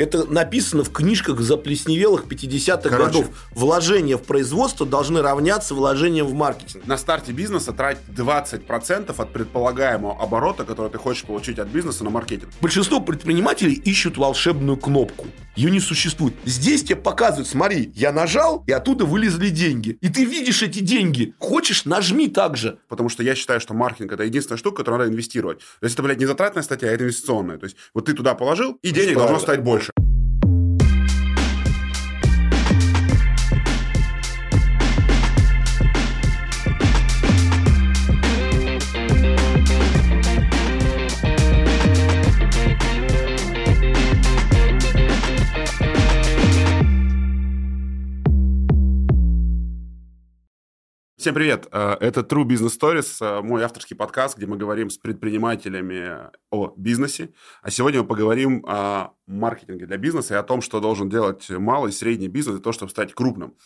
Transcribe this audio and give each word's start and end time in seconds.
Это 0.00 0.30
написано 0.30 0.84
в 0.84 0.92
книжках 0.92 1.40
заплесневелых 1.40 2.26
50-х 2.26 2.88
Короче. 2.88 3.04
годов. 3.04 3.48
Вложения 3.50 4.16
в 4.16 4.22
производство 4.22 4.86
должны 4.86 5.22
равняться 5.22 5.74
вложениям 5.74 6.28
в 6.28 6.34
маркетинг. 6.34 6.86
На 6.86 6.96
старте 6.96 7.32
бизнеса 7.32 7.72
трать 7.72 7.98
20% 8.06 9.12
от 9.18 9.32
предполагаемого 9.32 10.22
оборота, 10.22 10.62
который 10.62 10.92
ты 10.92 10.98
хочешь 10.98 11.24
получить 11.24 11.58
от 11.58 11.66
бизнеса 11.66 12.04
на 12.04 12.10
маркетинг. 12.10 12.52
Большинство 12.60 13.00
предпринимателей 13.00 13.74
ищут 13.74 14.18
волшебную 14.18 14.76
кнопку. 14.76 15.26
Ее 15.56 15.72
не 15.72 15.80
существует. 15.80 16.34
Здесь 16.44 16.84
тебе 16.84 16.94
показывают, 16.94 17.48
смотри, 17.48 17.90
я 17.96 18.12
нажал, 18.12 18.62
и 18.68 18.70
оттуда 18.70 19.04
вылезли 19.04 19.48
деньги. 19.48 19.98
И 20.00 20.08
ты 20.08 20.24
видишь 20.24 20.62
эти 20.62 20.78
деньги. 20.78 21.34
Хочешь, 21.40 21.84
нажми 21.84 22.28
так 22.28 22.56
же. 22.56 22.78
Потому 22.88 23.08
что 23.08 23.24
я 23.24 23.34
считаю, 23.34 23.60
что 23.60 23.74
маркетинг 23.74 24.12
это 24.12 24.22
единственная 24.22 24.58
штука, 24.58 24.76
которую 24.76 25.00
надо 25.00 25.10
инвестировать. 25.10 25.58
То 25.58 25.86
есть 25.86 25.94
это, 25.94 26.04
блядь, 26.04 26.20
не 26.20 26.26
затратная 26.26 26.62
статья, 26.62 26.90
а 26.90 26.92
это 26.92 27.02
инвестиционная. 27.02 27.58
То 27.58 27.64
есть 27.64 27.76
вот 27.92 28.04
ты 28.04 28.14
туда 28.14 28.36
положил, 28.36 28.78
и 28.82 28.92
денег 28.92 29.16
должно 29.16 29.40
стать 29.40 29.64
больше. 29.64 29.87
Всем 51.18 51.34
привет! 51.34 51.66
Э, 51.72 51.96
Это 51.98 52.20
True 52.20 52.44
Business 52.44 52.78
Stories, 52.80 53.16
э, 53.20 53.42
мой 53.42 53.64
авторский 53.64 53.96
подкаст, 53.96 54.36
где 54.36 54.46
мы 54.46 54.56
говорим 54.56 54.88
с 54.88 54.98
предпринимателями 54.98 56.30
о 56.52 56.72
бизнесе. 56.76 57.30
А 57.60 57.72
сегодня 57.72 58.02
мы 58.02 58.06
поговорим 58.06 58.64
о 58.68 59.14
маркетинге 59.26 59.86
для 59.86 59.96
бизнеса 59.96 60.34
и 60.34 60.36
о 60.36 60.44
том, 60.44 60.60
что 60.60 60.78
должен 60.78 61.08
делать 61.08 61.50
малый 61.50 61.88
и 61.88 61.92
средний 61.92 62.28
бизнес 62.28 62.54
для 62.54 62.62
того, 62.62 62.72
чтобы 62.72 62.92
стать 62.92 63.14
крупным. 63.14 63.56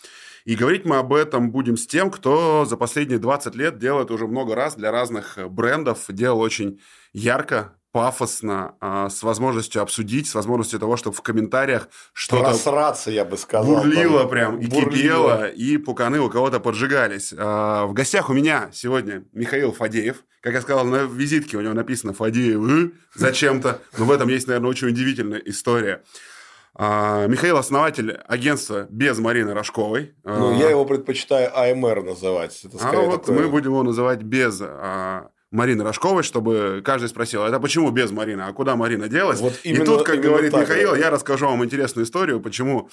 И 0.47 0.55
говорить 0.55 0.87
мы 0.87 0.97
об 0.97 1.13
этом 1.13 1.51
будем 1.51 1.77
с 1.77 1.87
тем, 1.87 2.11
кто 2.11 2.65
за 2.65 2.79
последние 2.79 3.19
20 3.19 3.55
лет 3.55 3.77
делает 3.77 4.11
уже 4.11 4.27
много 4.27 4.55
раз 4.55 4.75
для 4.75 4.91
разных 4.91 5.37
брендов, 5.51 6.07
делал 6.09 6.41
очень 6.41 6.81
ярко, 7.13 7.77
пафосно, 7.93 8.75
а, 8.81 9.09
с 9.11 9.23
возможностью 9.23 9.83
обсудить, 9.83 10.27
с 10.27 10.35
возможностью 10.35 10.81
того, 10.81 10.97
чтобы 10.97 11.15
в 11.15 11.21
комментариях 11.23 11.89
что-то 12.15 12.45
Просраться, 12.45 13.11
я 13.11 13.25
бы 13.25 13.37
сказал. 13.37 13.67
бурлило 13.67 14.21
Там. 14.21 14.29
прям, 14.31 14.59
и 14.59 14.67
Бурлило. 14.67 14.91
кипело, 14.91 15.49
и 15.49 15.77
пуканы 15.77 16.19
у 16.21 16.29
кого-то 16.31 16.59
поджигались. 16.59 17.35
А, 17.37 17.87
В 17.87 17.93
гостях 17.93 18.31
у 18.31 18.33
меня 18.33 18.71
сегодня 18.73 19.25
Михаил 19.33 19.73
Фадеев. 19.73 20.25
Как 20.41 20.55
я 20.55 20.61
сказал, 20.63 20.85
на 20.87 21.05
визитке 21.05 21.57
у 21.57 21.61
него 21.61 21.75
написано 21.75 22.15
Фадеев 22.15 22.61
э, 22.69 22.91
зачем-то. 23.15 23.79
Но 23.99 24.07
в 24.07 24.11
этом 24.11 24.29
есть, 24.29 24.49
наверное, 24.49 24.71
очень 24.71 24.89
удивительная 24.89 25.39
история. 25.45 26.03
А, 26.75 27.27
Михаил 27.27 27.59
основатель 27.59 28.13
агентства 28.27 28.87
без 28.89 29.19
Марины 29.19 29.53
Рожковой. 29.53 30.15
Ну, 30.25 30.55
А, 30.55 30.57
я 30.57 30.71
его 30.71 30.87
предпочитаю 30.87 31.51
АМР 31.57 32.03
называть. 32.03 32.59
Это 32.65 32.79
а 32.89 32.93
вот 33.03 33.27
такое- 33.27 33.43
мы 33.43 33.49
будем 33.51 33.73
его 33.73 33.83
называть 33.83 34.23
без 34.23 34.59
а, 34.63 35.29
Марины 35.53 35.85
Рожковой, 35.85 36.23
чтобы 36.23 36.83
каждый 36.85 37.09
спросил, 37.09 37.45
это 37.45 37.61
почему 37.61 37.91
без 37.91 38.11
Марины, 38.11 38.41
а 38.41 38.53
куда 38.53 38.75
Марина 38.75 39.07
делась? 39.09 39.39
Вот 39.39 39.53
и 39.63 39.69
именно- 39.71 39.85
тут, 39.85 40.03
как 40.05 40.21
говорит 40.21 40.51
так, 40.51 40.63
Михаил, 40.63 40.93
да. 40.93 40.97
я 40.99 41.11
расскажу 41.11 41.47
вам 41.47 41.63
интересную 41.65 42.07
историю, 42.07 42.41
почему 42.41 42.89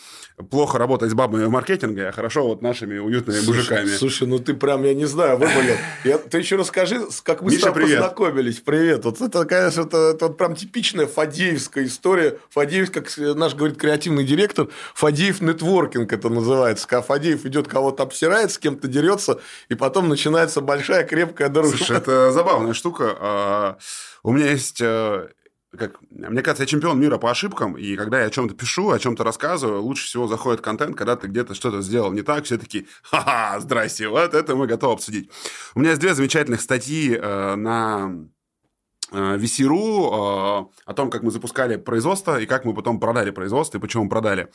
плохо 0.51 0.77
работать 0.77 1.09
с 1.09 1.13
бабами 1.13 1.45
в 1.45 1.49
маркетинге, 1.49 2.09
а 2.09 2.11
хорошо 2.11 2.45
вот 2.47 2.61
нашими 2.61 2.97
уютными 2.99 3.37
Слушай, 3.39 3.57
мужиками. 3.57 3.87
Слушай, 3.87 4.27
ну 4.27 4.39
ты 4.39 4.53
прям, 4.53 4.83
я 4.83 4.93
не 4.93 5.05
знаю, 5.05 5.37
выболел. 5.37 5.75
Я, 6.03 6.17
ты 6.17 6.37
еще 6.39 6.57
расскажи, 6.57 7.01
как 7.23 7.41
мы 7.41 7.51
Миша, 7.51 7.61
с 7.61 7.63
тобой 7.63 7.83
привет. 7.83 7.99
познакомились. 7.99 8.59
Привет. 8.59 9.05
Вот 9.05 9.21
это, 9.21 9.45
конечно, 9.45 9.81
это, 9.83 9.97
это 9.97 10.27
вот 10.27 10.37
прям 10.37 10.55
типичная 10.55 11.07
Фадеевская 11.07 11.85
история. 11.85 12.37
Фадеев, 12.49 12.91
как 12.91 13.07
наш 13.17 13.55
говорит 13.55 13.77
креативный 13.77 14.25
директор, 14.25 14.67
Фадеев 14.95 15.39
нетворкинг 15.39 16.11
это 16.11 16.27
называется. 16.27 16.87
Когда 16.87 17.03
Фадеев 17.03 17.45
идет 17.45 17.69
кого-то 17.69 18.03
обсирает, 18.03 18.51
с 18.51 18.57
кем-то 18.57 18.89
дерется, 18.89 19.39
и 19.69 19.75
потом 19.75 20.09
начинается 20.09 20.59
большая 20.59 21.05
крепкая 21.05 21.47
дружба. 21.47 21.77
Слушай, 21.77 21.97
это 21.99 22.31
забавная 22.49 22.73
штука. 22.73 23.17
А, 23.19 23.77
У 24.23 24.33
меня 24.33 24.51
есть 24.51 24.81
э, 24.81 25.29
как, 25.77 25.99
мне 26.09 26.41
кажется, 26.41 26.63
я 26.63 26.67
чемпион 26.67 26.99
мира 26.99 27.17
по 27.17 27.29
ошибкам, 27.29 27.77
и 27.77 27.95
когда 27.95 28.19
я 28.19 28.25
о 28.25 28.29
чем-то 28.29 28.55
пишу, 28.55 28.89
о 28.89 28.99
чем-то 28.99 29.23
рассказываю, 29.23 29.81
лучше 29.81 30.05
всего 30.05 30.27
заходит 30.27 30.61
контент, 30.61 30.95
когда 30.95 31.15
ты 31.15 31.27
где-то 31.27 31.53
что-то 31.53 31.81
сделал 31.81 32.11
не 32.11 32.23
так, 32.23 32.45
все 32.45 32.57
такие, 32.57 32.85
ха-ха, 33.03 33.59
здрасте, 33.59 34.07
вот 34.07 34.33
это 34.33 34.55
мы 34.55 34.67
готовы 34.67 34.93
обсудить. 34.93 35.29
У 35.75 35.79
меня 35.79 35.91
есть 35.91 36.01
две 36.01 36.15
замечательных 36.15 36.61
статьи 36.61 37.15
э, 37.15 37.55
на 37.55 38.27
VC.ru 39.11 39.75
э, 39.75 40.65
о 40.85 40.93
том, 40.93 41.09
как 41.09 41.23
мы 41.23 41.31
запускали 41.31 41.77
производство 41.77 42.39
и 42.39 42.45
как 42.45 42.65
мы 42.65 42.73
потом 42.73 42.99
продали 42.99 43.31
производство 43.31 43.77
и 43.77 43.81
почему 43.81 44.03
мы 44.03 44.09
продали. 44.09 44.49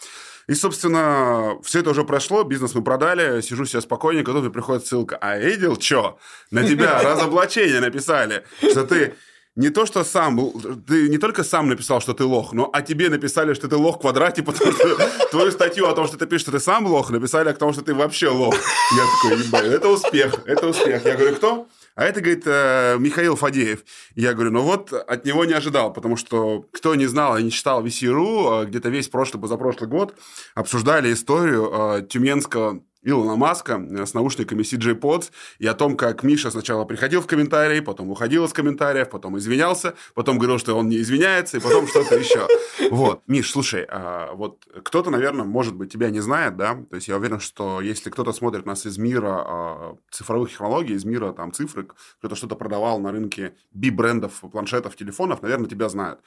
И, 0.47 0.55
собственно, 0.55 1.59
все 1.63 1.81
это 1.81 1.91
уже 1.91 2.05
прошло, 2.05 2.45
бизнес 2.45 2.75
мы 2.75 2.83
продали, 2.83 3.41
сижу 3.41 3.65
себе 3.65 3.81
спокойненько, 3.81 4.33
тут 4.33 4.53
приходит 4.53 4.87
ссылка. 4.87 5.17
А 5.21 5.39
видел, 5.39 5.81
что? 5.81 6.19
На 6.51 6.67
тебя 6.67 7.03
разоблачение 7.03 7.81
написали, 7.81 8.45
что 8.61 8.85
ты 8.85 9.15
не 9.57 9.71
то, 9.71 9.87
что 9.87 10.03
сам, 10.03 10.51
ты 10.87 11.09
не 11.09 11.19
только 11.19 11.45
сам 11.45 11.69
написал, 11.69 12.01
что 12.01 12.13
ты 12.13 12.25
лох, 12.25 12.53
но 12.53 12.69
о 12.73 12.83
тебе 12.83 13.09
написали, 13.09 13.55
что 13.55 13.69
ты 13.69 13.77
лох 13.77 13.97
в 13.97 14.01
квадрате, 14.01 14.43
потому 14.43 14.73
что 14.73 15.29
твою 15.31 15.53
статью 15.53 15.87
о 15.87 15.95
том, 15.95 16.09
что 16.09 16.17
ты 16.17 16.27
пишешь, 16.27 16.43
что 16.43 16.51
ты 16.51 16.59
сам 16.59 16.87
лох, 16.87 17.11
написали 17.11 17.49
о 17.51 17.55
том, 17.55 17.73
что 17.73 17.83
ты 17.83 17.95
вообще 17.95 18.29
лох. 18.29 18.55
Я 18.97 19.05
такой, 19.07 19.45
ебать, 19.45 19.65
это 19.67 19.89
успех, 19.89 20.35
это 20.47 20.67
успех. 20.67 21.05
Я 21.05 21.15
говорю, 21.15 21.37
кто? 21.37 21.69
А 21.95 22.05
это, 22.05 22.21
говорит, 22.21 22.43
э, 22.47 22.97
Михаил 22.99 23.37
Фадеев. 23.37 23.85
Я 24.17 24.35
говорю, 24.35 24.51
ну 24.51 24.63
вот 24.63 24.93
от 24.93 25.25
него 25.25 25.45
не 25.45 25.53
ожидал, 25.53 25.93
потому 25.93 26.17
что 26.17 26.67
кто 26.73 26.97
не 26.97 27.07
знал 27.07 27.39
и 27.39 27.43
не 27.43 27.53
читал 27.53 27.85
VC.ru, 27.85 28.63
э, 28.63 28.67
где-то 28.67 28.89
весь 28.89 29.09
прошлый, 29.09 29.41
позапрошлый 29.41 29.89
год 29.89 30.17
обсуждали 30.57 31.13
историю 31.13 31.71
э, 31.73 32.07
тюменского 32.09 32.83
Илона 33.05 33.37
Маска 33.37 33.75
э, 33.79 34.07
с 34.07 34.15
наушниками 34.15 34.63
CJ 34.63 34.99
Pods 34.99 35.31
и 35.59 35.67
о 35.67 35.75
том, 35.75 35.97
как 35.97 36.23
Миша 36.23 36.51
сначала 36.51 36.85
приходил 36.85 37.21
в 37.21 37.27
комментарии, 37.27 37.81
потом 37.81 38.11
уходил 38.11 38.45
из 38.45 38.53
комментариев, 38.53 39.11
потом 39.11 39.39
извинялся, 39.39 39.95
потом 40.15 40.39
говорил, 40.39 40.59
что 40.59 40.75
он 40.75 40.89
не 40.89 40.97
извиняется, 40.97 41.59
и 41.59 41.61
потом 41.61 41.87
что-то 41.87 42.17
еще. 42.17 42.49
Вот. 42.91 43.23
Миш, 43.27 43.51
слушай, 43.51 43.87
а, 43.89 44.33
вот 44.35 44.67
кто-то, 44.83 45.11
наверное, 45.11 45.45
может 45.45 45.75
быть, 45.75 45.93
тебя 45.93 46.11
не 46.11 46.21
знает, 46.21 46.57
да? 46.57 46.75
То 46.91 46.97
есть 46.97 47.09
я 47.09 47.17
уверен, 47.17 47.41
что 47.41 47.81
если 47.81 48.11
кто-то 48.11 48.33
смотрит 48.33 48.67
нас 48.67 48.87
из 48.87 48.99
мира 48.99 49.45
а, 49.47 49.97
цифровых 50.11 50.51
технологий, 50.51 50.95
из 50.95 51.05
мира 51.05 51.33
там 51.33 51.53
цифрок, 51.53 51.97
кто-то 52.19 52.35
что-то 52.35 52.57
продавал 52.57 52.99
на 53.01 53.13
рынке 53.13 53.55
би-брендов, 53.73 54.43
планшетов, 54.51 54.97
телефонов, 54.97 55.43
наверное, 55.43 55.69
тебя 55.69 55.89
знают. 55.89 56.21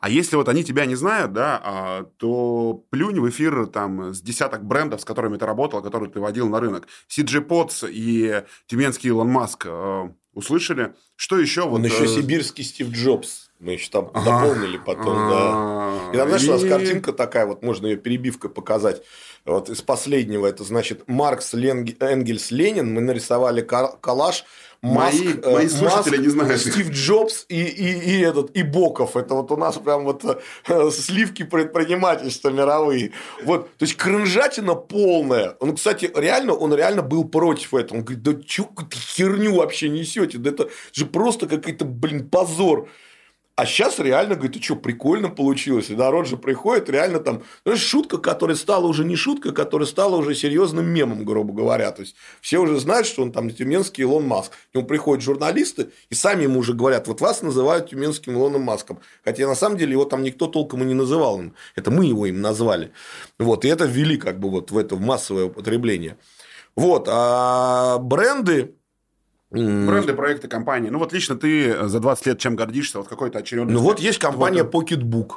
А 0.00 0.10
если 0.10 0.36
вот 0.36 0.48
они 0.48 0.62
тебя 0.64 0.84
не 0.86 0.94
знают, 0.94 1.32
да, 1.32 1.60
а, 1.62 2.04
то 2.18 2.84
плюнь 2.90 3.18
в 3.18 3.28
эфир 3.28 3.66
там 3.66 4.14
с 4.14 4.20
десяток 4.20 4.64
брендов, 4.64 5.00
с 5.00 5.04
которыми 5.04 5.36
ты 5.36 5.46
работал, 5.46 5.82
которые 5.82 6.10
ты 6.10 6.20
водил 6.20 6.48
на 6.48 6.60
рынок. 6.60 6.86
CG 7.08 7.46
Pods 7.46 7.88
и 7.90 8.44
тюменский 8.66 9.08
Илон 9.08 9.28
Маск 9.28 9.64
э, 9.66 10.10
услышали. 10.34 10.94
Что 11.16 11.38
еще? 11.38 11.62
Он 11.62 11.82
вот, 11.82 11.84
еще 11.84 12.04
э, 12.04 12.08
сибирский 12.08 12.62
Стив 12.62 12.88
Джобс. 12.90 13.48
Мы 13.58 13.72
еще 13.72 13.88
там 13.90 14.10
ага. 14.12 14.42
дополнили 14.42 14.76
потом, 14.76 15.16
да. 15.30 15.38
А, 15.38 16.10
И 16.12 16.16
там, 16.16 16.28
знаешь, 16.28 16.44
у 16.46 16.52
нас 16.52 16.62
и- 16.62 16.68
картинка 16.68 17.12
такая, 17.14 17.46
вот 17.46 17.62
можно 17.62 17.86
ее 17.86 17.96
перебивкой 17.96 18.50
показать. 18.50 19.02
Вот 19.46 19.70
из 19.70 19.80
последнего, 19.80 20.46
это 20.46 20.62
значит 20.62 21.08
Маркс, 21.08 21.54
Ленг- 21.54 21.96
Энгельс, 22.00 22.50
Ленин. 22.50 22.92
Мы 22.92 23.00
нарисовали 23.00 23.62
коллаж. 23.62 24.44
Маск, 24.82 25.18
Мои- 25.18 25.32
э, 25.42 25.52
мои 25.52 25.68
слушатели 25.68 26.16
Маск, 26.16 26.22
не 26.22 26.28
знают. 26.28 26.60
Стив 26.60 26.90
Джобс 26.90 27.46
и, 27.48 27.60
и, 27.62 28.16
и 28.16 28.20
этот, 28.20 28.50
и 28.56 28.62
Боков. 28.62 29.16
Это 29.16 29.34
вот 29.34 29.50
у 29.50 29.56
нас 29.56 29.76
прям 29.78 30.04
вот 30.04 30.24
э, 30.68 30.90
сливки 30.90 31.44
предпринимательства 31.44 32.50
мировые. 32.50 33.12
Вот, 33.44 33.68
то 33.78 33.84
есть, 33.84 33.96
кринжатина 33.96 34.74
полная. 34.74 35.56
Он, 35.60 35.76
кстати, 35.76 36.10
реально, 36.14 36.54
он 36.54 36.74
реально 36.74 37.02
был 37.02 37.24
против 37.24 37.74
этого. 37.74 37.98
Он 37.98 38.04
говорит, 38.04 38.22
да 38.22 38.34
чё 38.46 38.68
херню 38.92 39.54
вообще 39.56 39.88
несете? 39.88 40.38
Да 40.38 40.50
это 40.50 40.68
же 40.92 41.06
просто 41.06 41.46
какой-то, 41.46 41.84
блин, 41.84 42.28
позор. 42.28 42.88
А 43.58 43.64
сейчас 43.64 43.98
реально, 43.98 44.34
говорит, 44.34 44.52
ты 44.52 44.62
что, 44.62 44.76
прикольно 44.76 45.30
получилось. 45.30 45.88
И 45.88 45.96
народ 45.96 46.26
же 46.26 46.36
приходит, 46.36 46.90
реально 46.90 47.20
там... 47.20 47.42
Знаешь, 47.64 47.80
шутка, 47.80 48.18
которая 48.18 48.54
стала 48.54 48.86
уже 48.86 49.02
не 49.02 49.16
шутка, 49.16 49.52
которая 49.52 49.86
стала 49.86 50.16
уже 50.16 50.34
серьезным 50.34 50.84
мемом, 50.84 51.24
грубо 51.24 51.54
говоря. 51.54 51.90
То 51.90 52.02
есть, 52.02 52.16
все 52.42 52.58
уже 52.58 52.78
знают, 52.78 53.06
что 53.06 53.22
он 53.22 53.32
там 53.32 53.48
тюменский 53.48 54.02
Илон 54.02 54.26
Маск. 54.26 54.52
К 54.52 54.74
нему 54.74 54.86
приходят 54.86 55.24
журналисты, 55.24 55.90
и 56.10 56.14
сами 56.14 56.42
ему 56.42 56.60
уже 56.60 56.74
говорят, 56.74 57.08
вот 57.08 57.22
вас 57.22 57.40
называют 57.40 57.88
тюменским 57.88 58.34
Илоном 58.34 58.60
Маском. 58.60 59.00
Хотя, 59.24 59.46
на 59.48 59.54
самом 59.54 59.78
деле, 59.78 59.92
его 59.92 60.04
там 60.04 60.22
никто 60.22 60.48
толком 60.48 60.82
и 60.82 60.84
не 60.84 60.92
называл. 60.94 61.40
Это 61.76 61.90
мы 61.90 62.04
его 62.04 62.26
им 62.26 62.42
назвали. 62.42 62.92
Вот, 63.38 63.64
и 63.64 63.68
это 63.68 63.86
ввели 63.86 64.18
как 64.18 64.38
бы 64.38 64.50
вот 64.50 64.70
в 64.70 64.76
это 64.76 64.96
в 64.96 65.00
массовое 65.00 65.46
употребление. 65.46 66.18
Вот, 66.74 67.08
а 67.10 67.96
бренды... 68.00 68.74
Бренды, 69.50 70.14
проекты, 70.14 70.48
компании. 70.48 70.90
Ну, 70.90 70.98
вот 70.98 71.12
лично 71.12 71.36
ты 71.36 71.88
за 71.88 72.00
20 72.00 72.26
лет 72.26 72.38
чем 72.38 72.56
гордишься? 72.56 72.98
Вот 72.98 73.08
какой-то 73.08 73.38
очередной... 73.38 73.72
Ну, 73.74 73.80
вот 73.80 74.00
есть 74.00 74.18
компания 74.18 74.64
Вот, 74.64 74.90
Pocketbook. 74.90 75.30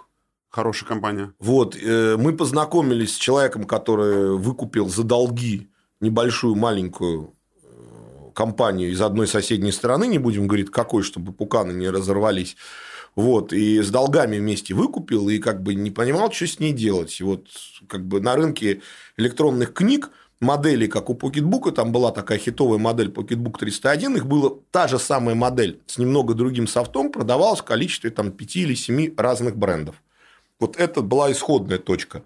Хорошая 0.49 0.87
компания. 0.87 1.33
Вот, 1.39 1.77
э, 1.79 2.17
мы 2.17 2.35
познакомились 2.35 3.13
с 3.13 3.17
человеком, 3.17 3.65
который 3.65 4.35
выкупил 4.35 4.89
за 4.89 5.03
долги 5.03 5.69
небольшую 6.01 6.55
маленькую 6.55 7.35
э, 7.61 7.67
компанию 8.33 8.89
из 8.89 8.99
одной 8.99 9.27
соседней 9.27 9.71
страны, 9.71 10.07
не 10.07 10.17
будем 10.17 10.47
говорить 10.47 10.71
какой, 10.71 11.03
чтобы 11.03 11.33
пуканы 11.33 11.73
не 11.73 11.87
разорвались. 11.89 12.57
Вот, 13.15 13.53
и 13.53 13.79
с 13.79 13.91
долгами 13.91 14.37
вместе 14.37 14.73
выкупил, 14.73 15.29
и 15.29 15.37
как 15.37 15.61
бы 15.61 15.75
не 15.75 15.91
понимал, 15.91 16.31
что 16.31 16.47
с 16.47 16.59
ней 16.59 16.71
делать. 16.71 17.19
И 17.19 17.23
вот 17.23 17.47
как 17.87 18.07
бы 18.07 18.19
на 18.19 18.35
рынке 18.35 18.81
электронных 19.17 19.73
книг 19.73 20.09
моделей, 20.39 20.87
как 20.87 21.09
у 21.09 21.13
Pocketbook, 21.13 21.71
там 21.71 21.91
была 21.91 22.11
такая 22.11 22.37
хитовая 22.37 22.79
модель 22.79 23.09
Pocketbook 23.09 23.57
301, 23.59 24.17
их 24.17 24.25
была 24.25 24.51
та 24.71 24.87
же 24.87 24.99
самая 24.99 25.35
модель 25.35 25.81
с 25.85 25.97
немного 25.97 26.33
другим 26.33 26.67
софтом, 26.67 27.11
продавалась 27.11 27.59
в 27.59 27.63
количестве 27.63 28.09
там, 28.09 28.31
5 28.31 28.55
или 28.55 28.75
7 28.75 29.15
разных 29.17 29.57
брендов. 29.57 30.01
Вот 30.59 30.77
это 30.77 31.01
была 31.01 31.31
исходная 31.31 31.77
точка. 31.77 32.23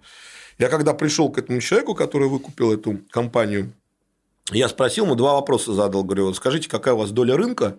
Я 0.58 0.68
когда 0.68 0.94
пришел 0.94 1.30
к 1.30 1.38
этому 1.38 1.60
человеку, 1.60 1.94
который 1.94 2.28
выкупил 2.28 2.72
эту 2.72 3.00
компанию, 3.10 3.72
я 4.52 4.68
спросил 4.68 5.06
ему 5.06 5.14
два 5.14 5.34
вопроса 5.34 5.72
задал, 5.72 6.04
говорю, 6.04 6.26
вот 6.26 6.36
скажите, 6.36 6.68
какая 6.68 6.94
у 6.94 6.98
вас 6.98 7.10
доля 7.10 7.36
рынка 7.36 7.78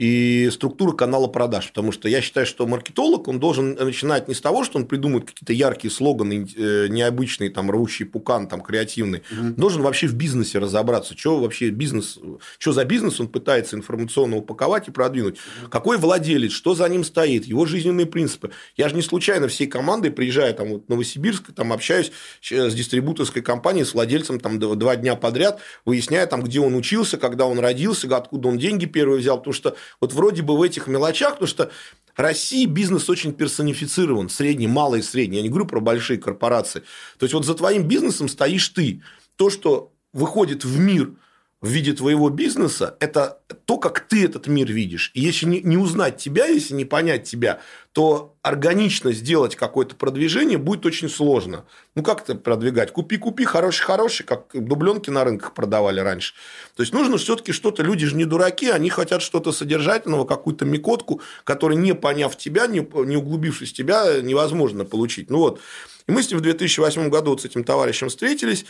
и 0.00 0.48
структура 0.50 0.92
канала 0.92 1.26
продаж. 1.26 1.68
Потому 1.68 1.92
что 1.92 2.08
я 2.08 2.22
считаю, 2.22 2.46
что 2.46 2.66
маркетолог, 2.66 3.28
он 3.28 3.38
должен 3.38 3.74
начинать 3.74 4.28
не 4.28 4.34
с 4.34 4.40
того, 4.40 4.64
что 4.64 4.78
он 4.78 4.86
придумает 4.86 5.26
какие-то 5.26 5.52
яркие 5.52 5.92
слоганы, 5.92 6.48
э, 6.56 6.86
необычные, 6.88 7.50
там, 7.50 7.70
рвущий 7.70 8.06
пукан, 8.06 8.48
там, 8.48 8.62
креативный. 8.62 9.22
Угу. 9.30 9.54
Должен 9.58 9.82
вообще 9.82 10.06
в 10.06 10.14
бизнесе 10.14 10.58
разобраться, 10.58 11.18
что 11.18 11.38
вообще 11.38 11.68
бизнес, 11.68 12.18
что 12.58 12.72
за 12.72 12.86
бизнес 12.86 13.20
он 13.20 13.28
пытается 13.28 13.76
информационно 13.76 14.38
упаковать 14.38 14.88
и 14.88 14.90
продвинуть. 14.90 15.34
Угу. 15.34 15.70
Какой 15.70 15.98
владелец, 15.98 16.52
что 16.52 16.74
за 16.74 16.88
ним 16.88 17.04
стоит, 17.04 17.44
его 17.44 17.66
жизненные 17.66 18.06
принципы. 18.06 18.52
Я 18.78 18.88
же 18.88 18.94
не 18.94 19.02
случайно 19.02 19.48
всей 19.48 19.66
командой 19.66 20.10
приезжаю 20.10 20.54
там, 20.54 20.68
вот, 20.70 20.86
в 20.86 20.88
Новосибирск, 20.88 21.52
там, 21.52 21.74
общаюсь 21.74 22.10
с 22.40 22.74
дистрибуторской 22.74 23.42
компанией, 23.42 23.84
с 23.84 23.92
владельцем 23.92 24.40
там, 24.40 24.58
два 24.58 24.96
дня 24.96 25.14
подряд, 25.14 25.60
выясняя, 25.84 26.24
там, 26.24 26.42
где 26.42 26.58
он 26.58 26.74
учился, 26.74 27.18
когда 27.18 27.44
он 27.44 27.58
родился, 27.58 28.08
откуда 28.16 28.48
он 28.48 28.56
деньги 28.56 28.86
первые 28.86 29.20
взял. 29.20 29.36
Потому 29.36 29.52
что 29.52 29.76
вот 30.00 30.12
вроде 30.12 30.42
бы 30.42 30.56
в 30.56 30.62
этих 30.62 30.86
мелочах, 30.86 31.34
потому 31.34 31.48
что 31.48 31.70
России 32.16 32.66
бизнес 32.66 33.08
очень 33.08 33.32
персонифицирован, 33.32 34.28
средний, 34.28 34.66
малый 34.66 35.00
и 35.00 35.02
средний. 35.02 35.38
Я 35.38 35.42
не 35.42 35.48
говорю 35.48 35.66
про 35.66 35.80
большие 35.80 36.18
корпорации. 36.18 36.80
То 37.18 37.24
есть, 37.24 37.34
вот 37.34 37.46
за 37.46 37.54
твоим 37.54 37.84
бизнесом 37.88 38.28
стоишь 38.28 38.68
ты. 38.68 39.02
То, 39.36 39.48
что 39.48 39.92
выходит 40.12 40.64
в 40.64 40.78
мир– 40.78 41.12
в 41.60 41.68
виде 41.68 41.92
твоего 41.92 42.30
бизнеса, 42.30 42.96
это 43.00 43.38
то, 43.66 43.76
как 43.76 44.00
ты 44.00 44.24
этот 44.24 44.46
мир 44.46 44.72
видишь. 44.72 45.10
И 45.12 45.20
если 45.20 45.44
не, 45.44 45.60
не 45.60 45.76
узнать 45.76 46.16
тебя, 46.16 46.46
если 46.46 46.72
не 46.72 46.86
понять 46.86 47.24
тебя, 47.24 47.60
то 47.92 48.34
органично 48.40 49.12
сделать 49.12 49.56
какое-то 49.56 49.94
продвижение 49.94 50.56
будет 50.56 50.86
очень 50.86 51.10
сложно. 51.10 51.66
Ну, 51.94 52.02
как 52.02 52.22
это 52.22 52.34
продвигать? 52.34 52.92
Купи-купи, 52.92 53.44
хороший-хороший, 53.44 54.24
как 54.24 54.46
дубленки 54.54 55.10
на 55.10 55.22
рынках 55.22 55.52
продавали 55.52 56.00
раньше. 56.00 56.32
То 56.76 56.82
есть, 56.82 56.94
нужно 56.94 57.18
все-таки 57.18 57.52
что-то, 57.52 57.82
люди 57.82 58.06
же 58.06 58.16
не 58.16 58.24
дураки, 58.24 58.70
они 58.70 58.88
хотят 58.88 59.20
что-то 59.20 59.52
содержательного, 59.52 60.24
какую-то 60.24 60.64
микотку, 60.64 61.20
которую, 61.44 61.78
не 61.78 61.94
поняв 61.94 62.38
тебя, 62.38 62.68
не, 62.68 62.78
не 63.04 63.16
углубившись 63.16 63.72
в 63.72 63.74
тебя, 63.74 64.22
невозможно 64.22 64.86
получить. 64.86 65.28
Ну, 65.28 65.38
вот. 65.38 65.60
И 66.06 66.12
мы 66.12 66.22
с 66.22 66.30
ним 66.30 66.38
в 66.38 66.42
2008 66.42 67.10
году 67.10 67.32
вот 67.32 67.42
с 67.42 67.44
этим 67.44 67.64
товарищем 67.64 68.08
встретились, 68.08 68.64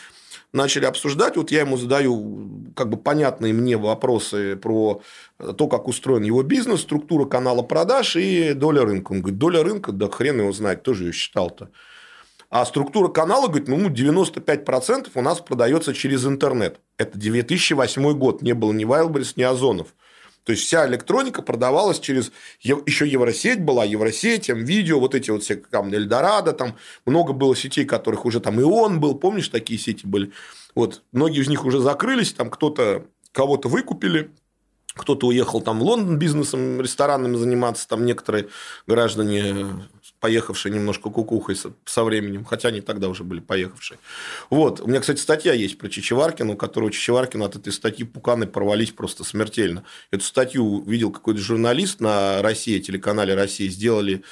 начали 0.53 0.85
обсуждать. 0.85 1.37
Вот 1.37 1.51
я 1.51 1.61
ему 1.61 1.77
задаю 1.77 2.73
как 2.75 2.89
бы 2.89 2.97
понятные 2.97 3.53
мне 3.53 3.77
вопросы 3.77 4.57
про 4.57 5.03
то, 5.39 5.69
как 5.69 5.89
устроен 5.89 6.23
его 6.23 6.43
бизнес, 6.43 6.83
структура 6.83 7.27
канала 7.27 7.63
продаж 7.63 8.17
и 8.17 8.53
доля 8.53 8.83
рынка. 8.83 9.13
Он 9.13 9.21
говорит, 9.21 9.39
доля 9.39 9.63
рынка, 9.63 9.93
да 9.93 10.09
хрен 10.09 10.41
его 10.41 10.53
знает, 10.53 10.83
тоже 10.83 11.05
ее 11.05 11.13
считал-то. 11.13 11.71
А 12.51 12.65
структура 12.65 13.09
канала, 13.09 13.47
говорит, 13.47 13.69
ну, 13.69 13.89
95% 13.89 15.11
у 15.15 15.23
нас 15.23 15.41
продается 15.41 15.95
через 15.95 16.27
интернет. 16.27 16.81
Это 16.99 17.17
2008 17.17 18.13
год, 18.19 18.43
не 18.43 18.55
было 18.55 18.73
ни 18.73 18.85
Wildberries, 18.85 19.35
ни 19.37 19.43
Озонов. 19.43 19.95
То 20.45 20.53
есть 20.53 20.65
вся 20.65 20.87
электроника 20.89 21.43
продавалась 21.43 22.01
через 22.01 22.33
еще 22.61 23.07
Евросеть 23.07 23.63
была, 23.63 23.85
Евросеть, 23.85 24.49
видео, 24.49 24.99
вот 24.99 25.15
эти 25.15 25.31
вот 25.31 25.43
все 25.43 25.57
там 25.57 25.93
Эльдорадо, 25.93 26.53
там 26.53 26.77
много 27.05 27.33
было 27.33 27.55
сетей, 27.55 27.85
которых 27.85 28.25
уже 28.25 28.41
там 28.41 28.59
и 28.61 28.63
он 28.63 29.01
был, 29.01 29.15
помнишь, 29.15 29.49
такие 29.49 29.79
сети 29.79 30.07
были. 30.07 30.33
Вот 30.75 31.03
многие 31.13 31.43
из 31.43 31.49
них 31.49 31.65
уже 31.65 31.81
закрылись, 31.81 32.33
там 32.33 32.51
кто-то 32.51 33.07
кого-то 33.33 33.69
выкупили, 33.69 34.31
кто-то 34.95 35.29
уехал 35.29 35.61
там 35.61 35.79
в 35.79 35.83
Лондон 35.83 36.19
бизнесом, 36.19 36.81
ресторанами 36.81 37.37
заниматься, 37.37 37.87
там 37.87 38.05
некоторые 38.05 38.49
граждане, 38.87 39.89
поехавшие 40.21 40.73
немножко 40.73 41.11
кукухой 41.11 41.57
со, 41.57 42.05
временем, 42.05 42.45
хотя 42.45 42.69
они 42.69 42.81
тогда 42.81 43.09
уже 43.09 43.25
были 43.25 43.41
поехавшие. 43.41 43.99
Вот. 44.51 44.81
У 44.81 44.87
меня, 44.87 45.01
кстати, 45.01 45.19
статья 45.19 45.55
есть 45.55 45.79
про 45.79 45.89
Чичеваркина, 45.89 46.53
у 46.53 46.57
которого 46.57 46.93
Чичеваркина 46.93 47.47
от 47.47 47.57
этой 47.57 47.73
статьи 47.73 48.05
пуканы 48.05 48.47
порвались 48.47 48.91
просто 48.91 49.25
смертельно. 49.25 49.83
Эту 50.11 50.25
статью 50.25 50.83
видел 50.83 51.11
какой-то 51.11 51.41
журналист 51.41 52.01
на 52.01 52.43
России, 52.43 52.79
телеканале 52.79 53.35
России, 53.35 53.69
сделали 53.69 54.23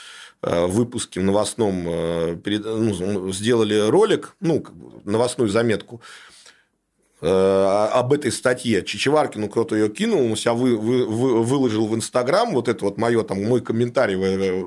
э, 0.42 0.66
выпуске 0.66 1.20
новостном 1.20 1.84
э, 1.86 2.36
ну, 2.44 3.32
сделали 3.32 3.88
ролик, 3.88 4.36
ну, 4.40 4.64
новостную 5.04 5.48
заметку 5.48 6.02
об 7.20 8.12
этой 8.12 8.30
статье 8.30 8.84
Чичеваркину 8.84 9.48
кто-то 9.48 9.74
ее 9.74 9.88
кинул, 9.88 10.30
он 10.30 10.36
себя 10.36 10.52
вы, 10.52 10.76
вы, 10.76 11.04
вы, 11.04 11.42
выложил 11.42 11.88
в 11.88 11.94
Инстаграм, 11.96 12.52
вот 12.52 12.68
это 12.68 12.84
вот 12.84 12.96
мое, 12.96 13.24
там, 13.24 13.42
мой 13.42 13.60
комментарий 13.60 14.16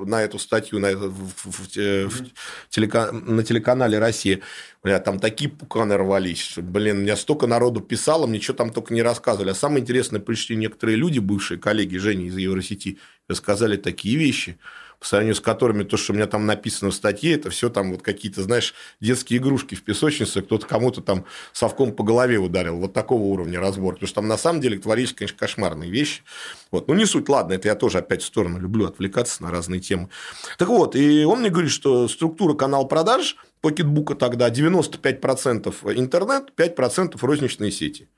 на 0.04 0.22
эту 0.22 0.38
статью 0.38 0.78
на, 0.78 0.92
в, 0.92 1.14
в, 1.44 1.76
в, 1.76 2.30
телека, 2.68 3.10
на 3.10 3.42
телеканале 3.42 3.98
«Россия». 3.98 4.40
Бля, 4.82 4.98
там 4.98 5.18
такие 5.18 5.48
пуканы 5.48 5.96
рвались, 5.96 6.54
блин, 6.56 7.02
меня 7.02 7.16
столько 7.16 7.46
народу 7.46 7.80
писало, 7.80 8.26
мне 8.26 8.40
что 8.40 8.52
там 8.52 8.70
только 8.70 8.92
не 8.92 9.02
рассказывали. 9.02 9.50
А 9.50 9.54
самое 9.54 9.80
интересное, 9.80 10.20
пришли 10.20 10.56
некоторые 10.56 10.96
люди, 10.96 11.20
бывшие 11.20 11.58
коллеги 11.58 11.96
Жени 11.96 12.26
из 12.26 12.36
Евросети, 12.36 12.98
рассказали 13.28 13.76
такие 13.76 14.16
вещи– 14.16 14.58
по 15.02 15.08
сравнению 15.08 15.34
с 15.34 15.40
которыми 15.40 15.82
то, 15.82 15.96
что 15.96 16.12
у 16.12 16.14
меня 16.14 16.28
там 16.28 16.46
написано 16.46 16.92
в 16.92 16.94
статье, 16.94 17.34
это 17.34 17.50
все 17.50 17.68
там 17.68 17.90
вот 17.90 18.02
какие-то, 18.02 18.40
знаешь, 18.42 18.72
детские 19.00 19.40
игрушки 19.40 19.74
в 19.74 19.82
песочнице, 19.82 20.42
кто-то 20.42 20.64
кому-то 20.64 21.00
там 21.00 21.24
совком 21.52 21.90
по 21.90 22.04
голове 22.04 22.38
ударил. 22.38 22.76
Вот 22.76 22.92
такого 22.92 23.22
уровня 23.22 23.58
разбор. 23.58 23.94
Потому 23.94 24.06
что 24.06 24.14
там 24.14 24.28
на 24.28 24.38
самом 24.38 24.60
деле 24.60 24.78
творились, 24.78 25.12
конечно, 25.12 25.36
кошмарные 25.36 25.90
вещи. 25.90 26.22
Вот. 26.70 26.86
Ну, 26.86 26.94
не 26.94 27.04
суть, 27.04 27.28
ладно, 27.28 27.54
это 27.54 27.66
я 27.66 27.74
тоже 27.74 27.98
опять 27.98 28.22
в 28.22 28.26
сторону 28.26 28.60
люблю 28.60 28.86
отвлекаться 28.86 29.42
на 29.42 29.50
разные 29.50 29.80
темы. 29.80 30.08
Так 30.56 30.68
вот, 30.68 30.94
и 30.94 31.24
он 31.24 31.40
мне 31.40 31.50
говорит, 31.50 31.72
что 31.72 32.06
структура 32.06 32.54
канал 32.54 32.86
продаж 32.86 33.36
покетбука 33.60 34.14
тогда 34.14 34.50
95% 34.50 35.98
интернет, 35.98 36.52
5% 36.56 37.18
розничные 37.20 37.72
сети. 37.72 38.08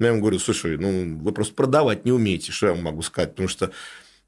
Я 0.00 0.08
ему 0.08 0.20
говорю, 0.20 0.40
слушай, 0.40 0.76
ну, 0.76 1.18
вы 1.18 1.30
просто 1.30 1.54
продавать 1.54 2.04
не 2.04 2.10
умеете, 2.10 2.50
что 2.50 2.66
я 2.66 2.72
вам 2.72 2.82
могу 2.82 3.02
сказать, 3.02 3.30
потому 3.30 3.48
что 3.48 3.70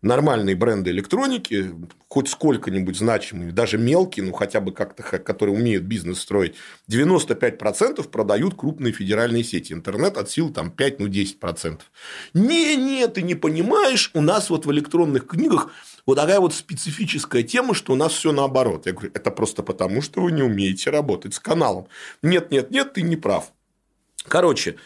нормальные 0.04 0.54
бренды 0.54 0.90
электроники, 0.90 1.74
хоть 2.08 2.28
сколько-нибудь 2.28 2.96
значимые, 2.96 3.52
даже 3.52 3.78
мелкие, 3.78 4.26
ну 4.26 4.32
хотя 4.32 4.60
бы 4.60 4.72
как-то, 4.72 5.02
которые 5.02 5.56
умеют 5.56 5.84
бизнес 5.84 6.20
строить, 6.20 6.54
95% 6.90 8.08
продают 8.08 8.54
крупные 8.54 8.92
федеральные 8.92 9.42
сети. 9.42 9.72
Интернет 9.72 10.16
от 10.16 10.30
сил 10.30 10.52
там 10.52 10.70
5, 10.70 11.00
ну 11.00 11.08
10%. 11.08 11.80
Не, 12.34 12.76
не, 12.76 13.06
ты 13.08 13.22
не 13.22 13.34
понимаешь, 13.34 14.10
у 14.14 14.20
нас 14.20 14.50
вот 14.50 14.66
в 14.66 14.72
электронных 14.72 15.26
книгах 15.26 15.70
вот 16.06 16.16
такая 16.16 16.38
вот 16.38 16.54
специфическая 16.54 17.42
тема, 17.42 17.74
что 17.74 17.94
у 17.94 17.96
нас 17.96 18.12
все 18.12 18.32
наоборот. 18.32 18.86
Я 18.86 18.92
говорю, 18.92 19.10
это 19.14 19.30
просто 19.30 19.62
потому, 19.62 20.02
что 20.02 20.20
вы 20.20 20.32
не 20.32 20.42
умеете 20.42 20.90
работать 20.90 21.34
с 21.34 21.40
каналом. 21.40 21.88
Нет, 22.22 22.50
нет, 22.50 22.70
нет, 22.70 22.92
ты 22.92 23.02
не 23.02 23.16
прав. 23.16 23.52
Короче, 24.28 24.76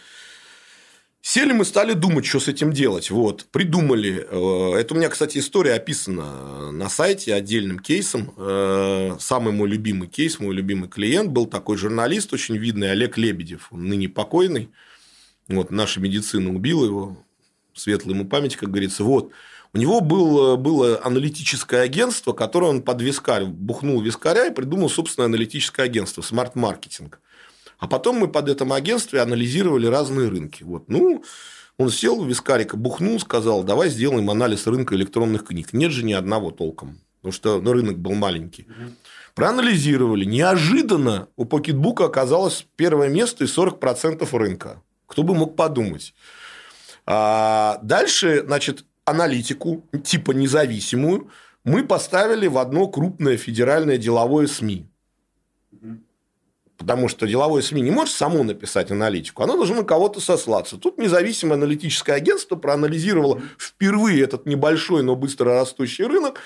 Сели 1.31 1.53
мы, 1.53 1.67
стали 1.67 1.93
думать, 1.93 2.25
что 2.25 2.41
с 2.41 2.49
этим 2.49 2.73
делать. 2.73 3.11
Вот, 3.11 3.45
придумали. 3.53 4.27
Э, 4.31 4.79
это 4.81 4.95
у 4.95 4.97
меня, 4.97 5.11
кстати, 5.11 5.37
история 5.37 5.75
описана 5.75 6.73
на 6.73 6.89
сайте 6.89 7.35
отдельным 7.35 7.81
кейсом. 7.81 8.33
Э, 8.39 9.15
самый 9.21 9.53
мой 9.53 9.69
любимый 9.69 10.09
кейс, 10.09 10.41
мой 10.41 10.55
любимый 10.55 10.89
клиент 10.89 11.29
был 11.31 11.45
такой 11.45 11.77
журналист, 11.77 12.33
очень 12.33 12.57
видный, 12.57 12.91
Олег 12.93 13.19
Лебедев, 13.19 13.69
он 13.71 13.91
ныне 13.91 14.09
покойный. 14.09 14.71
Вот, 15.49 15.71
наша 15.71 16.01
медицина 16.01 16.49
убила 16.49 16.87
его, 16.87 17.19
светлая 17.75 18.15
ему 18.15 18.27
память, 18.27 18.57
как 18.57 18.71
говорится. 18.71 19.05
Вот, 19.05 19.31
у 19.75 19.79
него 19.79 20.01
был, 20.01 20.57
было 20.57 20.99
аналитическое 21.05 21.83
агентство, 21.83 22.33
которое 22.33 22.69
он 22.69 22.81
под 22.81 23.03
вискарь 23.03 23.45
бухнул 23.45 24.01
вискаря 24.01 24.47
и 24.47 24.55
придумал 24.55 24.89
собственное 24.89 25.27
аналитическое 25.27 25.85
агентство, 25.85 26.23
смарт-маркетинг. 26.23 27.21
А 27.79 27.87
потом 27.87 28.17
мы 28.17 28.29
под 28.29 28.49
этом 28.49 28.73
агентстве 28.73 29.21
анализировали 29.21 29.87
разные 29.87 30.29
рынки. 30.29 30.65
Вот. 30.65 30.89
Ну, 30.89 31.23
он 31.79 31.91
сел, 31.91 32.25
вискарика 32.25 32.77
бухнул, 32.77 33.21
сказал, 33.21 33.63
давай 33.63 33.89
сделаем 33.89 34.29
анализ 34.31 34.67
рынка 34.67 34.97
электронных 34.97 35.47
книг. 35.47 35.73
Нет 35.73 35.93
же 35.93 36.05
ни 36.05 36.13
одного 36.13 36.51
толком, 36.51 36.99
потому 37.21 37.33
что 37.33 37.61
ну, 37.61 37.73
рынок 37.73 37.99
был 37.99 38.15
маленький. 38.15 38.65
Угу. 38.65 38.93
Проанализировали. 39.37 40.25
Неожиданно 40.25 41.29
у 41.37 41.45
Покетбука 41.45 42.07
оказалось 42.07 42.67
первое 42.75 43.09
место 43.09 43.45
и 43.45 43.47
40% 43.47 44.29
рынка. 44.37 44.83
Кто 45.07 45.23
бы 45.23 45.35
мог 45.35 45.55
подумать. 45.55 46.15
А 47.07 47.79
дальше, 47.83 48.43
значит, 48.45 48.85
аналитику, 49.05 49.85
типа 50.03 50.33
независимую, 50.33 51.31
мы 51.63 51.85
поставили 51.85 52.49
в 52.49 52.59
одно 52.59 52.89
крупное 52.89 53.37
федеральное 53.37 53.99
деловое 53.99 54.49
СМИ. 54.49 54.88
Потому 56.79 57.09
что 57.09 57.27
деловое 57.27 57.61
СМИ 57.61 57.83
не 57.83 57.91
может 57.91 58.15
само 58.15 58.45
написать 58.45 58.93
аналитику, 58.93 59.43
оно 59.43 59.57
должно 59.57 59.77
на 59.77 59.85
кого-то 59.85 60.21
сослаться. 60.21 60.79
Тут 60.79 60.97
независимое 60.97 61.55
аналитическое 61.55 62.15
агентство 62.15 62.55
проанализировало 62.55 63.43
впервые 63.59 64.23
этот 64.23 64.47
небольшой, 64.47 65.03
но 65.03 65.17
быстро 65.17 65.55
растущий 65.55 66.05
рынок 66.05 66.41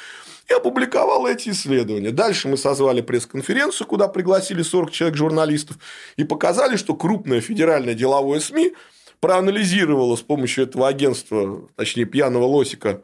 и 0.49 0.55
опубликовал 0.55 1.27
эти 1.27 1.51
исследования. 1.51 2.11
Дальше 2.11 2.49
мы 2.49 2.57
созвали 2.57 3.03
пресс-конференцию, 3.03 3.87
куда 3.87 4.09
пригласили 4.09 4.63
40 4.63 4.91
человек 4.91 5.17
журналистов, 5.19 5.77
и 6.17 6.25
показали, 6.25 6.77
что 6.77 6.95
крупное 6.95 7.43
федеральное 7.43 7.95
деловое 7.95 8.41
СМИ 8.41 8.73
проанализировало 9.21 10.17
с 10.17 10.23
помощью 10.23 10.65
этого 10.65 10.89
агентства, 10.89 11.69
точнее, 11.77 12.07
пьяного 12.07 12.45
лосика, 12.45 13.03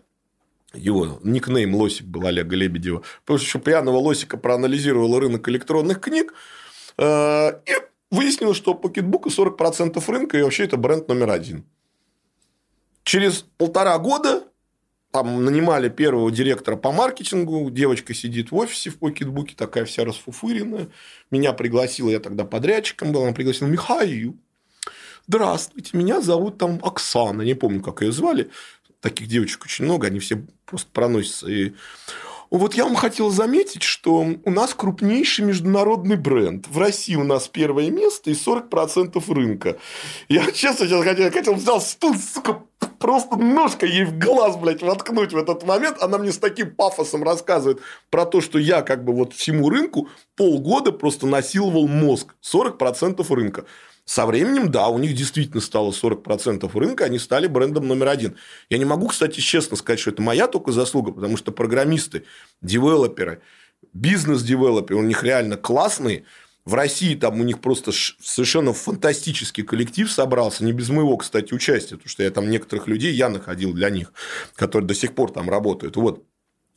его 0.75 1.18
никнейм 1.23 1.75
Лосик 1.75 2.06
был 2.06 2.26
Олега 2.26 2.54
Лебедева, 2.54 3.02
потому 3.25 3.38
что 3.38 3.58
пьяного 3.58 3.97
Лосика 3.97 4.37
проанализировал 4.37 5.18
рынок 5.18 5.49
электронных 5.49 6.00
книг, 6.00 6.35
и 7.00 7.73
выяснилось, 8.11 8.57
что 8.57 8.73
Pocketbook 8.73 9.26
40% 9.26 10.02
рынка, 10.11 10.38
и 10.38 10.43
вообще 10.43 10.64
это 10.64 10.76
бренд 10.76 11.09
номер 11.09 11.31
один. 11.31 11.64
Через 13.05 13.45
полтора 13.57 13.99
года 13.99 14.45
там 15.11 15.45
нанимали 15.45 15.88
первого 15.88 16.31
директора 16.31 16.76
по 16.76 16.93
маркетингу, 16.93 17.71
девочка 17.71 18.12
сидит 18.12 18.50
в 18.50 18.57
офисе 18.57 18.90
в 18.90 18.99
Покетбуке, 18.99 19.55
такая 19.57 19.85
вся 19.87 20.05
расфуфыренная. 20.05 20.88
Меня 21.31 21.55
пригласила, 21.55 22.11
я 22.11 22.21
тогда 22.21 22.45
подрядчиком 22.45 23.12
был, 23.12 23.23
она 23.23 23.33
пригласила 23.33 23.69
Михаил. 23.69 24.37
Здравствуйте, 25.26 25.97
меня 25.97 26.21
зовут 26.21 26.59
там 26.59 26.81
Оксана, 26.83 27.43
не 27.43 27.55
помню, 27.55 27.83
как 27.83 28.02
ее 28.02 28.12
звали. 28.12 28.50
Таких 29.00 29.28
девочек 29.28 29.64
очень 29.64 29.85
много, 29.85 30.09
они 30.09 30.19
все 30.19 30.45
просто 30.67 30.90
проносятся. 30.93 31.49
И 31.49 31.73
вот 32.57 32.75
я 32.75 32.85
вам 32.85 32.95
хотел 32.95 33.31
заметить, 33.31 33.83
что 33.83 34.26
у 34.45 34.50
нас 34.50 34.73
крупнейший 34.75 35.45
международный 35.45 36.17
бренд. 36.17 36.67
В 36.69 36.78
России 36.78 37.14
у 37.14 37.25
нас 37.25 37.49
первое 37.49 37.90
место 37.90 38.31
и 38.31 38.35
40% 38.35 39.23
рынка. 39.33 39.76
Я 40.28 40.50
честно 40.52 40.87
сейчас 40.87 41.05
хотел, 41.05 41.31
хотел 41.31 41.55
взял 41.55 41.81
стул, 41.81 42.14
сука, 42.14 42.62
просто 42.99 43.37
ножкой 43.37 43.90
ей 43.90 44.05
в 44.05 44.19
глаз, 44.19 44.57
блядь, 44.57 44.83
воткнуть 44.83 45.33
в 45.33 45.37
этот 45.37 45.64
момент. 45.64 46.02
Она 46.02 46.19
мне 46.19 46.33
с 46.33 46.38
таким 46.38 46.75
пафосом 46.75 47.23
рассказывает 47.23 47.81
про 48.11 48.25
то, 48.25 48.40
что 48.40 48.59
я 48.59 48.83
как 48.83 49.05
бы 49.05 49.12
вот 49.12 49.35
всему 49.35 49.69
рынку 49.69 50.09
полгода 50.37 50.93
просто 50.93 51.26
насиловал 51.26 51.87
мозг. 51.87 52.35
40% 52.43 53.25
рынка. 53.35 53.64
Со 54.09 54.25
временем, 54.25 54.71
да, 54.71 54.88
у 54.88 54.97
них 54.97 55.15
действительно 55.15 55.61
стало 55.61 55.91
40% 55.91 56.71
рынка, 56.73 57.05
они 57.05 57.19
стали 57.19 57.47
брендом 57.47 57.87
номер 57.87 58.09
один. 58.09 58.37
Я 58.71 58.79
не 58.79 58.87
могу, 58.87 59.09
кстати, 59.09 59.41
честно 59.41 59.77
сказать, 59.77 60.00
что 60.00 60.11
это 60.11 60.23
моя 60.23 60.49
только 60.49 60.73
заслуга, 60.73 61.12
потому 61.12 61.37
что 61.37 61.53
программисты, 61.53 62.25
девелоперы, 62.62 63.43
бизнес-девелоперы, 63.93 64.99
у 64.99 65.03
них 65.03 65.23
реально 65.23 65.59
классные. 65.59 66.25
В 66.65 66.73
России 66.73 67.17
там 67.17 67.38
у 67.38 67.45
них 67.45 67.61
просто 67.61 67.93
совершенно 67.93 68.73
фантастический 68.73 69.62
коллектив 69.62 70.11
собрался, 70.11 70.65
не 70.65 70.73
без 70.73 70.88
моего, 70.88 71.19
кстати, 71.19 71.53
участия, 71.53 71.97
потому 71.97 72.09
что 72.09 72.23
я 72.23 72.31
там 72.31 72.49
некоторых 72.49 72.88
людей 72.88 73.12
я 73.12 73.29
находил 73.29 73.75
для 73.75 73.91
них, 73.91 74.15
которые 74.55 74.88
до 74.88 74.95
сих 74.95 75.15
пор 75.15 75.33
там 75.33 75.50
работают. 75.50 75.97
Вот. 75.97 76.25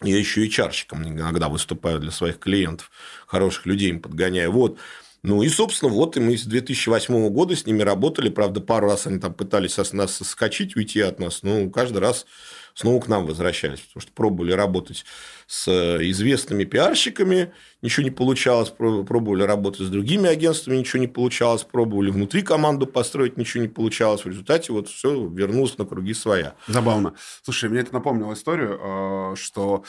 Я 0.04 0.18
еще 0.18 0.46
и 0.46 0.50
чарщиком 0.50 1.08
иногда 1.08 1.48
выступаю 1.48 2.00
для 2.00 2.12
своих 2.12 2.40
клиентов, 2.40 2.92
хороших 3.26 3.68
людей 3.68 3.90
им 3.90 4.02
подгоняю. 4.02 4.52
Вот. 4.52 4.80
Ну 5.24 5.44
и, 5.44 5.50
собственно, 5.50 5.92
вот 5.92 6.18
и 6.18 6.20
мы 6.20 6.36
с 6.36 6.46
2008 6.46 7.30
года 7.30 7.56
с 7.56 7.68
ними 7.68 7.84
работали. 7.84 8.30
Правда, 8.30 8.60
пару 8.60 8.88
раз 8.88 9.06
они 9.06 9.20
там 9.20 9.34
пытались 9.36 9.78
нас 9.94 10.16
соскочить, 10.16 10.75
уйти 10.75 11.00
от 11.01 11.20
нас, 11.20 11.44
но 11.44 11.70
каждый 11.70 12.00
раз 12.00 12.25
снова 12.74 13.01
к 13.01 13.08
нам 13.08 13.25
возвращались, 13.25 13.80
потому 13.80 14.01
что 14.01 14.12
пробовали 14.13 14.54
работать 14.54 15.06
с 15.48 15.68
известными 15.68 16.63
пиарщиками, 16.63 17.51
ничего 17.82 18.04
не 18.06 18.12
получалось, 18.12 18.70
пробовали 18.70 19.44
работать 19.44 19.82
с 19.82 19.90
другими 19.90 20.30
агентствами, 20.30 20.78
ничего 20.78 21.01
не 21.01 21.08
получалось, 21.08 21.63
пробовали 21.63 22.10
внутри 22.10 22.42
команду 22.42 22.88
построить, 22.88 23.36
ничего 23.36 23.63
не 23.63 23.68
получалось. 23.68 24.24
В 24.24 24.28
результате 24.28 24.72
вот 24.72 24.88
все 24.88 25.28
вернулось 25.28 25.78
на 25.78 25.86
круги 25.86 26.13
своя. 26.13 26.56
Забавно. 26.68 27.16
Слушай, 27.44 27.70
мне 27.70 27.82
это 27.82 27.94
напомнило 27.94 28.34
историю, 28.34 28.80
э, 28.82 29.36
что 29.36 29.84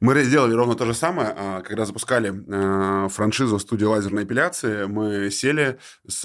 мы 0.00 0.22
сделали 0.22 0.54
ровно 0.54 0.76
то 0.76 0.84
же 0.86 0.94
самое, 0.94 1.34
э, 1.36 1.62
когда 1.66 1.84
запускали 1.84 2.32
э, 2.32 3.08
франшизу 3.08 3.58
студии 3.58 3.84
лазерной 3.84 4.22
эпиляции, 4.24 4.84
мы 4.84 5.30
сели 5.30 5.78
с 6.06 6.24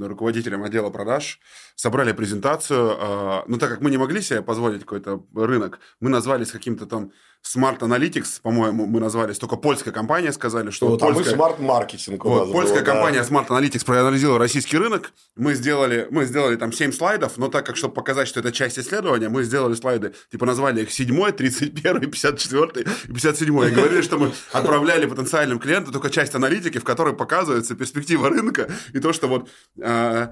руководителем 0.00 0.62
отдела 0.62 0.90
продаж, 0.90 1.40
собрали 1.74 2.12
презентацию, 2.12 3.44
но 3.46 3.56
так 3.58 3.70
как 3.70 3.80
мы 3.80 3.90
не 3.90 3.96
могли 3.96 4.20
себе 4.20 4.42
позволить 4.42 4.80
какой-то 4.80 5.24
рынок, 5.46 5.80
мы 6.00 6.10
назвались 6.10 6.50
каким-то 6.50 6.86
там 6.86 7.12
Smart 7.42 7.78
Analytics, 7.78 8.42
по-моему, 8.42 8.84
мы 8.84 9.00
назвались, 9.00 9.38
только 9.38 9.56
польская 9.56 9.92
компания 9.92 10.30
сказали, 10.32 10.70
что... 10.70 10.96
Там 10.98 11.14
польская... 11.14 11.34
Smart 11.34 11.58
Marketing 11.58 12.18
вот, 12.22 12.52
Польская 12.52 12.82
было, 12.82 12.84
компания 12.84 13.22
да. 13.22 13.24
Smart 13.24 13.48
Analytics 13.48 13.84
проанализировала 13.84 14.38
российский 14.38 14.76
рынок, 14.76 15.12
мы 15.36 15.54
сделали, 15.54 16.06
мы 16.10 16.26
сделали 16.26 16.56
там 16.56 16.70
7 16.70 16.92
слайдов, 16.92 17.38
но 17.38 17.48
так 17.48 17.64
как, 17.64 17.76
чтобы 17.76 17.94
показать, 17.94 18.28
что 18.28 18.40
это 18.40 18.52
часть 18.52 18.78
исследования, 18.78 19.30
мы 19.30 19.42
сделали 19.42 19.74
слайды, 19.74 20.12
типа 20.30 20.44
назвали 20.44 20.82
их 20.82 20.92
7, 20.92 21.32
31, 21.32 22.10
54 22.10 22.62
и 22.82 23.12
57. 23.12 23.48
И 23.48 23.70
говорили, 23.70 24.02
что 24.02 24.18
мы 24.18 24.32
отправляли 24.52 25.06
потенциальным 25.06 25.58
клиентам 25.58 25.94
только 25.94 26.10
часть 26.10 26.34
аналитики, 26.34 26.78
в 26.78 26.84
которой 26.84 27.16
показывается 27.16 27.74
перспектива 27.74 28.28
рынка 28.28 28.70
и 28.92 28.98
то, 28.98 29.14
что 29.14 29.28
вот 29.28 29.48
э, 29.78 30.28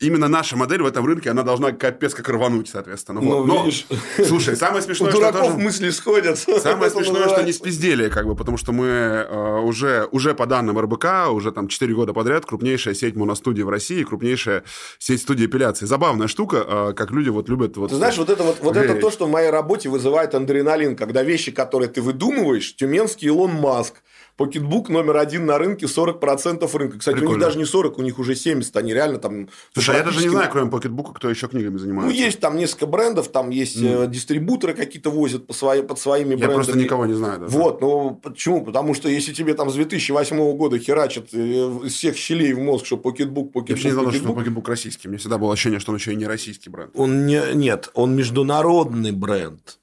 именно 0.00 0.28
наша 0.28 0.56
модель 0.56 0.82
в 0.82 0.86
этом 0.86 1.04
рынке, 1.04 1.30
она 1.30 1.42
должна 1.42 1.72
капец 1.72 2.14
как 2.14 2.28
рвануть, 2.28 2.68
соответственно. 2.68 3.20
Вот. 3.20 3.46
Ну, 3.46 3.64
но, 3.64 3.70
слушай, 4.26 4.56
самое 4.56 4.82
смешное, 4.82 5.10
У 5.10 5.12
дураков 5.12 5.52
тоже... 5.52 5.58
мысли 5.58 5.90
сходятся. 5.90 6.58
Самое 6.58 6.90
смешное, 6.90 7.28
что 7.28 7.42
не 7.42 7.52
спиздели, 7.52 8.08
как 8.08 8.26
бы, 8.26 8.34
потому 8.34 8.56
что 8.56 8.72
мы 8.72 8.86
э, 8.86 9.60
уже, 9.60 10.08
уже 10.10 10.34
по 10.34 10.46
данным 10.46 10.78
РБК, 10.78 11.30
уже 11.30 11.52
там 11.52 11.68
4 11.68 11.94
года 11.94 12.12
подряд 12.12 12.46
крупнейшая 12.46 12.94
сеть 12.94 13.14
моностудий 13.14 13.62
в 13.62 13.68
России, 13.68 14.02
крупнейшая 14.02 14.64
сеть 14.98 15.20
студии 15.20 15.46
эпиляции. 15.46 15.84
Забавная 15.84 16.28
штука, 16.28 16.64
э, 16.66 16.92
как 16.96 17.10
люди 17.10 17.28
вот 17.28 17.48
любят... 17.48 17.76
Вот, 17.76 17.90
ты 17.90 17.96
знаешь, 17.96 18.16
вот 18.16 18.30
это, 18.30 18.42
вот, 18.42 18.58
вот 18.60 18.76
это 18.76 18.94
то, 18.94 19.10
что 19.10 19.26
в 19.26 19.30
моей 19.30 19.50
работе 19.50 19.88
вызывает 19.88 20.34
адреналин, 20.34 20.96
когда 20.96 21.22
вещи, 21.22 21.52
которые 21.52 21.88
ты 21.88 22.00
выдумываешь, 22.00 22.74
тюменский 22.74 23.28
Илон 23.28 23.52
Маск, 23.52 23.96
PocketBook 24.36 24.88
номер 24.88 25.18
один 25.18 25.46
на 25.46 25.58
рынке, 25.58 25.86
40% 25.86 26.76
рынка. 26.76 26.98
Кстати, 26.98 27.16
Прикольно. 27.16 27.34
у 27.34 27.38
них 27.38 27.46
даже 27.46 27.58
не 27.58 27.64
40, 27.64 27.98
у 27.98 28.02
них 28.02 28.18
уже 28.18 28.34
70. 28.34 28.76
Они 28.76 28.94
реально 28.94 29.18
там... 29.18 29.48
Слушай, 29.72 29.96
а 29.96 29.98
я 29.98 30.04
даже 30.04 30.22
не 30.22 30.28
знаю, 30.28 30.48
кроме 30.50 30.70
PocketBook 30.70 31.05
а, 31.05 31.12
кто 31.12 31.28
еще 31.28 31.48
книгами 31.48 31.76
занимается. 31.76 32.14
Ну, 32.14 32.24
есть 32.24 32.40
там 32.40 32.56
несколько 32.56 32.86
брендов, 32.86 33.28
там 33.28 33.50
есть 33.50 33.76
мм. 33.76 34.08
дистрибуторы 34.08 34.74
какие-то 34.74 35.10
возят 35.10 35.46
по 35.46 35.52
свои, 35.52 35.82
под 35.82 35.98
своими 35.98 36.30
брендами. 36.30 36.50
Я 36.50 36.54
просто 36.54 36.78
никого 36.78 37.06
не 37.06 37.14
знаю. 37.14 37.40
Даже. 37.40 37.56
Вот, 37.56 37.80
ну 37.80 38.14
почему? 38.22 38.64
Потому 38.64 38.94
что 38.94 39.08
если 39.08 39.32
тебе 39.32 39.54
там 39.54 39.70
с 39.70 39.74
2008 39.74 40.56
года 40.56 40.78
херачат 40.78 41.28
э, 41.32 41.36
из 41.84 41.94
всех 41.94 42.16
щелей 42.16 42.52
в 42.52 42.58
мозг, 42.58 42.86
что 42.86 42.96
PocketBook, 42.96 43.52
PocketBook, 43.52 43.68
Я 43.68 43.74
вообще 43.74 43.88
не 43.88 43.94
знал, 43.94 44.12
что 44.12 44.34
PocketBook 44.34 44.68
российский. 44.68 45.08
Мне 45.08 45.18
всегда 45.18 45.38
было 45.38 45.52
ощущение, 45.52 45.80
что 45.80 45.92
он 45.92 45.98
еще 45.98 46.12
и 46.12 46.16
не 46.16 46.26
российский 46.26 46.70
бренд. 46.70 46.90
Он 46.94 47.26
не, 47.26 47.42
нет, 47.54 47.90
он 47.94 48.16
международный 48.16 49.12
бренд. 49.12 49.78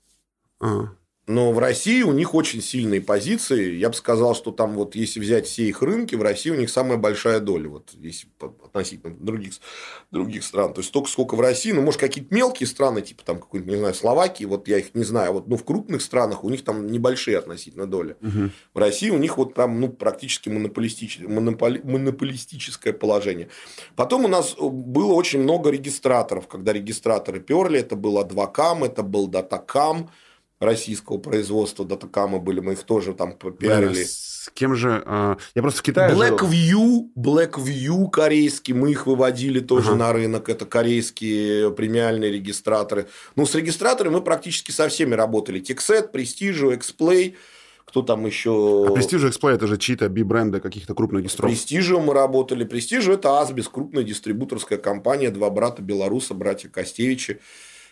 Ага. 0.59 0.96
Но 1.27 1.51
в 1.51 1.59
России 1.59 2.03
у 2.03 2.13
них 2.13 2.33
очень 2.33 2.61
сильные 2.61 3.01
позиции. 3.01 3.75
Я 3.75 3.89
бы 3.89 3.95
сказал, 3.95 4.33
что 4.33 4.51
там 4.51 4.75
вот 4.75 4.95
если 4.95 5.19
взять 5.19 5.45
все 5.45 5.67
их 5.67 5.81
рынки, 5.81 6.15
в 6.15 6.21
России 6.21 6.51
у 6.51 6.55
них 6.55 6.69
самая 6.69 6.97
большая 6.97 7.41
доля, 7.41 7.67
вот 7.67 7.91
если 7.95 8.29
относительно 8.63 9.13
других, 9.13 9.55
других 10.09 10.45
стран. 10.45 10.73
То 10.73 10.79
есть 10.79 10.87
столько, 10.87 11.09
сколько 11.09 11.35
в 11.35 11.41
России, 11.41 11.73
ну, 11.73 11.81
может, 11.81 11.99
какие-то 11.99 12.33
мелкие 12.33 12.65
страны, 12.65 13.01
типа 13.01 13.23
там 13.25 13.39
какой-нибудь, 13.39 13.73
не 13.73 13.79
знаю, 13.79 13.93
Словакии, 13.93 14.45
вот 14.45 14.69
я 14.69 14.77
их 14.77 14.95
не 14.95 15.03
знаю, 15.03 15.33
вот, 15.33 15.49
ну, 15.49 15.57
в 15.57 15.65
крупных 15.65 16.01
странах 16.01 16.45
у 16.45 16.49
них 16.49 16.63
там 16.63 16.87
небольшие 16.87 17.37
относительно 17.37 17.87
доли. 17.87 18.15
Угу. 18.21 18.49
В 18.73 18.77
России 18.77 19.09
у 19.09 19.17
них 19.17 19.37
вот 19.37 19.53
прям, 19.53 19.81
ну, 19.81 19.89
практически 19.89 20.47
монополистическое, 20.47 21.27
монополи, 21.27 21.81
монополистическое 21.83 22.93
положение. 22.93 23.49
Потом 23.97 24.23
у 24.23 24.29
нас 24.29 24.55
было 24.57 25.11
очень 25.11 25.41
много 25.41 25.71
регистраторов, 25.71 26.47
когда 26.47 26.71
регистраторы 26.71 27.41
перли, 27.41 27.81
это 27.81 27.97
был 27.97 28.17
Адвокам, 28.17 28.85
это 28.85 29.03
был 29.03 29.27
Датакам, 29.27 30.09
российского 30.59 31.17
производства 31.17 31.85
Датакама 31.85 32.39
были, 32.39 32.59
мы 32.59 32.73
их 32.73 32.83
тоже 32.83 33.13
там 33.13 33.33
попиарили. 33.33 34.03
С 34.03 34.49
кем 34.53 34.75
же? 34.75 35.03
А, 35.05 35.37
я 35.55 35.61
просто 35.61 35.79
в 35.79 35.83
Китае 35.83 36.15
Blackview, 36.15 37.09
Blackview 37.15 38.09
корейский, 38.09 38.73
мы 38.73 38.91
их 38.91 39.05
выводили 39.05 39.59
тоже 39.59 39.89
ага. 39.89 39.97
на 39.97 40.13
рынок, 40.13 40.49
это 40.49 40.65
корейские 40.65 41.71
премиальные 41.71 42.31
регистраторы. 42.31 43.07
Ну, 43.35 43.45
с 43.45 43.53
регистраторами 43.55 44.15
мы 44.15 44.21
практически 44.21 44.71
со 44.71 44.87
всеми 44.89 45.15
работали. 45.15 45.61
Tixet, 45.61 46.11
Prestige, 46.11 46.79
Xplay, 46.79 47.35
кто 47.85 48.01
там 48.01 48.25
еще... 48.25 48.85
А 48.87 48.91
Prestige 48.91 49.29
Xplay 49.29 49.51
это 49.51 49.67
же 49.67 49.77
чьи-то 49.77 50.09
би-бренды 50.09 50.59
каких-то 50.59 50.95
крупных 50.95 51.23
дистрибуторов. 51.23 51.57
Prestige 51.57 52.01
мы 52.01 52.13
работали. 52.13 52.65
Prestige 52.65 53.13
это 53.13 53.39
Асбис, 53.39 53.67
крупная 53.67 54.03
дистрибуторская 54.03 54.77
компания, 54.77 55.29
два 55.29 55.49
брата 55.49 55.81
белоруса, 55.81 56.33
братья 56.33 56.69
Костевичи 56.69 57.39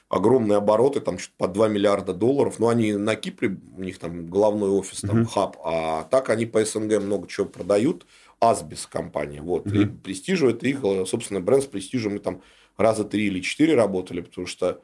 огромные 0.10 0.58
обороты, 0.58 1.02
там 1.02 1.18
что-то 1.18 1.36
по 1.38 1.48
2 1.48 1.68
миллиарда 1.68 2.14
долларов. 2.14 2.60
Но 2.60 2.70
они 2.70 2.94
на 2.94 3.16
Кипре, 3.16 3.58
у 3.76 3.82
них 3.82 3.98
там 4.00 4.30
головной 4.30 4.70
офис, 4.70 5.02
там 5.02 5.22
uh 5.22 5.26
хаб, 5.26 5.58
а 5.64 6.04
так 6.04 6.30
они 6.30 6.46
по 6.46 6.64
СНГ 6.64 7.02
много 7.02 7.28
чего 7.28 7.46
продают. 7.46 8.06
Асбис 8.40 8.86
компания. 8.86 9.42
Вот. 9.42 9.68
uh 9.68 9.84
И 9.84 9.86
Престижу 9.86 10.50
это 10.50 10.68
их, 10.68 10.82
собственно, 11.08 11.42
бренд 11.42 11.64
с 11.64 11.68
Престижем 11.68 12.14
мы 12.14 12.20
там 12.20 12.42
раза 12.78 13.04
три 13.04 13.28
или 13.28 13.42
четыре 13.42 13.76
работали, 13.76 14.22
потому 14.22 14.48
что 14.48 14.82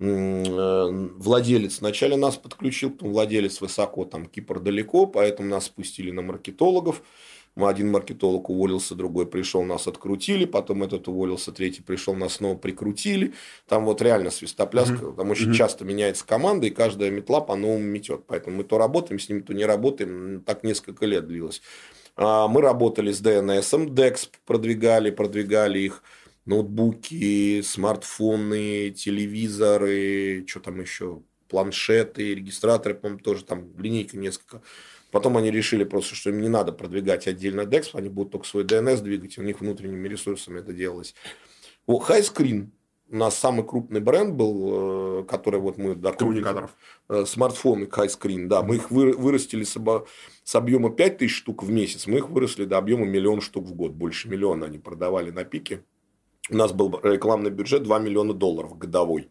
э, 0.00 1.08
владелец 1.18 1.80
вначале 1.80 2.16
нас 2.16 2.36
подключил, 2.36 2.90
потом 2.90 3.12
владелец 3.12 3.60
высоко, 3.60 4.04
там 4.04 4.26
Кипр 4.26 4.60
далеко, 4.60 5.06
поэтому 5.06 5.48
нас 5.48 5.66
спустили 5.66 6.10
на 6.10 6.22
маркетологов. 6.22 7.02
Мы 7.54 7.68
один 7.68 7.90
маркетолог 7.90 8.50
уволился, 8.50 8.94
другой 8.94 9.26
пришел, 9.26 9.64
нас 9.64 9.86
открутили, 9.88 10.44
потом 10.44 10.82
этот 10.84 11.08
уволился, 11.08 11.50
третий 11.52 11.82
пришел, 11.82 12.14
нас 12.14 12.34
снова 12.34 12.56
прикрутили. 12.56 13.34
Там 13.66 13.84
вот 13.84 14.00
реально 14.00 14.30
свистопляска, 14.30 14.94
mm-hmm. 14.94 15.16
там 15.16 15.30
очень 15.30 15.50
mm-hmm. 15.50 15.54
часто 15.54 15.84
меняется 15.84 16.26
команда, 16.26 16.66
и 16.66 16.70
каждая 16.70 17.10
метла 17.10 17.40
по-новому 17.40 17.84
метет. 17.84 18.26
Поэтому 18.26 18.58
мы 18.58 18.64
то 18.64 18.78
работаем 18.78 19.18
с 19.18 19.28
ними, 19.28 19.40
то 19.40 19.54
не 19.54 19.64
работаем. 19.64 20.42
Так 20.46 20.62
несколько 20.62 21.06
лет 21.06 21.26
длилось. 21.26 21.62
А, 22.16 22.48
мы 22.48 22.60
работали 22.60 23.12
с 23.12 23.20
DNS, 23.22 23.88
DEX 23.94 24.28
продвигали, 24.44 25.10
продвигали 25.10 25.78
их 25.78 26.02
ноутбуки, 26.48 27.62
смартфоны, 27.62 28.90
телевизоры, 28.90 30.44
что 30.46 30.60
там 30.60 30.80
еще, 30.80 31.22
планшеты, 31.48 32.34
регистраторы, 32.34 32.94
по-моему, 32.94 33.20
тоже 33.20 33.44
там 33.44 33.68
линейка 33.78 34.16
несколько. 34.16 34.62
Потом 35.10 35.36
они 35.36 35.50
решили 35.50 35.84
просто, 35.84 36.14
что 36.14 36.30
им 36.30 36.40
не 36.40 36.48
надо 36.48 36.72
продвигать 36.72 37.26
отдельно 37.26 37.62
DEX, 37.62 37.90
они 37.94 38.08
будут 38.08 38.32
только 38.32 38.46
свой 38.46 38.64
DNS 38.64 39.00
двигать, 39.00 39.38
и 39.38 39.40
у 39.40 39.44
них 39.44 39.60
внутренними 39.60 40.06
ресурсами 40.08 40.60
это 40.60 40.72
делалось. 40.72 41.14
О, 41.86 42.02
Highscreen 42.02 42.68
у 43.10 43.16
нас 43.16 43.38
самый 43.38 43.66
крупный 43.66 44.00
бренд 44.00 44.34
был, 44.34 45.20
э, 45.20 45.24
который 45.24 45.60
вот 45.60 45.78
мы... 45.78 45.94
Да, 45.94 46.12
Коммуникаторов. 46.12 46.76
Э, 47.08 47.24
смартфоны 47.24 47.84
Highscreen, 47.84 48.46
да. 48.46 48.62
Мы 48.62 48.76
их 48.76 48.90
вырастили 48.90 49.64
с, 49.64 49.78
с 50.44 50.54
объема 50.54 50.90
5000 50.90 51.32
штук 51.32 51.62
в 51.62 51.70
месяц, 51.70 52.06
мы 52.06 52.18
их 52.18 52.28
выросли 52.28 52.66
до 52.66 52.76
объема 52.76 53.06
миллион 53.06 53.40
штук 53.40 53.64
в 53.64 53.74
год. 53.74 53.92
Больше 53.92 54.28
миллиона 54.28 54.66
они 54.66 54.78
продавали 54.78 55.30
на 55.30 55.44
пике. 55.44 55.84
У 56.50 56.56
нас 56.56 56.72
был 56.72 57.00
рекламный 57.02 57.50
бюджет 57.50 57.82
2 57.82 57.98
миллиона 57.98 58.34
долларов 58.34 58.76
годовой. 58.76 59.30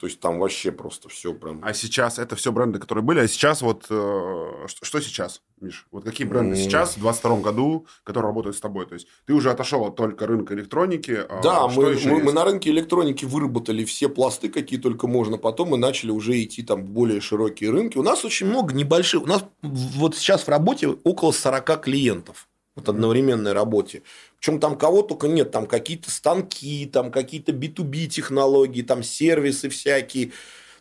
То 0.00 0.06
есть 0.06 0.18
там 0.18 0.38
вообще 0.38 0.72
просто 0.72 1.10
все 1.10 1.34
прям. 1.34 1.60
А 1.62 1.74
сейчас 1.74 2.18
это 2.18 2.34
все 2.34 2.52
бренды, 2.52 2.78
которые 2.78 3.04
были. 3.04 3.20
А 3.20 3.28
сейчас 3.28 3.60
вот 3.60 3.84
э, 3.90 4.66
что, 4.66 4.84
что 4.86 5.00
сейчас, 5.00 5.42
Миш? 5.60 5.86
Вот 5.90 6.04
какие 6.04 6.26
бренды 6.26 6.56
mm. 6.56 6.64
сейчас 6.64 6.96
в 6.96 7.00
22 7.00 7.40
году, 7.40 7.86
которые 8.02 8.30
работают 8.30 8.56
с 8.56 8.60
тобой? 8.60 8.86
То 8.86 8.94
есть 8.94 9.08
ты 9.26 9.34
уже 9.34 9.50
отошел 9.50 9.84
от 9.84 9.96
только 9.96 10.26
рынка 10.26 10.54
электроники. 10.54 11.18
А 11.28 11.42
да, 11.42 11.68
мы, 11.68 11.98
мы, 12.06 12.22
мы 12.22 12.32
на 12.32 12.46
рынке 12.46 12.70
электроники 12.70 13.26
выработали 13.26 13.84
все 13.84 14.08
пласты, 14.08 14.48
какие 14.48 14.80
только 14.80 15.06
можно. 15.06 15.36
Потом 15.36 15.68
мы 15.68 15.76
начали 15.76 16.10
уже 16.10 16.42
идти 16.42 16.62
там 16.62 16.86
в 16.86 16.88
более 16.88 17.20
широкие 17.20 17.70
рынки. 17.70 17.98
У 17.98 18.02
нас 18.02 18.24
очень 18.24 18.46
много 18.46 18.72
небольших. 18.72 19.24
У 19.24 19.26
нас 19.26 19.44
вот 19.60 20.16
сейчас 20.16 20.44
в 20.44 20.48
работе 20.48 20.88
около 20.88 21.32
40 21.32 21.82
клиентов 21.82 22.48
вот 22.76 22.88
одновременной 22.88 23.52
работе. 23.52 24.02
Причем 24.38 24.60
там 24.60 24.78
кого 24.78 25.02
только 25.02 25.28
нет, 25.28 25.50
там 25.50 25.66
какие-то 25.66 26.10
станки, 26.10 26.86
там 26.86 27.10
какие-то 27.10 27.52
B2B 27.52 28.06
технологии, 28.06 28.82
там 28.82 29.02
сервисы 29.02 29.68
всякие. 29.68 30.32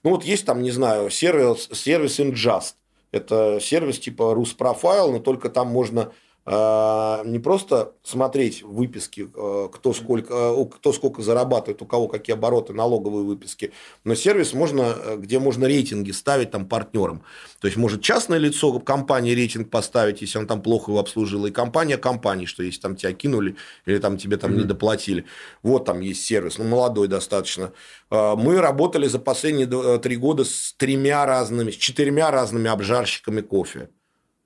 Ну 0.03 0.12
вот 0.12 0.24
есть 0.24 0.46
там, 0.46 0.62
не 0.62 0.72
знаю, 0.72 1.10
сервис, 1.10 1.69
сервис 1.74 2.19
Ingest. 2.19 2.75
Это 3.12 3.60
сервис 3.60 4.00
типа 4.00 4.34
Руспрофайл, 4.34 5.12
но 5.12 5.19
только 5.19 5.50
там 5.50 5.67
можно 5.67 6.12
не 6.50 7.38
просто 7.38 7.94
смотреть 8.01 8.63
выписки, 8.63 9.29
а, 9.36 9.68
кто 9.68 9.94
сколько, 9.94 10.34
а, 10.34 10.65
кто 10.65 10.91
сколько 10.94 11.22
зарабатывает, 11.22 11.82
у 11.84 11.86
кого 11.86 12.08
какие 12.08 12.34
обороты, 12.34 12.74
налоговые 12.74 13.24
выписки, 13.24 13.72
но 14.03 14.15
сервис 14.15 14.53
можно, 14.53 14.96
где 15.18 15.38
можно 15.38 15.65
рейтинги 15.65 16.12
ставить 16.12 16.50
там 16.50 16.65
партнерам. 16.68 17.24
То 17.60 17.68
есть 17.68 17.77
может 17.77 18.01
частное 18.01 18.39
лицо 18.39 18.79
компании 18.79 19.34
рейтинг 19.34 19.70
поставить, 19.70 20.22
если 20.22 20.39
он 20.39 20.48
там 20.48 20.63
плохо 20.63 20.91
его 20.91 21.00
обслужил, 21.00 21.46
и 21.46 21.51
компания 21.51 21.98
компании, 21.98 22.46
что 22.46 22.63
если 22.63 22.79
там 22.79 22.96
тебя 22.96 23.13
кинули 23.13 23.56
или 23.86 24.00
там 24.00 24.18
тебе 24.18 24.38
там 24.38 24.51
mm-hmm. 24.51 24.58
не 24.58 24.63
доплатили. 24.63 25.25
Вот 25.62 25.86
там 25.86 26.00
есть 26.00 26.24
сервис, 26.25 26.58
ну 26.58 26.63
молодой 26.63 27.08
достаточно. 27.08 27.74
Мы 28.10 28.60
работали 28.60 29.08
за 29.08 29.20
последние 29.20 29.70
э, 29.72 30.00
три 30.00 30.15
года 30.15 30.44
с 30.44 30.74
тремя 30.77 31.27
разными, 31.27 31.70
с 31.70 31.75
четырьмя 31.75 32.32
разными 32.32 32.70
обжарщиками 32.70 33.41
кофе 33.41 33.89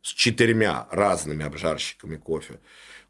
с 0.04 0.10
четырьмя 0.10 0.88
разными 0.92 1.44
обжарщиками 1.46 2.18
кофе. 2.18 2.60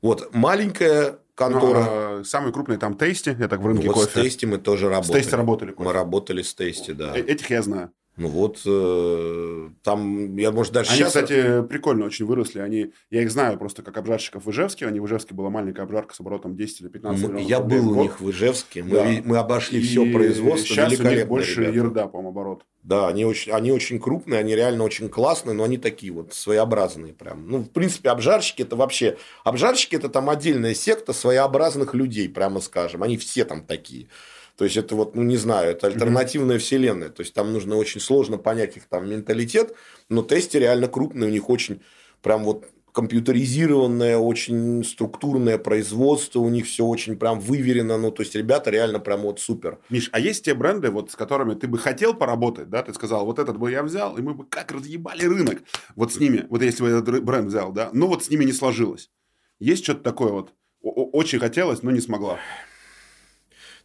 Вот 0.01 0.33
маленькая 0.33 1.19
контора. 1.35 1.79
Ну, 1.79 2.21
а 2.21 2.23
самый 2.23 2.53
крупный 2.53 2.77
там 2.77 2.95
Тейсти, 2.95 3.35
это 3.37 3.57
в 3.57 3.65
рынке 3.65 3.87
ну, 3.87 3.93
кофе. 3.93 4.09
с 4.09 4.13
Тейсти 4.13 4.45
мы 4.45 4.59
тоже 4.59 4.89
работали. 4.89 5.11
С 5.11 5.15
Тейсти 5.15 5.35
работали 5.35 5.71
кофе. 5.71 5.89
Мы 5.89 5.93
работали 5.93 6.41
с 6.41 6.53
Тейсти, 6.53 6.91
да. 6.91 7.17
Э, 7.17 7.21
этих 7.21 7.49
я 7.49 7.61
знаю. 7.61 7.91
Ну 8.15 8.27
вот, 8.27 8.61
э, 8.67 9.69
там, 9.81 10.37
я, 10.37 10.51
может, 10.51 10.71
даже 10.71 10.91
Они, 10.91 10.99
сейчас... 10.99 11.07
кстати, 11.09 11.63
прикольно 11.63 12.05
очень 12.05 12.25
выросли. 12.25 12.59
Они, 12.59 12.93
я 13.09 13.23
их 13.23 13.31
знаю 13.31 13.57
просто 13.57 13.81
как 13.81 13.97
обжарщиков 13.97 14.45
в 14.45 14.51
Ижевске. 14.51 14.85
Они 14.85 14.99
в 14.99 15.07
Ижевске 15.07 15.33
была 15.33 15.49
маленькая 15.49 15.81
обжарка 15.81 16.13
с 16.13 16.19
оборотом 16.19 16.55
10 16.55 16.81
или 16.81 16.87
15 16.89 17.21
мы, 17.21 17.27
миллионов 17.27 17.49
Я 17.49 17.59
был 17.59 17.91
у 17.91 18.01
них 18.03 18.21
в 18.21 18.29
Ижевске. 18.29 18.83
Мы, 18.83 18.91
да. 18.91 19.21
мы 19.25 19.37
обошли 19.37 19.79
и 19.79 19.83
все 19.83 20.05
производство. 20.11 20.67
Сейчас 20.67 20.99
у 20.99 21.03
них 21.03 21.27
больше 21.27 21.61
ребята. 21.61 21.75
ерда, 21.75 22.07
по-моему, 22.07 22.29
оборот. 22.29 22.65
Да, 22.83 23.07
они 23.07 23.25
очень, 23.25 23.51
они 23.51 23.71
очень 23.71 23.99
крупные, 23.99 24.39
они 24.41 24.55
реально 24.55 24.83
очень 24.83 25.09
классные, 25.09 25.55
но 25.55 25.63
они 25.63 25.77
такие 25.77 26.11
вот 26.11 26.33
своеобразные 26.33 27.13
прям. 27.13 27.47
Ну, 27.47 27.59
в 27.59 27.69
принципе, 27.69 28.09
обжарщики 28.09 28.61
это 28.61 28.75
вообще... 28.75 29.17
Обжарщики 29.43 29.95
это 29.95 30.09
там 30.09 30.29
отдельная 30.29 30.75
секта 30.75 31.13
своеобразных 31.13 31.95
людей, 31.95 32.29
прямо 32.29 32.59
скажем. 32.59 33.01
Они 33.01 33.17
все 33.17 33.43
там 33.43 33.65
такие. 33.65 34.07
То 34.57 34.65
есть 34.65 34.77
это 34.77 34.95
вот, 34.95 35.15
ну 35.15 35.23
не 35.23 35.37
знаю, 35.37 35.71
это 35.71 35.87
альтернативная 35.87 36.57
mm-hmm. 36.57 36.59
вселенная. 36.59 37.09
То 37.09 37.21
есть 37.21 37.33
там 37.33 37.51
нужно 37.53 37.75
очень 37.75 37.99
сложно 37.99 38.37
понять 38.37 38.77
их 38.77 38.85
там 38.85 39.09
менталитет, 39.09 39.73
но 40.09 40.21
тесты 40.21 40.59
реально 40.59 40.87
крупные, 40.87 41.29
у 41.29 41.31
них 41.31 41.49
очень 41.49 41.81
прям 42.21 42.43
вот 42.43 42.65
компьютеризированное, 42.93 44.17
очень 44.17 44.83
структурное 44.83 45.57
производство, 45.57 46.39
у 46.39 46.49
них 46.49 46.67
все 46.67 46.85
очень 46.85 47.17
прям 47.17 47.39
выверено, 47.39 47.97
ну, 47.97 48.11
то 48.11 48.21
есть 48.21 48.35
ребята 48.35 48.69
реально 48.69 48.99
прям 48.99 49.21
вот 49.21 49.39
супер. 49.39 49.79
Миш, 49.89 50.09
а 50.13 50.19
есть 50.19 50.45
те 50.45 50.53
бренды, 50.53 50.91
вот 50.91 51.09
с 51.11 51.15
которыми 51.15 51.55
ты 51.55 51.67
бы 51.67 51.79
хотел 51.79 52.13
поработать, 52.13 52.69
да, 52.69 52.83
ты 52.83 52.93
сказал, 52.93 53.25
вот 53.25 53.39
этот 53.39 53.57
бы 53.57 53.71
я 53.71 53.81
взял, 53.81 54.15
и 54.17 54.21
мы 54.21 54.35
бы 54.35 54.45
как 54.45 54.71
разъебали 54.71 55.25
рынок, 55.25 55.63
вот 55.95 56.13
с 56.13 56.19
ними, 56.19 56.45
вот 56.49 56.61
если 56.61 56.83
бы 56.83 56.89
этот 56.89 57.23
бренд 57.23 57.47
взял, 57.47 57.71
да, 57.71 57.89
но 57.93 58.07
вот 58.07 58.23
с 58.23 58.29
ними 58.29 58.45
не 58.45 58.53
сложилось. 58.53 59.09
Есть 59.59 59.83
что-то 59.83 60.03
такое 60.03 60.31
вот, 60.31 60.53
очень 60.81 61.39
хотелось, 61.39 61.81
но 61.81 61.89
не 61.89 62.01
смогла. 62.01 62.37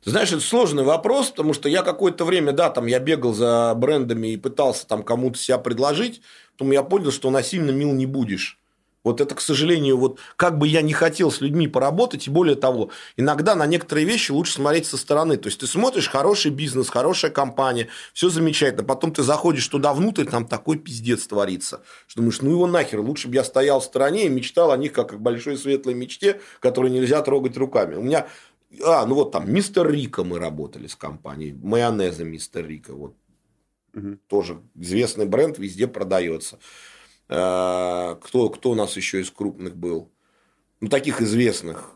Знаешь, 0.05 0.31
это 0.33 0.41
сложный 0.41 0.85
вопрос, 0.85 1.31
потому 1.31 1.53
что 1.53 1.69
я 1.69 1.83
какое-то 1.83 2.25
время, 2.25 2.53
да, 2.53 2.71
там 2.71 2.87
я 2.87 3.01
бегал 3.01 3.35
за 3.35 3.75
брендами 3.77 4.29
и 4.29 4.37
пытался 4.37 4.87
там 4.87 5.03
кому-то 5.03 5.39
себя 5.39 5.59
предложить, 5.59 6.23
потом 6.57 6.71
я 6.73 6.83
понял, 6.83 7.11
что 7.11 7.31
насильно 7.31 7.71
мил 7.71 7.93
не 7.93 8.07
будешь. 8.07 8.59
Вот 9.05 9.21
это, 9.21 9.35
к 9.35 9.41
сожалению, 9.41 9.97
вот 9.97 10.19
как 10.37 10.59
бы 10.59 10.69
я 10.69 10.83
не 10.83 10.93
хотел 10.93 11.31
с 11.31 11.41
людьми 11.41 11.69
поработать, 11.69 12.27
и 12.27 12.31
более 12.31 12.57
того, 12.57 12.91
иногда 13.17 13.55
на 13.55 13.65
некоторые 13.65 14.05
вещи 14.05 14.33
лучше 14.33 14.55
смотреть 14.55 14.87
со 14.87 14.97
стороны. 14.97 15.37
То 15.37 15.47
есть 15.49 15.61
ты 15.61 15.67
смотришь 15.67 16.09
хороший 16.09 16.51
бизнес, 16.51 16.91
хорошая 16.91 17.31
компания, 17.31 17.89
все 18.13 18.29
замечательно. 18.29 18.85
Потом 18.85 19.13
ты 19.13 19.23
заходишь 19.23 19.67
туда 19.69 19.95
внутрь, 19.95 20.25
там 20.25 20.47
такой 20.47 20.79
пиздец 20.79 21.27
творится. 21.27 21.81
Что 22.07 22.21
думаешь, 22.21 22.43
ну 22.43 22.51
его 22.51 22.67
нахер, 22.67 23.01
лучше 23.01 23.29
бы 23.29 23.37
я 23.37 23.45
стоял 23.45 23.81
в 23.81 23.85
стороне 23.85 24.27
и 24.27 24.29
мечтал 24.29 24.73
о 24.73 24.77
них 24.77 24.93
как 24.93 25.15
о 25.15 25.17
большой 25.17 25.57
светлой 25.57 25.95
мечте, 25.95 26.41
которую 26.61 26.93
нельзя 26.93 27.23
трогать 27.23 27.57
руками. 27.57 27.95
У 27.95 28.03
меня 28.03 28.27
а, 28.85 29.07
ну 29.07 29.15
вот 29.15 29.33
там 29.33 29.53
Мистер 29.53 29.91
Рика 29.91 30.25
мы 30.25 30.39
работали 30.39 30.87
с 30.87 30.97
компанией. 30.97 31.53
Майонеза 31.53 32.25
Мистер 32.25 32.67
Рика. 32.67 32.95
Вот. 32.95 33.15
Угу. 33.95 34.19
Тоже 34.29 34.61
известный 34.75 35.27
бренд, 35.27 35.59
везде 35.59 35.87
продается. 35.87 36.59
А, 37.29 38.17
кто, 38.17 38.49
кто 38.51 38.71
у 38.71 38.75
нас 38.75 38.97
еще 38.97 39.21
из 39.21 39.31
крупных 39.31 39.77
был? 39.77 40.11
Ну, 40.81 40.89
таких 40.89 41.21
известных. 41.21 41.93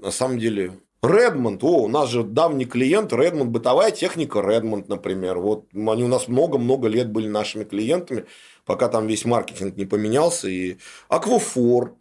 На 0.00 0.10
самом 0.10 0.38
деле, 0.38 0.72
Redmond, 1.02 1.58
о, 1.62 1.84
у 1.84 1.88
нас 1.88 2.10
же 2.10 2.22
давний 2.22 2.64
клиент, 2.64 3.12
Redmond, 3.12 3.46
бытовая 3.46 3.90
техника 3.90 4.38
Redmond, 4.38 4.84
например. 4.88 5.38
Вот 5.38 5.66
они 5.74 6.04
у 6.04 6.08
нас 6.08 6.28
много-много 6.28 6.88
лет 6.88 7.10
были 7.10 7.28
нашими 7.28 7.64
клиентами, 7.64 8.26
пока 8.64 8.88
там 8.88 9.06
весь 9.06 9.24
маркетинг 9.24 9.76
не 9.76 9.84
поменялся. 9.84 10.48
И 10.48 10.76
Aquafor, 11.08 11.94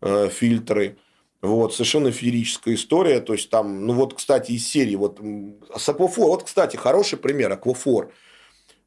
э, 0.00 0.28
фильтры. 0.28 0.96
Вот, 1.40 1.72
совершенно 1.72 2.10
феерическая 2.10 2.74
история. 2.74 3.20
То 3.20 3.32
есть, 3.32 3.50
там, 3.50 3.86
ну 3.86 3.92
вот, 3.92 4.14
кстати, 4.14 4.52
из 4.52 4.66
серии, 4.66 4.96
вот, 4.96 5.20
с 5.76 5.88
Аквафор, 5.88 6.26
вот, 6.26 6.44
кстати, 6.44 6.76
хороший 6.76 7.18
пример, 7.18 7.52
Аквафор. 7.52 8.12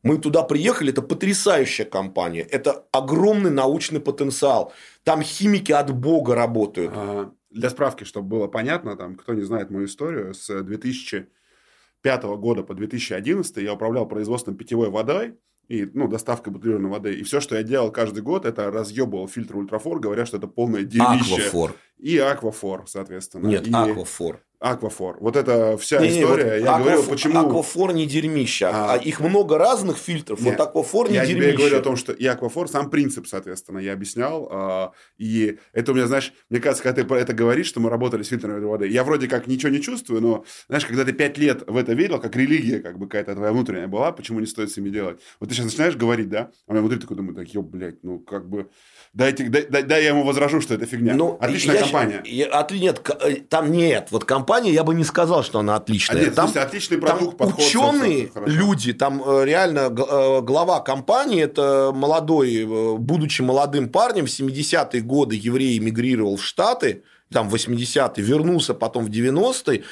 Мы 0.04 0.18
туда 0.18 0.44
приехали, 0.44 0.92
это 0.92 1.04
потрясающая 1.04 1.86
компания, 1.86 2.42
это 2.42 2.86
огромный 2.92 3.52
научный 3.52 4.00
потенциал. 4.00 4.74
Там 5.04 5.22
химики 5.22 5.72
от 5.72 5.94
бога 5.94 6.34
работают. 6.34 6.92
А, 6.96 7.32
для 7.52 7.70
справки, 7.70 8.04
чтобы 8.04 8.28
было 8.28 8.48
понятно, 8.48 8.98
там, 8.98 9.16
кто 9.16 9.34
не 9.34 9.44
знает 9.44 9.70
мою 9.70 9.86
историю, 9.86 10.34
с 10.34 10.64
2005 10.64 12.24
года 12.24 12.64
по 12.64 12.74
2011 12.74 13.58
я 13.58 13.74
управлял 13.74 14.08
производством 14.08 14.56
питьевой 14.56 14.90
водой 14.90 15.36
и, 15.72 15.90
ну, 15.94 16.08
доставкой 16.10 16.52
бутылированной 16.52 16.90
воды. 16.90 17.14
И 17.14 17.24
все, 17.24 17.40
что 17.40 17.56
я 17.56 17.64
делал 17.64 17.92
каждый 17.92 18.22
год, 18.22 18.46
это 18.46 18.70
разъебывал 18.70 19.30
фильтр 19.30 19.56
ультрафор, 19.56 20.00
говоря, 20.02 20.26
что 20.26 20.38
это 20.38 20.48
полное 20.48 20.84
дерьмище. 20.84 21.36
Аквафор. 21.36 21.76
И 21.98 22.18
аквафор, 22.18 22.84
соответственно. 22.88 23.48
Нет, 23.48 23.68
и... 23.68 23.72
аквафор. 23.74 24.44
Аквафор. 24.62 25.18
Вот 25.20 25.36
это 25.36 25.76
вся 25.78 26.00
не, 26.00 26.22
история. 26.22 26.60
Не, 26.60 26.60
вот 26.60 26.66
я 26.66 26.78
говорю, 26.78 27.04
почему... 27.04 27.40
Аквафор 27.40 27.94
не 27.94 28.06
дерьмища. 28.06 28.70
А, 28.72 28.94
а 28.94 28.98
их 28.98 29.20
много 29.20 29.58
разных 29.58 29.98
фильтров. 29.98 30.40
Не, 30.40 30.52
вот 30.52 30.60
Аквафор 30.60 31.10
не 31.10 31.16
я 31.16 31.26
дерьмища. 31.26 31.48
Я 31.48 31.52
тебе 31.52 31.58
говорю 31.58 31.78
о 31.80 31.82
том, 31.82 31.96
что 31.96 32.14
и 32.14 32.26
Аквафор, 32.28 32.70
сам 32.70 32.92
принцип, 32.92 33.26
соответственно, 33.26 33.80
я 33.80 33.94
объяснял. 33.94 34.48
А, 34.52 34.92
и 35.18 35.58
это 35.74 35.92
у 35.92 35.96
меня, 35.96 36.06
знаешь, 36.06 36.32
мне 36.52 36.60
кажется, 36.60 36.84
когда 36.84 37.02
ты 37.02 37.08
про 37.08 37.20
это 37.20 37.34
говоришь, 37.34 37.66
что 37.66 37.80
мы 37.80 37.90
работали 37.90 38.22
с 38.22 38.28
фильтрами 38.28 38.64
воды, 38.64 38.88
я 38.88 39.04
вроде 39.04 39.28
как 39.28 39.48
ничего 39.48 39.72
не 39.72 39.82
чувствую, 39.82 40.22
но, 40.22 40.46
знаешь, 40.68 40.86
когда 40.86 41.06
ты 41.06 41.14
пять 41.14 41.40
лет 41.40 41.64
в 41.66 41.76
это 41.76 41.94
верил, 41.94 42.20
как 42.20 42.36
религия 42.36 42.80
как 42.80 43.00
бы 43.00 43.08
какая-то 43.08 43.34
твоя 43.34 43.54
внутренняя 43.54 43.88
была, 43.88 44.12
почему 44.12 44.40
не 44.40 44.46
стоит 44.46 44.70
с 44.70 44.78
ними 44.78 44.90
делать? 44.90 45.20
Вот 45.40 45.50
ты 45.50 45.56
сейчас 45.56 45.66
начинаешь 45.66 45.96
говорить, 45.96 46.30
да? 46.30 46.52
А 46.68 46.72
у 46.72 46.74
меня 46.74 46.82
внутри 46.82 47.00
такой 47.00 47.18
думаю, 47.18 47.34
так, 47.34 47.48
ё, 47.48 47.64
блядь, 47.64 48.04
ну, 48.04 48.20
как 48.20 48.48
бы 48.48 48.70
дайте, 49.14 49.50
дай, 49.50 49.66
дай, 49.66 49.84
дай 49.84 50.04
я 50.04 50.10
ему 50.10 50.24
возражу, 50.24 50.62
что 50.62 50.74
это 50.74 50.86
фигня. 50.86 51.14
Ну, 51.16 51.38
Отличная 51.40 51.76
я, 51.76 51.82
компания. 51.82 52.22
Я, 52.26 52.46
от, 52.48 52.72
нет, 52.72 53.02
э, 53.22 53.36
там 53.50 53.72
нет. 53.72 54.08
Вот 54.12 54.26
компания, 54.26 54.72
я 54.72 54.84
бы 54.84 54.96
не 54.96 55.04
сказал, 55.04 55.44
что 55.44 55.60
она 55.60 55.76
отличная. 55.76 56.18
А 56.18 56.24
нет, 56.24 56.36
там, 56.36 56.48
смысле, 56.48 56.62
отличный 56.62 56.98
продукт, 56.98 57.38
там 57.38 57.48
подход. 57.50 57.66
Ученые 57.66 58.32
люди, 58.46 58.94
там 58.94 59.22
э, 59.26 59.46
реально 59.46 59.90
э, 59.90 60.42
глава 60.42 60.80
компании, 60.80 61.42
это 61.42 61.92
молодой, 61.94 62.66
будучи 62.98 63.42
молодым 63.42 63.90
парнем, 63.90 64.26
в 64.26 64.30
70-е 64.30 65.02
годы 65.02 65.36
еврей 65.36 65.78
эмигрировал 65.78 66.38
в 66.38 66.44
Штаты, 66.44 67.04
там 67.32 67.50
в 67.50 67.56
80-е, 67.56 68.24
вернулся 68.24 68.74
потом 68.74 69.06
в 69.06 69.10
90-е, 69.10 69.84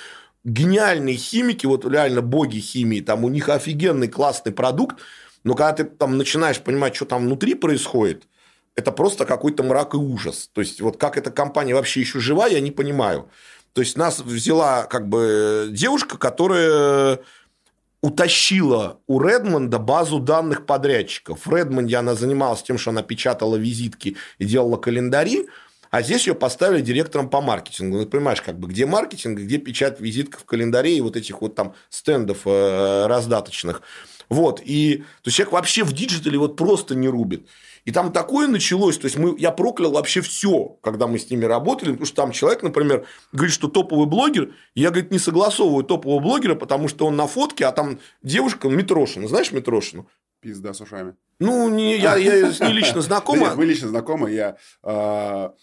гениальные 0.44 1.18
химики, 1.18 1.66
вот 1.66 1.86
реально 1.86 2.22
боги 2.22 2.60
химии, 2.60 3.02
там 3.02 3.24
у 3.26 3.30
них 3.30 3.50
офигенный 3.50 4.08
классный 4.08 4.52
продукт, 4.52 4.98
но 5.44 5.56
когда 5.56 5.74
ты 5.74 5.84
там 5.84 6.18
начинаешь 6.18 6.60
понимать, 6.60 6.96
что 6.96 7.06
там 7.06 7.26
внутри 7.26 7.56
происходит, 7.56 8.24
это 8.80 8.92
просто 8.92 9.26
какой-то 9.26 9.64
мрак 9.64 9.94
и 9.94 9.98
ужас. 9.98 10.50
То 10.54 10.62
есть, 10.62 10.82
вот 10.82 10.98
как 10.98 11.18
эта 11.18 11.32
компания 11.32 11.76
вообще 11.76 12.00
еще 12.00 12.20
жива, 12.20 12.48
я 12.48 12.60
не 12.60 12.72
понимаю. 12.72 13.30
То 13.74 13.82
есть, 13.82 13.98
нас 13.98 14.20
взяла 14.20 14.84
как 14.84 15.08
бы 15.08 15.68
девушка, 15.72 16.18
которая 16.18 17.20
утащила 18.02 19.00
у 19.08 19.22
Редмонда 19.22 19.78
базу 19.78 20.20
данных 20.20 20.66
подрядчиков. 20.66 21.46
В 21.46 21.54
Редмонде 21.54 21.98
она 21.98 22.16
занималась 22.16 22.64
тем, 22.64 22.78
что 22.78 22.92
она 22.92 23.04
печатала 23.04 23.58
визитки 23.58 24.16
и 24.38 24.46
делала 24.46 24.78
календари, 24.78 25.48
а 25.92 26.02
здесь 26.02 26.28
ее 26.28 26.36
поставили 26.36 26.82
директором 26.82 27.30
по 27.30 27.42
маркетингу. 27.42 27.98
Ну, 27.98 28.06
ты 28.06 28.12
понимаешь, 28.12 28.42
как 28.42 28.58
бы, 28.58 28.70
где 28.70 28.86
маркетинг, 28.86 29.40
где 29.40 29.58
печать 29.58 30.00
визитка 30.00 30.40
в 30.40 30.46
календаре 30.46 30.96
и 30.96 31.02
вот 31.02 31.18
этих 31.18 31.42
вот 31.42 31.56
там 31.56 31.74
стендов 31.90 32.42
э, 32.46 33.08
раздаточных. 33.08 33.82
Вот. 34.30 34.62
И 34.64 34.98
то 34.98 35.28
есть 35.28 35.38
человек 35.38 35.54
вообще 35.54 35.84
в 35.84 35.92
диджитале 35.92 36.38
вот 36.38 36.56
просто 36.56 36.96
не 36.96 37.10
рубит. 37.10 37.48
И 37.90 37.92
там 37.92 38.12
такое 38.12 38.48
началось, 38.48 39.00
то 39.00 39.06
есть 39.06 39.18
мы, 39.18 39.36
я 39.40 39.50
проклял 39.50 39.92
вообще 39.94 40.22
все, 40.22 40.78
когда 40.84 41.08
мы 41.08 41.18
с 41.18 41.28
ними 41.32 41.46
работали, 41.46 41.90
потому 41.90 42.06
что 42.06 42.16
там 42.18 42.32
человек, 42.32 42.62
например, 42.62 43.08
говорит, 43.32 43.52
что 43.52 43.68
топовый 43.68 44.06
блогер, 44.06 44.54
я, 44.76 44.92
говорит, 44.92 45.10
не 45.10 45.18
согласовываю 45.18 45.84
топового 45.84 46.20
блогера, 46.20 46.54
потому 46.54 46.88
что 46.88 47.08
он 47.08 47.16
на 47.16 47.26
фотке, 47.26 47.66
а 47.66 47.72
там 47.72 47.98
девушка 48.22 48.70
Митрошина, 48.70 49.28
знаешь 49.28 49.52
Митрошину? 49.52 50.08
Пизда 50.40 50.76
с 50.76 50.82
ушами. 50.82 51.16
Ну, 51.40 51.68
не, 51.68 51.98
я, 51.98 52.16
я 52.16 52.52
с 52.52 52.60
ней 52.60 52.74
лично 52.74 53.02
знакома. 53.02 53.56
Мы 53.56 53.66
лично 53.66 53.88
знакомы, 53.88 54.30
я 54.34 54.58
а, 54.84 55.56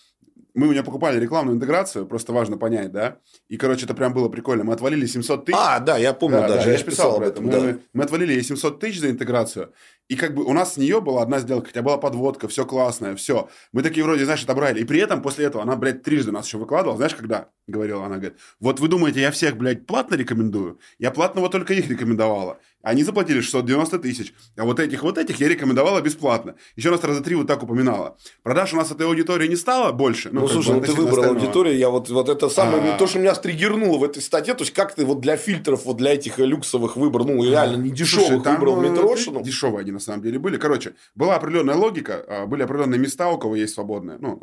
мы 0.56 0.68
у 0.68 0.72
нее 0.72 0.82
покупали 0.82 1.20
рекламную 1.20 1.56
интеграцию, 1.56 2.06
просто 2.06 2.32
важно 2.32 2.56
понять, 2.56 2.90
да. 2.90 3.18
И, 3.48 3.58
короче, 3.58 3.84
это 3.84 3.92
прям 3.92 4.14
было 4.14 4.30
прикольно. 4.30 4.64
Мы 4.64 4.72
отвалили 4.72 5.04
700 5.04 5.44
тысяч. 5.44 5.58
А, 5.60 5.80
да, 5.80 5.98
я 5.98 6.14
помню 6.14 6.38
да, 6.38 6.48
даже. 6.48 6.64
Да, 6.64 6.72
я, 6.72 6.78
я 6.78 6.82
писал 6.82 7.18
про 7.18 7.26
это. 7.26 7.42
Мы, 7.42 7.52
да. 7.52 7.60
мы, 7.60 7.80
мы 7.92 8.04
отвалили 8.04 8.32
ей 8.32 8.42
700 8.42 8.80
тысяч 8.80 9.00
за 9.00 9.10
интеграцию. 9.10 9.72
И 10.08 10.16
как 10.16 10.34
бы 10.34 10.44
у 10.44 10.52
нас 10.52 10.74
с 10.74 10.76
нее 10.76 11.00
была 11.00 11.22
одна 11.22 11.40
сделка, 11.40 11.66
хотя 11.66 11.82
была 11.82 11.98
подводка, 11.98 12.48
все 12.48 12.64
классное, 12.64 13.16
все. 13.16 13.48
Мы 13.72 13.82
такие 13.82 14.04
вроде, 14.04 14.24
знаешь, 14.24 14.44
отобрали. 14.44 14.80
И 14.80 14.84
при 14.84 15.00
этом 15.00 15.20
после 15.20 15.46
этого 15.46 15.62
она, 15.62 15.76
блядь, 15.76 16.02
трижды 16.02 16.32
нас 16.32 16.46
еще 16.46 16.58
выкладывала. 16.58 16.96
Знаешь, 16.96 17.14
когда 17.14 17.48
говорила, 17.66 18.06
она 18.06 18.16
говорит, 18.16 18.38
вот 18.60 18.80
вы 18.80 18.88
думаете, 18.88 19.20
я 19.20 19.30
всех, 19.32 19.56
блядь, 19.56 19.86
платно 19.86 20.14
рекомендую? 20.14 20.78
Я 20.98 21.10
платного 21.10 21.50
только 21.50 21.74
их 21.74 21.88
рекомендовала. 21.88 22.58
Они 22.86 23.02
заплатили 23.02 23.40
690 23.40 23.98
тысяч. 23.98 24.32
А 24.56 24.64
вот 24.64 24.78
этих 24.78 25.02
вот 25.02 25.18
этих 25.18 25.40
я 25.40 25.48
рекомендовала 25.48 26.00
бесплатно. 26.00 26.54
Еще 26.76 26.88
раз 26.90 27.02
раза 27.02 27.20
три 27.20 27.34
вот 27.34 27.48
так 27.48 27.60
упоминала. 27.64 28.16
Продаж 28.44 28.74
у 28.74 28.76
нас 28.76 28.92
этой 28.92 29.08
аудитории 29.08 29.48
не 29.48 29.56
стало 29.56 29.90
больше. 29.90 30.28
Ну, 30.30 30.42
ну 30.42 30.48
слушай, 30.48 30.68
бы, 30.68 30.74
ну 30.74 30.80
ты 30.82 30.92
выбрал 30.92 31.18
остального. 31.18 31.40
аудиторию. 31.40 31.76
Я 31.76 31.90
вот, 31.90 32.08
вот 32.10 32.28
это 32.28 32.48
самое, 32.48 32.80
А-а-а. 32.84 32.96
то, 32.96 33.08
что 33.08 33.18
меня 33.18 33.34
стригернуло 33.34 33.98
в 33.98 34.04
этой 34.04 34.22
статье, 34.22 34.54
то 34.54 34.62
есть 34.62 34.72
как 34.72 34.94
ты 34.94 35.04
вот 35.04 35.20
для 35.20 35.36
фильтров, 35.36 35.84
вот 35.84 35.96
для 35.96 36.14
этих 36.14 36.38
люксовых 36.38 36.94
выбрал, 36.96 37.26
ну 37.26 37.42
реально 37.42 37.82
не 37.82 37.90
дешевых 37.90 38.44
слушай, 38.44 38.52
выбрал 38.52 38.76
э. 38.76 39.42
Дешевые 39.42 39.80
они 39.80 39.90
на 39.90 39.98
самом 39.98 40.22
деле 40.22 40.38
были. 40.38 40.56
Короче, 40.56 40.94
была 41.16 41.34
определенная 41.34 41.74
логика, 41.74 42.24
а, 42.28 42.46
были 42.46 42.62
определенные 42.62 43.00
места, 43.00 43.28
у 43.30 43.36
кого 43.36 43.56
есть 43.56 43.74
свободные. 43.74 44.18
Ну, 44.20 44.40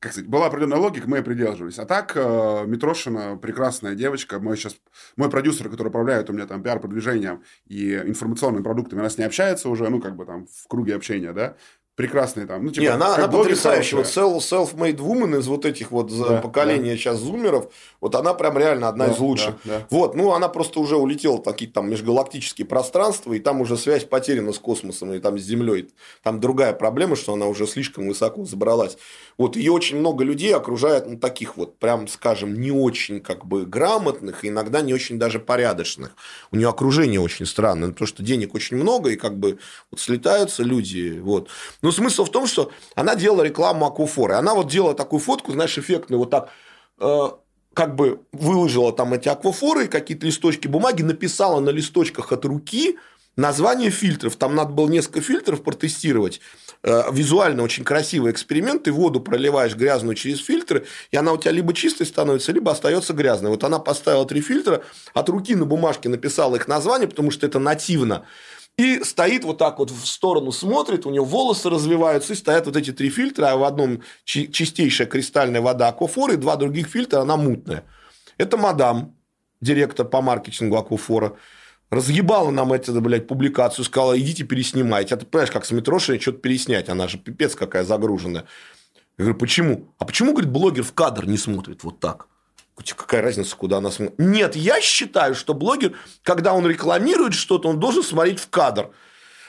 как 0.00 0.12
сказать, 0.12 0.28
была 0.28 0.46
определенная 0.46 0.78
логика, 0.78 1.08
мы 1.08 1.22
придерживались. 1.22 1.78
А 1.78 1.84
так, 1.84 2.12
э, 2.14 2.64
Митрошина 2.66 3.36
прекрасная 3.36 3.94
девочка, 3.94 4.38
мой 4.38 4.56
сейчас, 4.56 4.76
мой 5.16 5.28
продюсер, 5.28 5.68
который 5.68 5.88
управляет 5.88 6.30
у 6.30 6.32
меня 6.32 6.46
там 6.46 6.62
пиар-продвижением 6.62 7.42
и 7.66 7.94
информационными 7.94 8.62
продуктами, 8.62 9.00
она 9.00 9.10
с 9.10 9.18
ней 9.18 9.24
общается 9.24 9.68
уже, 9.68 9.88
ну, 9.88 10.00
как 10.00 10.14
бы 10.14 10.24
там 10.24 10.46
в 10.46 10.68
круге 10.68 10.94
общения, 10.94 11.32
да, 11.32 11.56
прекрасные 11.98 12.46
там. 12.46 12.64
Ну, 12.64 12.70
типа, 12.70 12.82
не, 12.82 12.86
она, 12.86 13.16
она 13.16 13.26
потрясающая. 13.26 13.98
Вот 13.98 14.06
self-made 14.06 14.98
woman 14.98 15.36
из 15.40 15.48
вот 15.48 15.66
этих 15.66 15.90
вот 15.90 16.16
да, 16.16 16.40
поколения 16.40 16.92
да. 16.92 16.96
сейчас 16.96 17.18
зумеров, 17.18 17.72
вот 18.00 18.14
она 18.14 18.34
прям 18.34 18.56
реально 18.56 18.88
одна 18.88 19.06
да, 19.06 19.12
из 19.12 19.18
лучших. 19.18 19.54
Да, 19.64 19.78
да. 19.78 19.86
Вот, 19.90 20.14
ну, 20.14 20.32
она 20.32 20.48
просто 20.48 20.80
уже 20.80 20.96
улетела 20.96 21.36
в 21.36 21.42
такие 21.42 21.70
там 21.70 21.90
межгалактические 21.90 22.66
пространства, 22.66 23.32
и 23.32 23.40
там 23.40 23.60
уже 23.60 23.76
связь 23.76 24.04
потеряна 24.04 24.52
с 24.52 24.58
космосом 24.58 25.12
и 25.12 25.18
там 25.18 25.38
с 25.38 25.42
Землей. 25.42 25.88
Там 26.22 26.40
другая 26.40 26.72
проблема, 26.72 27.16
что 27.16 27.32
она 27.32 27.46
уже 27.46 27.66
слишком 27.66 28.08
высоко 28.08 28.44
забралась. 28.44 28.98
Вот 29.36 29.56
ее 29.56 29.72
очень 29.72 29.98
много 29.98 30.24
людей 30.24 30.54
окружает, 30.54 31.06
ну, 31.06 31.18
таких 31.18 31.56
вот, 31.56 31.78
прям, 31.78 32.06
скажем, 32.08 32.54
не 32.60 32.70
очень 32.70 33.20
как 33.20 33.44
бы 33.46 33.66
грамотных, 33.66 34.44
и 34.44 34.48
иногда 34.48 34.80
не 34.80 34.94
очень 34.94 35.18
даже 35.18 35.40
порядочных. 35.40 36.14
У 36.52 36.56
нее 36.56 36.68
окружение 36.68 37.20
очень 37.20 37.46
странное, 37.46 37.90
потому 37.90 38.06
что 38.06 38.22
денег 38.22 38.54
очень 38.54 38.76
много, 38.76 39.10
и 39.10 39.16
как 39.16 39.38
бы 39.38 39.58
вот 39.90 40.00
слетаются 40.00 40.62
люди, 40.62 41.18
вот. 41.18 41.48
Но 41.82 41.90
смысл 41.90 42.24
в 42.24 42.30
том, 42.30 42.46
что 42.46 42.70
она 42.94 43.16
делала 43.16 43.42
рекламу 43.42 43.86
Акуфоры. 43.86 44.34
Она 44.34 44.54
вот 44.54 44.68
делала 44.68 44.94
такую 44.94 45.20
фотку, 45.20 45.52
знаешь, 45.52 45.76
эффектную, 45.78 46.20
вот 46.20 46.30
так 46.30 46.50
э, 47.00 47.28
как 47.78 47.94
бы 47.94 48.22
выложила 48.32 48.92
там 48.92 49.14
эти 49.14 49.28
аквафоры, 49.28 49.86
какие-то 49.86 50.26
листочки 50.26 50.66
бумаги, 50.66 51.02
написала 51.02 51.60
на 51.60 51.70
листочках 51.70 52.32
от 52.32 52.44
руки 52.44 52.98
название 53.36 53.90
фильтров. 53.90 54.34
Там 54.34 54.56
надо 54.56 54.72
было 54.72 54.88
несколько 54.88 55.20
фильтров 55.20 55.62
протестировать. 55.62 56.40
Э, 56.82 57.04
визуально 57.12 57.62
очень 57.62 57.84
красивый 57.84 58.32
эксперимент. 58.32 58.82
Ты 58.82 58.90
воду 58.90 59.20
проливаешь 59.20 59.76
грязную 59.76 60.16
через 60.16 60.44
фильтры, 60.44 60.86
и 61.12 61.16
она 61.16 61.32
у 61.32 61.36
тебя 61.36 61.52
либо 61.52 61.72
чистой 61.72 62.04
становится, 62.04 62.50
либо 62.50 62.72
остается 62.72 63.12
грязной. 63.12 63.52
Вот 63.52 63.62
она 63.62 63.78
поставила 63.78 64.26
три 64.26 64.40
фильтра, 64.40 64.82
от 65.14 65.28
руки 65.28 65.54
на 65.54 65.64
бумажке 65.64 66.08
написала 66.08 66.56
их 66.56 66.66
название, 66.66 67.06
потому 67.06 67.30
что 67.30 67.46
это 67.46 67.60
нативно. 67.60 68.24
И 68.78 69.02
стоит 69.02 69.44
вот 69.44 69.58
так 69.58 69.80
вот 69.80 69.90
в 69.90 70.06
сторону, 70.06 70.52
смотрит, 70.52 71.04
у 71.04 71.10
него 71.10 71.24
волосы 71.24 71.68
развиваются, 71.68 72.32
и 72.32 72.36
стоят 72.36 72.66
вот 72.66 72.76
эти 72.76 72.92
три 72.92 73.10
фильтра, 73.10 73.50
а 73.50 73.56
в 73.56 73.64
одном 73.64 74.02
чистейшая 74.24 75.08
кристальная 75.08 75.60
вода 75.60 75.88
Аквафора, 75.88 76.34
и 76.34 76.36
два 76.36 76.54
других 76.54 76.86
фильтра, 76.86 77.20
она 77.20 77.36
мутная. 77.36 77.82
Это 78.36 78.56
мадам, 78.56 79.16
директор 79.60 80.06
по 80.06 80.22
маркетингу 80.22 80.76
Аквафора, 80.76 81.36
разъебала 81.90 82.50
нам 82.50 82.72
эту, 82.72 83.00
блядь, 83.00 83.26
публикацию, 83.26 83.84
сказала, 83.84 84.16
идите 84.16 84.44
переснимайте. 84.44 85.16
А 85.16 85.18
ты 85.18 85.26
понимаешь, 85.26 85.50
как 85.50 85.64
с 85.64 85.72
Митрошиной 85.72 86.20
что-то 86.20 86.38
переснять, 86.38 86.88
она 86.88 87.08
же 87.08 87.18
пипец 87.18 87.56
какая 87.56 87.82
загруженная. 87.82 88.44
Я 89.16 89.24
говорю, 89.24 89.38
почему? 89.40 89.92
А 89.98 90.04
почему, 90.04 90.32
говорит, 90.32 90.52
блогер 90.52 90.84
в 90.84 90.92
кадр 90.92 91.26
не 91.26 91.36
смотрит 91.36 91.82
вот 91.82 91.98
так? 91.98 92.28
Какая 92.96 93.22
разница, 93.22 93.56
куда 93.56 93.78
она 93.78 93.90
смотрит? 93.90 94.18
Нет, 94.18 94.56
я 94.56 94.80
считаю, 94.80 95.34
что 95.34 95.54
блогер, 95.54 95.96
когда 96.22 96.54
он 96.54 96.66
рекламирует 96.66 97.34
что-то, 97.34 97.68
он 97.68 97.78
должен 97.80 98.02
смотреть 98.02 98.40
в 98.40 98.48
кадр. 98.48 98.90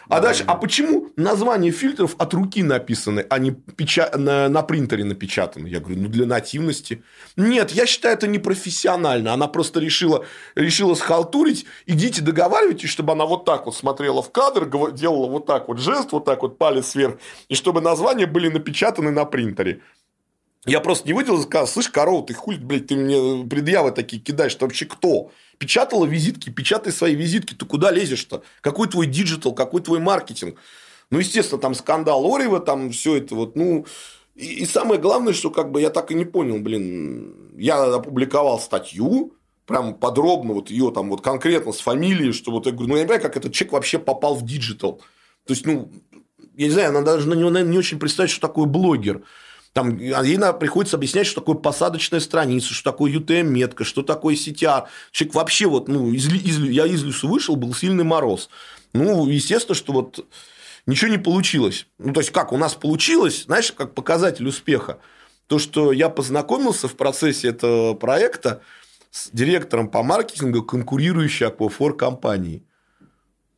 А 0.10 0.16
да, 0.16 0.28
дальше, 0.28 0.44
да. 0.44 0.54
а 0.54 0.56
почему 0.56 1.10
названия 1.18 1.70
фильтров 1.70 2.16
от 2.18 2.34
руки 2.34 2.64
написаны, 2.64 3.28
а 3.30 3.38
не 3.38 3.52
печа... 3.52 4.10
на, 4.16 4.50
на 4.50 4.64
принтере 4.64 5.04
напечатаны? 5.04 5.68
Я 5.68 5.80
говорю, 5.80 6.02
ну 6.02 6.08
для 6.08 6.26
нативности. 6.26 7.04
Нет, 7.36 7.70
я 7.72 7.86
считаю, 7.86 8.16
это 8.16 8.26
непрофессионально. 8.26 9.34
Она 9.34 9.48
просто 9.48 9.80
решила, 9.80 10.26
решила 10.56 10.96
схалтурить. 10.96 11.68
Идите 11.86 12.24
договаривайтесь, 12.24 12.90
чтобы 12.90 13.14
она 13.14 13.28
вот 13.28 13.46
так 13.46 13.68
вот 13.68 13.76
смотрела 13.76 14.24
в 14.24 14.32
кадр, 14.32 14.66
делала 14.94 15.28
вот 15.28 15.46
так 15.46 15.68
вот 15.68 15.78
жест, 15.78 16.12
вот 16.12 16.26
так 16.26 16.42
вот 16.42 16.58
палец 16.58 16.96
вверх, 16.96 17.20
и 17.48 17.54
чтобы 17.54 17.80
названия 17.80 18.26
были 18.26 18.50
напечатаны 18.50 19.12
на 19.12 19.26
принтере. 19.26 19.82
Я 20.66 20.82
просто 20.82 21.08
не 21.08 21.14
выдержал 21.14 21.40
и 21.40 21.44
сказал, 21.44 21.68
слышь, 21.68 21.90
корова, 21.90 22.26
ты 22.26 22.34
хуй, 22.34 22.58
блядь, 22.58 22.88
ты 22.88 22.96
мне 22.96 23.48
предъявы 23.48 23.92
такие 23.92 24.22
кидаешь, 24.22 24.56
ты 24.56 24.66
вообще 24.66 24.86
кто? 24.86 25.32
Печатала 25.58 26.06
визитки, 26.06 26.50
печатай 26.50 26.92
свои 26.92 27.16
визитки, 27.16 27.54
ты 27.54 27.66
куда 27.66 27.92
лезешь-то? 27.92 28.44
Какой 28.62 28.88
твой 28.90 29.08
диджитал, 29.08 29.54
какой 29.54 29.82
твой 29.82 30.00
маркетинг? 30.00 30.58
Ну, 31.12 31.20
естественно, 31.20 31.62
там 31.62 31.74
скандал, 31.74 32.26
орево, 32.34 32.60
там 32.60 32.92
все 32.92 33.16
это 33.16 33.36
вот, 33.36 33.56
ну, 33.56 33.86
и, 34.36 34.62
и 34.62 34.66
самое 34.66 35.00
главное, 35.00 35.34
что 35.34 35.50
как 35.50 35.72
бы 35.72 35.82
я 35.82 35.90
так 35.90 36.12
и 36.12 36.16
не 36.16 36.26
понял, 36.26 36.60
блин, 36.60 37.52
я 37.58 37.96
опубликовал 37.96 38.60
статью, 38.60 39.34
прям 39.66 39.94
подробно 39.96 40.54
вот 40.54 40.70
ее 40.70 40.92
там 40.92 41.10
вот 41.10 41.22
конкретно 41.22 41.72
с 41.72 41.80
фамилией, 41.80 42.32
что 42.32 42.52
вот 42.52 42.66
я 42.66 42.72
говорю, 42.72 42.90
ну, 42.90 42.96
я 42.96 43.04
не 43.04 43.08
понимаю, 43.08 43.22
как 43.22 43.38
этот 43.38 43.54
человек 43.54 43.74
вообще 43.74 44.00
попал 44.00 44.36
в 44.36 44.46
диджитал. 44.46 45.02
То 45.46 45.54
есть, 45.54 45.66
ну, 45.66 45.92
я 46.56 46.66
не 46.66 46.72
знаю, 46.72 46.90
она 46.90 47.02
даже 47.02 47.28
на 47.28 47.34
него, 47.34 47.50
наверное, 47.50 47.74
не 47.74 47.78
очень 47.78 48.00
представить, 48.00 48.32
что 48.32 48.48
такое 48.48 48.66
блогер. 48.66 49.24
Там 49.74 49.98
ей 49.98 50.38
надо, 50.38 50.58
приходится 50.58 50.98
объяснять, 50.98 51.28
что 51.28 51.42
такое 51.42 51.56
посадочная 51.56 52.20
страница, 52.20 52.74
что 52.74 52.92
такое 52.92 53.12
UTM-метка, 53.12 53.84
что 53.84 54.02
такое 54.02 54.36
CTR. 54.36 54.88
Человек 55.12 55.36
вообще 55.36 55.68
вот, 55.68 55.88
ну, 55.88 56.12
из, 56.12 56.28
из, 56.28 56.60
я 56.60 56.86
из 56.88 57.04
лесу 57.04 57.28
вышел, 57.28 57.56
был 57.56 57.74
сильный 57.74 58.04
мороз. 58.04 58.50
Ну, 58.94 59.28
естественно, 59.28 59.76
что 59.76 59.94
вот 59.94 60.26
ничего 60.88 61.12
не 61.12 61.20
получилось. 61.20 61.86
Ну, 62.00 62.14
то 62.14 62.20
есть, 62.20 62.32
как 62.32 62.52
у 62.52 62.58
нас 62.58 62.74
получилось, 62.74 63.44
знаешь, 63.44 63.72
как 63.72 63.94
показатель 63.94 64.48
успеха. 64.48 65.00
То, 65.48 65.60
что 65.60 65.92
я 65.92 66.10
познакомился 66.10 66.88
в 66.88 66.96
процессе 66.96 67.50
этого 67.50 67.94
проекта 67.94 68.62
с 69.12 69.30
директором 69.32 69.90
по 69.90 70.04
маркетингу 70.04 70.64
конкурирующей 70.64 71.48
Aquafor 71.48 71.94
компании. 71.94 72.64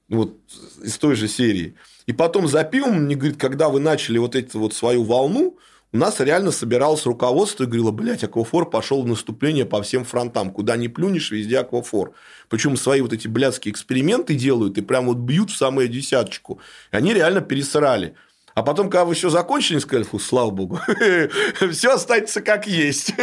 Вот 0.10 0.38
из 0.82 0.98
той 0.98 1.16
же 1.16 1.30
серии. 1.30 1.76
И 2.06 2.12
потом 2.14 2.48
за 2.48 2.66
пивом 2.66 3.04
мне 3.04 3.16
говорит, 3.16 3.38
когда 3.40 3.70
вы 3.70 3.80
начали 3.80 4.18
вот 4.18 4.36
эту 4.36 4.60
вот 4.60 4.74
свою 4.74 5.04
волну, 5.04 5.58
нас 5.98 6.22
реально 6.22 6.52
собиралось 6.52 7.06
руководство 7.06 7.64
и 7.64 7.68
говорило, 7.68 7.92
блядь, 7.92 8.24
Аквафор 8.24 8.70
пошел 8.70 9.04
в 9.04 9.08
наступление 9.08 9.66
по 9.66 9.82
всем 9.82 10.06
фронтам. 10.06 10.52
Куда 10.52 10.78
не 10.78 10.88
плюнешь, 10.88 11.32
везде 11.32 11.60
Аквафор. 11.60 12.14
Причем 12.48 12.78
свои 12.78 13.02
вот 13.02 13.12
эти 13.12 13.28
блядские 13.28 13.74
эксперименты 13.74 14.36
делают 14.36 14.78
и 14.78 14.82
прям 14.82 15.08
вот 15.08 15.18
бьют 15.18 15.52
в 15.52 15.58
самую 15.58 15.90
десяточку. 15.90 16.62
И 16.94 16.96
они 16.96 17.14
реально 17.14 17.42
пересрали. 17.42 18.16
А 18.54 18.64
потом, 18.64 18.90
когда 18.90 19.06
вы 19.06 19.14
все 19.14 19.30
закончили, 19.30 19.80
сказали, 19.80 20.04
фу, 20.04 20.20
слава 20.20 20.50
богу, 20.50 20.80
все 21.72 21.94
останется 21.94 22.42
как 22.42 22.68
есть. 22.68 23.14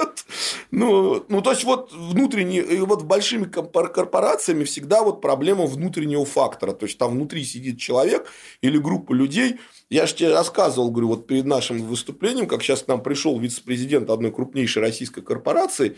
ну, 0.70 1.24
ну, 1.28 1.42
то 1.42 1.50
есть, 1.52 1.64
вот 1.64 1.92
внутренние, 1.92 2.84
вот 2.84 3.02
большими 3.02 3.44
корпорациями 3.44 4.64
всегда 4.64 5.02
вот 5.02 5.20
проблема 5.20 5.66
внутреннего 5.66 6.24
фактора. 6.24 6.72
То 6.72 6.86
есть, 6.86 6.98
там 6.98 7.12
внутри 7.12 7.44
сидит 7.44 7.78
человек 7.78 8.26
или 8.62 8.78
группа 8.78 9.12
людей. 9.12 9.60
Я 9.90 10.06
же 10.06 10.14
тебе 10.14 10.32
рассказывал, 10.32 10.90
говорю, 10.90 11.08
вот 11.08 11.26
перед 11.26 11.44
нашим 11.44 11.82
выступлением, 11.82 12.48
как 12.48 12.62
сейчас 12.62 12.82
к 12.82 12.88
нам 12.88 13.02
пришел 13.02 13.38
вице-президент 13.38 14.10
одной 14.10 14.32
крупнейшей 14.32 14.82
российской 14.82 15.22
корпорации, 15.22 15.96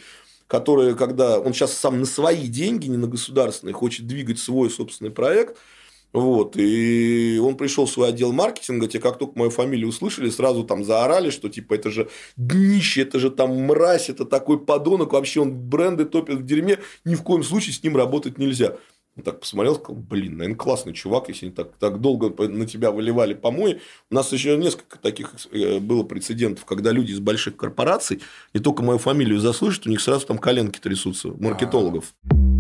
который, 0.49 0.95
когда 0.95 1.41
он 1.41 1.55
сейчас 1.55 1.73
сам 1.73 1.99
на 1.99 2.07
свои 2.07 2.47
деньги, 2.47 2.89
не 2.89 2.99
на 2.99 3.07
государственные, 3.07 3.75
хочет 3.75 4.07
двигать 4.07 4.39
свой 4.39 4.71
собственный 4.71 5.11
проект– 5.11 5.57
вот, 6.17 6.57
и 6.57 7.39
он 7.45 7.59
пришел 7.59 7.85
в 7.85 7.91
свой 7.91 8.09
отдел 8.09 8.33
маркетинга, 8.33 8.89
те 8.89 8.99
как 8.99 9.19
только 9.19 9.39
мою 9.39 9.51
фамилию 9.51 9.91
услышали, 9.91 10.31
сразу 10.31 10.65
там 10.65 10.83
заорали, 10.83 11.29
что 11.29 11.51
типа 11.51 11.75
это 11.75 11.91
же 11.91 12.09
днище, 12.39 13.03
это 13.03 13.19
же 13.19 13.31
там 13.31 13.51
мразь, 13.51 14.09
это 14.09 14.25
такой 14.25 14.59
подонок, 14.59 15.13
вообще 15.13 15.43
он 15.43 15.53
бренды 15.53 16.07
топит 16.07 16.37
в 16.39 16.47
дерьме, 16.47 16.79
ни 17.05 17.17
в 17.17 17.23
коем 17.23 17.43
случае 17.43 17.75
с 17.75 17.83
ним 17.83 17.99
работать 17.99 18.39
нельзя. 18.39 18.77
Он 19.15 19.25
так 19.25 19.41
посмотрел, 19.41 19.75
сказал, 19.75 19.97
блин, 19.97 20.39
наверное, 20.39 20.57
классный 20.57 20.95
чувак, 20.95 21.29
если 21.29 21.51
так, 21.51 21.77
так 21.79 22.01
долго 22.01 22.31
на 22.49 22.65
тебя 22.65 22.93
выливали 22.93 23.35
помои. 23.35 23.81
У 24.11 24.15
нас 24.15 24.33
еще 24.33 24.57
несколько 24.57 24.99
таких 24.99 25.35
э, 25.53 25.81
было 25.81 26.03
прецедентов, 26.03 26.65
когда 26.65 26.93
люди 26.93 27.13
из 27.13 27.21
больших 27.21 27.59
корпораций 27.59 28.23
не 28.55 28.61
только 28.61 28.83
мою 28.83 28.99
фамилию 28.99 29.39
заслышат, 29.39 29.87
у 29.87 29.91
них 29.91 30.01
сразу 30.01 30.27
там 30.27 30.39
коленки 30.39 30.79
трясутся, 30.79 31.29
маркетологов. 31.39 32.15
А-а-а. 32.31 32.56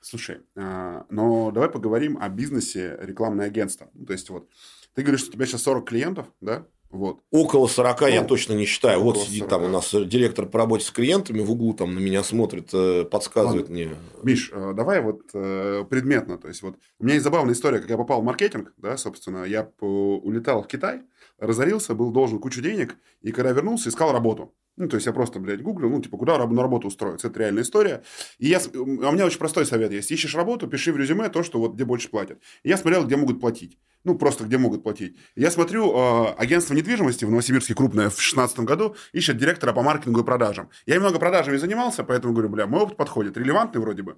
Слушай, 0.00 0.38
а, 0.56 1.04
но 1.10 1.50
давай 1.50 1.68
поговорим 1.68 2.18
о 2.20 2.28
бизнесе 2.28 2.98
рекламное 3.00 3.46
агентство. 3.46 3.90
Ну, 3.94 4.06
то 4.06 4.12
есть, 4.12 4.30
вот, 4.30 4.48
ты 4.94 5.02
говоришь, 5.02 5.20
что 5.20 5.30
у 5.30 5.32
тебя 5.34 5.46
сейчас 5.46 5.62
40 5.62 5.88
клиентов, 5.88 6.26
да? 6.40 6.66
Вот. 6.90 7.20
Около 7.30 7.68
40 7.68 8.00
ну, 8.00 8.06
я 8.08 8.24
точно 8.24 8.54
не 8.54 8.64
считаю. 8.64 9.00
Вот 9.00 9.16
сидит 9.16 9.48
40. 9.48 9.50
там 9.50 9.62
у 9.62 9.68
нас 9.68 9.92
директор 9.92 10.46
по 10.46 10.58
работе 10.58 10.84
с 10.84 10.90
клиентами 10.90 11.40
в 11.40 11.50
углу, 11.52 11.72
там 11.72 11.94
на 11.94 12.00
меня 12.00 12.24
смотрит, 12.24 12.70
э, 12.72 13.04
подсказывает 13.04 13.68
Ладно. 13.68 13.74
мне. 13.74 13.90
Миш, 14.24 14.50
э, 14.52 14.72
давай 14.74 15.00
вот 15.00 15.22
э, 15.32 15.84
предметно. 15.88 16.36
То 16.36 16.48
есть, 16.48 16.62
вот 16.62 16.76
у 16.98 17.04
меня 17.04 17.14
есть 17.14 17.24
забавная 17.24 17.54
история, 17.54 17.78
как 17.78 17.90
я 17.90 17.96
попал 17.96 18.22
в 18.22 18.24
маркетинг, 18.24 18.72
да, 18.76 18.96
собственно, 18.96 19.44
я 19.44 19.70
улетал 19.80 20.64
в 20.64 20.66
Китай, 20.66 21.02
разорился, 21.38 21.94
был 21.94 22.10
должен 22.10 22.40
кучу 22.40 22.60
денег, 22.60 22.96
и 23.22 23.30
когда 23.30 23.52
вернулся, 23.52 23.88
искал 23.88 24.12
работу. 24.12 24.52
Ну, 24.80 24.88
то 24.88 24.94
есть, 24.96 25.06
я 25.06 25.12
просто, 25.12 25.40
блядь, 25.40 25.60
гуглил, 25.60 25.90
ну, 25.90 26.00
типа, 26.00 26.16
куда 26.16 26.38
на 26.38 26.62
работу 26.62 26.88
устроиться. 26.88 27.28
Это 27.28 27.38
реальная 27.38 27.64
история. 27.64 28.02
И 28.38 28.48
я, 28.48 28.58
а 28.58 28.78
у 28.78 29.12
меня 29.12 29.26
очень 29.26 29.38
простой 29.38 29.66
совет 29.66 29.92
есть. 29.92 30.10
Ищешь 30.10 30.34
работу, 30.34 30.68
пиши 30.68 30.90
в 30.90 30.96
резюме 30.96 31.28
то, 31.28 31.42
что 31.42 31.58
вот 31.58 31.74
где 31.74 31.84
больше 31.84 32.08
платят. 32.08 32.40
И 32.62 32.70
я 32.70 32.78
смотрел, 32.78 33.04
где 33.04 33.16
могут 33.16 33.42
платить. 33.42 33.78
Ну, 34.04 34.14
просто 34.14 34.44
где 34.44 34.56
могут 34.56 34.82
платить. 34.82 35.16
Я 35.36 35.50
смотрю, 35.50 35.92
э, 35.94 36.34
агентство 36.38 36.72
недвижимости 36.72 37.26
в 37.26 37.30
Новосибирске 37.30 37.74
крупное 37.74 38.06
в 38.08 38.14
2016 38.14 38.60
году 38.60 38.96
ищет 39.12 39.36
директора 39.36 39.72
по 39.72 39.82
маркетингу 39.82 40.20
и 40.20 40.24
продажам. 40.24 40.70
Я 40.86 40.94
немного 40.94 41.18
продажами 41.18 41.58
занимался, 41.58 42.02
поэтому 42.02 42.32
говорю, 42.32 42.48
бля, 42.48 42.66
мой 42.66 42.80
опыт 42.80 42.96
подходит, 42.96 43.36
релевантный 43.36 43.80
вроде 43.80 44.02
бы. 44.02 44.16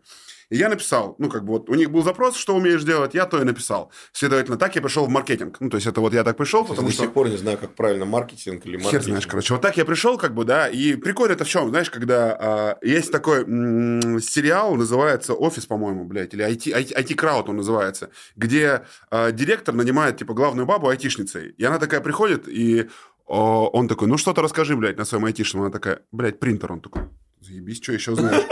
И 0.50 0.56
я 0.56 0.68
написал, 0.68 1.16
ну, 1.18 1.30
как 1.30 1.44
бы 1.44 1.54
вот, 1.54 1.70
у 1.70 1.74
них 1.74 1.90
был 1.90 2.02
запрос, 2.02 2.36
что 2.36 2.54
умеешь 2.54 2.84
делать, 2.84 3.14
я 3.14 3.24
то 3.24 3.40
и 3.40 3.44
написал. 3.44 3.90
Следовательно, 4.12 4.58
так 4.58 4.76
я 4.76 4.82
пришел 4.82 5.06
в 5.06 5.08
маркетинг. 5.08 5.56
Ну, 5.60 5.70
то 5.70 5.78
есть, 5.78 5.86
это 5.86 6.00
вот 6.02 6.12
я 6.12 6.24
так 6.24 6.36
пришел, 6.36 6.62
потому 6.64 6.90
что... 6.90 6.98
До 6.98 7.04
сих 7.06 7.14
пор 7.14 7.28
не 7.30 7.38
знаю, 7.38 7.56
как 7.56 7.74
правильно 7.74 8.04
маркетинг 8.04 8.66
или 8.66 8.76
маркетинг. 8.76 8.92
Хер 8.92 9.02
знаешь, 9.02 9.26
короче. 9.26 9.54
Вот 9.54 9.62
так 9.62 9.78
я 9.78 9.86
пришел, 9.86 10.18
как 10.18 10.34
бы, 10.34 10.44
да, 10.44 10.68
и 10.68 10.94
прикольно 10.96 11.32
это 11.32 11.44
в 11.44 11.48
чем, 11.48 11.70
знаешь, 11.70 11.90
когда 11.90 12.76
э, 12.82 12.86
есть 12.86 13.10
такой 13.10 13.44
м- 13.44 14.20
сериал, 14.20 14.74
называется 14.76 15.32
«Офис», 15.32 15.64
по-моему, 15.64 16.04
блядь, 16.04 16.34
или 16.34 16.46
IT, 16.46 16.66
IT, 16.66 16.92
IT-крауд 16.98 17.48
он 17.48 17.56
называется, 17.56 18.10
где 18.36 18.82
э, 19.10 19.32
директор 19.32 19.71
нанимает, 19.76 20.16
типа, 20.16 20.34
главную 20.34 20.66
бабу 20.66 20.88
айтишницей. 20.88 21.54
И 21.58 21.64
она 21.64 21.78
такая 21.78 22.00
приходит, 22.00 22.48
и 22.48 22.88
о, 23.26 23.68
он 23.72 23.88
такой, 23.88 24.08
ну, 24.08 24.18
что-то 24.18 24.42
расскажи, 24.42 24.76
блядь, 24.76 24.98
на 24.98 25.04
своем 25.04 25.24
айтишном. 25.24 25.62
Она 25.62 25.70
такая, 25.70 26.00
блядь, 26.12 26.38
принтер. 26.38 26.72
Он 26.72 26.80
такой, 26.80 27.02
заебись, 27.40 27.82
что 27.82 27.92
еще 27.92 28.14
знаешь? 28.14 28.44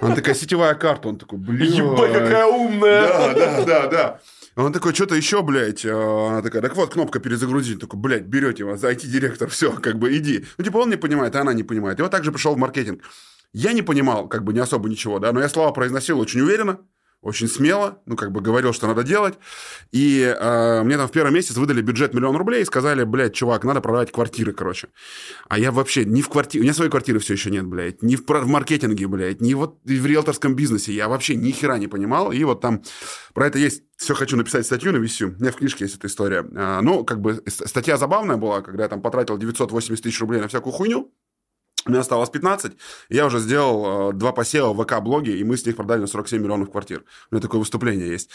Она 0.00 0.14
такая, 0.14 0.34
сетевая 0.34 0.74
карта. 0.74 1.08
Он 1.08 1.18
такой, 1.18 1.38
блин. 1.38 1.72
Ебать, 1.72 2.12
какая 2.12 2.46
умная. 2.46 3.08
Да, 3.08 3.34
да, 3.34 3.64
да, 3.64 3.86
да. 3.86 4.20
Он 4.56 4.72
такой, 4.72 4.94
что-то 4.94 5.14
еще, 5.14 5.42
блядь. 5.42 5.84
А, 5.86 6.28
она 6.30 6.42
такая, 6.42 6.62
так 6.62 6.74
вот, 6.76 6.92
кнопка 6.92 7.20
перезагрузить. 7.20 7.80
Такой, 7.80 8.00
блядь, 8.00 8.24
берете 8.24 8.64
вас, 8.64 8.82
IT-директор, 8.82 9.48
все, 9.48 9.72
как 9.72 9.98
бы 9.98 10.16
иди. 10.16 10.44
Ну, 10.58 10.64
типа, 10.64 10.78
он 10.78 10.90
не 10.90 10.96
понимает, 10.96 11.36
а 11.36 11.40
она 11.40 11.52
не 11.52 11.62
понимает. 11.62 11.98
И 11.98 12.02
вот 12.02 12.10
так 12.10 12.24
же 12.24 12.32
пришел 12.32 12.54
в 12.54 12.58
маркетинг. 12.58 13.02
Я 13.52 13.72
не 13.72 13.82
понимал, 13.82 14.28
как 14.28 14.44
бы, 14.44 14.52
не 14.52 14.60
особо 14.60 14.88
ничего, 14.88 15.18
да, 15.18 15.30
но 15.32 15.40
я 15.40 15.48
слова 15.48 15.72
произносил 15.72 16.18
очень 16.18 16.40
уверенно, 16.40 16.80
очень 17.22 17.46
смело, 17.46 18.00
ну, 18.04 18.16
как 18.16 18.32
бы 18.32 18.40
говорил, 18.40 18.72
что 18.72 18.88
надо 18.88 19.04
делать. 19.04 19.34
И 19.92 20.22
э, 20.22 20.82
мне 20.82 20.96
там 20.96 21.06
в 21.06 21.12
первый 21.12 21.32
месяц 21.32 21.56
выдали 21.56 21.80
бюджет 21.80 22.14
миллион 22.14 22.36
рублей 22.36 22.62
и 22.62 22.64
сказали, 22.64 23.04
блядь, 23.04 23.32
чувак, 23.32 23.62
надо 23.64 23.80
продавать 23.80 24.10
квартиры, 24.10 24.52
короче. 24.52 24.88
А 25.48 25.56
я 25.58 25.70
вообще 25.70 26.04
ни 26.04 26.20
в 26.20 26.28
квартире, 26.28 26.62
у 26.62 26.64
меня 26.64 26.74
своей 26.74 26.90
квартиры 26.90 27.20
все 27.20 27.34
еще 27.34 27.50
нет, 27.50 27.64
блядь, 27.64 28.02
ни 28.02 28.16
в, 28.16 28.26
в 28.26 28.46
маркетинге, 28.48 29.06
блядь, 29.06 29.40
ни 29.40 29.54
вот 29.54 29.78
в 29.84 30.06
риэлторском 30.06 30.56
бизнесе. 30.56 30.92
Я 30.92 31.08
вообще 31.08 31.36
ни 31.36 31.52
хера 31.52 31.78
не 31.78 31.86
понимал. 31.86 32.32
И 32.32 32.42
вот 32.42 32.60
там 32.60 32.82
про 33.34 33.46
это 33.46 33.58
есть 33.58 33.84
все 33.96 34.14
хочу 34.14 34.36
написать 34.36 34.66
статью 34.66 34.90
на 34.90 34.96
висю. 34.96 35.28
У 35.28 35.40
меня 35.40 35.52
в 35.52 35.56
книжке 35.56 35.84
есть 35.84 35.96
эта 35.96 36.08
история. 36.08 36.44
А, 36.56 36.80
ну, 36.82 37.04
как 37.04 37.20
бы 37.20 37.40
статья 37.46 37.96
забавная 37.96 38.36
была, 38.36 38.62
когда 38.62 38.82
я 38.82 38.88
там 38.88 39.00
потратил 39.00 39.38
980 39.38 40.02
тысяч 40.02 40.20
рублей 40.20 40.40
на 40.40 40.48
всякую 40.48 40.72
хуйню. 40.72 41.12
У 41.84 41.90
меня 41.90 42.00
осталось 42.00 42.30
15, 42.30 42.72
и 43.08 43.14
я 43.16 43.26
уже 43.26 43.40
сделал 43.40 44.10
э, 44.10 44.12
два 44.12 44.32
посева 44.32 44.72
в 44.72 44.82
ВК-блоге, 44.84 45.36
и 45.36 45.42
мы 45.42 45.56
с 45.56 45.66
них 45.66 45.74
продали 45.74 46.00
на 46.00 46.06
47 46.06 46.40
миллионов 46.40 46.70
квартир. 46.70 47.04
У 47.30 47.34
меня 47.34 47.42
такое 47.42 47.58
выступление 47.58 48.08
есть. 48.08 48.30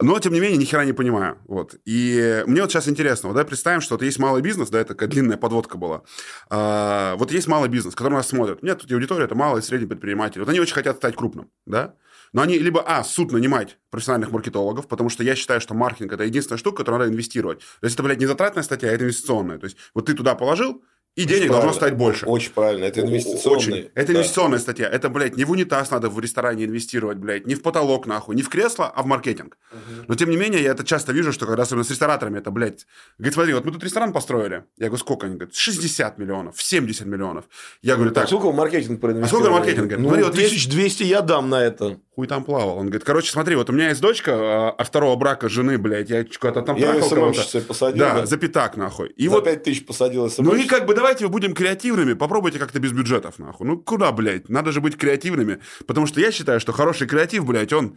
Но, 0.00 0.18
тем 0.18 0.32
не 0.32 0.40
менее, 0.40 0.58
ни 0.58 0.64
хера 0.64 0.84
не 0.84 0.92
понимаю. 0.92 1.38
Вот. 1.46 1.76
И 1.84 2.42
мне 2.46 2.60
вот 2.60 2.72
сейчас 2.72 2.88
интересно, 2.88 3.28
вот 3.28 3.34
давай 3.34 3.46
представим, 3.46 3.80
что 3.80 3.94
вот 3.94 4.02
есть 4.02 4.18
малый 4.18 4.42
бизнес, 4.42 4.70
да, 4.70 4.80
это 4.80 4.94
такая 4.94 5.08
длинная 5.08 5.36
подводка 5.36 5.78
была. 5.78 6.02
А, 6.50 7.14
вот 7.16 7.30
есть 7.30 7.46
малый 7.46 7.68
бизнес, 7.68 7.94
который 7.94 8.14
нас 8.14 8.28
смотрит. 8.28 8.64
Нет, 8.64 8.80
тут 8.80 8.90
аудитория, 8.90 9.26
это 9.26 9.36
малый 9.36 9.60
и 9.60 9.62
средний 9.62 9.86
предприниматель. 9.86 10.40
Вот 10.40 10.48
они 10.48 10.58
очень 10.58 10.74
хотят 10.74 10.96
стать 10.96 11.14
крупным, 11.14 11.50
да? 11.66 11.94
Но 12.32 12.42
они 12.42 12.58
либо, 12.58 12.82
а, 12.82 13.04
суд 13.04 13.32
нанимать 13.32 13.78
профессиональных 13.90 14.32
маркетологов, 14.32 14.88
потому 14.88 15.08
что 15.08 15.22
я 15.22 15.34
считаю, 15.34 15.60
что 15.60 15.74
маркетинг– 15.74 16.12
это 16.14 16.24
единственная 16.24 16.58
штука, 16.58 16.78
которую 16.78 17.00
надо 17.00 17.12
инвестировать. 17.12 17.60
То 17.60 17.84
есть, 17.84 17.94
это, 17.94 18.02
блядь, 18.02 18.18
не 18.18 18.26
затратная 18.26 18.62
статья, 18.62 18.90
а 18.90 18.92
это 18.92 19.04
инвестиционная. 19.04 19.58
То 19.58 19.64
есть, 19.64 19.76
вот 19.94 20.06
ты 20.06 20.14
туда 20.14 20.34
положил, 20.34 20.82
и 21.16 21.24
денег 21.24 21.50
должно 21.50 21.72
стать 21.72 21.96
больше. 21.96 22.26
Очень 22.26 22.52
правильно. 22.52 22.84
Это 22.84 23.00
инвестиционная. 23.00 23.58
Очень. 23.58 23.90
Это 23.94 24.12
да. 24.12 24.12
инвестиционная 24.14 24.58
статья. 24.60 24.88
Это, 24.88 25.08
блядь, 25.08 25.36
не 25.36 25.44
в 25.44 25.50
унитаз 25.50 25.90
надо 25.90 26.08
в 26.08 26.20
ресторане 26.20 26.64
инвестировать, 26.64 27.18
блядь, 27.18 27.46
не 27.46 27.56
в 27.56 27.62
потолок, 27.62 28.06
нахуй, 28.06 28.36
не 28.36 28.42
в 28.42 28.48
кресло, 28.48 28.86
а 28.88 29.02
в 29.02 29.06
маркетинг. 29.06 29.58
Угу. 29.72 30.04
Но, 30.08 30.14
тем 30.14 30.30
не 30.30 30.36
менее, 30.36 30.62
я 30.62 30.70
это 30.70 30.84
часто 30.84 31.12
вижу, 31.12 31.32
что 31.32 31.46
когда 31.46 31.64
особенно 31.64 31.84
с 31.84 31.90
рестораторами, 31.90 32.38
это, 32.38 32.50
блядь, 32.50 32.86
говорит, 33.18 33.34
смотри, 33.34 33.54
вот 33.54 33.64
мы 33.64 33.72
тут 33.72 33.82
ресторан 33.82 34.12
построили. 34.12 34.64
Я 34.76 34.86
говорю, 34.86 34.98
сколько? 34.98 35.26
Они 35.26 35.34
говорят, 35.34 35.54
60 35.54 36.18
миллионов, 36.18 36.62
70 36.62 37.06
миллионов. 37.06 37.46
Я 37.82 37.96
говорю, 37.96 38.12
так. 38.12 38.24
А 38.24 38.26
сколько 38.28 38.52
маркетинг 38.52 39.00
проинвестировали? 39.00 39.48
А 39.48 39.50
сколько 39.50 39.50
маркетинг? 39.50 39.98
Ну, 39.98 40.08
смотри, 40.08 40.24
вот 40.24 40.32
1200 40.34 41.02
я 41.02 41.22
дам 41.22 41.50
на 41.50 41.62
это 41.62 41.98
хуй 42.18 42.26
там 42.26 42.42
плавал. 42.42 42.78
Он 42.78 42.86
говорит, 42.86 43.04
короче, 43.04 43.30
смотри, 43.30 43.54
вот 43.54 43.70
у 43.70 43.72
меня 43.72 43.90
есть 43.90 44.00
дочка 44.00 44.32
а, 44.34 44.70
от 44.70 44.88
второго 44.88 45.14
брака 45.14 45.48
жены, 45.48 45.78
блядь, 45.78 46.10
я 46.10 46.24
куда-то 46.24 46.62
там 46.62 46.74
Я 46.74 46.94
ее 46.94 47.02
СММщицей 47.04 47.60
посадил. 47.60 48.00
Да, 48.00 48.14
да, 48.14 48.26
за 48.26 48.36
пятак, 48.38 48.76
нахуй. 48.76 49.10
И 49.10 49.28
за 49.28 49.34
вот, 49.34 49.44
5 49.44 49.62
тысяч 49.62 49.86
посадил 49.86 50.28
СММщицей. 50.28 50.44
Ну 50.44 50.64
и 50.64 50.66
как 50.66 50.86
бы 50.86 50.94
давайте 50.94 51.28
будем 51.28 51.54
креативными, 51.54 52.14
попробуйте 52.14 52.58
как-то 52.58 52.80
без 52.80 52.90
бюджетов, 52.90 53.38
нахуй. 53.38 53.68
Ну 53.68 53.78
куда, 53.78 54.10
блядь, 54.10 54.48
надо 54.48 54.72
же 54.72 54.80
быть 54.80 54.96
креативными. 54.96 55.60
Потому 55.86 56.08
что 56.08 56.20
я 56.20 56.32
считаю, 56.32 56.58
что 56.58 56.72
хороший 56.72 57.06
креатив, 57.06 57.46
блядь, 57.46 57.72
он 57.72 57.96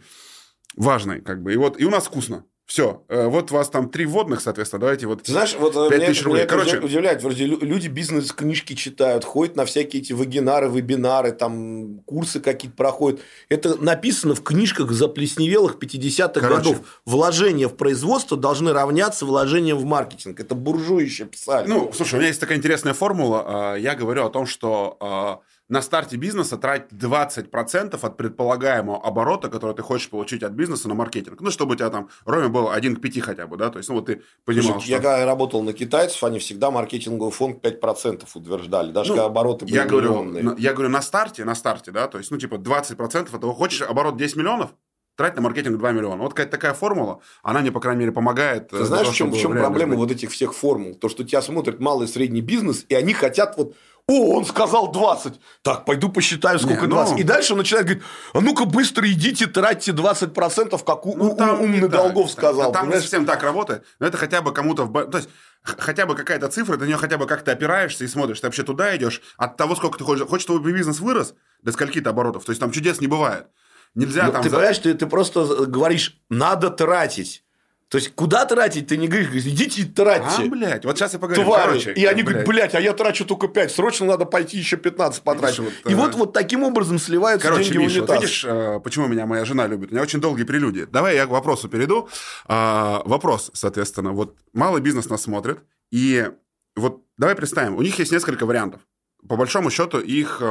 важный, 0.76 1.20
как 1.20 1.42
бы. 1.42 1.52
И 1.54 1.56
вот, 1.56 1.80
и 1.80 1.84
у 1.84 1.90
нас 1.90 2.04
вкусно. 2.04 2.44
Все, 2.72 3.02
э, 3.10 3.26
вот 3.26 3.50
у 3.52 3.54
вас 3.54 3.68
там 3.68 3.90
три 3.90 4.06
вводных, 4.06 4.40
соответственно, 4.40 4.80
давайте 4.80 5.06
вот 5.06 5.24
Ты 5.24 5.32
знаешь, 5.32 5.54
вот 5.58 5.74
5 5.74 5.90
меня, 5.90 6.06
тысяч 6.06 6.22
рублей. 6.24 6.38
меня 6.40 6.48
Короче, 6.48 6.78
удивляет, 6.78 7.22
вроде 7.22 7.44
лю- 7.44 7.58
люди 7.60 7.88
бизнес-книжки 7.88 8.72
читают, 8.72 9.26
ходят 9.26 9.56
на 9.56 9.66
всякие 9.66 10.00
эти 10.00 10.14
вебинары, 10.14 10.70
вебинары, 10.70 11.32
там 11.32 11.98
курсы 12.06 12.40
какие-то 12.40 12.74
проходят. 12.74 13.20
Это 13.50 13.76
написано 13.76 14.34
в 14.34 14.42
книжках 14.42 14.90
заплесневелых 14.90 15.76
50-х 15.78 16.40
Короче. 16.40 16.70
годов. 16.70 17.00
Вложения 17.04 17.68
в 17.68 17.76
производство 17.76 18.38
должны 18.38 18.72
равняться 18.72 19.26
вложениям 19.26 19.76
в 19.76 19.84
маркетинг. 19.84 20.40
Это 20.40 20.54
буржуи 20.54 21.04
еще 21.04 21.26
писали. 21.26 21.68
Ну, 21.68 21.92
слушай, 21.94 22.14
у 22.14 22.18
меня 22.20 22.28
есть 22.28 22.40
такая 22.40 22.56
интересная 22.56 22.94
формула. 22.94 23.44
А, 23.46 23.74
Я 23.76 23.94
говорю 23.94 24.24
о 24.24 24.30
том, 24.30 24.46
что 24.46 24.96
а, 24.98 25.40
на 25.68 25.80
старте 25.80 26.16
бизнеса 26.16 26.56
трать 26.58 26.88
20% 26.92 27.98
от 28.00 28.16
предполагаемого 28.16 29.02
оборота, 29.02 29.48
который 29.48 29.74
ты 29.74 29.82
хочешь 29.82 30.10
получить 30.10 30.42
от 30.42 30.52
бизнеса 30.52 30.88
на 30.88 30.94
маркетинг. 30.94 31.40
Ну, 31.40 31.50
чтобы 31.50 31.72
у 31.72 31.76
тебя 31.76 31.88
там 31.90 32.08
Роме 32.26 32.48
был 32.48 32.70
1 32.70 32.96
к 32.96 33.00
5 33.00 33.20
хотя 33.20 33.46
бы, 33.46 33.56
да? 33.56 33.70
То 33.70 33.78
есть, 33.78 33.88
ну, 33.88 33.94
вот 33.96 34.06
ты 34.06 34.22
понимал, 34.44 34.72
Слушай, 34.72 34.84
что... 34.84 34.90
Я 34.92 34.96
когда 34.98 35.24
работал 35.24 35.62
на 35.62 35.72
китайцев, 35.72 36.22
они 36.24 36.38
всегда 36.38 36.70
маркетинговый 36.70 37.32
фонд 37.32 37.64
5% 37.64 38.24
утверждали, 38.34 38.92
даже 38.92 39.10
Ну, 39.10 39.16
когда 39.16 39.26
обороты 39.26 39.64
были 39.64 39.74
Я 39.74 39.84
говорю, 39.86 40.10
миллионные. 40.10 40.42
на- 40.42 40.54
я 40.58 40.72
говорю, 40.72 40.90
на 40.90 41.00
старте, 41.02 41.44
на 41.44 41.54
старте, 41.54 41.90
да, 41.90 42.06
то 42.08 42.18
есть, 42.18 42.30
ну, 42.30 42.38
типа, 42.38 42.56
20% 42.56 43.34
этого, 43.34 43.54
хочешь 43.54 43.82
оборот 43.82 44.16
10 44.16 44.36
миллионов, 44.36 44.74
трать 45.14 45.36
на 45.36 45.42
маркетинг 45.42 45.76
2 45.78 45.92
миллиона. 45.92 46.22
Вот 46.22 46.30
какая-то 46.32 46.52
такая 46.52 46.72
формула, 46.74 47.20
она 47.42 47.60
мне, 47.60 47.70
по 47.70 47.80
крайней 47.80 48.00
мере, 48.00 48.12
помогает. 48.12 48.72
э, 48.72 48.78
Ты 48.78 48.84
знаешь, 48.86 49.08
в 49.08 49.14
чем, 49.14 49.30
в 49.30 49.38
чем 49.38 49.52
проблема 49.52 49.94
вот 49.94 50.08
вот 50.08 50.10
этих 50.10 50.30
всех 50.30 50.54
формул? 50.54 50.94
То, 50.94 51.08
что 51.10 51.22
тебя 51.22 51.42
смотрит 51.42 51.80
малый 51.80 52.06
и 52.06 52.08
средний 52.10 52.40
бизнес, 52.40 52.86
и 52.88 52.94
они 52.94 53.12
хотят 53.12 53.56
вот 53.58 53.74
о, 54.08 54.36
он 54.36 54.44
сказал 54.44 54.90
20. 54.90 55.34
Так, 55.62 55.84
пойду 55.84 56.08
посчитаю, 56.08 56.58
сколько 56.58 56.82
Не, 56.82 56.88
ну- 56.88 56.94
20. 56.96 57.18
И 57.20 57.22
дальше 57.22 57.52
он 57.52 57.58
начинает 57.60 57.86
говорить, 57.86 58.04
а 58.32 58.40
ну-ка 58.40 58.64
быстро 58.64 59.10
идите, 59.10 59.46
тратьте 59.46 59.92
20%, 59.92 60.82
как 60.84 61.06
у, 61.06 61.16
Ну, 61.16 61.32
у- 61.32 61.36
там 61.36 61.60
умный 61.60 61.76
не 61.76 61.80
так. 61.82 61.90
Долгов 61.92 62.30
сказал. 62.30 62.72
Там 62.72 62.82
не 62.82 62.86
понимаешь? 62.88 63.02
совсем 63.02 63.24
так 63.26 63.42
работает, 63.42 63.84
но 64.00 64.06
это 64.06 64.18
хотя 64.18 64.42
бы 64.42 64.52
кому-то... 64.52 64.84
В... 64.84 65.04
То 65.06 65.18
есть, 65.18 65.28
хотя 65.62 66.06
бы 66.06 66.16
какая-то 66.16 66.48
цифра, 66.48 66.74
ты 66.74 66.80
на 66.80 66.86
нее 66.86 66.96
хотя 66.96 67.16
бы 67.16 67.26
как-то 67.26 67.52
опираешься 67.52 68.04
и 68.04 68.08
смотришь, 68.08 68.40
ты 68.40 68.46
вообще 68.48 68.64
туда 68.64 68.94
идешь, 68.96 69.22
от 69.36 69.56
того, 69.56 69.76
сколько 69.76 69.98
ты 69.98 70.04
хочешь... 70.04 70.26
Хочешь, 70.26 70.44
чтобы 70.44 70.72
бизнес 70.72 70.98
вырос 70.98 71.34
до 71.62 71.70
скольки-то 71.72 72.10
оборотов, 72.10 72.44
то 72.44 72.50
есть, 72.50 72.60
там 72.60 72.72
чудес 72.72 73.00
не 73.00 73.06
бывает. 73.06 73.46
Нельзя 73.94 74.24
Ну, 74.24 74.32
там... 74.32 74.42
ты 74.42 74.50
понимаешь, 74.50 74.78
ты, 74.78 74.94
ты 74.94 75.06
просто 75.06 75.66
говоришь, 75.66 76.18
надо 76.28 76.70
тратить. 76.70 77.44
То 77.92 77.98
есть, 77.98 78.14
куда 78.14 78.46
тратить, 78.46 78.86
ты 78.86 78.96
не 78.96 79.06
говоришь, 79.06 79.28
идите 79.44 79.82
и 79.82 79.84
тратьте. 79.84 80.44
А, 80.44 80.46
блядь, 80.46 80.86
вот 80.86 80.96
сейчас 80.96 81.12
я 81.12 81.18
поговорю. 81.18 81.44
твари. 81.44 81.66
Короче, 81.66 81.92
и 81.92 82.06
они 82.06 82.22
блядь. 82.22 82.46
говорят, 82.46 82.48
блядь, 82.48 82.74
а 82.74 82.80
я 82.80 82.94
трачу 82.94 83.26
только 83.26 83.48
5, 83.48 83.70
срочно 83.70 84.06
надо 84.06 84.24
пойти 84.24 84.56
еще 84.56 84.78
15 84.78 85.22
потратить. 85.22 85.58
Видишь, 85.58 85.74
вот, 85.84 85.90
и 85.90 85.94
э, 85.94 85.96
вот, 85.98 86.14
вот 86.14 86.32
таким 86.32 86.62
образом 86.62 86.98
сливаются 86.98 87.46
Короче, 87.46 87.64
деньги 87.64 87.84
Миша, 87.84 87.98
в 87.98 88.00
вот 88.00 88.08
унитаз. 88.08 88.22
видишь, 88.22 88.44
э, 88.48 88.80
почему 88.82 89.08
меня 89.08 89.26
моя 89.26 89.44
жена 89.44 89.66
любит? 89.66 89.90
У 89.90 89.92
меня 89.92 90.02
очень 90.02 90.22
долгие 90.22 90.44
прелюдии. 90.44 90.86
Давай 90.90 91.16
я 91.16 91.26
к 91.26 91.28
вопросу 91.28 91.68
перейду. 91.68 92.08
А, 92.46 93.02
Вопрос, 93.04 93.50
соответственно, 93.52 94.12
вот 94.12 94.38
малый 94.54 94.80
бизнес 94.80 95.10
нас 95.10 95.20
смотрит, 95.20 95.58
и 95.90 96.30
вот 96.74 97.02
давай 97.18 97.34
представим, 97.34 97.76
у 97.76 97.82
них 97.82 97.98
есть 97.98 98.10
несколько 98.10 98.46
вариантов. 98.46 98.80
По 99.28 99.36
большому 99.36 99.70
счету 99.70 100.00
их, 100.00 100.38
э, 100.40 100.44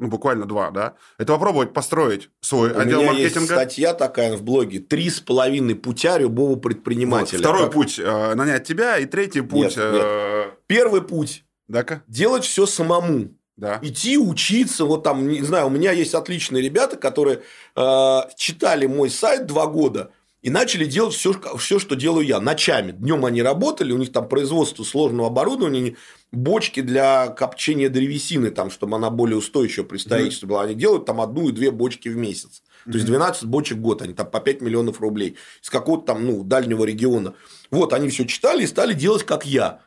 ну, 0.00 0.08
буквально 0.08 0.46
два, 0.46 0.70
да? 0.70 0.94
Это 1.16 1.32
попробовать 1.32 1.72
построить 1.72 2.28
свой 2.40 2.72
У 2.72 2.78
отдел 2.78 3.02
меня 3.02 3.12
есть 3.12 3.36
маркетинга. 3.36 3.54
статья 3.54 3.94
такая 3.94 4.36
в 4.36 4.42
блоге 4.42 4.80
«Три 4.80 5.08
с 5.10 5.20
половиной 5.20 5.76
путя 5.76 6.18
любого 6.18 6.50
Вот. 6.50 6.62
предпринимателя». 6.62 7.38
Второй 7.38 7.64
Как- 7.64 7.72
путь 7.72 7.98
э, 8.00 8.34
нанять 8.34 8.64
тебя, 8.66 8.98
и 8.98 9.06
третий 9.06 9.42
путь... 9.42 9.62
Нет, 9.62 9.74
э, 9.76 10.50
Первый 10.66 11.02
путь 11.02 11.44
Да-ка?– 11.68 12.02
делать 12.08 12.44
все 12.44 12.66
самому. 12.66 13.28
Да. 13.56 13.78
Идти 13.82 14.18
учиться, 14.18 14.84
вот 14.84 15.04
там, 15.04 15.28
не 15.28 15.42
знаю, 15.42 15.66
у 15.66 15.70
меня 15.70 15.92
есть 15.92 16.14
отличные 16.14 16.60
ребята, 16.64 16.96
которые 16.96 17.42
э, 17.76 18.18
читали 18.36 18.86
мой 18.86 19.08
сайт 19.08 19.46
два 19.46 19.66
года 19.68 20.10
и 20.44 20.50
начали 20.50 20.84
делать 20.84 21.14
все, 21.14 21.34
все, 21.56 21.78
что 21.78 21.96
делаю 21.96 22.26
я, 22.26 22.38
ночами. 22.38 22.92
Днем 22.92 23.24
они 23.24 23.40
работали, 23.40 23.92
у 23.92 23.96
них 23.96 24.12
там 24.12 24.28
производство 24.28 24.84
сложного 24.84 25.28
оборудования, 25.28 25.96
бочки 26.32 26.82
для 26.82 27.28
копчения 27.28 27.88
древесины, 27.88 28.50
там, 28.50 28.70
чтобы 28.70 28.96
она 28.96 29.08
более 29.08 29.38
устойчива 29.38 29.84
при 29.84 29.96
строительстве 29.96 30.46
была. 30.46 30.64
Они 30.64 30.74
делают 30.74 31.06
там 31.06 31.22
одну 31.22 31.48
и 31.48 31.52
две 31.52 31.70
бочки 31.70 32.10
в 32.10 32.16
месяц. 32.18 32.62
То 32.84 32.92
есть 32.92 33.06
12 33.06 33.46
бочек 33.46 33.78
в 33.78 33.80
год, 33.80 34.02
они 34.02 34.12
там 34.12 34.30
по 34.30 34.38
5 34.38 34.60
миллионов 34.60 35.00
рублей 35.00 35.38
из 35.62 35.70
какого-то 35.70 36.08
там 36.08 36.26
ну, 36.26 36.44
дальнего 36.44 36.84
региона. 36.84 37.32
Вот, 37.70 37.94
они 37.94 38.10
все 38.10 38.26
читали 38.26 38.64
и 38.64 38.66
стали 38.66 38.92
делать 38.92 39.24
как 39.24 39.46
я 39.46 39.80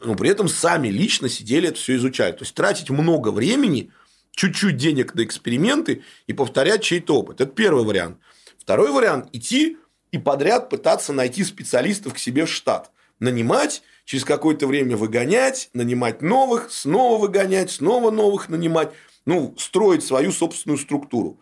но 0.00 0.14
при 0.14 0.30
этом 0.30 0.48
сами 0.48 0.88
лично 0.88 1.28
сидели 1.28 1.68
это 1.68 1.76
все 1.76 1.96
изучать. 1.96 2.38
То 2.38 2.44
есть 2.44 2.54
тратить 2.54 2.88
много 2.88 3.28
времени, 3.28 3.90
чуть-чуть 4.30 4.78
денег 4.78 5.14
на 5.14 5.22
эксперименты 5.22 6.02
и 6.26 6.32
повторять 6.32 6.82
чей-то 6.82 7.18
опыт. 7.18 7.42
Это 7.42 7.52
первый 7.52 7.84
вариант. 7.84 8.16
Второй 8.58 8.90
вариант– 8.90 9.28
идти 9.32 9.76
и 10.12 10.18
подряд 10.18 10.68
пытаться 10.68 11.12
найти 11.12 11.42
специалистов 11.42 12.14
к 12.14 12.18
себе 12.18 12.44
в 12.44 12.50
штат. 12.50 12.92
Нанимать, 13.18 13.82
через 14.04 14.24
какое-то 14.24 14.66
время 14.66 14.96
выгонять, 14.96 15.70
нанимать 15.72 16.22
новых, 16.22 16.70
снова 16.70 17.20
выгонять, 17.20 17.70
снова 17.70 18.10
новых 18.10 18.48
нанимать. 18.48 18.92
Ну, 19.24 19.54
строить 19.56 20.04
свою 20.04 20.32
собственную 20.32 20.78
структуру. 20.78 21.40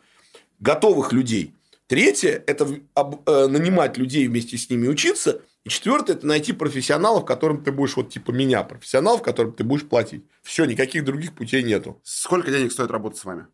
Готовых 0.61 1.13
людей. 1.13 1.55
Третье– 1.87 2.45
это 2.47 2.67
э, 2.67 3.47
нанимать 3.47 3.97
людей 3.97 4.29
вместе 4.29 4.57
с 4.57 4.71
ними 4.71 4.87
учиться. 4.87 5.43
И 5.65 5.71
четвертое– 5.71 6.13
это 6.15 6.27
найти 6.27 6.53
профессионалов, 6.53 7.25
которым 7.25 7.65
ты 7.65 7.73
будешь, 7.73 7.97
вот 7.97 8.11
типа 8.11 8.31
меня, 8.31 8.63
профессионалов, 8.63 9.23
которым 9.23 9.53
ты 9.53 9.65
будешь 9.65 9.89
платить. 9.89 10.23
Все, 10.43 10.67
никаких 10.67 11.05
других 11.05 11.35
путей 11.35 11.63
нету. 11.63 12.01
Сколько 12.05 12.51
денег 12.51 12.71
стоит 12.71 12.91
работать 12.91 13.19
с 13.19 13.25
вами? 13.25 13.47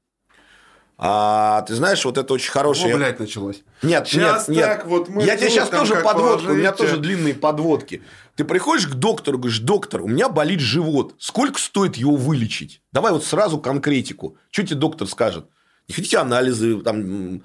А 0.99 1.61
ты 1.63 1.75
знаешь, 1.75 2.03
вот 2.07 2.17
это 2.17 2.33
очень 2.33 2.51
хорошее. 2.51 2.95
О, 2.95 2.97
блядь, 2.97 3.21
началось. 3.21 3.63
Нет, 3.83 4.07
Щас 4.09 4.49
нет, 4.49 4.57
нет. 4.57 4.67
так 4.67 4.87
вот 4.87 5.09
мы 5.09 5.25
я 5.25 5.37
тебе 5.37 5.51
сейчас 5.51 5.69
тоже 5.69 5.97
подводку, 5.97 6.53
у 6.53 6.55
меня 6.55 6.73
тоже 6.73 6.97
длинные 6.97 7.35
подводки. 7.35 8.03
Ты 8.35 8.45
приходишь 8.45 8.87
к 8.87 8.95
доктору, 8.95 9.39
говоришь, 9.39 9.59
доктор, 9.61 10.03
у 10.03 10.09
меня 10.09 10.29
болит 10.29 10.61
живот. 10.61 11.15
Сколько 11.19 11.59
стоит 11.59 11.97
его 11.97 12.17
вылечить? 12.17 12.81
Давай 12.93 13.13
вот 13.13 13.25
сразу 13.25 13.59
конкретику. 13.59 14.39
Что 14.51 14.63
тебе 14.63 14.77
доктор 14.77 15.07
скажет? 15.07 15.47
Не 15.89 15.95
хотите 15.95 16.19
анализы, 16.19 16.81
там, 16.81 17.43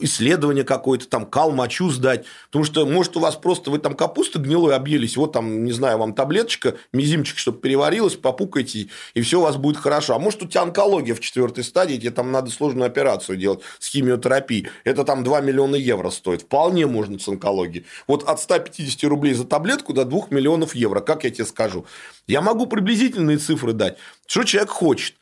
исследование 0.00 0.62
какое-то, 0.62 1.08
там, 1.08 1.26
кал, 1.26 1.50
мочу 1.50 1.90
сдать. 1.90 2.24
Потому 2.46 2.64
что, 2.64 2.86
может, 2.86 3.16
у 3.16 3.20
вас 3.20 3.34
просто 3.34 3.72
вы 3.72 3.78
там 3.78 3.94
капусты 3.94 4.38
гнилой 4.38 4.76
объелись, 4.76 5.16
вот 5.16 5.32
там, 5.32 5.64
не 5.64 5.72
знаю, 5.72 5.98
вам 5.98 6.14
таблеточка, 6.14 6.76
мизимчик, 6.92 7.36
чтобы 7.36 7.58
переварилась, 7.58 8.14
попукайте, 8.14 8.90
и 9.14 9.20
все 9.22 9.40
у 9.40 9.42
вас 9.42 9.56
будет 9.56 9.76
хорошо. 9.76 10.14
А 10.14 10.20
может, 10.20 10.40
у 10.42 10.46
тебя 10.46 10.62
онкология 10.62 11.16
в 11.16 11.20
четвертой 11.20 11.64
стадии, 11.64 11.96
тебе 11.96 12.12
там 12.12 12.30
надо 12.30 12.50
сложную 12.50 12.86
операцию 12.86 13.36
делать 13.36 13.60
с 13.80 13.88
химиотерапией. 13.88 14.68
Это 14.84 15.02
там 15.02 15.24
2 15.24 15.40
миллиона 15.40 15.74
евро 15.74 16.10
стоит. 16.10 16.42
Вполне 16.42 16.86
можно 16.86 17.18
с 17.18 17.26
онкологией. 17.26 17.86
Вот 18.06 18.22
от 18.22 18.40
150 18.40 19.02
рублей 19.10 19.34
за 19.34 19.44
таблетку 19.44 19.92
до 19.92 20.04
2 20.04 20.28
миллионов 20.30 20.76
евро. 20.76 21.00
Как 21.00 21.24
я 21.24 21.30
тебе 21.30 21.44
скажу? 21.44 21.86
Я 22.28 22.40
могу 22.40 22.66
приблизительные 22.66 23.38
цифры 23.38 23.72
дать. 23.72 23.96
Что 24.26 24.44
человек 24.44 24.70
хочет. 24.70 25.16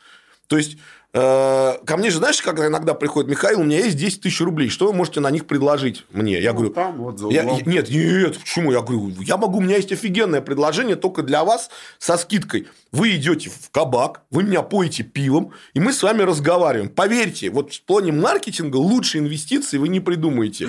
То 0.49 0.57
есть, 0.57 0.79
ко 1.13 1.97
мне 1.97 2.11
же, 2.11 2.19
знаешь, 2.19 2.41
когда 2.43 2.67
иногда 2.67 2.93
приходит 2.95 3.31
Михаил, 3.31 3.61
у 3.61 3.65
меня 3.65 3.79
есть 3.79 3.97
10 3.97 4.21
тысяч 4.21 4.41
рублей, 4.41 4.69
что 4.69 4.87
вы 4.87 4.93
можете 4.93 5.21
на 5.21 5.31
них 5.31 5.47
предложить 5.47 6.05
мне? 6.13 6.39
Я 6.41 6.53
Ну, 6.53 6.59
говорю, 6.59 6.75
там 6.75 6.99
вот 6.99 7.19
за 7.19 7.29
я- 7.29 7.45
нет, 7.45 7.67
нет, 7.67 8.39
почему? 8.39 8.73
Я 8.73 8.83
говорю, 8.83 9.13
я 9.23 9.37
могу, 9.39 9.59
у 9.59 9.61
меня 9.63 9.77
есть 9.77 9.91
офигенное 9.91 10.41
предложение 10.43 10.97
только 10.97 11.23
для 11.23 11.45
вас 11.45 11.71
со 11.99 12.17
скидкой. 12.19 12.67
Вы 12.91 13.17
идете 13.17 13.51
в 13.51 13.71
кабак, 13.71 14.23
вы 14.31 14.45
меня 14.45 14.63
поете 14.63 15.03
пивом, 15.03 15.53
и 15.75 15.81
мы 15.81 15.93
с 15.93 16.03
вами 16.03 16.23
разговариваем. 16.23 16.89
Поверьте, 16.89 17.51
вот 17.51 17.75
в 17.75 17.83
плане 17.83 18.13
маркетинга 18.13 18.77
лучше 18.77 19.19
инвестиции 19.19 19.77
вы 19.77 19.89
не 19.89 20.01
придумаете. 20.01 20.69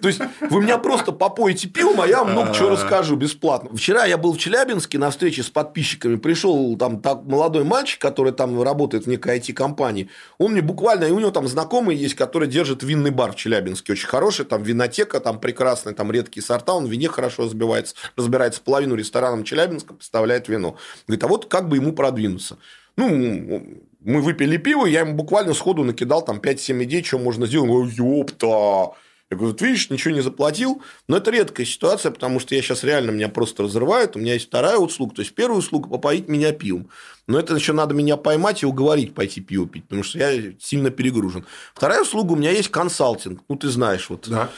То 0.00 0.08
есть, 0.08 0.20
вы 0.40 0.62
меня 0.62 0.78
просто 0.78 1.12
попоете 1.12 1.68
пивом, 1.68 2.00
а 2.00 2.06
я 2.06 2.24
вам 2.24 2.32
много 2.32 2.54
чего 2.54 2.70
расскажу 2.70 3.16
бесплатно. 3.16 3.76
Вчера 3.76 4.06
я 4.06 4.16
был 4.16 4.32
в 4.32 4.38
Челябинске 4.38 4.98
на 4.98 5.10
встрече 5.10 5.42
с 5.42 5.50
подписчиками. 5.50 6.16
Пришел 6.16 6.74
там 6.76 7.00
так, 7.00 7.24
молодой 7.24 7.64
мальчик, 7.64 8.00
который 8.00 8.32
там 8.32 8.62
работает 8.62 9.04
в 9.04 9.08
некой 9.08 9.38
IT-компании. 9.38 10.08
Он 10.38 10.52
мне 10.52 10.62
буквально, 10.62 11.04
и 11.04 11.10
у 11.10 11.18
него 11.18 11.30
там 11.30 11.46
знакомый 11.48 11.96
есть, 11.96 12.14
который 12.14 12.48
держит 12.48 12.82
винный 12.82 13.10
бар 13.10 13.32
в 13.32 13.36
Челябинске. 13.36 13.92
Очень 13.92 14.08
хороший, 14.08 14.46
там 14.46 14.62
винотека, 14.62 15.20
там 15.20 15.38
прекрасная, 15.38 15.92
там 15.92 16.10
редкие 16.10 16.42
сорта. 16.42 16.72
Он 16.72 16.86
в 16.86 16.90
вине 16.90 17.08
хорошо 17.08 17.44
разбивается, 17.44 17.94
разбирается. 18.16 18.62
Половину 18.62 18.94
ресторанов 18.94 19.44
Челябинска 19.46 19.92
поставляет 19.94 20.48
вино. 20.48 20.76
Говорит, 21.06 21.24
а 21.24 21.26
вот 21.28 21.41
как 21.46 21.68
бы 21.68 21.76
ему 21.76 21.92
продвинуться? 21.92 22.58
Ну, 22.96 23.08
мы 24.00 24.20
выпили 24.20 24.56
пиво, 24.56 24.86
я 24.86 25.00
ему 25.00 25.14
буквально 25.14 25.54
сходу 25.54 25.84
накидал 25.84 26.24
там 26.24 26.38
5-7 26.38 26.84
идей, 26.84 27.02
что 27.04 27.18
можно 27.18 27.46
сделать. 27.46 27.70
Он 27.70 27.76
говорит, 27.76 27.98
ёпта! 27.98 28.94
Я 29.30 29.38
говорю, 29.38 29.52
вот 29.52 29.62
видишь, 29.62 29.88
ничего 29.88 30.12
не 30.12 30.20
заплатил. 30.20 30.82
Но 31.08 31.16
это 31.16 31.30
редкая 31.30 31.64
ситуация, 31.64 32.12
потому 32.12 32.38
что 32.38 32.54
я 32.54 32.60
сейчас 32.60 32.84
реально 32.84 33.12
меня 33.12 33.30
просто 33.30 33.62
разрывают. 33.62 34.14
У 34.14 34.18
меня 34.18 34.34
есть 34.34 34.48
вторая 34.48 34.76
услуга. 34.76 35.14
То 35.14 35.22
есть, 35.22 35.34
первая 35.34 35.58
услуга– 35.58 35.88
попоить 35.90 36.28
меня 36.28 36.52
пивом. 36.52 36.90
Но 37.26 37.38
это 37.38 37.54
еще 37.54 37.72
надо 37.72 37.94
меня 37.94 38.18
поймать 38.18 38.62
и 38.62 38.66
уговорить 38.66 39.14
пойти 39.14 39.40
пиво 39.40 39.66
пить, 39.66 39.84
потому 39.84 40.02
что 40.02 40.18
я 40.18 40.52
сильно 40.60 40.90
перегружен. 40.90 41.46
Вторая 41.74 42.02
услуга– 42.02 42.32
у 42.34 42.36
меня 42.36 42.50
есть 42.50 42.68
консалтинг. 42.68 43.40
Ну, 43.48 43.56
ты 43.56 43.68
знаешь. 43.68 44.10
Вот. 44.10 44.28
Да. 44.28 44.50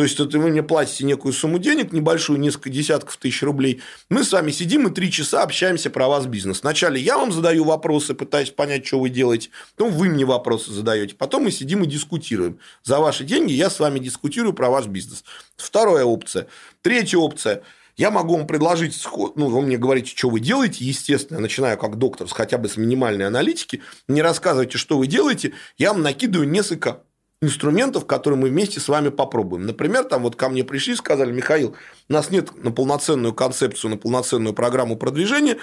То 0.00 0.04
есть, 0.04 0.18
это 0.18 0.38
вы 0.38 0.48
мне 0.48 0.62
платите 0.62 1.04
некую 1.04 1.34
сумму 1.34 1.58
денег, 1.58 1.92
небольшую, 1.92 2.40
несколько 2.40 2.70
десятков 2.70 3.18
тысяч 3.18 3.42
рублей. 3.42 3.82
Мы 4.08 4.24
с 4.24 4.32
вами 4.32 4.50
сидим 4.50 4.88
и 4.88 4.94
три 4.94 5.12
часа 5.12 5.42
общаемся 5.42 5.90
про 5.90 6.08
вас 6.08 6.24
бизнес. 6.24 6.62
Вначале 6.62 6.98
я 6.98 7.18
вам 7.18 7.32
задаю 7.32 7.64
вопросы, 7.64 8.14
пытаюсь 8.14 8.48
понять, 8.48 8.86
что 8.86 8.98
вы 8.98 9.10
делаете. 9.10 9.50
Потом 9.76 9.92
вы 9.92 10.08
мне 10.08 10.24
вопросы 10.24 10.72
задаете. 10.72 11.16
Потом 11.16 11.42
мы 11.42 11.50
сидим 11.50 11.84
и 11.84 11.86
дискутируем. 11.86 12.60
За 12.82 12.98
ваши 12.98 13.24
деньги 13.24 13.52
я 13.52 13.68
с 13.68 13.78
вами 13.78 13.98
дискутирую 13.98 14.54
про 14.54 14.70
ваш 14.70 14.86
бизнес. 14.86 15.22
Вторая 15.58 16.06
опция. 16.06 16.46
Третья 16.80 17.18
опция– 17.18 17.62
я 18.00 18.10
могу 18.10 18.34
вам 18.34 18.46
предложить, 18.46 18.98
ну, 19.36 19.48
вы 19.48 19.60
мне 19.60 19.76
говорите, 19.76 20.16
что 20.16 20.30
вы 20.30 20.40
делаете, 20.40 20.86
естественно, 20.86 21.36
я 21.36 21.42
начинаю 21.42 21.76
как 21.76 21.96
доктор 21.96 22.26
с 22.26 22.32
хотя 22.32 22.56
бы 22.56 22.66
с 22.66 22.78
минимальной 22.78 23.26
аналитики, 23.26 23.82
не 24.08 24.22
рассказывайте, 24.22 24.78
что 24.78 24.96
вы 24.96 25.06
делаете, 25.06 25.52
я 25.76 25.92
вам 25.92 26.00
накидываю 26.00 26.48
несколько 26.48 27.02
инструментов, 27.42 28.06
которые 28.06 28.38
мы 28.38 28.48
вместе 28.50 28.80
с 28.80 28.88
вами 28.88 29.08
попробуем. 29.08 29.66
Например, 29.66 30.04
там 30.04 30.22
вот 30.22 30.36
ко 30.36 30.48
мне 30.48 30.62
пришли, 30.62 30.94
сказали, 30.94 31.32
Михаил, 31.32 31.74
у 32.08 32.12
нас 32.12 32.30
нет 32.30 32.62
на 32.62 32.70
полноценную 32.70 33.32
концепцию, 33.32 33.92
на 33.92 33.96
полноценную 33.96 34.54
программу 34.54 34.96
продвижения, 34.96 35.56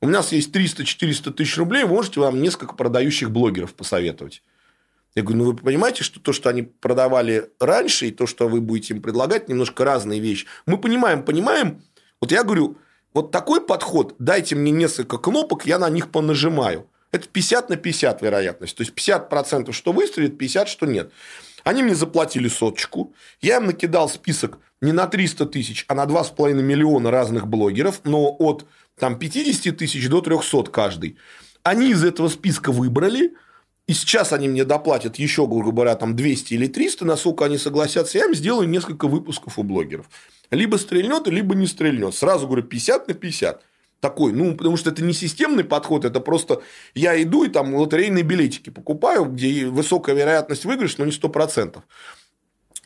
у 0.00 0.08
нас 0.08 0.32
есть 0.32 0.54
300-400 0.54 1.32
тысяч 1.32 1.56
рублей, 1.58 1.84
можете 1.84 2.20
вам 2.20 2.40
несколько 2.40 2.74
продающих 2.74 3.30
блогеров 3.30 3.74
посоветовать. 3.74 4.42
Я 5.14 5.22
говорю, 5.22 5.38
ну 5.38 5.44
вы 5.50 5.56
понимаете, 5.56 6.04
что 6.04 6.20
то, 6.20 6.32
что 6.32 6.48
они 6.48 6.62
продавали 6.62 7.50
раньше, 7.58 8.06
и 8.06 8.12
то, 8.12 8.26
что 8.26 8.48
вы 8.48 8.60
будете 8.60 8.94
им 8.94 9.02
предлагать, 9.02 9.48
немножко 9.48 9.84
разные 9.84 10.20
вещи. 10.20 10.46
Мы 10.66 10.78
понимаем, 10.78 11.24
понимаем. 11.24 11.82
Вот 12.20 12.30
я 12.30 12.44
говорю, 12.44 12.76
вот 13.12 13.32
такой 13.32 13.60
подход, 13.60 14.14
дайте 14.18 14.54
мне 14.54 14.70
несколько 14.70 15.18
кнопок, 15.18 15.66
я 15.66 15.78
на 15.78 15.90
них 15.90 16.10
понажимаю. 16.10 16.88
Это 17.10 17.26
50 17.28 17.70
на 17.70 17.76
50 17.76 18.22
вероятность. 18.22 18.76
То 18.76 18.82
есть 18.82 18.92
50% 18.94 19.72
что 19.72 19.92
выстрелит, 19.92 20.38
50 20.38 20.68
что 20.68 20.86
нет. 20.86 21.10
Они 21.64 21.82
мне 21.82 21.94
заплатили 21.94 22.48
соточку. 22.48 23.14
Я 23.40 23.56
им 23.56 23.66
накидал 23.66 24.08
список 24.08 24.58
не 24.80 24.92
на 24.92 25.06
300 25.06 25.46
тысяч, 25.46 25.84
а 25.88 25.94
на 25.94 26.04
2,5 26.04 26.54
миллиона 26.54 27.10
разных 27.10 27.46
блогеров, 27.46 28.00
но 28.04 28.34
от 28.38 28.66
там, 28.98 29.18
50 29.18 29.76
тысяч 29.76 30.08
до 30.08 30.20
300 30.20 30.64
каждый. 30.64 31.16
Они 31.62 31.90
из 31.90 32.04
этого 32.04 32.28
списка 32.28 32.72
выбрали, 32.72 33.34
и 33.86 33.92
сейчас 33.92 34.32
они 34.32 34.48
мне 34.48 34.64
доплатят 34.64 35.16
еще, 35.16 35.46
грубо 35.46 35.72
говоря, 35.72 35.94
там 35.96 36.14
200 36.14 36.54
или 36.54 36.66
300, 36.66 37.04
насколько 37.04 37.44
они 37.44 37.58
согласятся, 37.58 38.18
я 38.18 38.26
им 38.26 38.34
сделаю 38.34 38.68
несколько 38.68 39.08
выпусков 39.08 39.58
у 39.58 39.62
блогеров. 39.62 40.06
Либо 40.50 40.76
стрельнет, 40.76 41.26
либо 41.26 41.54
не 41.54 41.66
стрельнет. 41.66 42.14
Сразу 42.14 42.46
говорю, 42.46 42.62
50 42.64 43.08
на 43.08 43.14
50 43.14 43.62
такой, 44.00 44.32
ну, 44.32 44.56
потому 44.56 44.76
что 44.76 44.90
это 44.90 45.02
не 45.02 45.12
системный 45.12 45.64
подход, 45.64 46.04
это 46.04 46.20
просто 46.20 46.62
я 46.94 47.20
иду 47.22 47.44
и 47.44 47.48
там 47.48 47.74
лотерейные 47.74 48.22
билетики 48.22 48.70
покупаю, 48.70 49.24
где 49.24 49.66
высокая 49.66 50.14
вероятность 50.14 50.64
выигрыша, 50.64 50.96
но 50.98 51.04
не 51.04 51.12
100%. 51.12 51.82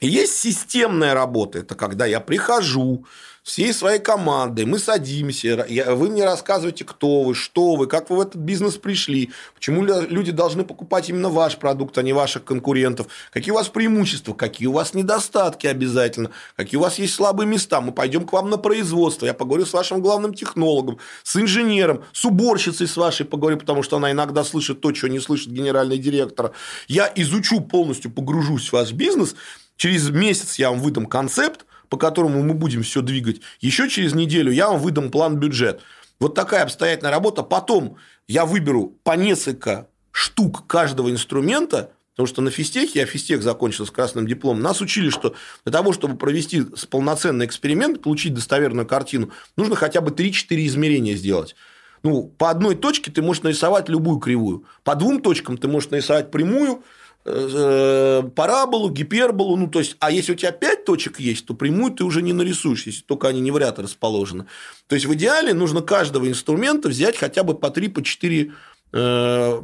Есть 0.02 0.34
системная 0.36 1.14
работа, 1.14 1.60
это 1.60 1.76
когда 1.76 2.06
я 2.06 2.18
прихожу, 2.18 3.06
всей 3.42 3.72
своей 3.72 3.98
командой, 3.98 4.64
мы 4.64 4.78
садимся, 4.78 5.66
вы 5.96 6.08
мне 6.08 6.24
рассказываете, 6.24 6.84
кто 6.84 7.22
вы, 7.22 7.34
что 7.34 7.74
вы, 7.74 7.88
как 7.88 8.08
вы 8.08 8.16
в 8.16 8.20
этот 8.20 8.36
бизнес 8.36 8.76
пришли, 8.76 9.32
почему 9.54 9.82
люди 9.82 10.30
должны 10.30 10.64
покупать 10.64 11.08
именно 11.08 11.28
ваш 11.28 11.56
продукт, 11.56 11.98
а 11.98 12.02
не 12.02 12.12
ваших 12.12 12.44
конкурентов, 12.44 13.08
какие 13.32 13.50
у 13.50 13.56
вас 13.56 13.68
преимущества, 13.68 14.32
какие 14.34 14.68
у 14.68 14.72
вас 14.72 14.94
недостатки 14.94 15.66
обязательно, 15.66 16.30
какие 16.54 16.78
у 16.78 16.82
вас 16.82 17.00
есть 17.00 17.14
слабые 17.14 17.48
места, 17.48 17.80
мы 17.80 17.90
пойдем 17.90 18.26
к 18.26 18.32
вам 18.32 18.48
на 18.48 18.58
производство, 18.58 19.26
я 19.26 19.34
поговорю 19.34 19.66
с 19.66 19.72
вашим 19.72 20.00
главным 20.00 20.34
технологом, 20.34 20.98
с 21.24 21.34
инженером, 21.36 22.04
с 22.12 22.24
уборщицей 22.24 22.86
с 22.86 22.96
вашей 22.96 23.26
поговорю, 23.26 23.58
потому 23.58 23.82
что 23.82 23.96
она 23.96 24.12
иногда 24.12 24.44
слышит 24.44 24.80
то, 24.80 24.92
чего 24.92 25.08
не 25.08 25.18
слышит 25.18 25.48
генеральный 25.48 25.98
директор. 25.98 26.52
Я 26.86 27.12
изучу 27.16 27.60
полностью, 27.60 28.12
погружусь 28.12 28.68
в 28.68 28.72
ваш 28.72 28.92
бизнес, 28.92 29.34
через 29.76 30.10
месяц 30.10 30.56
я 30.56 30.70
вам 30.70 30.80
выдам 30.80 31.06
концепт, 31.06 31.66
по 31.88 31.96
которому 31.96 32.42
мы 32.42 32.54
будем 32.54 32.82
все 32.82 33.02
двигать. 33.02 33.40
Еще 33.60 33.88
через 33.88 34.14
неделю 34.14 34.50
я 34.50 34.68
вам 34.68 34.80
выдам 34.80 35.10
план-бюджет. 35.10 35.80
Вот 36.20 36.34
такая 36.34 36.62
обстоятельная 36.62 37.10
работа. 37.10 37.42
Потом 37.42 37.96
я 38.28 38.46
выберу 38.46 38.96
по 39.02 39.12
несколько 39.12 39.88
штук 40.12 40.66
каждого 40.66 41.10
инструмента, 41.10 41.92
Потому 42.14 42.26
что 42.26 42.42
на 42.42 42.50
физтехе, 42.50 43.00
я 43.00 43.06
физтех 43.06 43.42
закончил 43.42 43.86
с 43.86 43.90
красным 43.90 44.26
дипломом, 44.26 44.62
нас 44.62 44.82
учили, 44.82 45.08
что 45.08 45.34
для 45.64 45.72
того, 45.72 45.94
чтобы 45.94 46.18
провести 46.18 46.62
полноценный 46.90 47.46
эксперимент, 47.46 48.02
получить 48.02 48.34
достоверную 48.34 48.86
картину, 48.86 49.30
нужно 49.56 49.76
хотя 49.76 50.02
бы 50.02 50.10
3-4 50.10 50.66
измерения 50.66 51.14
сделать. 51.14 51.56
Ну, 52.02 52.24
по 52.24 52.50
одной 52.50 52.74
точке 52.74 53.10
ты 53.10 53.22
можешь 53.22 53.42
нарисовать 53.44 53.88
любую 53.88 54.18
кривую. 54.18 54.66
По 54.84 54.94
двум 54.94 55.22
точкам 55.22 55.56
ты 55.56 55.68
можешь 55.68 55.90
нарисовать 55.90 56.30
прямую, 56.30 56.82
параболу, 57.24 58.90
гиперболу, 58.90 59.56
ну, 59.56 59.68
то 59.68 59.78
есть, 59.78 59.96
а 60.00 60.10
если 60.10 60.32
у 60.32 60.34
тебя 60.34 60.50
5 60.50 60.84
точек 60.84 61.20
есть, 61.20 61.46
то 61.46 61.54
прямую 61.54 61.92
ты 61.92 62.04
уже 62.04 62.20
не 62.20 62.32
нарисуешь, 62.32 62.86
если 62.86 63.02
только 63.02 63.28
они 63.28 63.40
не 63.40 63.50
в 63.50 63.58
ряд 63.58 63.78
расположены. 63.78 64.46
То 64.88 64.96
есть, 64.96 65.06
в 65.06 65.14
идеале 65.14 65.54
нужно 65.54 65.82
каждого 65.82 66.28
инструмента 66.28 66.88
взять 66.88 67.16
хотя 67.16 67.44
бы 67.44 67.54
по 67.54 67.70
3, 67.70 67.88
по 67.88 68.02
4 68.02 68.52
э, 68.92 69.62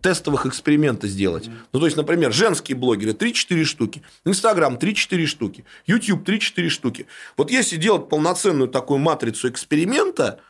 тестовых 0.00 0.46
эксперимента 0.46 1.06
сделать. 1.08 1.50
Ну, 1.72 1.80
то 1.80 1.86
есть, 1.86 1.96
например, 1.96 2.32
женские 2.32 2.76
блогеры 2.76 3.12
3-4 3.12 3.64
штуки, 3.64 4.02
Инстаграм 4.24 4.76
3-4 4.76 5.26
штуки, 5.26 5.64
YouTube 5.86 6.26
3-4 6.26 6.68
штуки. 6.68 7.06
Вот 7.36 7.50
если 7.50 7.76
делать 7.76 8.08
полноценную 8.08 8.68
такую 8.68 8.98
матрицу 8.98 9.48
эксперимента, 9.50 10.40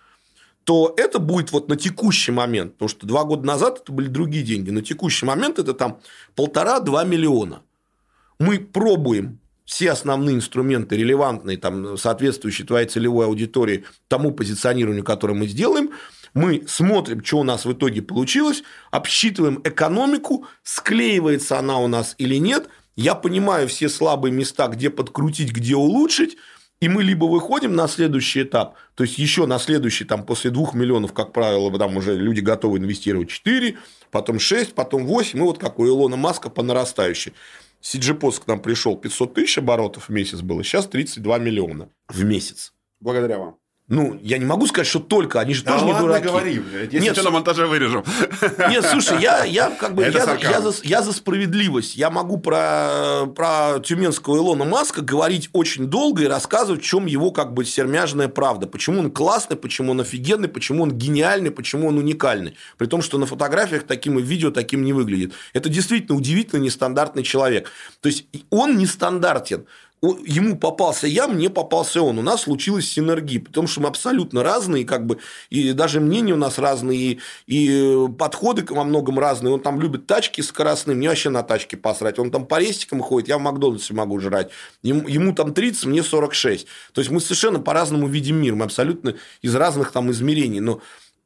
то 0.65 0.95
это 0.97 1.19
будет 1.19 1.53
вот 1.53 1.69
на 1.69 1.77
текущий 1.77 2.33
момент, 2.33 2.75
потому 2.75 2.89
что 2.89 3.07
два 3.07 3.25
года 3.25 3.47
назад 3.47 3.81
это 3.83 3.93
были 3.93 4.09
другие 4.09 4.45
деньги, 4.45 4.71
на 4.71 4.83
текущий 4.83 5.27
момент 5.27 5.59
это 5.59 5.75
там 5.75 6.01
полтора-два 6.35 7.05
миллиона. 7.05 7.63
Мы 8.39 8.59
пробуем 8.59 9.41
все 9.65 9.93
основные 9.93 10.37
инструменты, 10.37 10.97
релевантные, 10.97 11.57
там, 11.57 11.97
соответствующие 11.97 12.67
твоей 12.67 12.89
целевой 12.89 13.27
аудитории, 13.27 13.85
тому 14.09 14.33
позиционированию, 14.33 15.05
которое 15.05 15.35
мы 15.35 15.47
сделаем, 15.47 15.91
мы 16.35 16.65
смотрим, 16.67 17.25
что 17.25 17.39
у 17.39 17.43
нас 17.45 17.65
в 17.65 17.73
итоге 17.73 18.03
получилось, 18.03 18.63
обсчитываем 18.91 19.61
экономику, 19.65 20.47
склеивается 20.63 21.59
она 21.59 21.79
у 21.79 21.87
нас 21.87 22.15
или 22.19 22.37
нет, 22.37 22.69
я 22.97 23.15
понимаю 23.15 23.69
все 23.69 23.89
слабые 23.89 24.33
места, 24.33 24.69
где 24.69 24.91
подкрутить, 24.91 25.53
где 25.53 25.77
улучшить, 25.77 26.37
и 26.81 26.89
мы 26.89 27.03
либо 27.03 27.27
выходим 27.27 27.75
на 27.75 27.87
следующий 27.89 28.43
этап, 28.43 28.77
то 28.95 29.05
есть 29.05 29.19
еще 29.19 29.47
на 29.47 29.59
следующий, 29.59 30.05
там, 30.05 30.25
после 30.25 30.51
2 30.51 30.71
миллионов, 30.73 31.13
как 31.13 31.33
правило, 31.33 31.77
там 31.79 31.97
уже 31.97 32.17
люди 32.17 32.41
готовы 32.41 32.79
инвестировать 32.79 33.29
4, 33.29 33.77
потом 34.11 34.39
6, 34.39 34.75
потом 34.75 35.07
8, 35.07 35.39
и 35.39 35.43
вот 35.43 35.59
как 35.59 35.79
у 35.79 35.87
Илона 35.87 36.17
Маска 36.17 36.49
по 36.49 36.63
нарастающей. 36.63 37.35
CGPOS 37.83 38.43
к 38.43 38.47
нам 38.47 38.61
пришел 38.61 38.97
500 38.97 39.35
тысяч 39.35 39.59
оборотов 39.59 40.09
в 40.09 40.13
месяц 40.13 40.41
было, 40.41 40.65
сейчас 40.65 40.87
32 40.87 41.39
миллиона 41.39 41.89
в 42.09 42.25
месяц. 42.25 42.73
Благодаря 43.01 43.39
вам. 43.39 43.60
Ну, 43.91 44.17
я 44.23 44.39
не 44.39 44.45
могу 44.45 44.69
сказать, 44.69 44.87
что 44.87 45.01
только, 45.01 45.41
они 45.41 45.53
же 45.53 45.65
да 45.65 45.73
тоже 45.73 45.85
ладно, 45.87 45.99
не 45.99 46.07
дураки. 46.07 46.27
говори, 46.29 46.59
блядь. 46.61 46.93
Если 46.93 47.07
нет, 47.09 47.17
что, 47.17 47.25
на 47.25 47.31
монтаже 47.31 47.67
вырежу. 47.67 48.05
Нет, 48.69 48.87
слушай, 48.89 49.21
я, 49.21 49.45
я 49.45 49.69
как 49.69 49.97
бы, 49.97 50.05
я, 50.05 50.11
я, 50.11 50.61
за, 50.61 50.73
я 50.85 51.03
за 51.03 51.13
справедливость. 51.13 51.97
Я 51.97 52.09
могу 52.09 52.39
про, 52.39 53.27
про 53.35 53.81
тюменского 53.81 54.37
Илона 54.37 54.65
Маска 54.65 55.03
говорить 55.03 55.51
очень 55.53 55.87
долго 55.87 56.23
и 56.23 56.27
рассказывать, 56.27 56.83
в 56.83 56.85
чем 56.85 57.07
его 57.07 57.33
как 57.33 57.53
бы 57.53 57.65
сермяжная 57.65 58.29
правда. 58.29 58.69
Почему 58.69 59.01
он 59.01 59.11
классный, 59.11 59.57
почему 59.57 59.91
он 59.91 60.01
офигенный, 60.01 60.49
почему 60.49 60.85
он 60.85 60.93
гениальный, 60.93 61.51
почему 61.51 61.89
он 61.89 61.99
уникальный. 61.99 62.57
При 62.79 62.87
том, 62.87 63.03
что 63.03 63.19
на 63.19 63.27
фотографиях 63.27 63.83
таким 63.83 64.21
и 64.21 64.23
видео 64.23 64.53
таким 64.53 64.85
не 64.85 64.93
выглядит. 64.93 65.33
Это 65.53 65.69
действительно 65.69 66.17
удивительно 66.17 66.61
нестандартный 66.61 67.25
человек. 67.25 67.69
То 68.01 68.09
есть, 68.09 68.27
он 68.51 68.79
нестандартен 68.79 69.67
ему 70.03 70.57
попался 70.57 71.07
я, 71.07 71.29
мне 71.29 71.51
попался 71.51 72.01
он. 72.01 72.19
У 72.19 72.23
нас 72.23 72.43
случилась 72.43 72.91
синергия, 72.91 73.41
потому 73.41 73.67
что 73.67 73.83
мы 73.83 73.89
абсолютно 73.89 74.43
разные, 74.43 74.85
как 74.87 75.07
бы, 75.07 75.19
и 75.51 75.73
даже 75.73 76.01
мнения 76.01 76.33
у 76.33 76.39
нас 76.39 76.59
разные, 76.59 77.19
и, 77.47 78.07
подходы 78.19 78.65
во 78.69 78.85
многом 78.85 79.19
разные. 79.19 79.53
Он 79.53 79.61
там 79.61 79.81
любит 79.81 80.07
тачки 80.07 80.41
скоростные, 80.41 80.97
мне 80.97 81.09
вообще 81.09 81.29
на 81.29 81.43
тачке 81.43 81.77
посрать. 81.77 82.19
Он 82.19 82.31
там 82.31 82.47
по 82.47 82.59
рестикам 82.59 83.01
ходит, 83.01 83.29
я 83.29 83.37
в 83.37 83.43
Макдональдсе 83.43 83.93
могу 83.93 84.19
жрать. 84.21 84.51
Ему, 84.83 85.07
ему 85.07 85.35
там 85.35 85.53
30, 85.53 85.85
мне 85.87 86.03
46. 86.03 86.67
То 86.93 87.01
есть, 87.01 87.11
мы 87.11 87.21
совершенно 87.21 87.59
по-разному 87.61 88.09
видим 88.09 88.37
мир, 88.37 88.55
мы 88.55 88.65
абсолютно 88.65 89.17
из 89.43 89.55
разных 89.55 89.93
там 89.93 90.11
измерений. 90.11 90.61
Но 90.61 90.81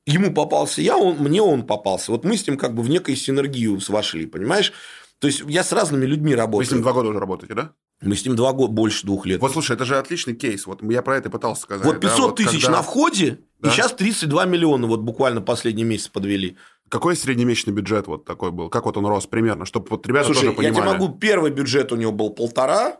ему 0.05 0.35
попался 0.35 0.83
я, 0.83 0.97
он, 0.97 1.19
мне 1.19 1.41
он 1.41 1.65
попался. 1.65 2.11
Вот 2.11 2.25
мы 2.25 2.37
с 2.37 2.47
ним 2.47 2.59
как 2.59 2.75
бы 2.75 2.83
в 2.83 2.89
некой 2.89 3.15
синергию 3.15 3.79
вошли, 3.89 4.27
понимаешь? 4.27 4.73
То 5.21 5.29
есть, 5.29 5.45
я 5.47 5.63
с 5.63 5.71
разными 5.71 6.07
людьми 6.07 6.35
работаю. 6.35 6.59
Вы 6.59 6.65
с 6.65 6.73
ним 6.73 6.83
два 6.83 6.93
года 6.93 7.11
уже 7.11 7.21
работаете, 7.21 7.55
да? 7.55 7.73
Мы 8.07 8.17
с 8.17 8.25
ним 8.25 8.37
два 8.37 8.53
года, 8.53 8.73
больше 8.73 9.07
двух 9.07 9.27
лет. 9.27 9.41
Вот 9.41 9.53
слушай, 9.53 9.73
это 9.73 9.85
же 9.85 9.99
отличный 9.99 10.35
кейс. 10.35 10.67
Вот 10.67 10.83
я 10.83 11.03
про 11.03 11.17
это 11.17 11.31
пытался 11.31 11.63
сказать. 11.63 11.85
Вот 11.85 12.01
500 12.01 12.17
да, 12.17 12.23
вот 12.25 12.37
тысяч 12.37 12.63
когда... 12.63 12.79
на 12.79 12.83
входе, 12.83 13.39
да? 13.61 13.69
и 13.69 13.73
сейчас 13.73 13.93
32 13.93 14.45
миллиона 14.47 14.87
вот 14.87 15.01
буквально 15.01 15.41
последний 15.41 15.85
месяц 15.85 16.09
подвели. 16.09 16.57
Какой 16.89 17.17
среднемесячный 17.17 17.73
бюджет 17.73 18.07
вот 18.07 18.25
такой 18.25 18.51
был? 18.53 18.69
Как 18.69 18.85
вот 18.85 18.97
он 18.97 19.07
рос 19.07 19.27
примерно? 19.27 19.65
Чтобы 19.65 19.87
вот 19.91 20.07
ребята 20.07 20.27
Слушай, 20.27 20.43
тоже 20.43 20.53
понимали. 20.53 20.75
я 20.75 20.81
тебе 20.81 20.93
могу, 20.93 21.19
первый 21.19 21.51
бюджет 21.51 21.93
у 21.93 21.97
него 21.97 22.13
был 22.13 22.31
полтора, 22.31 22.99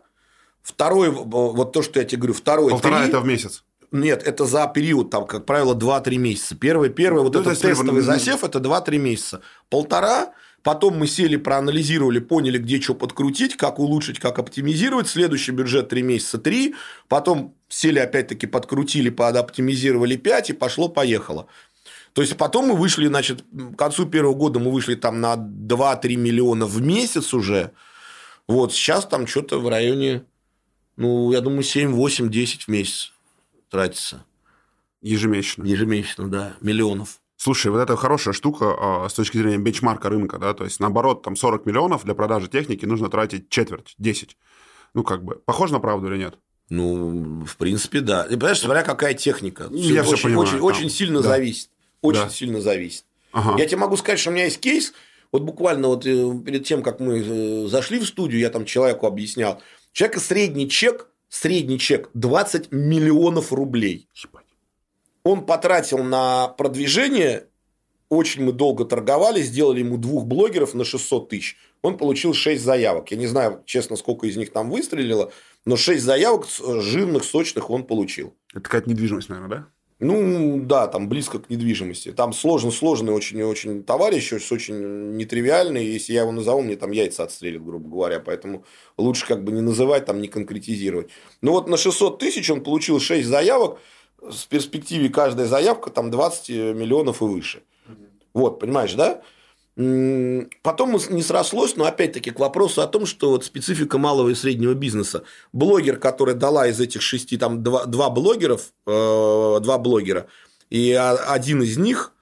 второй, 0.61 1.09
вот 1.09 1.71
то, 1.71 1.81
что 1.81 1.99
я 1.99 2.05
тебе 2.05 2.19
говорю, 2.19 2.33
второй 2.33 2.71
Полтора 2.71 2.99
3. 2.99 3.09
это 3.09 3.19
в 3.19 3.25
месяц? 3.25 3.63
Нет, 3.91 4.23
это 4.25 4.45
за 4.45 4.67
период, 4.67 5.09
там, 5.09 5.25
как 5.25 5.45
правило, 5.45 5.75
2-3 5.75 6.17
месяца. 6.17 6.55
Первый, 6.55 6.89
первый, 6.89 7.23
вот 7.23 7.35
ну, 7.35 7.41
этот 7.41 7.59
тестовый 7.59 8.01
засев, 8.01 8.43
это 8.43 8.59
2-3 8.59 8.97
месяца. 8.97 9.41
Полтора, 9.69 10.33
Потом 10.65 10.97
мы 10.97 11.05
сели, 11.05 11.35
проанализировали, 11.35 12.17
поняли, 12.17 12.57
где 12.57 12.81
что 12.81 12.95
подкрутить, 12.95 13.55
как 13.55 13.77
улучшить, 13.77 14.17
как 14.17 14.39
оптимизировать. 14.39 15.07
Следующий 15.07 15.51
бюджет 15.51 15.89
3 15.89 16.01
месяца 16.01 16.39
3. 16.39 16.73
Потом 17.07 17.53
сели, 17.69 17.99
опять-таки, 17.99 18.47
подкрутили, 18.47 19.11
подоптимизировали 19.11 20.15
5, 20.15 20.49
и 20.49 20.53
пошло-поехало. 20.53 21.45
То 22.13 22.23
есть, 22.23 22.35
потом 22.35 22.69
мы 22.69 22.75
вышли, 22.75 23.05
значит, 23.05 23.43
к 23.43 23.75
концу 23.75 24.07
первого 24.07 24.33
года 24.33 24.57
мы 24.57 24.71
вышли 24.71 24.95
там 24.95 25.21
на 25.21 25.35
2-3 25.35 26.15
миллиона 26.15 26.65
в 26.65 26.81
месяц 26.81 27.35
уже. 27.35 27.71
Вот, 28.47 28.73
сейчас 28.73 29.05
там 29.05 29.27
что-то 29.27 29.59
в 29.59 29.69
районе, 29.69 30.23
ну, 30.97 31.31
я 31.31 31.41
думаю, 31.41 31.61
7, 31.61 31.91
8, 31.91 32.31
10 32.31 32.63
в 32.63 32.67
месяц 32.69 33.13
тратится. 33.69 34.25
Ежемесячно. 35.03 35.63
Ежемесячно, 35.65 36.27
да, 36.27 36.55
миллионов. 36.59 37.19
Слушай, 37.37 37.71
вот 37.71 37.79
это 37.79 37.95
хорошая 37.97 38.33
штука 38.33 38.75
а, 38.79 39.09
с 39.09 39.13
точки 39.13 39.37
зрения 39.37 39.57
бенчмарка 39.57 40.09
рынка, 40.09 40.37
да, 40.37 40.53
то 40.53 40.63
есть, 40.63 40.79
наоборот, 40.79 41.23
там 41.23 41.35
40 41.35 41.65
миллионов 41.65 42.05
для 42.05 42.15
продажи 42.15 42.47
техники 42.47 42.85
нужно 42.85 43.09
тратить 43.09 43.49
четверть, 43.49 43.93
10. 43.97 44.37
Ну, 44.93 45.03
как 45.03 45.23
бы, 45.23 45.35
похоже 45.45 45.73
на 45.73 45.79
правду 45.79 46.07
или 46.07 46.17
нет? 46.17 46.35
Ну, 46.69 47.43
в 47.45 47.57
принципе, 47.57 47.99
да. 47.99 48.23
И 48.23 48.35
понимаешь, 48.35 48.59
смотря 48.59 48.81
какая 48.81 49.13
техника. 49.13 49.67
Я 49.71 50.01
очень, 50.01 50.15
все 50.15 50.23
понимаю. 50.23 50.47
Очень, 50.47 50.57
там. 50.57 50.63
очень 50.63 50.89
сильно 50.89 51.21
Да. 51.21 51.27
зависит. 51.29 51.69
Очень 52.01 52.21
Да. 52.21 52.29
сильно 52.29 52.61
зависит. 52.61 53.05
Ага. 53.33 53.59
Я 53.59 53.65
тебе 53.65 53.77
могу 53.77 53.97
сказать, 53.97 54.19
что 54.19 54.29
у 54.29 54.33
меня 54.33 54.45
есть 54.45 54.59
кейс. 54.59 54.93
Вот 55.31 55.41
буквально 55.43 55.89
вот 55.89 56.05
э, 56.05 56.39
перед 56.45 56.63
тем, 56.65 56.81
как 56.81 56.99
мы 57.01 57.19
э, 57.19 57.67
зашли 57.67 57.99
в 57.99 58.05
студию, 58.05 58.39
я 58.39 58.49
там 58.49 58.63
человеку 58.65 59.05
объяснял. 59.05 59.55
У 59.91 59.95
человека 59.95 60.19
средний 60.21 60.69
чек, 60.69 61.07
средний 61.29 61.77
чек 61.77 62.09
20 62.13 62.71
миллионов 62.71 63.51
рублей. 63.51 64.07
Ебать. 64.15 64.44
Он 65.25 65.43
потратил 65.45 66.03
на 66.03 66.49
продвижение, 66.49 67.47
очень 68.09 68.43
мы 68.43 68.51
долго 68.53 68.85
торговали, 68.85 69.41
сделали 69.41 69.79
ему 69.79 69.97
двух 69.97 70.25
блогеров 70.25 70.75
на 70.75 70.85
600 70.85 71.29
тысяч. 71.29 71.57
Он 71.81 71.97
получил 71.97 72.33
6 72.35 72.63
заявок. 72.63 73.09
Я 73.09 73.17
не 73.17 73.25
знаю, 73.25 73.63
честно, 73.65 73.95
сколько 73.95 74.27
из 74.27 74.37
них 74.37 74.53
там 74.53 74.69
выстрелило, 74.69 75.31
но 75.65 75.75
6 75.77 76.03
заявок 76.03 76.45
с- 76.47 76.61
жирных, 76.81 77.23
сочных 77.23 77.71
он 77.71 77.85
получил. 77.85 78.35
Это 78.51 78.61
какая-то 78.61 78.87
недвижимость, 78.89 79.29
наверное, 79.29 79.49
да? 79.57 79.67
Ну, 79.99 80.59
да, 80.61 80.87
там 80.87 81.09
близко 81.09 81.39
к 81.39 81.49
недвижимости. 81.49 82.11
Там 82.11 82.31
сложный, 82.33 82.71
сложный 82.71 83.13
очень, 83.13 83.41
очень 83.41 83.81
товарищ, 83.83 84.31
очень 84.33 85.15
нетривиальный. 85.15 85.85
Если 85.85 86.13
я 86.13 86.21
его 86.21 86.31
назову, 86.33 86.61
мне 86.61 86.75
там 86.75 86.91
яйца 86.91 87.23
отстрелят, 87.23 87.63
грубо 87.65 87.89
говоря. 87.89 88.19
Поэтому 88.19 88.63
лучше 88.97 89.25
как 89.25 89.43
бы 89.43 89.51
не 89.53 89.61
называть, 89.61 90.05
там 90.05 90.21
не 90.21 90.27
конкретизировать. 90.27 91.09
Ну, 91.41 91.51
вот 91.53 91.67
на 91.69 91.77
600 91.77 92.19
тысяч 92.19 92.47
он 92.51 92.61
получил 92.61 92.99
6 92.99 93.25
заявок. 93.27 93.79
С 94.31 94.45
перспективе 94.45 95.09
каждая 95.09 95.47
заявка 95.47 95.89
там 95.89 96.11
20 96.11 96.49
миллионов 96.49 97.21
и 97.21 97.25
выше. 97.25 97.63
Вот, 98.33 98.59
понимаешь, 98.59 98.93
да? 98.93 99.21
Потом 100.61 100.97
не 101.09 101.21
срослось, 101.21 101.75
но 101.75 101.85
опять-таки 101.85 102.31
к 102.31 102.39
вопросу 102.39 102.81
о 102.81 102.87
том, 102.87 103.05
что 103.05 103.31
вот 103.31 103.43
специфика 103.43 103.97
малого 103.97 104.29
и 104.29 104.35
среднего 104.35 104.73
бизнеса. 104.73 105.23
Блогер, 105.51 105.97
который 105.97 106.33
дала 106.33 106.67
из 106.67 106.79
этих 106.79 107.01
шести, 107.01 107.37
там 107.37 107.61
два, 107.61 107.85
два 107.85 108.09
блогеров, 108.09 108.71
э, 108.87 109.59
два 109.61 109.77
блогера, 109.77 110.27
и 110.69 110.93
один 110.93 111.61
из 111.61 111.77
них, 111.77 112.13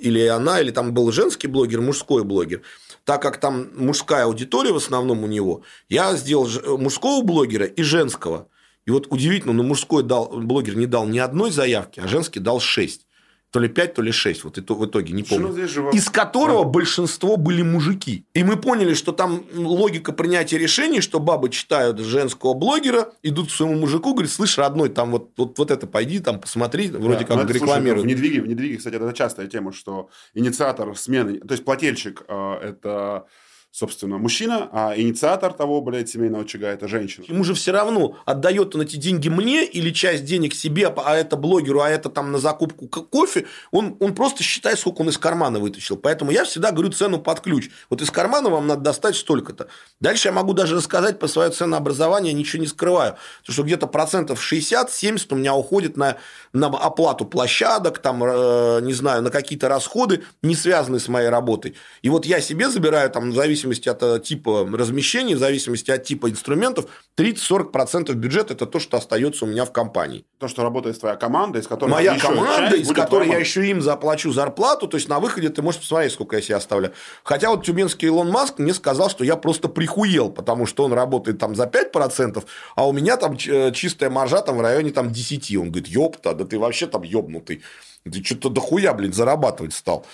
или 0.00 0.26
она, 0.26 0.60
или 0.60 0.70
там 0.70 0.94
был 0.94 1.12
женский 1.12 1.48
блогер, 1.48 1.82
мужской 1.82 2.24
блогер, 2.24 2.62
так 3.04 3.20
как 3.20 3.36
там 3.38 3.68
мужская 3.76 4.24
аудитория 4.24 4.72
в 4.72 4.76
основном 4.76 5.22
у 5.22 5.26
него, 5.26 5.62
я 5.90 6.16
сделал 6.16 6.46
ж- 6.46 6.62
мужского 6.78 7.22
блогера 7.22 7.66
и 7.66 7.82
женского. 7.82 8.48
И 8.86 8.90
вот 8.90 9.06
удивительно, 9.10 9.52
но 9.52 9.62
мужской 9.62 10.02
дал, 10.02 10.28
блогер 10.28 10.76
не 10.76 10.86
дал 10.86 11.06
ни 11.06 11.18
одной 11.18 11.50
заявки, 11.50 12.00
а 12.00 12.08
женский 12.08 12.40
дал 12.40 12.60
шесть. 12.60 13.06
То 13.50 13.60
ли 13.60 13.68
пять, 13.68 13.92
то 13.92 14.00
ли 14.00 14.12
шесть. 14.12 14.44
Вот 14.44 14.56
ито- 14.56 14.74
в 14.74 14.86
итоге, 14.86 15.12
не 15.12 15.22
помню 15.24 15.48
Ну, 15.48 15.90
из 15.90 16.08
которого 16.08 16.64
большинство 16.64 17.36
были 17.36 17.60
мужики. 17.60 18.24
И 18.32 18.42
мы 18.44 18.56
поняли, 18.56 18.94
что 18.94 19.12
там 19.12 19.44
логика 19.54 20.12
принятия 20.12 20.56
решений, 20.56 21.02
что 21.02 21.20
бабы 21.20 21.50
читают 21.50 21.98
женского 21.98 22.54
блогера, 22.54 23.12
идут 23.22 23.48
к 23.48 23.50
своему 23.50 23.78
мужику, 23.78 24.14
говорят, 24.14 24.32
слышь, 24.32 24.56
родной, 24.56 24.88
там 24.88 25.10
вот, 25.10 25.32
вот, 25.36 25.58
вот 25.58 25.70
это 25.70 25.86
пойди, 25.86 26.18
там 26.18 26.40
посмотри, 26.40 26.88
вроде 26.88 27.18
Да, 27.20 27.24
как 27.24 27.36
ну, 27.36 27.42
это, 27.42 27.52
слушай, 27.52 27.62
рекламируют. 27.62 28.04
в 28.06 28.08
недвиге, 28.08 28.40
в 28.40 28.46
недвиге, 28.48 28.78
кстати, 28.78 28.94
это 28.94 29.12
частая 29.12 29.46
тема, 29.48 29.74
что 29.74 30.08
инициатор 30.32 30.96
смены, 30.96 31.38
то 31.38 31.52
есть 31.52 31.62
плательщик 31.66 32.22
э, 32.26 32.54
это, 32.62 33.26
собственно, 33.72 34.18
мужчина, 34.18 34.68
а 34.70 34.92
инициатор 34.94 35.54
того, 35.54 35.80
блядь, 35.80 36.10
семейного 36.10 36.44
очага 36.44 36.68
это 36.68 36.88
женщина. 36.88 37.24
Ему 37.26 37.42
же 37.42 37.54
все 37.54 37.72
равно, 37.72 38.18
отдает 38.26 38.74
он 38.74 38.82
эти 38.82 38.96
деньги 38.96 39.30
мне 39.30 39.64
или 39.64 39.90
часть 39.90 40.26
денег 40.26 40.54
себе, 40.54 40.88
а 40.88 41.16
это 41.16 41.36
блогеру, 41.36 41.80
а 41.80 41.88
это 41.88 42.10
там 42.10 42.32
на 42.32 42.38
закупку 42.38 42.86
ко- 42.86 43.00
кофе, 43.00 43.46
он, 43.70 43.96
он 43.98 44.14
просто 44.14 44.42
считает, 44.42 44.78
сколько 44.78 45.00
он 45.00 45.08
из 45.08 45.16
кармана 45.16 45.58
вытащил. 45.58 45.96
Поэтому 45.96 46.30
я 46.30 46.44
всегда 46.44 46.70
говорю 46.70 46.92
цену 46.92 47.18
под 47.18 47.40
ключ. 47.40 47.70
Вот 47.88 48.02
из 48.02 48.10
кармана 48.10 48.50
вам 48.50 48.66
надо 48.66 48.82
достать 48.82 49.16
столько-то. 49.16 49.68
Дальше 50.00 50.28
я 50.28 50.32
могу 50.32 50.52
даже 50.52 50.76
рассказать 50.76 51.18
по 51.18 51.26
свое 51.26 51.48
ценообразование, 51.48 52.34
ничего 52.34 52.60
не 52.60 52.68
скрываю. 52.68 53.16
Потому 53.40 53.54
что 53.54 53.62
где-то 53.62 53.86
процентов 53.86 54.52
60-70 54.52 55.28
у 55.30 55.36
меня 55.36 55.54
уходит 55.54 55.96
на, 55.96 56.18
на 56.52 56.66
оплату 56.66 57.24
площадок, 57.24 58.00
там, 58.00 58.22
э, 58.22 58.80
не 58.82 58.92
знаю, 58.92 59.22
на 59.22 59.30
какие-то 59.30 59.70
расходы, 59.70 60.24
не 60.42 60.54
связанные 60.54 61.00
с 61.00 61.08
моей 61.08 61.30
работой. 61.30 61.74
И 62.02 62.10
вот 62.10 62.26
я 62.26 62.42
себе 62.42 62.68
забираю, 62.68 63.08
там, 63.08 63.30
в 63.30 63.34
зависимости 63.62 63.88
от 63.88 64.02
э, 64.02 64.20
типа 64.20 64.68
размещения, 64.72 65.36
в 65.36 65.38
зависимости 65.38 65.90
от 65.90 66.04
типа 66.04 66.30
инструментов, 66.30 66.86
30-40% 67.16 68.12
бюджета– 68.14 68.54
это 68.54 68.66
то, 68.66 68.78
что 68.78 68.96
остается 68.96 69.44
у 69.44 69.48
меня 69.48 69.64
в 69.64 69.72
компании. 69.72 70.24
То, 70.38 70.48
что 70.48 70.62
работает 70.62 70.98
твоя 70.98 71.16
команда, 71.16 71.58
из 71.58 71.66
которой 71.66 71.90
Моя 71.90 72.18
команда, 72.18 72.76
из 72.76 72.88
которой 72.88 73.28
я 73.28 73.38
еще 73.38 73.66
им 73.66 73.80
заплачу 73.80 74.32
зарплату, 74.32 74.88
то 74.88 74.96
есть 74.96 75.08
на 75.08 75.20
выходе 75.20 75.48
ты 75.48 75.62
можешь 75.62 75.80
посмотреть, 75.80 76.12
сколько 76.12 76.36
я 76.36 76.42
себе 76.42 76.56
оставляю. 76.56 76.94
Хотя 77.22 77.50
вот 77.50 77.64
тюменский 77.64 78.08
Илон 78.08 78.30
Маск 78.30 78.58
мне 78.58 78.74
сказал, 78.74 79.10
что 79.10 79.24
я 79.24 79.36
просто 79.36 79.68
прихуел, 79.68 80.30
потому 80.30 80.66
что 80.66 80.84
он 80.84 80.92
работает 80.92 81.38
там 81.38 81.54
за 81.54 81.64
5%, 81.64 82.44
а 82.76 82.88
у 82.88 82.92
меня 82.92 83.16
там 83.16 83.36
э, 83.46 83.72
чистая 83.72 84.10
маржа 84.10 84.40
там 84.42 84.56
в 84.56 84.60
районе 84.60 84.90
там 84.90 85.12
10. 85.12 85.56
Он 85.56 85.70
говорит, 85.70 85.88
ёпта, 85.88 86.34
да 86.34 86.44
ты 86.44 86.58
вообще 86.58 86.86
там 86.86 87.02
ёбнутый. 87.02 87.62
Ты 88.04 88.24
что-то 88.24 88.48
дохуя, 88.48 88.92
блин, 88.94 89.12
зарабатывать 89.12 89.74
стал. 89.74 90.04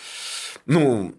Ну, 0.66 1.14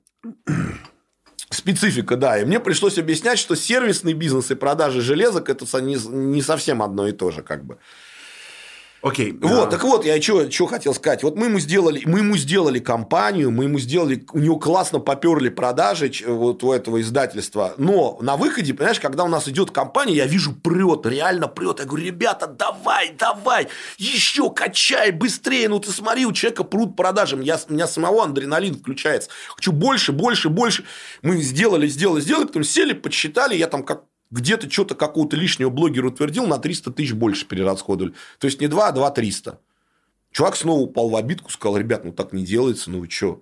специфика, 1.50 2.16
да. 2.16 2.40
И 2.40 2.46
мне 2.46 2.60
пришлось 2.60 2.98
объяснять, 2.98 3.40
что 3.40 3.56
сервисный 3.56 4.14
бизнес 4.14 4.52
и 4.52 4.56
продажи 4.56 5.02
железок 5.02 5.50
это 5.50 5.66
не 5.82 6.42
совсем 6.42 6.82
одно 6.82 7.08
и 7.08 7.12
то 7.12 7.32
же, 7.32 7.42
как 7.42 7.64
бы. 7.66 7.78
Окей. 9.02 9.32
Вот, 9.42 9.68
а, 9.68 9.72
так 9.72 9.84
вот, 9.84 10.06
я 10.06 10.22
что 10.22 10.66
хотел 10.68 10.94
сказать. 10.94 11.24
Вот 11.24 11.38
мы 11.38 11.46
ему 11.46 11.60
сделали, 11.60 12.02
мы 12.06 12.20
ему 12.20 12.36
сделали 12.36 12.80
компанию, 12.80 13.50
мы 13.50 13.64
ему 13.64 13.80
сделали, 13.80 14.26
у 14.34 14.40
него 14.40 14.58
классно 14.58 15.00
поперли 15.00 15.48
продажи 15.48 16.12
вот 16.28 16.64
у 16.64 16.74
этого 16.74 17.00
издательства. 17.00 17.74
Но 17.78 18.18
на 18.22 18.36
выходе, 18.36 18.74
понимаешь, 18.74 19.00
когда 19.00 19.24
у 19.24 19.30
нас 19.30 19.48
идет 19.48 19.72
компания, 19.72 20.16
я 20.16 20.26
вижу 20.26 20.54
прет, 20.54 21.06
реально 21.06 21.48
прет. 21.48 21.80
Я 21.80 21.86
говорю, 21.86 22.06
ребята, 22.06 22.48
давай, 22.48 23.16
давай, 23.18 23.70
еще 23.98 24.50
качай, 24.50 25.12
быстрее. 25.12 25.70
Ну 25.70 25.80
ты 25.80 25.92
смотри, 25.92 26.26
у 26.26 26.34
человека 26.34 26.66
прут 26.66 26.98
продажи. 26.98 27.40
Я, 27.42 27.58
у 27.70 27.74
меня 27.74 27.88
самого 27.88 28.26
адреналин 28.26 28.76
включается. 28.76 29.30
Хочу 29.56 29.72
больше, 29.72 30.12
больше, 30.12 30.50
больше. 30.50 30.84
Мы 31.22 31.38
сделали, 31.38 31.88
сделали, 31.88 32.20
сделали, 32.20 32.48
потом 32.48 32.64
сели, 32.66 32.92
подсчитали, 32.92 33.56
я 33.56 33.68
там 33.68 33.84
как 33.84 34.09
где-то 34.32 34.70
что-то 34.70 34.96
какого-то 34.96 35.36
лишнего 35.36 35.70
блогера 35.70 36.08
утвердил, 36.08 36.46
на 36.46 36.58
300 36.58 36.92
тысяч 36.92 37.14
больше 37.14 37.46
перерасходовали. 37.46 38.14
То 38.40 38.46
есть, 38.46 38.62
не 38.62 38.68
2, 38.68 38.88
а 38.88 38.92
2 38.92 39.12
300. 39.12 39.60
Чувак 40.32 40.56
снова 40.56 40.82
упал 40.82 41.10
в 41.10 41.16
обидку, 41.16 41.52
сказал, 41.52 41.78
ребят, 41.78 42.06
ну 42.06 42.12
так 42.12 42.34
не 42.34 42.46
делается, 42.46 42.92
ну 42.92 43.00
вы 43.00 43.10
что? 43.10 43.42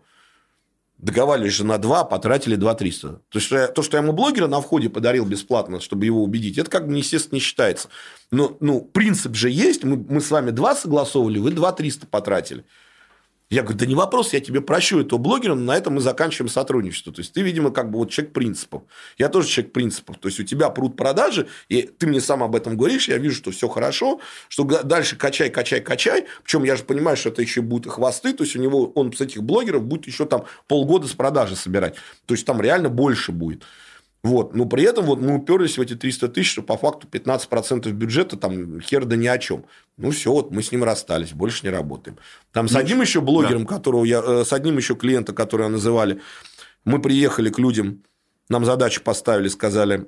Договаривались 0.98 1.54
же 1.54 1.66
на 1.66 1.78
2, 1.78 2.06
потратили 2.06 2.56
2 2.56 2.74
300. 2.74 3.22
То, 3.30 3.40
что 3.40 3.58
я- 3.58 3.68
то, 3.68 3.84
что 3.84 3.98
я 3.98 4.04
ему 4.04 4.14
блогера 4.14 4.48
на 4.48 4.62
входе 4.62 4.90
подарил 4.90 5.26
бесплатно, 5.26 5.80
чтобы 5.80 6.06
его 6.06 6.24
убедить, 6.24 6.58
это 6.58 6.72
как 6.72 6.88
бы, 6.88 6.96
естественно, 6.96 7.36
не 7.36 7.42
считается. 7.42 7.90
Но 8.32 8.58
ну, 8.62 8.82
принцип 8.82 9.36
же 9.36 9.50
есть, 9.50 9.84
мы, 9.84 9.98
мы 9.98 10.22
с 10.22 10.32
вами 10.32 10.52
2 10.52 10.76
согласовывали, 10.76 11.38
вы 11.38 11.52
2 11.52 11.72
300 11.74 12.08
потратили. 12.08 12.66
Я 13.50 13.62
говорю, 13.62 13.78
да 13.78 13.86
не 13.86 13.96
вопрос, 13.96 14.34
я 14.34 14.42
тебе 14.42 14.60
прощу 14.60 15.00
этого 15.00 15.18
блогера, 15.18 15.56
но 15.56 15.62
на 15.62 15.78
этом 15.78 15.96
мы 15.96 16.02
заканчиваем 16.02 16.50
сотрудничество. 16.50 17.14
То 17.14 17.22
есть, 17.22 17.32
ты, 17.32 17.42
видимо, 17.42 17.72
как 17.72 17.90
бы 17.90 18.00
вот 18.00 18.12
человек 18.12 18.34
принципов. 18.34 18.84
Я 19.18 19.30
тоже 19.30 19.48
человек 19.48 19.72
принципов. 19.72 20.18
То 20.18 20.28
есть, 20.28 20.38
у 20.42 20.44
тебя 20.44 20.70
прут 20.70 20.98
продажи, 20.98 21.48
и 21.70 21.84
ты 21.84 22.08
мне 22.08 22.20
сам 22.20 22.44
об 22.44 22.58
этом 22.58 22.76
говоришь, 22.76 23.08
я 23.08 23.18
вижу, 23.18 23.36
что 23.36 23.52
все 23.52 23.70
хорошо, 23.70 24.20
что 24.50 24.66
дальше 24.66 25.16
качай, 25.16 25.50
качай, 25.50 25.80
качай. 25.80 26.26
Причем 26.44 26.66
я 26.66 26.76
же 26.76 26.84
понимаю, 26.84 27.16
что 27.16 27.30
это 27.30 27.42
еще 27.42 27.62
будут 27.62 27.88
и 27.88 27.90
хвосты. 27.90 28.34
То 28.34 28.44
есть, 28.44 28.58
у 28.58 28.60
него, 28.60 28.92
он 28.96 29.14
с 29.14 29.22
этих 29.22 29.42
блогеров 29.44 29.84
будет 29.84 30.08
еще 30.08 30.26
там 30.26 30.44
полгода 30.68 31.08
с 31.08 31.14
продажи 31.14 31.56
собирать. 31.56 31.96
То 32.26 32.34
есть, 32.34 32.46
там 32.46 32.62
реально 32.62 32.90
больше 32.90 33.32
будет. 33.32 33.64
Вот. 34.24 34.56
Но 34.56 34.66
при 34.66 34.84
этом 34.84 35.06
вот 35.06 35.20
мы 35.20 35.36
уперлись 35.36 35.78
в 35.78 35.82
эти 35.82 35.96
300 35.96 36.30
тысяч, 36.30 36.52
что 36.52 36.64
по 36.64 36.78
факту 36.78 37.08
15% 37.10 37.90
бюджета 37.92 38.36
там 38.38 38.82
хер 38.82 39.06
да 39.06 39.16
ни 39.16 39.28
о 39.28 39.38
чем. 39.38 39.66
Ну, 39.98 40.12
все, 40.12 40.32
вот 40.32 40.52
мы 40.52 40.64
с 40.64 40.72
ним 40.72 40.84
расстались, 40.84 41.34
больше 41.34 41.66
не 41.66 41.70
работаем. 41.70 42.18
Там 42.52 42.68
с 42.68 42.76
одним 42.76 43.02
еще 43.02 43.22
блогером, 43.22 43.66
которого 43.66 44.04
я, 44.06 44.22
э, 44.26 44.44
с 44.44 44.54
одним 44.54 44.78
еще 44.78 44.96
клиента, 44.96 45.34
которого 45.34 45.70
называли, 45.70 46.22
мы 46.84 47.02
приехали 47.02 47.50
к 47.50 47.60
людям, 47.60 48.04
нам 48.50 48.66
задачу 48.66 49.02
поставили, 49.02 49.48
сказали, 49.48 50.08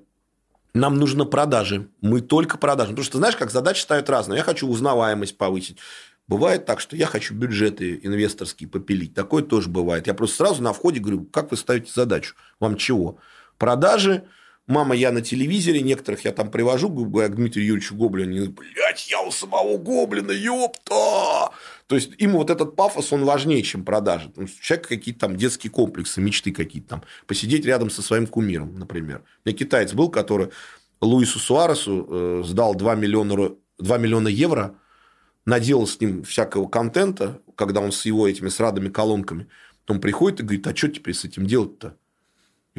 нам 0.73 0.97
нужно 0.97 1.25
продажи, 1.25 1.89
мы 2.01 2.21
только 2.21 2.57
продажи. 2.57 2.91
Потому 2.91 3.03
что, 3.03 3.17
знаешь, 3.17 3.35
как 3.35 3.51
задачи 3.51 3.81
ставят 3.81 4.09
разные. 4.09 4.37
Я 4.37 4.43
хочу 4.43 4.67
узнаваемость 4.67 5.37
повысить. 5.37 5.77
Бывает 6.27 6.65
так, 6.65 6.79
что 6.79 6.95
я 6.95 7.07
хочу 7.07 7.33
бюджеты 7.33 7.99
инвесторские 8.03 8.69
попилить. 8.69 9.15
Такое 9.15 9.41
тоже 9.41 9.67
бывает. 9.67 10.05
Я 10.05 10.13
просто 10.13 10.37
сразу 10.37 10.61
на 10.61 10.73
входе 10.73 10.99
говорю, 10.99 11.25
как 11.25 11.49
вы 11.49 11.57
ставите 11.57 11.91
задачу? 11.91 12.35
Вам 12.59 12.77
чего? 12.77 13.17
Продажи, 13.59 14.23
мама, 14.67 14.95
я 14.95 15.11
на 15.11 15.21
телевизоре, 15.21 15.81
некоторых 15.81 16.23
я 16.23 16.31
там 16.31 16.49
привожу, 16.49 16.87
говорю, 16.87 17.29
к 17.29 17.35
Дмитрию 17.35 17.67
Юрьевичу 17.67 17.93
Гоблину, 17.95 18.49
блядь, 18.51 19.11
я 19.11 19.21
у 19.21 19.31
самого 19.31 19.77
Гоблина, 19.77 20.31
ёпта! 20.31 21.51
То 21.87 21.95
есть, 21.95 22.13
им 22.19 22.31
вот 22.31 22.49
этот 22.49 22.77
пафос, 22.77 23.11
он 23.11 23.25
важнее, 23.25 23.61
чем 23.61 23.83
продажи. 23.83 24.31
У 24.37 24.45
человека 24.45 24.89
какие-то 24.89 25.19
там 25.19 25.35
детские 25.35 25.71
комплексы, 25.71 26.21
мечты 26.21 26.53
какие-то 26.53 26.87
там. 26.87 27.03
Посидеть 27.27 27.65
рядом 27.65 27.89
со 27.89 28.01
своим 28.01 28.27
кумиром, 28.27 28.79
например. 28.79 29.23
У 29.43 29.49
меня 29.49 29.57
китаец 29.57 29.93
был, 29.93 30.09
который 30.09 30.49
Луису 31.01 31.37
Суаресу 31.39 32.07
э, 32.09 32.43
сдал 32.45 32.75
2 32.75 32.95
миллиона, 32.95 33.55
2 33.79 33.97
миллиона 33.97 34.29
евро, 34.29 34.75
наделал 35.45 35.85
с 35.85 35.99
ним 35.99 36.23
всякого 36.23 36.69
контента, 36.69 37.41
когда 37.55 37.81
он 37.81 37.91
с 37.91 38.05
его 38.05 38.25
этими 38.25 38.47
срадами 38.47 38.87
колонками. 38.87 39.47
Потом 39.85 39.99
приходит 39.99 40.39
и 40.39 40.43
говорит, 40.43 40.67
а 40.67 40.75
что 40.75 40.87
теперь 40.87 41.13
с 41.13 41.25
этим 41.25 41.45
делать-то? 41.45 41.97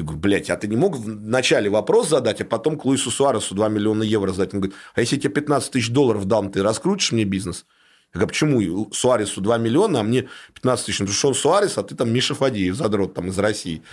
Я 0.01 0.05
говорю, 0.05 0.19
блядь, 0.19 0.49
а 0.49 0.57
ты 0.57 0.67
не 0.67 0.75
мог 0.75 0.97
вначале 0.97 1.69
вопрос 1.69 2.09
задать, 2.09 2.41
а 2.41 2.45
потом 2.45 2.75
к 2.75 2.85
Луису 2.85 3.11
Суаресу 3.11 3.53
2 3.53 3.69
миллиона 3.69 4.01
евро 4.01 4.33
сдать? 4.33 4.51
Он 4.53 4.59
говорит, 4.59 4.75
а 4.95 5.01
если 5.01 5.15
я 5.15 5.21
тебе 5.21 5.33
15 5.33 5.71
тысяч 5.71 5.89
долларов 5.89 6.25
дам, 6.25 6.51
ты 6.51 6.63
раскрутишь 6.63 7.11
мне 7.11 7.23
бизнес? 7.23 7.67
Я 8.11 8.19
говорю, 8.19 8.25
«А 8.25 8.29
почему 8.29 8.89
Суаресу 8.91 9.41
2 9.41 9.57
миллиона, 9.59 9.99
а 9.99 10.03
мне 10.03 10.27
15 10.55 10.85
тысяч? 10.87 10.99
Ну, 10.99 11.05
потому 11.05 11.17
что 11.17 11.27
он 11.27 11.35
Суарес, 11.35 11.77
а 11.77 11.83
ты 11.83 11.93
там 11.93 12.11
Миша 12.11 12.33
Фадеев, 12.33 12.75
задрот 12.75 13.13
там 13.13 13.27
из 13.27 13.37
России. 13.37 13.83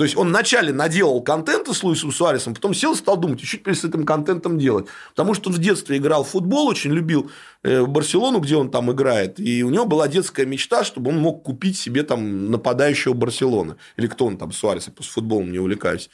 То 0.00 0.04
есть, 0.04 0.16
он 0.16 0.28
вначале 0.28 0.72
наделал 0.72 1.22
контента 1.22 1.74
с 1.74 1.82
Луисом 1.82 2.10
Суаресом, 2.10 2.54
потом 2.54 2.72
сел 2.72 2.94
и 2.94 2.96
стал 2.96 3.18
думать, 3.18 3.44
что 3.44 3.58
теперь 3.58 3.74
с 3.74 3.84
этим 3.84 4.06
контентом 4.06 4.58
делать. 4.58 4.86
Потому 5.10 5.34
что 5.34 5.50
он 5.50 5.56
в 5.56 5.58
детстве 5.58 5.98
играл 5.98 6.24
в 6.24 6.28
футбол, 6.30 6.68
очень 6.68 6.90
любил 6.90 7.30
э, 7.64 7.84
Барселону, 7.84 8.40
где 8.40 8.56
он 8.56 8.70
там 8.70 8.90
играет. 8.90 9.38
И 9.38 9.62
у 9.62 9.68
него 9.68 9.84
была 9.84 10.08
детская 10.08 10.46
мечта, 10.46 10.84
чтобы 10.84 11.10
он 11.10 11.18
мог 11.18 11.42
купить 11.42 11.76
себе 11.76 12.02
там 12.02 12.50
нападающего 12.50 13.12
Барселоны. 13.12 13.76
Или 13.98 14.06
кто 14.06 14.24
он 14.24 14.38
там, 14.38 14.52
Суарес, 14.52 14.86
я 14.86 14.94
просто 14.94 15.12
футболом 15.12 15.52
не 15.52 15.58
увлекаюсь. 15.58 16.08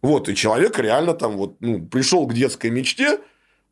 Вот, 0.00 0.30
и 0.30 0.34
человек 0.34 0.78
реально 0.78 1.12
там 1.12 1.36
вот, 1.36 1.56
ну, 1.60 1.84
пришел 1.84 2.26
к 2.26 2.32
детской 2.32 2.70
мечте, 2.70 3.20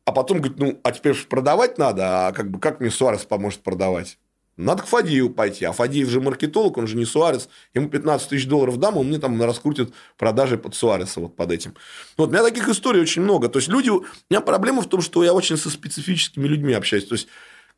а 0.05 0.11
потом 0.11 0.37
говорит, 0.37 0.59
ну, 0.59 0.79
а 0.83 0.91
теперь 0.91 1.15
продавать 1.25 1.79
надо, 1.79 2.27
а 2.27 2.31
как 2.31 2.51
бы 2.51 2.59
как 2.59 2.79
мне 2.79 2.91
Суарес 2.91 3.25
поможет 3.25 3.63
продавать? 3.63 4.19
Надо 4.57 4.81
к 4.81 4.87
Фадееву 4.87 5.29
пойти. 5.29 5.65
А 5.65 5.71
Фадеев 5.71 6.09
же 6.09 6.19
маркетолог, 6.19 6.77
он 6.77 6.87
же 6.87 6.97
не 6.97 7.05
Суарес. 7.05 7.47
Ему 7.75 7.89
15 7.89 8.29
тысяч 8.29 8.47
долларов 8.47 8.77
дам, 8.77 8.97
он 8.97 9.07
мне 9.07 9.19
там 9.19 9.41
раскрутит 9.41 9.93
продажи 10.17 10.57
под 10.57 10.73
Суареса 10.73 11.19
вот 11.19 11.35
под 11.35 11.51
этим. 11.51 11.75
Вот, 12.17 12.29
у 12.29 12.31
меня 12.31 12.43
таких 12.43 12.67
историй 12.67 12.99
очень 12.99 13.21
много. 13.21 13.49
То 13.49 13.59
есть, 13.59 13.69
люди... 13.69 13.89
У 13.89 14.03
меня 14.29 14.41
проблема 14.41 14.81
в 14.81 14.87
том, 14.89 15.01
что 15.01 15.23
я 15.23 15.33
очень 15.33 15.57
со 15.57 15.69
специфическими 15.69 16.47
людьми 16.47 16.73
общаюсь. 16.73 17.05
То 17.05 17.13
есть, 17.13 17.27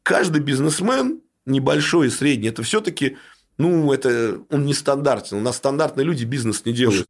каждый 0.04 0.42
бизнесмен, 0.42 1.22
небольшой 1.46 2.08
и 2.08 2.10
средний, 2.10 2.48
это 2.48 2.64
все-таки, 2.64 3.18
ну, 3.58 3.92
это 3.92 4.42
он 4.50 4.66
не 4.66 4.74
стандартен. 4.74 5.38
У 5.38 5.42
нас 5.42 5.58
стандартные 5.58 6.06
люди 6.06 6.24
бизнес 6.24 6.64
не 6.66 6.72
делают. 6.72 7.06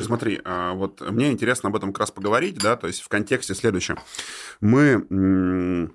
Смотри, 0.00 0.40
а, 0.44 0.74
вот 0.74 1.00
мне 1.00 1.32
интересно 1.32 1.70
об 1.70 1.76
этом 1.76 1.92
как 1.92 2.00
раз 2.00 2.10
поговорить, 2.12 2.58
да, 2.58 2.76
то 2.76 2.86
есть 2.86 3.00
в 3.00 3.08
контексте 3.08 3.54
следующем. 3.54 3.98
Мы 4.60 5.88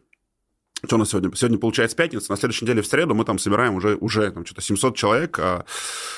что 0.86 0.95
у 0.97 0.99
нас 0.99 1.09
сегодня? 1.09 1.34
Сегодня 1.36 1.57
получается 1.57 1.95
пятница, 1.95 2.29
на 2.29 2.38
следующей 2.38 2.65
неделе 2.65 2.81
в 2.81 2.88
среду 2.88 3.15
мы 3.15 3.23
там 3.23 3.39
собираем 3.39 3.75
уже, 3.75 3.95
уже 3.95 4.29
там 4.31 4.45
что-то 4.45 4.61
700 4.61 4.95
человек 4.97 5.39
а, 5.39 5.65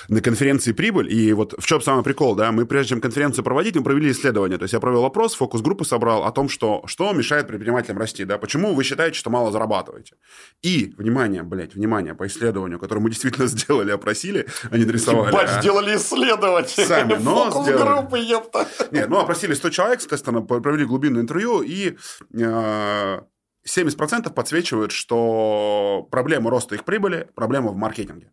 на 0.07 0.22
конференции 0.22 0.72
«Прибыль». 0.72 1.13
И 1.13 1.34
вот 1.34 1.53
в 1.57 1.66
чем 1.68 1.82
самый 1.82 2.03
прикол, 2.03 2.36
да, 2.36 2.51
мы 2.51 2.66
прежде 2.66 2.89
чем 2.89 3.01
конференцию 3.01 3.43
проводить, 3.43 3.76
мы 3.76 3.84
провели 3.84 4.11
исследование. 4.11 4.57
То 4.57 4.63
есть 4.63 4.74
я 4.74 4.80
провел 4.80 5.05
опрос, 5.05 5.36
фокус-группы 5.36 5.86
собрал 5.86 6.24
о 6.24 6.32
том, 6.32 6.49
что, 6.49 6.82
что 6.88 7.13
мешает 7.13 7.47
предпринимателям 7.47 7.99
расти, 7.99 8.26
да, 8.26 8.39
почему 8.39 8.74
вы 8.74 8.84
считаете, 8.84 9.18
что 9.18 9.30
мало 9.30 9.51
зарабатываете. 9.51 10.16
И, 10.63 10.95
внимание, 10.97 11.43
блядь, 11.43 11.76
внимание, 11.76 12.16
по 12.16 12.26
исследованию, 12.26 12.80
которое 12.80 13.01
мы 13.01 13.09
действительно 13.11 13.47
сделали, 13.47 13.91
опросили, 13.91 14.47
а 14.72 14.78
не 14.78 14.86
нарисовали. 14.86 15.30
Ебать, 15.30 15.49
а... 15.49 15.61
сделали 15.61 15.95
исследование. 15.95 16.66
Сами, 16.68 17.13
но 17.22 17.51
Фокус-группы, 17.51 18.18
ёпта. 18.18 18.68
Нет, 18.89 19.09
ну, 19.09 19.20
опросили 19.20 19.53
100 19.53 19.70
человек, 19.70 19.99
соответственно, 20.01 20.41
провели 20.41 20.86
глубинное 20.86 21.22
интервью, 21.22 21.61
и 21.61 21.97
э, 22.34 23.20
70% 23.68 24.32
подсвечивают, 24.34 24.91
что 24.91 26.07
проблема 26.11 26.49
роста 26.49 26.76
их 26.76 26.86
прибыли, 26.86 27.30
проблема 27.36 27.72
в 27.72 27.76
маркетинге. 27.76 28.32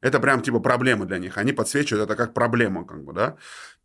Это 0.00 0.18
прям 0.18 0.42
типа 0.42 0.60
проблема 0.60 1.06
для 1.06 1.18
них. 1.18 1.38
Они 1.38 1.52
подсвечивают 1.52 2.10
это 2.10 2.16
как 2.16 2.34
проблему, 2.34 2.84
как 2.84 3.04
бы, 3.04 3.12
да. 3.12 3.36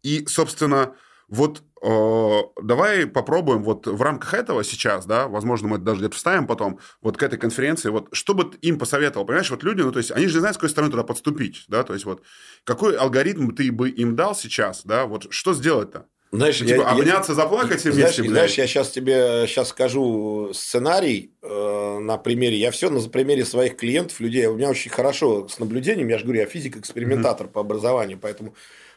И, 0.01 0.25
собственно, 0.25 0.95
вот 1.28 1.61
э, 1.84 2.39
давай 2.63 3.05
попробуем 3.05 3.63
вот 3.63 3.86
в 3.86 4.01
рамках 4.01 4.34
этого 4.34 4.63
сейчас, 4.63 5.05
да, 5.05 5.28
возможно, 5.28 5.67
мы 5.67 5.75
это 5.75 5.86
даже 5.86 5.99
где-то 5.99 6.15
вставим 6.15 6.47
потом, 6.47 6.80
вот 7.01 7.17
к 7.17 7.23
этой 7.23 7.38
конференции, 7.38 7.89
вот 7.89 8.07
что 8.13 8.34
бы 8.34 8.51
им 8.61 8.80
посоветовал, 8.80 9.25
понимаешь, 9.25 9.51
вот 9.51 9.63
люди, 9.63 9.82
ну, 9.82 9.91
то 9.91 9.99
есть, 9.99 10.11
они 10.11 10.28
же 10.28 10.36
не 10.36 10.39
знают, 10.39 10.55
с 10.55 10.57
какой 10.57 10.69
стороны 10.69 10.91
туда 10.91 11.03
подступить, 11.03 11.65
да, 11.67 11.84
то 11.84 11.93
есть, 11.93 12.05
вот, 12.05 12.23
какой 12.63 12.95
алгоритм 12.95 13.51
ты 13.51 13.71
бы 13.71 13.89
им 13.89 14.15
дал 14.15 14.36
сейчас, 14.36 14.86
да, 14.86 15.05
вот, 15.05 15.28
что 15.32 15.53
сделать-то? 15.53 16.07
Знаешь, 16.32 16.57
типа, 16.57 16.82
я, 16.82 16.89
обняться, 16.89 17.32
я, 17.32 17.36
заплакать 17.36 17.86
и 17.86 17.89
вместе, 17.89 18.15
знаешь, 18.15 18.32
знаешь, 18.32 18.53
я 18.55 18.67
сейчас 18.67 18.89
тебе 18.89 19.45
сейчас 19.47 19.69
скажу 19.69 20.51
сценарий 20.53 21.32
э, 21.41 21.99
на 21.99 22.17
примере. 22.17 22.57
Я 22.57 22.71
все 22.71 22.89
на 22.89 22.99
примере 23.07 23.45
своих 23.45 23.78
клиентов, 23.78 24.19
людей. 24.19 24.45
У 24.47 24.55
меня 24.55 24.69
очень 24.69 24.91
хорошо 24.91 25.47
с 25.47 25.57
наблюдением. 25.59 26.09
Я 26.09 26.17
же 26.17 26.25
говорю, 26.25 26.41
я 26.41 26.45
физик-экспериментатор 26.45 27.47
mm-hmm. 27.47 27.51
по 27.51 27.61
образованию, 27.61 28.19
поэтому 28.21 28.55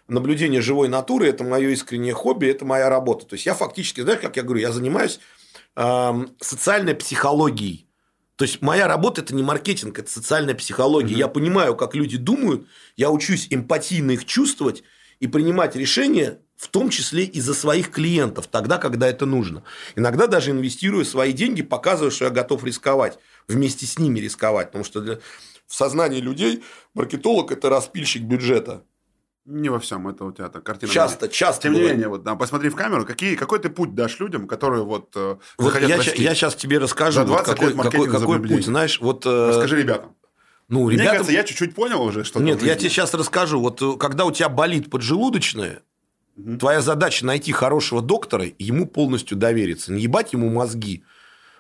наблюдение 0.09 0.61
живой 0.61 0.89
натуры– 0.89 1.29
это 1.29 1.45
мое 1.45 1.69
искреннее 1.69 2.15
хобби, 2.15 2.49
это 2.49 2.65
моя 2.65 2.89
работа. 2.89 3.27
То 3.27 3.35
есть, 3.35 3.47
я 3.47 3.55
фактически, 3.55 4.01
знаешь, 4.01 4.21
как 4.21 4.37
я 4.37 4.43
говорю, 4.43 4.61
я 4.61 4.73
занимаюсь 4.73 5.21
э, 5.77 6.13
социальной 6.41 6.97
психологией. 6.97 7.87
То 8.35 8.45
есть, 8.45 8.61
моя 8.61 8.89
работа– 8.89 9.21
это 9.23 9.37
не 9.37 9.45
маркетинг, 9.45 10.01
это 10.01 10.11
социальная 10.11 10.57
психология. 10.57 11.15
Mm-hmm. 11.15 11.19
Я 11.19 11.29
понимаю, 11.29 11.77
как 11.77 11.95
люди 11.95 12.17
думают, 12.17 12.67
я 12.97 13.11
учусь 13.11 13.47
эмпатийно 13.51 14.11
их 14.13 14.25
чувствовать 14.25 14.83
и 15.21 15.29
принимать 15.29 15.77
решения 15.77 16.41
в 16.61 16.69
том 16.69 16.91
числе 16.91 17.25
и 17.25 17.41
за 17.41 17.55
своих 17.55 17.91
клиентов, 17.91 18.47
тогда, 18.47 18.77
когда 18.77 19.09
это 19.09 19.25
нужно. 19.25 19.63
Иногда 19.97 20.27
даже 20.27 20.51
инвестируя 20.51 21.05
свои 21.05 21.33
деньги, 21.33 21.63
показываю, 21.63 22.11
что 22.11 22.27
я 22.27 22.31
готов 22.31 22.65
рисковать, 22.65 23.19
вместе 23.49 23.87
с 23.87 23.99
ними 23.99 24.21
рисковать, 24.21 24.67
потому 24.67 24.85
что 24.85 25.01
для... 25.01 25.21
в 25.67 25.75
сознании 25.75 26.21
людей 26.21 26.63
маркетолог– 26.93 27.51
это 27.53 27.71
распильщик 27.71 28.25
бюджета. 28.25 28.85
Не 29.47 29.71
во 29.71 29.81
всем, 29.81 30.07
это 30.07 30.27
у 30.27 30.33
тебя 30.33 30.51
так 30.51 30.63
картина. 30.63 30.93
Часто, 30.93 31.31
часто. 31.31 31.63
Тем 31.63 31.73
не 31.73 31.81
менее, 31.81 32.09
вот, 32.09 32.25
да, 32.25 32.35
посмотри 32.35 32.69
в 32.69 32.77
камеру, 32.77 33.07
какие, 33.07 33.37
какой 33.37 33.59
ты 33.59 33.71
путь 33.71 33.95
дашь 33.95 34.21
людям, 34.21 34.47
которые 34.47 34.85
вот, 34.85 35.13
э, 35.17 35.37
вот 35.57 35.81
я, 35.81 35.97
я 35.97 36.35
сейчас 36.35 36.55
тебе 36.57 36.77
расскажу, 36.77 37.25
вот 37.25 37.43
какой, 37.43 37.75
какой, 37.75 38.11
какой 38.11 38.39
путь, 38.39 38.67
знаешь, 38.67 39.01
вот... 39.01 39.25
Э, 39.25 39.49
Расскажи 39.49 39.79
ребятам. 39.79 40.15
Ну, 40.69 40.91
ребятам... 40.91 41.05
Мне 41.07 41.13
кажется, 41.13 41.33
я 41.33 41.43
чуть-чуть 41.43 41.75
понял 41.75 42.03
уже, 42.03 42.23
что 42.23 42.39
Нет, 42.39 42.63
я 42.63 42.75
тебе 42.75 42.91
сейчас 42.91 43.15
расскажу. 43.15 43.61
Вот 43.61 43.81
э, 43.81 43.97
когда 43.99 44.27
у 44.27 44.31
тебя 44.31 44.51
болит 44.51 44.91
поджелудочная, 44.91 45.83
Твоя 46.59 46.81
задача 46.81 47.25
найти 47.27 47.53
хорошего 47.53 48.03
доктора 48.03 48.45
и 48.45 48.65
ему 48.65 48.87
полностью 48.87 49.37
довериться. 49.37 49.93
Не 49.93 50.03
ебать 50.03 50.33
ему 50.33 50.49
мозги. 50.51 51.05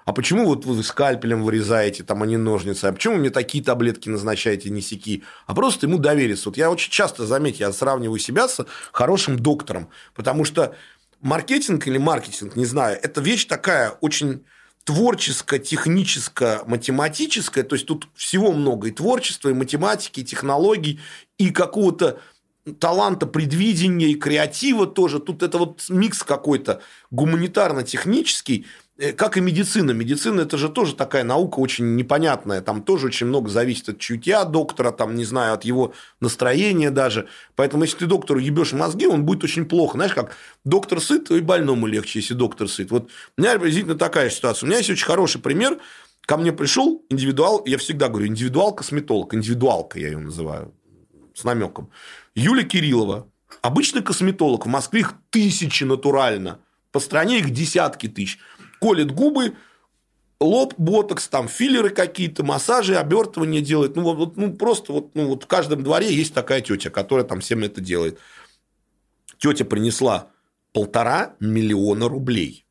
А 0.04 0.12
почему 0.12 0.46
вот 0.46 0.64
вы 0.64 0.82
скальпелем 0.82 1.44
вырезаете, 1.44 2.02
там, 2.02 2.22
а 2.22 2.26
не 2.26 2.36
ножницы? 2.36 2.86
А 2.86 2.92
почему 2.92 3.16
мне 3.16 3.30
такие 3.30 3.62
таблетки 3.62 4.08
назначаете, 4.08 4.70
не 4.70 4.80
сяки? 4.80 5.22
А 5.46 5.54
просто 5.54 5.86
ему 5.86 5.98
довериться. 5.98 6.48
Вот 6.48 6.56
я 6.56 6.70
очень 6.70 6.90
часто, 6.90 7.26
заметь, 7.26 7.60
я 7.60 7.72
сравниваю 7.72 8.18
себя 8.18 8.48
с 8.48 8.64
хорошим 8.92 9.38
доктором. 9.38 9.88
Потому 10.14 10.44
что 10.44 10.74
маркетинг 11.20 11.86
или 11.86 11.98
маркетинг, 11.98 12.56
не 12.56 12.64
знаю, 12.64 12.98
это 13.00 13.20
вещь 13.20 13.44
такая 13.44 13.90
очень 14.00 14.44
творческая, 14.84 15.60
техническая, 15.60 16.62
математическая. 16.64 17.62
То 17.62 17.76
есть, 17.76 17.86
тут 17.86 18.08
всего 18.14 18.52
много. 18.52 18.88
И 18.88 18.92
творчества, 18.92 19.50
и 19.50 19.54
математики, 19.54 20.20
и 20.20 20.24
технологий, 20.24 20.98
и 21.38 21.50
какого-то 21.50 22.18
таланта, 22.78 23.26
предвидения 23.26 24.08
и 24.08 24.14
креатива 24.14 24.86
тоже. 24.86 25.18
Тут 25.18 25.42
это 25.42 25.58
вот 25.58 25.84
микс 25.88 26.22
какой-то 26.22 26.80
гуманитарно-технический, 27.10 28.66
э, 28.98 29.12
как 29.12 29.36
и 29.36 29.40
медицина. 29.40 29.92
Медицина– 29.92 30.40
это 30.42 30.58
же 30.58 30.68
тоже 30.68 30.94
такая 30.94 31.24
наука 31.24 31.58
очень 31.60 31.96
непонятная. 31.96 32.60
Там 32.60 32.82
тоже 32.82 33.06
очень 33.06 33.26
много 33.26 33.48
зависит 33.48 33.88
от 33.88 33.98
чутья 33.98 34.44
доктора, 34.44 34.90
там, 34.90 35.14
не 35.14 35.24
знаю, 35.24 35.54
от 35.54 35.64
его 35.64 35.94
настроения 36.20 36.90
даже. 36.90 37.28
Поэтому, 37.56 37.84
если 37.84 37.98
ты 37.98 38.06
доктору 38.06 38.38
ебешь 38.38 38.72
мозги, 38.72 39.06
он 39.06 39.24
будет 39.24 39.44
очень 39.44 39.64
плохо. 39.64 39.96
Знаешь, 39.96 40.14
как 40.14 40.36
доктор 40.64 41.00
сыт, 41.00 41.30
и 41.30 41.40
больному 41.40 41.86
легче, 41.86 42.20
если 42.20 42.34
доктор 42.34 42.68
сыт. 42.68 42.90
Вот 42.90 43.10
у 43.36 43.40
меня 43.40 43.52
приблизительно 43.52 43.96
такая 43.96 44.30
ситуация. 44.30 44.66
У 44.66 44.68
меня 44.68 44.78
есть 44.78 44.90
очень 44.90 45.06
хороший 45.06 45.40
пример. 45.40 45.78
Ко 46.26 46.36
мне 46.36 46.52
пришел 46.52 47.04
индивидуал, 47.08 47.62
я 47.66 47.78
всегда 47.78 48.08
говорю, 48.08 48.28
индивидуал-косметолог, 48.28 49.34
индивидуалка 49.34 49.98
я 49.98 50.08
ее 50.08 50.18
называю, 50.18 50.72
с 51.34 51.42
намеком. 51.42 51.90
Юля 52.34 52.62
Кириллова, 52.62 53.28
обычный 53.62 54.02
косметолог, 54.02 54.66
в 54.66 54.68
Москве 54.68 55.00
их 55.00 55.14
тысячи 55.30 55.84
натурально, 55.84 56.60
по 56.92 57.00
стране 57.00 57.38
их 57.38 57.50
десятки 57.50 58.08
тысяч, 58.08 58.38
колет 58.80 59.10
губы, 59.12 59.56
лоб, 60.40 60.74
ботокс, 60.78 61.28
там 61.28 61.48
филлеры 61.48 61.90
какие-то, 61.90 62.44
массажи, 62.44 62.96
обертывания 62.96 63.60
делает. 63.60 63.96
Ну, 63.96 64.14
вот, 64.14 64.36
ну 64.36 64.54
просто 64.54 64.92
вот, 64.92 65.14
ну, 65.14 65.28
вот 65.28 65.44
в 65.44 65.46
каждом 65.46 65.82
дворе 65.82 66.12
есть 66.12 66.32
такая 66.34 66.60
тетя, 66.60 66.90
которая 66.90 67.24
там 67.24 67.40
всем 67.40 67.62
это 67.62 67.80
делает. 67.80 68.18
Тетя 69.38 69.64
принесла 69.64 70.30
полтора 70.72 71.34
миллиона 71.40 72.08
рублей. 72.08 72.64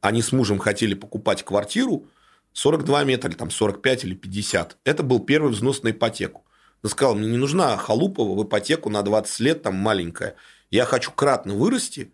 Они 0.00 0.22
с 0.22 0.32
мужем 0.32 0.58
хотели 0.58 0.94
покупать 0.94 1.44
квартиру 1.44 2.06
42 2.52 3.04
метра, 3.04 3.28
или 3.28 3.36
там 3.36 3.50
45 3.50 4.04
или 4.04 4.14
50. 4.14 4.78
Это 4.84 5.02
был 5.02 5.20
первый 5.20 5.52
взнос 5.52 5.82
на 5.82 5.90
ипотеку. 5.90 6.44
Она 6.82 6.90
сказала, 6.90 7.14
мне 7.14 7.28
не 7.28 7.36
нужна 7.36 7.76
халупова 7.76 8.38
в 8.38 8.44
ипотеку 8.44 8.90
на 8.90 9.02
20 9.02 9.40
лет, 9.40 9.62
там 9.62 9.74
маленькая. 9.74 10.36
Я 10.70 10.84
хочу 10.84 11.10
кратно 11.12 11.54
вырасти, 11.54 12.12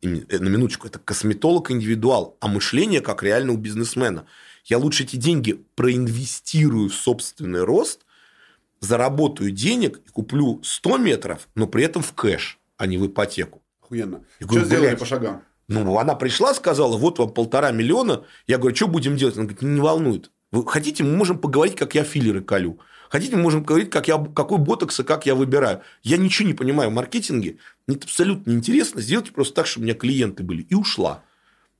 и, 0.00 0.24
э, 0.28 0.38
на 0.38 0.48
минуточку, 0.48 0.86
это 0.86 0.98
косметолог-индивидуал, 0.98 2.36
а 2.40 2.48
мышление 2.48 3.00
как 3.00 3.22
реально 3.22 3.52
у 3.52 3.56
бизнесмена. 3.56 4.26
Я 4.64 4.78
лучше 4.78 5.04
эти 5.04 5.16
деньги 5.16 5.64
проинвестирую 5.74 6.88
в 6.88 6.94
собственный 6.94 7.64
рост, 7.64 8.00
заработаю 8.80 9.50
денег 9.50 10.00
и 10.06 10.10
куплю 10.10 10.60
100 10.62 10.98
метров, 10.98 11.48
но 11.54 11.66
при 11.66 11.84
этом 11.84 12.02
в 12.02 12.12
кэш, 12.12 12.58
а 12.76 12.86
не 12.86 12.98
в 12.98 13.06
ипотеку. 13.06 13.62
Охуенно. 13.82 14.24
Я 14.40 14.46
говорю, 14.46 14.66
Что 14.66 14.76
сделали 14.76 14.96
по 14.96 15.06
шагам? 15.06 15.42
Ну, 15.68 15.98
она 15.98 16.14
пришла, 16.14 16.54
сказала, 16.54 16.96
вот 16.96 17.18
вам 17.18 17.30
полтора 17.30 17.72
миллиона. 17.72 18.24
Я 18.46 18.58
говорю, 18.58 18.76
что 18.76 18.86
будем 18.86 19.16
делать? 19.16 19.36
Она 19.36 19.44
говорит, 19.44 19.62
не 19.62 19.80
волнует. 19.80 20.30
Вы 20.52 20.64
хотите, 20.66 21.02
мы 21.02 21.16
можем 21.16 21.38
поговорить, 21.38 21.74
как 21.74 21.94
я 21.94 22.04
филлеры 22.04 22.40
колю. 22.40 22.78
Хотите, 23.10 23.36
мы 23.36 23.42
можем 23.42 23.62
поговорить, 23.62 23.90
как 23.90 24.08
я, 24.08 24.18
какой 24.18 24.58
ботокс 24.58 25.00
и 25.00 25.04
как 25.04 25.26
я 25.26 25.34
выбираю. 25.34 25.82
Я 26.02 26.16
ничего 26.16 26.48
не 26.48 26.54
понимаю 26.54 26.90
в 26.90 26.94
маркетинге. 26.94 27.58
Мне 27.86 27.96
это 27.96 28.06
абсолютно 28.06 28.50
неинтересно. 28.50 29.00
Сделайте 29.00 29.32
просто 29.32 29.54
так, 29.54 29.66
чтобы 29.66 29.84
у 29.84 29.86
меня 29.86 29.94
клиенты 29.94 30.42
были. 30.42 30.62
И 30.62 30.74
ушла. 30.74 31.22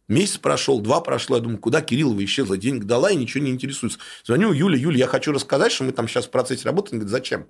Месяц 0.09 0.39
прошел, 0.39 0.81
два 0.81 1.01
прошло. 1.01 1.37
Я 1.37 1.43
думаю, 1.43 1.59
куда 1.59 1.81
Кириллова 1.81 2.25
исчезла? 2.25 2.57
Денег 2.57 2.85
дала 2.85 3.11
и 3.11 3.17
ничего 3.17 3.43
не 3.43 3.51
интересуется. 3.51 3.99
Звоню 4.25 4.53
Юле, 4.53 4.79
Юля, 4.79 4.99
я 4.99 5.07
хочу 5.07 5.33
рассказать, 5.33 5.73
что 5.73 5.85
мы 5.85 5.93
там 5.93 6.07
сейчас 6.07 6.27
в 6.27 6.31
процессе 6.31 6.65
работы. 6.65 6.91
Она 6.93 7.01
говорит, 7.01 7.11
зачем? 7.11 7.47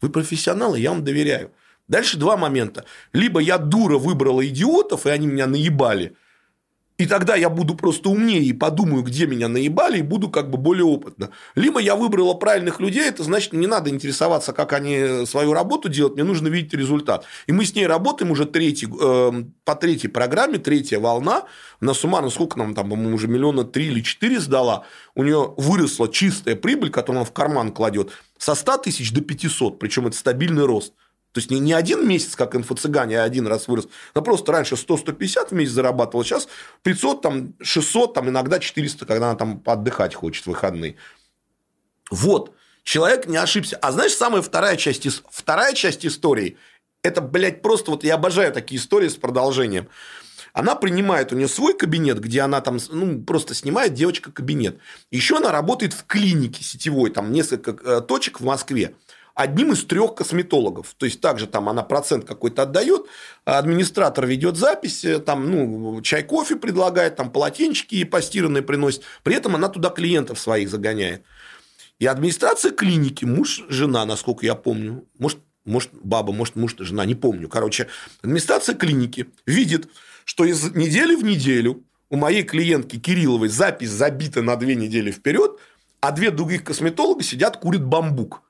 Вы 0.00 0.10
профессионалы, 0.10 0.80
я 0.80 0.90
вам 0.90 1.04
доверяю. 1.04 1.52
Дальше 1.86 2.16
два 2.16 2.36
момента. 2.36 2.84
Либо 3.12 3.40
я 3.40 3.58
дура 3.58 3.98
выбрала 3.98 4.44
идиотов, 4.46 5.06
и 5.06 5.10
они 5.10 5.26
меня 5.26 5.46
наебали. 5.46 6.16
И 6.96 7.06
тогда 7.06 7.34
я 7.34 7.50
буду 7.50 7.74
просто 7.74 8.08
умнее 8.08 8.42
и 8.42 8.52
подумаю, 8.52 9.02
где 9.02 9.26
меня 9.26 9.48
наебали, 9.48 9.98
и 9.98 10.02
буду 10.02 10.28
как 10.28 10.48
бы 10.48 10.58
более 10.58 10.84
опытно. 10.84 11.30
Либо 11.56 11.80
я 11.80 11.96
выбрала 11.96 12.34
правильных 12.34 12.78
людей, 12.78 13.02
это 13.02 13.24
значит, 13.24 13.52
не 13.52 13.66
надо 13.66 13.90
интересоваться, 13.90 14.52
как 14.52 14.72
они 14.72 15.26
свою 15.26 15.54
работу 15.54 15.88
делают, 15.88 16.14
мне 16.14 16.22
нужно 16.22 16.46
видеть 16.46 16.72
результат. 16.72 17.24
И 17.48 17.52
мы 17.52 17.64
с 17.64 17.74
ней 17.74 17.88
работаем 17.88 18.30
уже 18.30 18.44
третий, 18.44 18.86
э, 18.86 19.44
по 19.64 19.74
третьей 19.74 20.08
программе, 20.08 20.58
третья 20.58 21.00
волна. 21.00 21.44
На 21.80 21.94
суммарно 21.94 22.30
сколько 22.30 22.58
нам 22.58 22.74
там, 22.74 22.88
по-моему, 22.90 23.16
уже 23.16 23.26
миллиона 23.26 23.64
три 23.64 23.86
или 23.86 24.00
четыре 24.00 24.38
сдала. 24.38 24.84
У 25.16 25.24
нее 25.24 25.52
выросла 25.56 26.08
чистая 26.08 26.54
прибыль, 26.54 26.90
которую 26.90 27.22
она 27.22 27.24
в 27.24 27.32
карман 27.32 27.72
кладет, 27.72 28.10
со 28.38 28.54
100 28.54 28.78
тысяч 28.78 29.12
до 29.12 29.20
500, 29.20 29.80
причем 29.80 30.06
это 30.06 30.16
стабильный 30.16 30.64
рост. 30.64 30.92
То 31.34 31.40
есть 31.40 31.50
не, 31.50 31.58
не 31.58 31.72
один 31.72 32.06
месяц, 32.06 32.36
как 32.36 32.54
инфо-цыгане, 32.54 33.20
а 33.20 33.24
один 33.24 33.48
раз 33.48 33.66
вырос. 33.66 33.88
Но 34.14 34.22
просто 34.22 34.52
раньше 34.52 34.76
100-150 34.76 35.48
в 35.48 35.52
месяц 35.52 35.72
зарабатывал, 35.72 36.22
сейчас 36.22 36.46
500, 36.82 37.22
там, 37.22 37.54
600, 37.60 38.14
там, 38.14 38.28
иногда 38.28 38.60
400, 38.60 39.04
когда 39.04 39.30
она 39.30 39.36
там 39.36 39.60
отдыхать 39.66 40.14
хочет 40.14 40.44
в 40.44 40.50
выходные. 40.50 40.94
Вот. 42.08 42.54
Человек 42.84 43.26
не 43.26 43.36
ошибся. 43.36 43.76
А 43.78 43.90
знаешь, 43.90 44.14
самая 44.14 44.42
вторая 44.42 44.76
часть, 44.76 45.08
вторая 45.28 45.74
часть 45.74 46.06
истории, 46.06 46.56
это, 47.02 47.20
блядь, 47.20 47.62
просто 47.62 47.90
вот 47.90 48.04
я 48.04 48.14
обожаю 48.14 48.52
такие 48.52 48.80
истории 48.80 49.08
с 49.08 49.16
продолжением. 49.16 49.88
Она 50.52 50.76
принимает 50.76 51.32
у 51.32 51.36
нее 51.36 51.48
свой 51.48 51.76
кабинет, 51.76 52.20
где 52.20 52.42
она 52.42 52.60
там 52.60 52.78
ну, 52.90 53.24
просто 53.24 53.54
снимает 53.54 53.94
девочка 53.94 54.30
кабинет. 54.30 54.78
Еще 55.10 55.38
она 55.38 55.50
работает 55.50 55.94
в 55.94 56.06
клинике 56.06 56.62
сетевой, 56.62 57.10
там 57.10 57.32
несколько 57.32 57.72
э, 57.72 58.00
точек 58.02 58.38
в 58.38 58.44
Москве 58.44 58.94
одним 59.34 59.72
из 59.72 59.84
трех 59.84 60.14
косметологов. 60.14 60.94
То 60.96 61.06
есть, 61.06 61.20
также 61.20 61.46
там 61.46 61.68
она 61.68 61.82
процент 61.82 62.24
какой-то 62.24 62.62
отдает, 62.62 63.06
администратор 63.44 64.26
ведет 64.26 64.56
запись, 64.56 65.04
там, 65.26 65.50
ну, 65.50 66.00
чай, 66.02 66.22
кофе 66.22 66.56
предлагает, 66.56 67.16
там, 67.16 67.30
полотенчики 67.30 68.04
постиранные 68.04 68.62
приносит. 68.62 69.02
При 69.22 69.34
этом 69.34 69.54
она 69.56 69.68
туда 69.68 69.90
клиентов 69.90 70.38
своих 70.38 70.70
загоняет. 70.70 71.24
И 71.98 72.06
администрация 72.06 72.72
клиники, 72.72 73.24
муж, 73.24 73.64
жена, 73.68 74.04
насколько 74.04 74.46
я 74.46 74.54
помню, 74.54 75.06
может, 75.18 75.38
может, 75.64 75.90
баба, 75.92 76.32
может, 76.32 76.56
муж, 76.56 76.74
жена, 76.78 77.04
не 77.04 77.14
помню. 77.14 77.48
Короче, 77.48 77.88
администрация 78.22 78.74
клиники 78.74 79.26
видит, 79.46 79.88
что 80.24 80.44
из 80.44 80.74
недели 80.74 81.14
в 81.14 81.24
неделю 81.24 81.84
у 82.10 82.16
моей 82.16 82.42
клиентки 82.42 82.98
Кирилловой 82.98 83.48
запись 83.48 83.90
забита 83.90 84.42
на 84.42 84.56
две 84.56 84.74
недели 84.74 85.10
вперед, 85.10 85.58
а 86.00 86.12
две 86.12 86.30
других 86.30 86.64
косметолога 86.64 87.22
сидят, 87.22 87.56
курят 87.56 87.84
бамбук. 87.84 88.42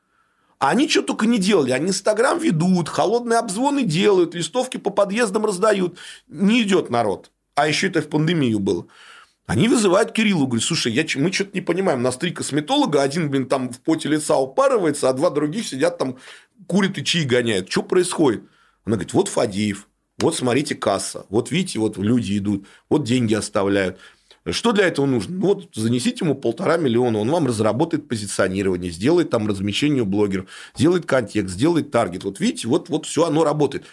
А 0.65 0.71
они 0.71 0.89
что 0.89 1.03
только 1.03 1.27
не 1.27 1.37
делали. 1.37 1.73
Они 1.73 1.89
Инстаграм 1.89 2.39
ведут, 2.39 2.89
холодные 2.89 3.39
обзвоны 3.39 3.83
делают, 3.83 4.35
листовки 4.35 4.79
по 4.79 4.89
подъездам 4.89 5.45
раздают. 5.45 5.99
Не 6.27 6.63
идет 6.63 6.89
народ. 6.89 7.31
А 7.55 7.69
еще 7.69 7.89
это 7.89 8.01
в 8.01 8.09
пандемию 8.09 8.59
было. 8.61 8.87
Они 9.45 9.69
вызывают 9.69 10.13
Кириллу, 10.13 10.47
говорят, 10.47 10.65
слушай, 10.65 10.91
я, 10.91 11.05
мы 11.17 11.31
что-то 11.31 11.51
не 11.53 11.61
понимаем, 11.61 11.99
у 11.99 12.03
нас 12.03 12.17
три 12.17 12.31
косметолога, 12.31 13.03
один, 13.03 13.29
блин, 13.29 13.47
там 13.47 13.69
в 13.69 13.79
поте 13.81 14.09
лица 14.09 14.39
упарывается, 14.39 15.11
а 15.11 15.13
два 15.13 15.29
других 15.29 15.69
сидят 15.69 15.99
там, 15.99 16.17
курят 16.67 16.97
и 16.97 17.05
чаи 17.05 17.25
гоняют. 17.25 17.71
Что 17.71 17.83
происходит? 17.83 18.45
Она 18.87 18.97
говорит, 18.97 19.13
вот 19.13 19.29
Фадеев, 19.29 19.87
вот 20.17 20.35
смотрите 20.35 20.75
касса, 20.75 21.27
вот 21.29 21.51
видите, 21.51 21.79
вот 21.79 21.99
люди 21.99 22.39
идут, 22.39 22.67
вот 22.89 23.05
деньги 23.05 23.35
оставляют. 23.35 23.99
Что 24.51 24.73
для 24.73 24.87
этого 24.87 25.07
нужно? 25.07 25.37
Ну, 25.37 25.47
вот 25.47 25.71
занесите 25.75 26.25
ему 26.25 26.35
полтора 26.35 26.77
миллиона, 26.77 27.19
он 27.19 27.31
вам 27.31 27.47
разработает 27.47 28.09
позиционирование, 28.09 28.91
сделает 28.91 29.31
там 29.31 29.49
размещение 29.49 30.03
у 30.03 30.07
блогеров, 30.07 30.47
сделает 30.77 31.07
контекст, 31.07 31.55
сделает 31.55 31.91
таргет. 31.91 32.25
Вот 32.25 32.41
видите, 32.41 32.69
вот, 32.69 32.91
вот 32.91 33.07
все 33.07 33.25
оно 33.25 33.43
работает. 33.43 33.85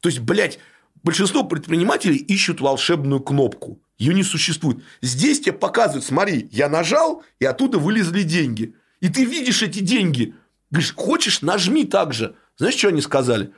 То 0.00 0.10
есть, 0.10 0.20
блядь, 0.20 0.58
большинство 1.02 1.42
предпринимателей 1.44 2.18
ищут 2.18 2.60
волшебную 2.60 3.20
кнопку. 3.20 3.80
Ее 3.96 4.12
не 4.12 4.24
существует. 4.24 4.78
Здесь 5.00 5.40
тебе 5.40 5.52
показывают, 5.54 6.04
смотри, 6.04 6.48
я 6.52 6.68
нажал, 6.68 7.22
и 7.38 7.46
оттуда 7.46 7.78
вылезли 7.78 8.22
деньги. 8.22 8.74
И 9.00 9.08
ты 9.08 9.24
видишь 9.24 9.62
эти 9.62 9.78
деньги. 9.78 10.34
Говоришь, 10.70 10.94
хочешь, 10.94 11.40
нажми 11.40 11.84
так 11.84 12.12
же. 12.12 12.34
Знаешь, 12.58 12.74
что 12.74 12.88
они 12.88 13.00
сказали? 13.00 13.52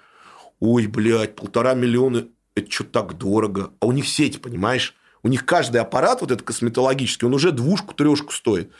Ой, 0.60 0.86
блядь, 0.86 1.34
полтора 1.34 1.74
миллиона, 1.74 2.26
это 2.54 2.70
что 2.70 2.84
так 2.84 3.18
дорого. 3.18 3.72
А 3.80 3.86
у 3.86 3.92
них 3.92 4.06
сеть, 4.06 4.40
понимаешь? 4.40 4.94
У 5.26 5.28
них 5.28 5.44
каждый 5.44 5.78
аппарат, 5.78 6.20
вот 6.20 6.30
этот 6.30 6.46
косметологический, 6.46 7.26
он 7.26 7.34
уже 7.34 7.50
двушку, 7.50 7.94
трешку 7.94 8.32
стоит. 8.32 8.70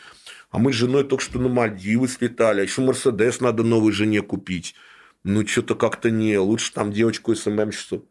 А 0.49 0.59
мы 0.59 0.71
с 0.71 0.77
женой 0.77 1.03
только 1.03 1.21
что 1.21 1.39
на 1.39 1.49
Мальдивы 1.49 2.07
слетали, 2.07 2.61
а 2.61 2.63
еще 2.63 2.79
Мерседес 2.79 3.41
надо 3.41 3.63
новой 3.63 3.91
жене 3.91 4.21
купить. 4.21 4.73
Ну, 5.25 5.45
что-то 5.45 5.75
как-то 5.75 6.09
не, 6.09 6.37
лучше 6.37 6.71
там 6.71 6.93
девочку 6.93 7.35
СММщицу. 7.35 8.05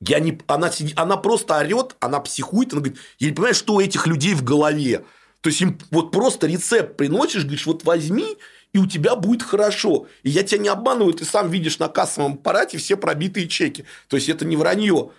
Я 0.00 0.18
не, 0.20 0.40
она, 0.46 0.70
сиди- 0.70 0.94
она 0.96 1.18
просто 1.18 1.58
орет, 1.58 1.96
она 2.00 2.20
психует, 2.20 2.72
она 2.72 2.80
говорит, 2.80 3.00
я 3.18 3.28
не 3.28 3.34
понимаю, 3.34 3.54
что 3.54 3.74
у 3.74 3.80
этих 3.80 4.06
людей 4.06 4.32
в 4.32 4.42
голове. 4.42 5.04
То 5.42 5.50
есть 5.50 5.60
им 5.60 5.78
вот 5.90 6.12
просто 6.12 6.46
рецепт 6.46 6.96
приносишь, 6.96 7.42
говоришь, 7.42 7.66
вот 7.66 7.84
возьми, 7.84 8.38
и 8.72 8.78
у 8.78 8.86
тебя 8.86 9.14
будет 9.14 9.42
хорошо. 9.42 10.06
И 10.22 10.30
я 10.30 10.42
тебя 10.42 10.62
не 10.62 10.68
обманываю, 10.68 11.12
ты 11.12 11.26
сам 11.26 11.50
видишь 11.50 11.78
на 11.80 11.88
кассовом 11.88 12.32
аппарате 12.32 12.78
все 12.78 12.96
пробитые 12.96 13.46
чеки. 13.46 13.84
То 14.08 14.16
есть 14.16 14.30
это 14.30 14.46
не 14.46 14.56
вранье. 14.56 15.10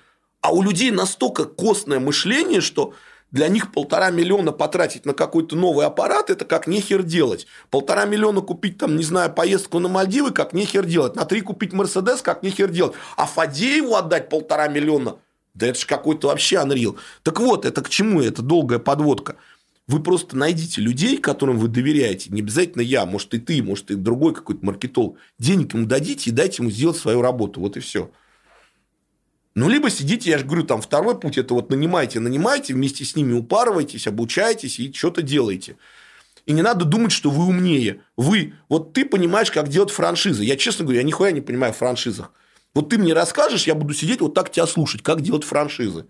А 0.42 0.54
у 0.54 0.62
людей 0.62 0.92
настолько 0.92 1.46
костное 1.46 2.00
мышление, 2.00 2.62
что 2.62 2.94
для 3.32 3.50
них 3.50 3.72
полтора 3.74 4.10
миллиона 4.10 4.52
потратить 4.52 5.06
на 5.06 5.14
какой-то 5.14 5.56
новый 5.56 5.86
аппарат, 5.86 6.30
это 6.30 6.46
как 6.46 6.68
нехер 6.68 7.04
делать. 7.04 7.46
Полтора 7.70 8.06
миллиона 8.06 8.42
купить, 8.42 8.78
там, 8.78 8.96
не 8.96 9.04
знаю, 9.04 9.34
поездку 9.34 9.80
на 9.80 9.90
Мальдивы, 9.90 10.32
как 10.32 10.54
нехер 10.54 10.86
делать. 10.86 11.16
На 11.16 11.26
три 11.26 11.42
купить 11.42 11.74
Мерседес, 11.74 12.22
как 12.22 12.44
нехер 12.44 12.70
делать. 12.70 12.94
А 13.18 13.26
Фадееву 13.26 13.96
отдать 13.96 14.30
полтора 14.30 14.70
миллиона, 14.70 15.18
да 15.54 15.68
это 15.68 15.80
же 15.80 15.88
какой-то 15.88 16.28
вообще 16.28 16.58
анрил. 16.58 16.98
Так 17.24 17.40
вот, 17.40 17.66
это 17.66 17.82
к 17.82 17.90
чему? 17.90 18.22
Это 18.22 18.42
долгая 18.42 18.80
подводка. 18.80 19.36
Вы 19.88 20.02
просто 20.02 20.38
найдите 20.38 20.82
людей, 20.82 21.18
которым 21.18 21.58
вы 21.58 21.68
доверяете. 21.68 22.30
Не 22.30 22.42
обязательно 22.42 22.82
я, 22.82 23.06
может 23.06 23.34
и 23.34 23.40
ты, 23.40 23.64
может 23.64 23.90
и 23.90 23.96
другой 23.96 24.34
какой-то 24.34 24.66
маркетолог. 24.66 25.18
Денег 25.40 25.74
ему 25.74 25.86
дадите 25.86 26.30
и 26.30 26.34
дайте 26.34 26.62
ему 26.62 26.72
сделать 26.72 26.98
свою 26.98 27.22
работу. 27.22 27.60
Вот 27.62 27.78
и 27.78 27.80
все. 27.80 28.12
Ну, 29.58 29.70
либо 29.70 29.90
сидите, 29.90 30.30
я 30.30 30.38
же 30.38 30.46
говорю, 30.46 30.66
там 30.66 30.82
второй 30.82 31.20
путь, 31.20 31.40
это 31.40 31.56
вот 31.56 31.72
нанимайте, 31.72 32.20
нанимайте, 32.20 32.76
вместе 32.76 33.04
с 33.04 33.16
ними 33.16 33.34
упарывайтесь, 33.34 34.06
обучайтесь 34.06 34.78
и 34.78 34.94
что-то 34.94 35.24
делаете. 35.24 35.78
И 36.46 36.52
не 36.52 36.62
надо 36.62 36.86
думать, 36.86 37.12
что 37.12 37.32
вы 37.32 37.48
умнее. 37.48 38.02
Вы, 38.16 38.54
вот 38.70 38.94
ты 38.94 39.04
понимаешь, 39.04 39.50
как 39.50 39.68
делать 39.70 39.90
франшизы. 39.90 40.44
Я, 40.44 40.58
честно 40.58 40.86
говорю, 40.86 41.00
я 41.00 41.04
нихуя 41.04 41.32
не 41.32 41.42
понимаю 41.42 41.74
в 41.74 41.78
франшизах. 41.78 42.34
Вот 42.76 42.90
ты 42.90 43.00
мне 43.00 43.14
расскажешь, 43.14 43.66
я 43.66 43.74
буду 43.74 43.96
сидеть 43.96 44.22
вот 44.22 44.36
так 44.36 44.52
тебя 44.52 44.68
слушать, 44.68 45.02
как 45.02 45.22
делать 45.22 45.44
франшизы. 45.44 46.06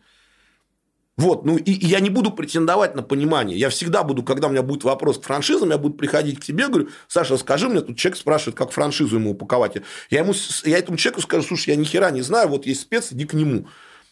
Вот, 1.17 1.45
ну 1.45 1.57
и, 1.57 1.71
и 1.71 1.85
я 1.87 1.99
не 1.99 2.11
буду 2.11 2.29
претендовать 2.31 2.95
на 2.95 3.01
понимание. 3.01 3.57
Я 3.57 3.69
всегда 3.69 4.03
буду, 4.03 4.21
когда 4.21 4.47
у 4.47 4.51
меня 4.51 4.61
будет 4.61 4.83
вопрос 4.83 5.17
к 5.17 5.23
франшизам, 5.23 5.71
я 5.71 5.79
буду 5.79 5.95
приходить 5.95 6.39
к 6.39 6.43
тебе, 6.43 6.67
говорю, 6.67 6.89
Саша, 7.07 7.37
скажи 7.37 7.67
мне, 7.67 7.81
тут 7.81 7.97
человек 7.97 8.17
спрашивает, 8.19 8.55
как 8.55 8.71
франшизу 8.71 9.15
ему 9.15 9.31
упаковать. 9.31 9.77
Я, 10.11 10.19
ему, 10.19 10.33
я 10.63 10.77
этому 10.77 10.97
человеку 10.97 11.21
скажу, 11.21 11.47
слушай, 11.47 11.71
я 11.71 11.75
ни 11.75 11.85
хера 11.85 12.11
не 12.11 12.21
знаю, 12.21 12.49
вот 12.49 12.67
есть 12.67 12.81
спец, 12.81 13.11
иди 13.11 13.25
к 13.25 13.33
нему. 13.33 13.65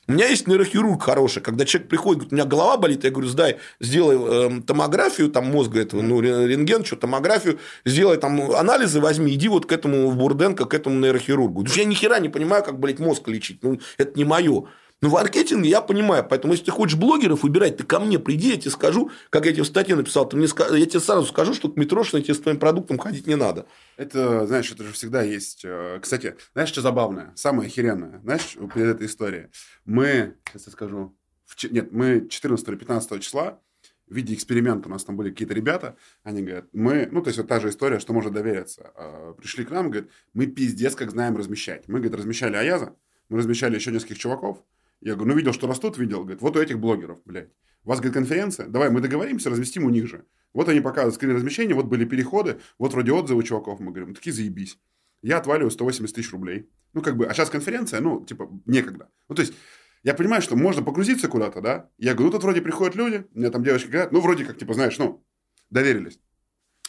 У 0.08 0.14
меня 0.14 0.28
есть 0.28 0.48
нейрохирург 0.48 1.02
хороший, 1.02 1.42
когда 1.42 1.66
человек 1.66 1.90
приходит, 1.90 2.18
говорит, 2.18 2.34
у 2.34 2.36
меня 2.36 2.46
голова 2.46 2.78
болит, 2.78 3.04
я 3.04 3.12
говорю, 3.12 3.28
сдай, 3.28 3.58
сделай 3.80 4.16
эм, 4.16 4.64
томографию 4.64 5.30
там 5.30 5.46
мозга 5.46 5.82
этого, 5.82 6.02
ну, 6.02 6.22
ре- 6.22 6.48
рентген, 6.48 6.86
что, 6.86 6.96
томографию, 6.96 7.60
сделай 7.86 8.18
там 8.18 8.52
анализы, 8.52 9.00
возьми, 9.00 9.34
иди 9.34 9.48
вот 9.48 9.66
к 9.66 9.72
этому 9.72 10.10
в 10.10 10.16
Бурденко, 10.16 10.66
к 10.66 10.74
этому 10.76 11.00
нейрохирургу. 11.00 11.66
Я 11.76 11.86
ни 11.86 11.96
хера 11.96 12.20
не 12.20 12.30
понимаю, 12.30 12.64
как, 12.64 12.80
блядь, 12.80 13.00
мозг 13.00 13.28
лечить, 13.28 13.64
ну, 13.64 13.80
это 13.98 14.18
не 14.18 14.26
мое. 14.26 14.66
Ну, 15.06 15.12
в 15.12 15.14
маркетинге 15.14 15.70
я 15.70 15.82
понимаю. 15.82 16.26
Поэтому, 16.28 16.54
если 16.54 16.66
ты 16.66 16.72
хочешь 16.72 16.98
блогеров 16.98 17.44
выбирать, 17.44 17.78
ты 17.78 17.84
ко 17.84 18.00
мне 18.00 18.18
приди, 18.18 18.50
я 18.50 18.58
тебе 18.58 18.72
скажу, 18.72 19.12
как 19.30 19.46
я 19.46 19.52
тебе 19.52 19.62
в 19.62 19.68
статье 19.68 19.96
написал. 19.96 20.28
Ты 20.28 20.36
мне, 20.36 20.48
я 20.72 20.86
тебе 20.88 21.00
сразу 21.00 21.28
скажу, 21.28 21.54
что 21.54 21.70
к 21.70 21.78
Митрошиной 21.78 22.24
тебе 22.24 22.34
с 22.34 22.40
твоим 22.40 22.58
продуктом 22.58 22.98
ходить 22.98 23.28
не 23.28 23.36
надо. 23.36 23.68
Это, 23.98 24.48
знаешь, 24.48 24.72
это 24.72 24.84
же 24.84 24.94
всегда 24.94 25.22
есть. 25.22 25.62
э, 25.64 26.00
Кстати, 26.02 26.38
знаешь, 26.54 26.70
что 26.70 26.82
забавное? 26.82 27.34
Самое 27.36 27.68
охеренное. 27.68 28.20
Знаешь, 28.24 28.58
перед 28.74 28.96
этой 28.96 29.06
историей. 29.06 29.50
Мы, 29.86 30.38
сейчас 30.48 30.66
я 30.66 30.72
скажу, 30.72 31.16
в 31.46 31.64
нет, 31.72 31.92
мы 31.92 32.28
14 32.28 32.68
или 32.68 32.76
15 32.76 33.22
числа 33.22 33.60
в 34.08 34.16
виде 34.16 34.34
эксперимента, 34.34 34.90
у 34.90 34.92
нас 34.92 35.04
там 35.04 35.18
были 35.18 35.30
какие-то 35.30 35.54
ребята, 35.54 35.98
они 36.24 36.42
говорят, 36.42 36.66
мы, 36.74 37.08
ну, 37.12 37.22
то 37.22 37.28
есть 37.28 37.38
вот 37.38 37.48
та 37.48 37.60
же 37.60 37.70
история, 37.70 38.00
что 38.00 38.12
можно 38.14 38.32
довериться. 38.32 38.92
А, 38.96 39.34
Пришли 39.34 39.66
к 39.66 39.70
нам, 39.70 39.92
говорят, 39.92 40.10
мы 40.34 40.48
пиздец 40.48 40.96
как 40.96 41.12
знаем 41.12 41.38
размещать. 41.38 41.88
Мы, 41.88 42.00
говорит, 42.00 42.16
размещали 42.18 42.56
Аяза, 42.56 42.96
мы 43.30 43.38
размещали 43.38 43.76
еще 43.76 43.92
нескольких 43.92 44.18
чуваков. 44.18 44.64
Я 45.06 45.14
говорю, 45.14 45.34
ну, 45.34 45.38
видел, 45.38 45.54
что 45.54 45.68
растут, 45.68 46.00
видел. 46.00 46.22
Говорит, 46.22 46.42
вот 46.42 46.58
у 46.58 46.60
этих 46.60 46.80
блогеров, 46.80 47.20
блядь. 47.26 47.52
У 47.84 47.90
вас, 47.90 48.00
говорит, 48.00 48.16
конференция, 48.16 48.68
давай 48.68 48.90
мы 48.90 49.02
договоримся, 49.02 49.52
разместим 49.52 49.86
у 49.86 49.92
них 49.92 50.08
же. 50.08 50.26
Вот 50.52 50.68
они 50.68 50.82
показывают 50.82 51.14
скрин 51.14 51.36
размещения, 51.36 51.76
вот 51.76 51.86
были 51.86 52.06
переходы, 52.06 52.60
вот 52.80 52.94
вроде 52.94 53.12
отзывы 53.12 53.44
чуваков, 53.44 53.80
мы 53.80 53.92
говорим, 53.92 54.16
такие 54.16 54.34
заебись. 54.34 54.80
Я 55.22 55.38
отваливаю 55.38 55.70
180 55.70 56.16
тысяч 56.16 56.32
рублей. 56.32 56.72
Ну, 56.94 57.04
как 57.04 57.18
бы, 57.18 57.28
а 57.28 57.36
сейчас 57.36 57.52
конференция, 57.52 58.02
ну, 58.02 58.26
типа, 58.26 58.50
некогда. 58.66 59.12
Ну, 59.30 59.36
то 59.36 59.44
есть, 59.44 59.54
я 60.02 60.16
понимаю, 60.16 60.42
что 60.42 60.56
можно 60.56 60.82
погрузиться 60.82 61.28
куда-то, 61.28 61.62
да? 61.62 61.92
Я 62.00 62.14
говорю, 62.14 62.30
ну, 62.30 62.32
тут 62.32 62.44
вроде 62.44 62.64
приходят 62.64 62.96
люди, 62.96 63.28
у 63.32 63.38
меня 63.38 63.52
там 63.52 63.64
девочки 63.64 63.90
говорят, 63.90 64.12
ну, 64.12 64.22
вроде 64.22 64.44
как, 64.44 64.58
типа, 64.58 64.74
знаешь, 64.74 64.98
ну, 64.98 65.24
доверились. 65.70 66.20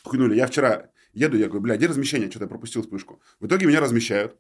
Хуйнули. 0.05 0.37
Я 0.37 0.47
вчера 0.47 0.89
еду, 1.13 1.37
я 1.37 1.49
говорю, 1.49 1.61
бля, 1.61 1.77
где 1.77 1.87
размещение? 1.87 2.31
Что-то 2.31 2.47
я 2.47 2.49
пропустил 2.49 2.81
вспышку. 2.81 3.21
В 3.41 3.47
итоге 3.47 3.67
меня 3.67 3.81
размещают. 3.81 4.39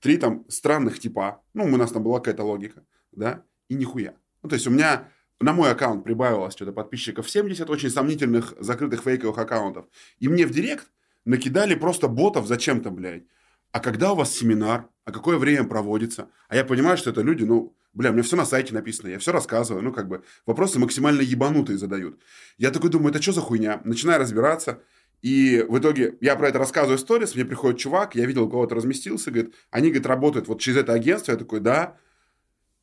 Три 0.00 0.16
там 0.16 0.46
странных 0.48 0.98
типа. 0.98 1.42
Ну, 1.52 1.64
у 1.64 1.76
нас 1.76 1.92
там 1.92 2.02
была 2.02 2.20
какая-то 2.20 2.44
логика, 2.44 2.86
да? 3.12 3.44
И 3.68 3.74
нихуя. 3.74 4.14
Ну, 4.42 4.48
то 4.48 4.54
есть, 4.54 4.66
у 4.66 4.70
меня 4.70 5.08
на 5.40 5.52
мой 5.52 5.70
аккаунт 5.70 6.04
прибавилось 6.04 6.54
что-то 6.54 6.72
подписчиков 6.72 7.28
70, 7.28 7.68
очень 7.70 7.90
сомнительных, 7.90 8.54
закрытых 8.58 9.02
фейковых 9.02 9.38
аккаунтов. 9.38 9.86
И 10.18 10.28
мне 10.28 10.46
в 10.46 10.50
директ 10.50 10.90
накидали 11.24 11.74
просто 11.74 12.08
ботов 12.08 12.46
зачем-то, 12.46 12.90
блядь. 12.90 13.24
А 13.72 13.80
когда 13.80 14.12
у 14.12 14.16
вас 14.16 14.32
семинар? 14.32 14.88
А 15.04 15.12
какое 15.12 15.38
время 15.38 15.64
проводится? 15.64 16.28
А 16.48 16.56
я 16.56 16.64
понимаю, 16.64 16.96
что 16.96 17.10
это 17.10 17.22
люди, 17.22 17.44
ну, 17.44 17.76
бля, 17.92 18.10
у 18.10 18.12
меня 18.12 18.22
все 18.22 18.36
на 18.36 18.44
сайте 18.44 18.74
написано, 18.74 19.08
я 19.08 19.18
все 19.18 19.32
рассказываю, 19.32 19.82
ну, 19.82 19.92
как 19.92 20.08
бы, 20.08 20.22
вопросы 20.46 20.78
максимально 20.78 21.22
ебанутые 21.22 21.78
задают. 21.78 22.20
Я 22.58 22.70
такой 22.70 22.90
думаю, 22.90 23.10
это 23.10 23.22
что 23.22 23.32
за 23.32 23.40
хуйня? 23.40 23.80
Начинаю 23.84 24.20
разбираться, 24.20 24.82
и 25.22 25.64
в 25.68 25.78
итоге 25.78 26.16
я 26.20 26.36
про 26.36 26.48
это 26.48 26.58
рассказываю 26.58 26.98
в 26.98 27.00
сторис, 27.00 27.34
мне 27.34 27.44
приходит 27.44 27.78
чувак, 27.78 28.14
я 28.14 28.26
видел, 28.26 28.44
у 28.44 28.50
кого-то 28.50 28.74
разместился, 28.74 29.30
говорит, 29.30 29.54
они, 29.70 29.88
говорит, 29.88 30.06
работают 30.06 30.48
вот 30.48 30.60
через 30.60 30.78
это 30.78 30.92
агентство, 30.92 31.32
я 31.32 31.38
такой, 31.38 31.60
да. 31.60 31.96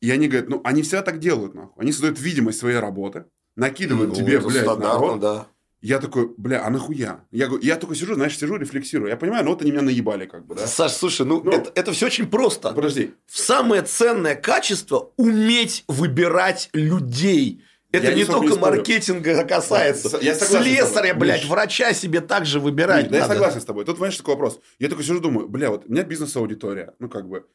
И 0.00 0.10
они 0.10 0.28
говорят, 0.28 0.48
ну, 0.48 0.60
они 0.64 0.82
всегда 0.82 1.02
так 1.02 1.18
делают, 1.18 1.54
нахуй. 1.54 1.82
Они 1.82 1.92
создают 1.92 2.20
видимость 2.20 2.58
своей 2.60 2.78
работы, 2.78 3.24
накидывают 3.56 4.10
Ну, 4.10 4.14
тебе, 4.16 4.38
блядь, 4.40 4.64
народ. 4.78 5.20
да. 5.20 5.46
Я 5.80 6.00
такой, 6.00 6.32
бля, 6.36 6.66
а 6.66 6.70
нахуя? 6.70 7.24
Я, 7.30 7.46
говорю, 7.46 7.62
я 7.64 7.76
только 7.76 7.94
сижу, 7.94 8.14
знаешь, 8.14 8.36
сижу, 8.36 8.56
рефлексирую. 8.56 9.10
Я 9.10 9.16
понимаю, 9.16 9.44
ну 9.44 9.50
вот 9.50 9.62
они 9.62 9.70
меня 9.70 9.82
наебали, 9.82 10.26
как 10.26 10.44
бы, 10.44 10.56
да? 10.56 10.66
Саш, 10.66 10.90
слушай, 10.92 11.24
ну, 11.24 11.40
Ну. 11.42 11.52
это, 11.52 11.70
это 11.74 11.92
все 11.92 12.06
очень 12.06 12.28
просто. 12.28 12.72
Подожди. 12.72 13.12
Самое 13.28 13.82
ценное 13.82 14.34
качество– 14.34 15.12
уметь 15.16 15.84
выбирать 15.86 16.68
людей. 16.72 17.62
Это 17.92 18.08
Я 18.08 18.14
не 18.14 18.24
только 18.24 18.48
историю. 18.54 18.60
маркетинга 18.76 19.44
касается. 19.44 20.18
Я 20.20 20.34
Слесаря, 20.34 21.14
блядь, 21.14 21.42
Миш. 21.42 21.48
врача 21.50 21.92
себе 21.94 22.20
также 22.20 22.58
выбирать 22.60 23.04
Миш, 23.04 23.10
да 23.12 23.16
я 23.18 23.22
надо. 23.22 23.34
согласен 23.34 23.60
с 23.60 23.64
тобой. 23.64 23.84
Тут, 23.84 23.94
понимаешь, 23.96 24.16
такой 24.16 24.34
вопрос. 24.34 24.60
Я 24.80 24.88
такой 24.88 25.04
сижу, 25.04 25.20
думаю, 25.20 25.48
бля, 25.48 25.70
вот 25.70 25.84
у 25.86 25.92
меня 25.92 26.02
бизнес-аудитория, 26.02 26.94
ну, 26.98 27.08
как 27.08 27.28
бы, 27.28 27.46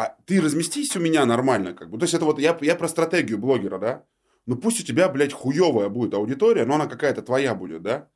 а 0.00 0.16
ты 0.24 0.40
разместись 0.40 0.96
у 0.96 1.00
меня 1.00 1.26
нормально, 1.26 1.74
как 1.74 1.90
бы. 1.90 1.98
То 1.98 2.04
есть, 2.04 2.14
это 2.14 2.24
вот 2.24 2.38
я, 2.38 2.56
я 2.62 2.74
про 2.74 2.88
стратегию 2.88 3.36
блогера, 3.36 3.78
да? 3.78 4.04
Ну, 4.46 4.56
пусть 4.56 4.80
у 4.80 4.82
тебя, 4.82 5.10
блядь, 5.10 5.34
хуевая 5.34 5.90
будет 5.90 6.14
аудитория, 6.14 6.64
но 6.64 6.76
она 6.76 6.86
какая-то 6.86 7.20
твоя 7.20 7.54
будет, 7.54 7.82
да? 7.82 8.08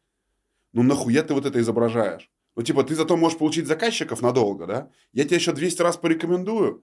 Ну, 0.72 0.82
нахуя 0.82 1.22
ты 1.22 1.35
вот 1.35 1.45
это 1.45 1.61
изображаешь? 1.61 2.30
Ну, 2.57 2.62
типа, 2.62 2.85
ты 2.85 2.95
зато 2.95 3.18
можешь 3.18 3.37
получить 3.39 3.66
заказчиков 3.66 4.22
надолго, 4.22 4.66
да? 4.66 4.89
Я 5.12 5.24
тебе 5.24 5.37
еще 5.37 5.53
200 5.53 5.82
раз 5.82 5.99
порекомендую. 5.99 6.82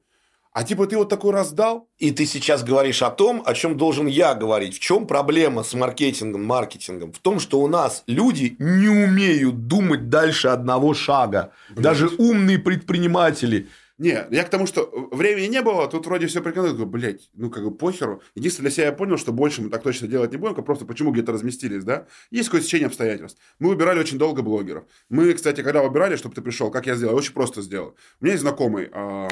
А 0.54 0.64
типа, 0.64 0.86
ты 0.86 0.97
вот 0.97 1.10
такой 1.10 1.32
раздал, 1.32 1.89
И 1.97 2.12
ты 2.12 2.26
сейчас 2.26 2.64
говоришь 2.64 3.02
о 3.02 3.10
том, 3.10 3.41
о 3.45 3.54
чем 3.54 3.78
должен 3.78 4.06
я 4.06 4.36
говорить. 4.36 4.76
В 4.76 4.80
чем 4.80 5.08
проблема 5.08 5.64
с 5.64 5.74
маркетингом, 5.74 6.43
маркетингом? 6.43 7.12
В 7.12 7.20
том, 7.20 7.39
что 7.39 7.60
у 7.62 7.68
нас 7.68 8.04
люди 8.06 8.56
не 8.60 8.89
умеют 8.89 9.68
думать 9.68 10.10
дальше 10.10 10.49
одного 10.49 10.93
шага. 10.93 11.54
Даже 11.70 12.10
умные 12.18 12.60
предприниматели. 12.60 13.70
Не, 14.02 14.26
я 14.32 14.43
к 14.43 14.49
тому, 14.49 14.66
что 14.66 14.89
времени 15.12 15.45
не 15.45 15.62
было, 15.62 15.88
тут 15.88 16.08
вроде 16.08 16.26
все 16.26 16.41
прикольно. 16.41 16.70
Говорю, 16.70 16.88
блядь, 16.88 17.30
ну 17.36 17.52
как 17.52 17.64
бы 17.64 17.70
похеру. 17.70 18.24
Единственное, 18.34 18.70
для 18.70 18.76
себя 18.76 18.86
я 18.88 18.93
понял, 18.93 19.16
что 19.16 19.32
больше 19.32 19.62
мы 19.62 19.70
так 19.70 19.84
точно 19.84 20.08
делать 20.08 20.32
не 20.32 20.38
будем, 20.38 20.56
как 20.56 20.66
просто 20.66 20.86
почему 20.86 21.12
где-то 21.12 21.34
разместились, 21.34 21.84
да? 21.84 22.08
Есть 22.32 22.49
какое-то 22.49 22.66
течение 22.66 22.88
обстоятельств. 22.88 23.39
Мы 23.60 23.70
выбирали 23.70 23.99
очень 23.99 24.18
долго 24.18 24.41
блогеров. 24.41 24.86
Мы, 25.10 25.32
кстати, 25.34 25.62
когда 25.62 25.84
выбирали, 25.84 26.16
чтобы 26.16 26.34
ты 26.34 26.41
пришел, 26.41 26.72
как 26.72 26.88
я 26.88 26.95
сделал, 26.95 27.14
я 27.14 27.18
очень 27.20 27.34
просто 27.34 27.62
сделал. 27.62 27.95
У 28.20 28.24
меня 28.24 28.32
есть 28.34 28.41
знакомый 28.41 28.89
а, 28.91 29.28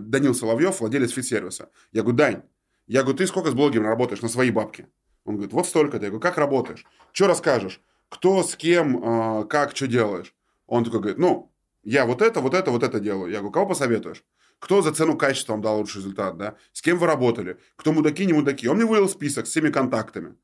Данил 0.00 0.34
Соловьев, 0.34 0.78
владелец 0.80 1.10
фит-сервиса. 1.12 1.70
Я 1.92 2.02
говорю, 2.02 2.18
Дань, 2.18 2.42
я 2.88 3.00
говорю, 3.00 3.16
ты 3.16 3.26
сколько 3.26 3.50
с 3.50 3.54
блогером 3.54 3.86
работаешь 3.86 4.20
на 4.20 4.28
свои 4.28 4.50
бабки? 4.50 4.86
Он 5.24 5.36
говорит, 5.36 5.54
вот 5.54 5.66
столько-то. 5.66 6.04
Я 6.04 6.10
говорю, 6.10 6.20
как 6.20 6.36
работаешь? 6.36 6.84
Что 7.12 7.26
расскажешь? 7.26 7.80
Кто, 8.10 8.42
с 8.42 8.54
кем, 8.54 9.00
а, 9.02 9.44
как, 9.44 9.74
что 9.74 9.86
делаешь? 9.86 10.34
Он 10.66 10.84
такой 10.84 11.00
говорит, 11.00 11.18
ну, 11.18 11.51
я 11.82 12.06
вот 12.06 12.22
это, 12.22 12.40
вот 12.40 12.54
это, 12.54 12.70
вот 12.70 12.82
это 12.82 13.00
делаю. 13.00 13.30
Я 13.30 13.38
говорю, 13.38 13.52
кого 13.52 13.66
посоветуешь? 13.66 14.24
Кто 14.58 14.82
за 14.82 14.92
цену 14.92 15.18
качества 15.18 15.54
вам 15.54 15.62
дал 15.62 15.78
лучший 15.78 15.98
результат, 15.98 16.36
да? 16.36 16.56
С 16.72 16.82
кем 16.82 16.98
вы 16.98 17.06
работали? 17.06 17.58
Кто 17.76 17.92
мудаки, 17.92 18.24
не 18.24 18.32
мудаки? 18.32 18.68
Он 18.68 18.76
мне 18.76 18.86
вывел 18.86 19.08
список 19.08 19.46
с 19.46 19.50
всеми 19.50 19.70
контактами. 19.70 20.36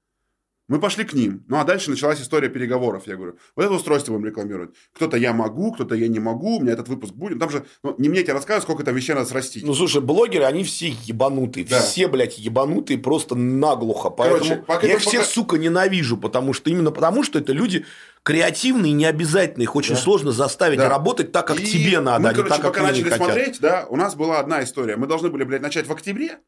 Мы 0.69 0.79
пошли 0.81 1.05
к 1.05 1.14
ним. 1.14 1.45
Ну, 1.49 1.59
а 1.59 1.64
дальше 1.64 1.91
началась 1.91 2.21
история 2.21 2.51
переговоров. 2.51 3.05
Я 3.07 3.16
говорю, 3.16 3.39
вот 3.57 3.64
это 3.64 3.73
устройство 3.73 4.12
будем 4.12 4.27
рекламировать. 4.27 4.71
Кто-то 4.95 5.16
я 5.16 5.33
могу, 5.33 5.73
кто-то 5.73 5.95
я 5.95 6.09
не 6.09 6.21
могу, 6.21 6.59
у 6.59 6.61
меня 6.61 6.73
этот 6.75 6.89
выпуск 6.89 7.14
будет. 7.14 7.39
Там 7.39 7.49
же, 7.49 7.64
ну, 7.83 7.95
не 7.97 8.11
мне 8.11 8.23
тебе 8.23 8.35
рассказывать, 8.35 8.64
сколько 8.64 8.85
там 8.85 8.95
вещей 8.95 9.14
надо 9.14 9.27
срастить. 9.27 9.64
Ну, 9.64 9.73
слушай, 9.75 10.03
блогеры, 10.03 10.45
они 10.45 10.64
все 10.64 10.95
ебанутые. 11.05 11.64
Да. 11.64 11.81
Все, 11.81 12.07
блядь, 12.07 12.39
ебанутые 12.39 12.99
просто 12.99 13.35
наглухо. 13.35 14.11
Поэтому 14.11 14.41
Короче, 14.43 14.62
пока 14.66 14.87
я 14.87 14.95
их 14.95 15.01
всех, 15.01 15.21
пока- 15.23 15.25
сука, 15.33 15.57
ненавижу. 15.57 16.19
Потому 16.19 16.53
что 16.53 16.69
именно 16.69 16.91
потому, 16.91 17.23
что 17.23 17.39
это 17.39 17.53
люди 17.53 17.87
креативные 18.23 18.93
необязательные. 18.93 19.64
Их 19.64 19.75
очень 19.75 19.95
Да. 19.95 20.01
сложно 20.01 20.33
заставить 20.33 20.79
Да. 20.79 20.91
работать 20.91 21.33
так, 21.33 21.47
как 21.47 21.61
И 21.61 21.64
тебе 21.64 22.01
надо, 22.01 22.21
мы, 22.25 22.29
а 22.29 22.33
не 22.33 22.37
короче, 22.37 22.55
так, 22.55 22.61
как 22.62 22.73
пока 22.75 22.89
они 22.89 22.99
начали 22.99 23.11
хотят. 23.11 23.25
смотреть, 23.27 23.61
да, 23.61 23.87
у 23.89 23.97
нас 23.97 24.14
была 24.14 24.39
одна 24.39 24.62
история. 24.62 24.97
Мы 24.97 25.07
должны 25.07 25.31
были, 25.31 25.45
блядь, 25.45 25.62
начать 25.62 25.87
в 25.87 25.93
октябре, 25.93 26.39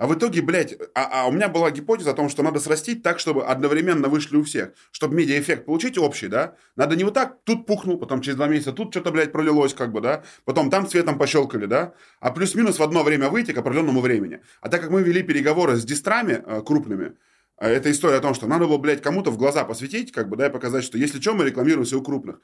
а 0.00 0.06
в 0.06 0.14
итоге, 0.14 0.40
блядь, 0.40 0.78
а, 0.94 1.24
а 1.24 1.28
у 1.28 1.30
меня 1.30 1.50
была 1.50 1.70
гипотеза 1.70 2.12
о 2.12 2.14
том, 2.14 2.30
что 2.30 2.42
надо 2.42 2.58
срастить 2.58 3.02
так, 3.02 3.18
чтобы 3.18 3.44
одновременно 3.44 4.08
вышли 4.08 4.38
у 4.38 4.42
всех. 4.42 4.70
Чтобы 4.92 5.14
медиаэффект 5.16 5.66
получить 5.66 5.98
общий, 5.98 6.28
да. 6.28 6.54
Надо 6.74 6.96
не 6.96 7.04
вот 7.04 7.12
так, 7.12 7.36
тут 7.44 7.66
пухнул, 7.66 7.98
потом 7.98 8.22
через 8.22 8.36
два 8.36 8.46
месяца 8.46 8.72
тут 8.72 8.94
что-то, 8.94 9.10
блядь, 9.10 9.30
пролилось, 9.30 9.74
как 9.74 9.92
бы, 9.92 10.00
да. 10.00 10.24
Потом 10.46 10.70
там 10.70 10.88
цветом 10.88 11.18
пощелкали, 11.18 11.66
да. 11.66 11.92
А 12.20 12.30
плюс-минус 12.30 12.78
в 12.78 12.82
одно 12.82 13.02
время 13.02 13.28
выйти 13.28 13.52
к 13.52 13.58
определенному 13.58 14.00
времени. 14.00 14.40
А 14.62 14.70
так 14.70 14.80
как 14.80 14.90
мы 14.90 15.02
вели 15.02 15.22
переговоры 15.22 15.76
с 15.76 15.84
дистрами 15.84 16.42
э, 16.46 16.62
крупными, 16.64 17.12
а 17.60 17.68
это 17.68 17.90
история 17.90 18.16
о 18.16 18.20
том, 18.20 18.32
что 18.32 18.46
надо 18.46 18.66
было, 18.66 18.78
блядь, 18.78 19.02
кому-то 19.02 19.30
в 19.30 19.36
глаза 19.36 19.64
посветить, 19.64 20.12
как 20.12 20.30
бы, 20.30 20.36
да, 20.38 20.46
и 20.46 20.50
показать, 20.50 20.82
что 20.82 20.96
если 20.96 21.20
что, 21.20 21.34
мы 21.34 21.44
рекламируемся 21.44 21.98
у 21.98 22.02
крупных. 22.02 22.40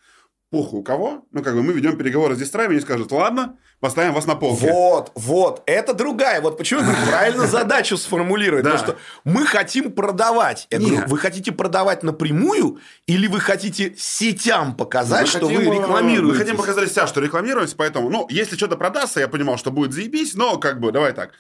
Похуй 0.51 0.81
у 0.81 0.83
кого? 0.85 1.25
Ну, 1.33 1.43
как 1.43 1.55
бы 1.55 1.63
мы 1.63 1.73
ведем 1.73 1.97
переговоры 1.97 2.37
с 2.37 2.39
дистрами, 2.39 2.73
они 2.73 2.81
скажут, 2.81 3.11
ладно, 3.11 3.57
поставим 3.81 4.15
вас 4.15 4.27
на 4.27 4.37
полке. 4.37 4.71
Вот, 4.71 5.11
вот, 5.17 5.63
это 5.67 5.93
другая. 5.93 6.41
Вот 6.41 6.57
почему 6.57 6.83
я 6.83 6.95
правильно 7.09 7.47
задачу 7.49 7.97
сформулировать. 7.97 8.65
Потому 8.65 8.79
что 8.85 8.97
мы 9.25 9.45
хотим 9.45 9.91
продавать. 9.91 10.69
Я 10.71 10.79
говорю, 10.79 11.03
вы 11.09 11.19
хотите 11.19 11.51
продавать 11.51 12.05
напрямую 12.05 12.79
или 13.07 13.27
вы 13.27 13.41
хотите 13.41 13.95
сетям 13.99 14.77
показать, 14.77 15.27
что 15.27 15.47
вы 15.49 15.65
э, 15.65 15.81
рекламируете? 15.81 16.39
Мы 16.39 16.39
хотим 16.39 16.57
показать 16.57 16.93
себя, 16.93 17.09
что 17.09 17.21
рекламируемся, 17.21 17.75
поэтому, 17.77 18.09
ну, 18.09 18.29
если 18.31 18.55
что-то 18.57 18.77
продастся, 18.77 19.19
я 19.19 19.27
понимал, 19.27 19.59
что 19.59 19.73
будет 19.73 19.93
заебись, 19.93 20.35
но 20.35 20.59
как 20.59 20.79
бы, 20.79 20.93
давай 20.93 21.13
так. 21.13 21.33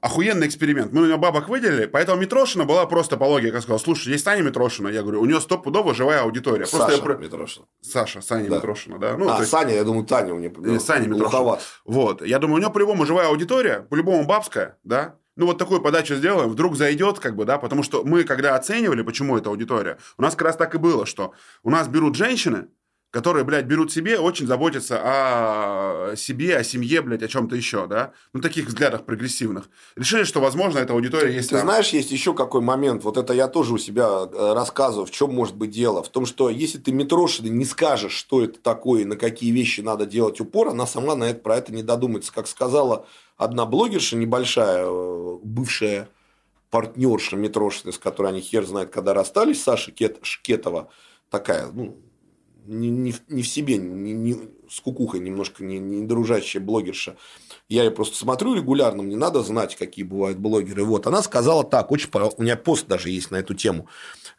Охуенный 0.00 0.46
эксперимент. 0.46 0.92
Мы 0.92 1.00
на 1.02 1.06
него 1.06 1.18
бабок 1.18 1.48
выделили, 1.48 1.86
поэтому 1.86 2.20
Митрошина 2.20 2.64
была 2.64 2.86
просто 2.86 3.16
по 3.16 3.24
логике. 3.24 3.52
Я 3.52 3.60
сказал, 3.60 3.80
слушай, 3.80 4.12
есть 4.12 4.24
Таня 4.24 4.42
Митрошина. 4.42 4.88
Я 4.88 5.02
говорю, 5.02 5.20
у 5.20 5.24
нее 5.24 5.40
стопудово 5.40 5.92
живая 5.92 6.20
аудитория. 6.22 6.66
Просто 6.66 6.90
Саша 6.90 7.10
я 7.10 7.16
Митрошина. 7.16 7.66
Саша, 7.80 8.20
Саня 8.20 8.48
Да. 8.48 8.56
Митрошина, 8.56 8.98
да. 8.98 9.16
Ну, 9.16 9.28
а, 9.28 9.38
есть- 9.40 9.50
Саня, 9.50 9.74
я 9.74 9.82
думаю, 9.82 10.06
Таня 10.06 10.34
у 10.34 10.38
нее. 10.38 10.52
Или 10.56 10.78
Саня 10.78 11.08
Митрошин. 11.08 11.22
глуховат. 11.30 11.62
Вот. 11.84 12.22
Я 12.24 12.38
думаю, 12.38 12.58
у 12.58 12.60
него 12.60 12.70
по-любому 12.70 13.06
живая 13.06 13.26
аудитория, 13.26 13.86
по-любому 13.90 14.24
бабская, 14.24 14.78
да. 14.84 15.16
Ну, 15.34 15.46
вот 15.46 15.58
такую 15.58 15.80
подачу 15.80 16.14
сделаем, 16.16 16.48
вдруг 16.50 16.76
зайдет, 16.76 17.18
как 17.18 17.34
бы, 17.36 17.44
да, 17.44 17.58
потому 17.58 17.82
что 17.82 18.02
мы, 18.04 18.24
когда 18.24 18.54
оценивали, 18.56 19.02
почему 19.02 19.36
это 19.38 19.50
аудитория, 19.50 19.98
у 20.16 20.22
нас 20.22 20.34
как 20.34 20.42
раз 20.48 20.56
так 20.56 20.74
и 20.74 20.78
было, 20.78 21.06
что 21.06 21.32
у 21.62 21.70
нас 21.70 21.86
берут 21.88 22.16
женщины, 22.16 22.66
которые, 23.10 23.44
блядь, 23.44 23.64
берут 23.64 23.90
себе, 23.90 24.18
очень 24.18 24.46
заботятся 24.46 25.00
о 25.02 26.14
себе, 26.14 26.56
о 26.56 26.64
семье, 26.64 27.00
блядь, 27.00 27.22
о 27.22 27.28
чем-то 27.28 27.56
еще, 27.56 27.86
да? 27.86 28.12
Ну, 28.34 28.40
таких 28.40 28.66
взглядах 28.66 29.04
прогрессивных. 29.06 29.70
Решили, 29.96 30.24
что, 30.24 30.40
возможно, 30.40 30.78
эта 30.78 30.92
аудитория 30.92 31.32
есть 31.34 31.48
Ты 31.48 31.56
там. 31.56 31.64
знаешь, 31.66 31.88
есть 31.90 32.10
еще 32.10 32.34
какой 32.34 32.60
момент, 32.60 33.04
вот 33.04 33.16
это 33.16 33.32
я 33.32 33.48
тоже 33.48 33.72
у 33.74 33.78
себя 33.78 34.28
э, 34.30 34.52
рассказываю, 34.52 35.06
в 35.06 35.10
чем 35.10 35.34
может 35.34 35.56
быть 35.56 35.70
дело. 35.70 36.02
В 36.02 36.10
том, 36.10 36.26
что 36.26 36.50
если 36.50 36.78
ты 36.78 36.92
Митрошиной 36.92 37.50
не 37.50 37.64
скажешь, 37.64 38.12
что 38.12 38.44
это 38.44 38.60
такое 38.60 39.06
на 39.06 39.16
какие 39.16 39.52
вещи 39.52 39.80
надо 39.80 40.04
делать 40.04 40.40
упор, 40.40 40.68
она 40.68 40.86
сама 40.86 41.14
на 41.14 41.24
это, 41.24 41.40
про 41.40 41.56
это 41.56 41.72
не 41.72 41.82
додумается. 41.82 42.32
Как 42.32 42.46
сказала 42.46 43.06
одна 43.38 43.64
блогерша 43.64 44.16
небольшая, 44.16 44.84
э, 44.84 45.38
бывшая 45.42 46.10
партнерша 46.70 47.36
Митрошиной, 47.36 47.94
с 47.94 47.98
которой 47.98 48.32
они 48.32 48.40
хер 48.40 48.66
знает, 48.66 48.90
когда 48.90 49.14
расстались, 49.14 49.62
Саша 49.62 49.92
Кет, 49.92 50.18
Шкетова, 50.20 50.90
такая, 51.30 51.68
ну, 51.72 51.96
не, 52.68 52.90
не, 52.90 53.14
не 53.28 53.42
в 53.42 53.48
себе, 53.48 53.78
не, 53.78 54.12
не, 54.12 54.36
с 54.68 54.80
кукухой 54.80 55.20
немножко 55.20 55.64
не, 55.64 55.78
не 55.78 56.06
дружащая 56.06 56.62
блогерша. 56.62 57.16
Я 57.68 57.84
ее 57.84 57.90
просто 57.90 58.16
смотрю 58.16 58.54
регулярно, 58.54 59.02
мне 59.02 59.16
надо 59.16 59.42
знать, 59.42 59.76
какие 59.76 60.04
бывают 60.04 60.38
блогеры. 60.38 60.84
Вот, 60.84 61.06
она 61.06 61.22
сказала 61.22 61.64
так, 61.64 61.90
очень, 61.90 62.10
у 62.12 62.42
меня 62.42 62.56
пост 62.56 62.86
даже 62.86 63.10
есть 63.10 63.30
на 63.30 63.36
эту 63.36 63.54
тему. 63.54 63.88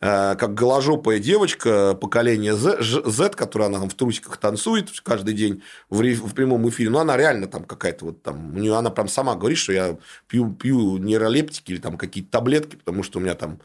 Э, 0.02 0.36
как 0.36 0.54
голожопая 0.54 1.20
девочка 1.20 1.98
поколения 2.00 2.56
Z, 2.56 2.82
Z, 2.82 3.30
которая 3.32 3.70
она 3.70 3.80
там 3.80 3.90
в 3.90 3.96
трусиках 3.96 4.38
танцует 4.38 4.90
каждый 5.02 5.34
день 5.34 5.64
в, 5.90 6.02
в 6.02 6.34
прямом 6.34 6.70
эфире. 6.70 6.92
Ну, 6.92 7.00
она 7.00 7.18
реально 7.18 7.48
там 7.48 7.64
какая-то 7.66 8.06
вот 8.06 8.22
там... 8.22 8.56
У 8.56 8.60
нее 8.60 8.76
она 8.76 8.92
прям 8.92 9.08
сама 9.08 9.36
говорит, 9.36 9.58
что 9.58 9.74
я 9.74 9.98
пью, 10.28 10.54
пью 10.54 10.98
нейролептики 10.98 11.72
или 11.72 11.80
там 11.80 11.98
какие-то 11.98 12.32
таблетки, 12.32 12.76
потому 12.76 13.04
что 13.04 13.20
у 13.20 13.22
меня 13.22 13.34
там 13.34 13.60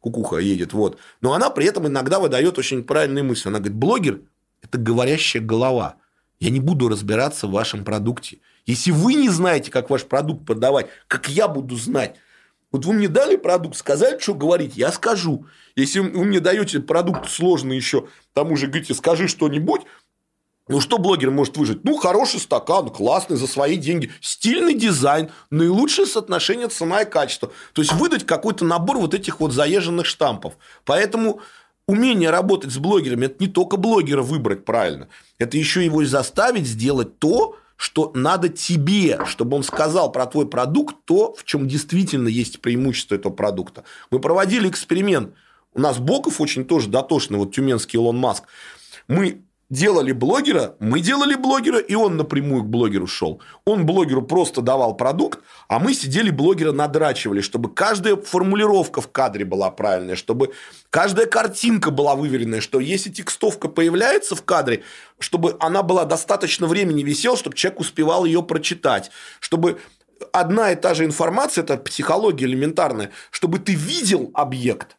кукуха 0.00 0.38
едет, 0.38 0.72
вот. 0.72 0.98
Но 1.20 1.32
она 1.32 1.50
при 1.50 1.66
этом 1.66 1.86
иногда 1.86 2.18
выдает 2.18 2.58
очень 2.58 2.84
правильные 2.84 3.22
мысли. 3.24 3.48
Она 3.48 3.58
говорит, 3.58 3.76
блогер– 3.76 4.20
это 4.62 4.78
говорящая 4.78 5.42
голова. 5.42 5.96
Я 6.40 6.50
не 6.50 6.60
буду 6.60 6.88
разбираться 6.88 7.46
в 7.46 7.52
вашем 7.52 7.84
продукте. 7.84 8.38
Если 8.66 8.90
вы 8.90 9.14
не 9.14 9.28
знаете, 9.28 9.70
как 9.70 9.90
ваш 9.90 10.04
продукт 10.04 10.44
продавать, 10.46 10.88
как 11.06 11.28
я 11.28 11.48
буду 11.48 11.76
знать? 11.76 12.16
Вот 12.70 12.84
вы 12.84 12.92
мне 12.92 13.08
дали 13.08 13.36
продукт, 13.36 13.76
сказали, 13.76 14.18
что 14.18 14.34
говорить, 14.34 14.76
я 14.76 14.92
скажу. 14.92 15.46
Если 15.74 16.00
вы 16.00 16.24
мне 16.24 16.38
даете 16.38 16.80
продукт 16.80 17.28
сложный 17.28 17.76
еще, 17.76 18.08
тому 18.34 18.56
же 18.56 18.66
говорите, 18.66 18.94
скажи 18.94 19.26
что-нибудь, 19.26 19.82
ну, 20.68 20.80
что 20.80 20.98
блогер 20.98 21.30
может 21.30 21.56
выжить? 21.56 21.84
Ну, 21.84 21.96
хороший 21.96 22.40
стакан, 22.40 22.90
классный, 22.90 23.36
за 23.36 23.46
свои 23.46 23.76
деньги, 23.76 24.10
стильный 24.20 24.74
дизайн, 24.74 25.30
наилучшее 25.50 26.06
соотношение 26.06 26.68
цена 26.68 27.02
и 27.02 27.10
качество. 27.10 27.50
То 27.72 27.82
есть, 27.82 27.94
выдать 27.94 28.26
какой-то 28.26 28.64
набор 28.64 28.98
вот 28.98 29.14
этих 29.14 29.40
вот 29.40 29.52
заезженных 29.52 30.06
штампов. 30.06 30.54
Поэтому 30.84 31.40
умение 31.86 32.30
работать 32.30 32.70
с 32.70 32.78
блогерами– 32.78 33.26
это 33.26 33.36
не 33.40 33.48
только 33.48 33.76
блогера 33.78 34.22
выбрать 34.22 34.64
правильно, 34.64 35.08
это 35.38 35.56
еще 35.56 35.84
его 35.84 36.02
и 36.02 36.06
заставить 36.06 36.66
сделать 36.66 37.18
то, 37.18 37.56
что 37.76 38.10
надо 38.14 38.48
тебе, 38.48 39.20
чтобы 39.24 39.56
он 39.56 39.62
сказал 39.62 40.12
про 40.12 40.26
твой 40.26 40.48
продукт 40.48 40.96
то, 41.04 41.32
в 41.34 41.44
чем 41.44 41.66
действительно 41.66 42.28
есть 42.28 42.60
преимущество 42.60 43.14
этого 43.14 43.32
продукта. 43.32 43.84
Мы 44.10 44.18
проводили 44.18 44.68
эксперимент. 44.68 45.32
У 45.74 45.80
нас 45.80 45.98
Боков 45.98 46.40
очень 46.40 46.64
тоже 46.64 46.88
дотошный, 46.88 47.38
вот 47.38 47.54
тюменский 47.54 47.98
Илон 47.98 48.18
Маск. 48.18 48.44
Мы 49.06 49.44
делали 49.70 50.12
блогера, 50.12 50.76
мы 50.80 51.00
делали 51.00 51.34
блогера, 51.34 51.78
и 51.78 51.94
он 51.94 52.16
напрямую 52.16 52.62
к 52.64 52.66
блогеру 52.66 53.06
шел. 53.06 53.40
Он 53.64 53.86
блогеру 53.86 54.22
просто 54.22 54.62
давал 54.62 54.96
продукт, 54.96 55.40
а 55.68 55.78
мы 55.78 55.94
сидели 55.94 56.30
блогера 56.30 56.72
надрачивали, 56.72 57.40
чтобы 57.40 57.72
каждая 57.72 58.16
формулировка 58.16 59.00
в 59.00 59.10
кадре 59.10 59.44
была 59.44 59.70
правильная, 59.70 60.16
чтобы 60.16 60.52
каждая 60.90 61.26
картинка 61.26 61.90
была 61.90 62.14
выверенная, 62.14 62.60
что 62.60 62.80
если 62.80 63.10
текстовка 63.10 63.68
появляется 63.68 64.34
в 64.34 64.42
кадре, 64.42 64.82
чтобы 65.18 65.56
она 65.60 65.82
была 65.82 66.04
достаточно 66.04 66.66
времени 66.66 67.02
висела, 67.02 67.36
чтобы 67.36 67.56
человек 67.56 67.80
успевал 67.80 68.24
ее 68.24 68.42
прочитать, 68.42 69.10
чтобы 69.40 69.78
одна 70.32 70.72
и 70.72 70.76
та 70.76 70.94
же 70.94 71.04
информация, 71.04 71.62
это 71.64 71.76
психология 71.76 72.46
элементарная, 72.46 73.10
чтобы 73.30 73.58
ты 73.58 73.74
видел 73.74 74.30
объект, 74.34 74.97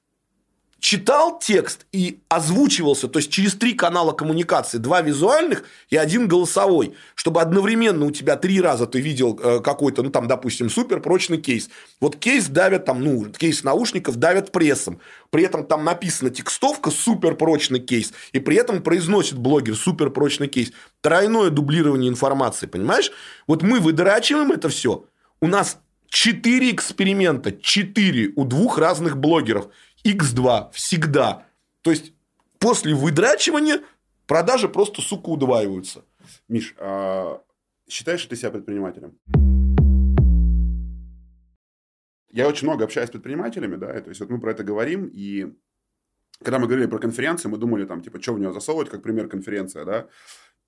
читал 0.79 1.39
текст 1.39 1.85
и 1.91 2.19
озвучивался, 2.29 3.07
то 3.07 3.19
есть 3.19 3.31
через 3.31 3.53
три 3.53 3.73
канала 3.73 4.13
коммуникации, 4.13 4.77
два 4.77 5.01
визуальных 5.01 5.63
и 5.89 5.97
один 5.97 6.27
голосовой, 6.27 6.95
чтобы 7.15 7.41
одновременно 7.41 8.05
у 8.05 8.11
тебя 8.11 8.35
три 8.37 8.61
раза 8.61 8.87
ты 8.87 9.01
видел 9.01 9.39
э, 9.41 9.59
какой-то, 9.59 10.03
ну 10.03 10.09
там, 10.09 10.27
допустим, 10.27 10.69
супер 10.69 11.01
прочный 11.01 11.37
кейс. 11.37 11.69
Вот 11.99 12.15
кейс 12.15 12.47
давят 12.47 12.85
там, 12.85 13.03
ну, 13.03 13.25
кейс 13.25 13.63
наушников 13.63 14.15
давят 14.15 14.51
прессом, 14.51 14.99
при 15.29 15.43
этом 15.43 15.65
там 15.65 15.83
написана 15.83 16.29
текстовка 16.29 16.91
супер 16.91 17.35
прочный 17.35 17.79
кейс, 17.79 18.13
и 18.31 18.39
при 18.39 18.55
этом 18.55 18.81
произносит 18.81 19.37
блогер 19.37 19.75
супер 19.75 20.09
прочный 20.09 20.47
кейс. 20.47 20.71
Тройное 21.01 21.49
дублирование 21.49 22.09
информации, 22.09 22.67
понимаешь? 22.67 23.11
Вот 23.47 23.63
мы 23.63 23.79
выдрачиваем 23.79 24.51
это 24.51 24.69
все, 24.69 25.05
у 25.41 25.47
нас 25.47 25.77
четыре 26.07 26.71
эксперимента, 26.71 27.51
четыре 27.51 28.31
у 28.35 28.45
двух 28.45 28.77
разных 28.77 29.17
блогеров– 29.17 29.67
X2 30.03 30.71
всегда. 30.71 31.45
То 31.81 31.91
есть, 31.91 32.13
после 32.59 32.93
выдрачивания 32.93 33.81
продажи 34.27 34.69
просто, 34.69 35.01
сука, 35.01 35.29
удваиваются. 35.29 36.05
Миш, 36.47 36.75
а 36.77 37.41
считаешь 37.89 38.23
ли 38.23 38.29
ты 38.29 38.35
себя 38.35 38.51
предпринимателем? 38.51 39.17
Я 42.31 42.47
очень 42.47 42.67
много 42.67 42.83
общаюсь 42.83 43.09
с 43.09 43.11
предпринимателями, 43.11 43.75
да, 43.75 43.99
то 44.01 44.09
есть 44.09 44.21
вот 44.21 44.29
мы 44.29 44.39
про 44.39 44.51
это 44.51 44.63
говорим, 44.63 45.09
и 45.11 45.51
когда 46.43 46.59
мы 46.59 46.67
говорили 46.67 46.87
про 46.87 46.99
конференцию, 46.99 47.51
мы 47.51 47.57
думали 47.57 47.85
там, 47.85 48.01
типа, 48.01 48.21
что 48.21 48.33
в 48.33 48.39
нее 48.39 48.53
засовывать, 48.53 48.89
как 48.89 49.01
пример 49.01 49.27
конференция, 49.27 49.83
да, 49.83 50.07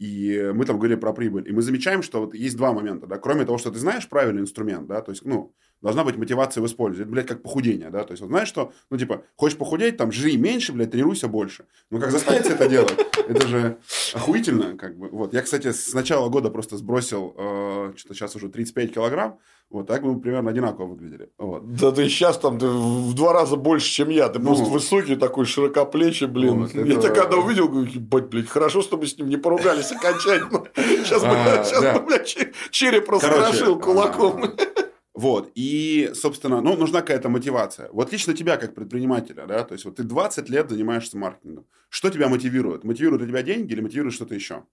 и 0.01 0.51
мы 0.55 0.65
там 0.65 0.77
говорили 0.77 0.97
про 0.97 1.13
прибыль, 1.13 1.47
и 1.47 1.51
мы 1.51 1.61
замечаем, 1.61 2.01
что 2.01 2.21
вот 2.21 2.33
есть 2.33 2.57
два 2.57 2.73
момента, 2.73 3.05
да, 3.05 3.17
кроме 3.17 3.45
того, 3.45 3.59
что 3.59 3.69
ты 3.69 3.77
знаешь 3.77 4.09
правильный 4.09 4.41
инструмент, 4.41 4.87
да, 4.87 4.99
то 5.01 5.11
есть, 5.11 5.23
ну, 5.23 5.53
должна 5.79 6.03
быть 6.03 6.17
мотивация 6.17 6.63
в 6.63 6.65
использовании. 6.65 7.03
Это, 7.03 7.11
блядь, 7.11 7.27
как 7.27 7.43
похудение, 7.43 7.91
да, 7.91 8.03
то 8.03 8.13
есть, 8.13 8.21
вот 8.21 8.29
знаешь, 8.29 8.47
что, 8.47 8.73
ну, 8.89 8.97
типа, 8.97 9.25
хочешь 9.35 9.59
похудеть, 9.59 9.97
там, 9.97 10.11
жри 10.11 10.37
меньше, 10.37 10.73
блядь, 10.73 10.89
тренируйся 10.89 11.27
больше. 11.27 11.65
Ну, 11.91 11.99
как 11.99 12.09
заставить 12.09 12.47
это 12.47 12.67
делать? 12.67 12.97
Это 13.27 13.47
же 13.47 13.77
охуительно, 14.15 14.75
как 14.75 14.97
бы, 14.97 15.07
вот. 15.09 15.35
Я, 15.35 15.43
кстати, 15.43 15.71
с 15.71 15.93
начала 15.93 16.29
года 16.29 16.49
просто 16.49 16.77
сбросил, 16.77 17.35
э, 17.37 17.93
что-то 17.95 18.15
сейчас 18.15 18.35
уже 18.35 18.49
35 18.49 18.95
килограмм, 18.95 19.37
вот 19.72 19.88
так 19.88 20.01
мы 20.01 20.19
примерно 20.19 20.51
одинаково 20.51 20.88
выглядели. 20.88 21.30
Вот. 21.38 21.74
Да 21.76 21.91
ты 21.91 22.07
сейчас 22.09 22.38
там 22.38 22.59
ты 22.59 22.67
в 22.67 23.13
два 23.13 23.34
раза 23.34 23.55
больше, 23.55 23.89
чем 23.89 24.09
я. 24.09 24.28
Ты 24.30 24.39
ну, 24.39 24.47
просто 24.47 24.65
высокий 24.65 25.15
такой, 25.15 25.45
широкоплечий, 25.45 26.28
блин. 26.28 26.63
Вот, 26.63 26.74
я 26.74 26.95
тебя 26.95 27.09
когда 27.09 27.38
увидел, 27.38 27.67
говорю, 27.67 27.89
ебать, 27.89 28.28
блядь, 28.28 28.49
хорошо, 28.49 28.82
что 28.82 28.97
мы 28.97 29.07
с 29.07 29.17
ним 29.17 29.30
не 29.30 29.38
поругались 29.38 29.91
окончательно. 29.91 30.63
Сейчас 30.76 31.22
бы, 31.22 31.30
а, 31.32 31.63
сейчас 31.63 31.99
бы 31.99 32.05
блядь, 32.05 32.38
череп 32.69 33.09
раскрошил 33.09 33.80
кулаком. 33.80 34.43
А, 34.43 34.82
вот, 35.13 35.51
и, 35.55 36.11
собственно, 36.13 36.61
ну, 36.61 36.76
нужна 36.76 37.01
какая-то 37.01 37.30
мотивация. 37.30 37.89
Вот 37.91 38.11
лично 38.11 38.34
тебя, 38.34 38.57
как 38.57 38.74
предпринимателя, 38.74 39.45
да, 39.45 39.63
то 39.63 39.74
есть 39.74 39.86
вот 39.86 39.97
ты 39.97 40.03
20 40.03 40.49
лет 40.49 40.69
занимаешься 40.69 41.17
маркетингом. 41.17 41.65
Что 41.89 42.09
тебя 42.09 42.28
мотивирует? 42.30 42.84
Мотивирует 42.84 43.28
тебя 43.28 43.43
деньги 43.43 43.74
или 43.74 43.82
мотивирует 43.82 44.13
что-то 44.13 44.34
еще? 44.34 44.63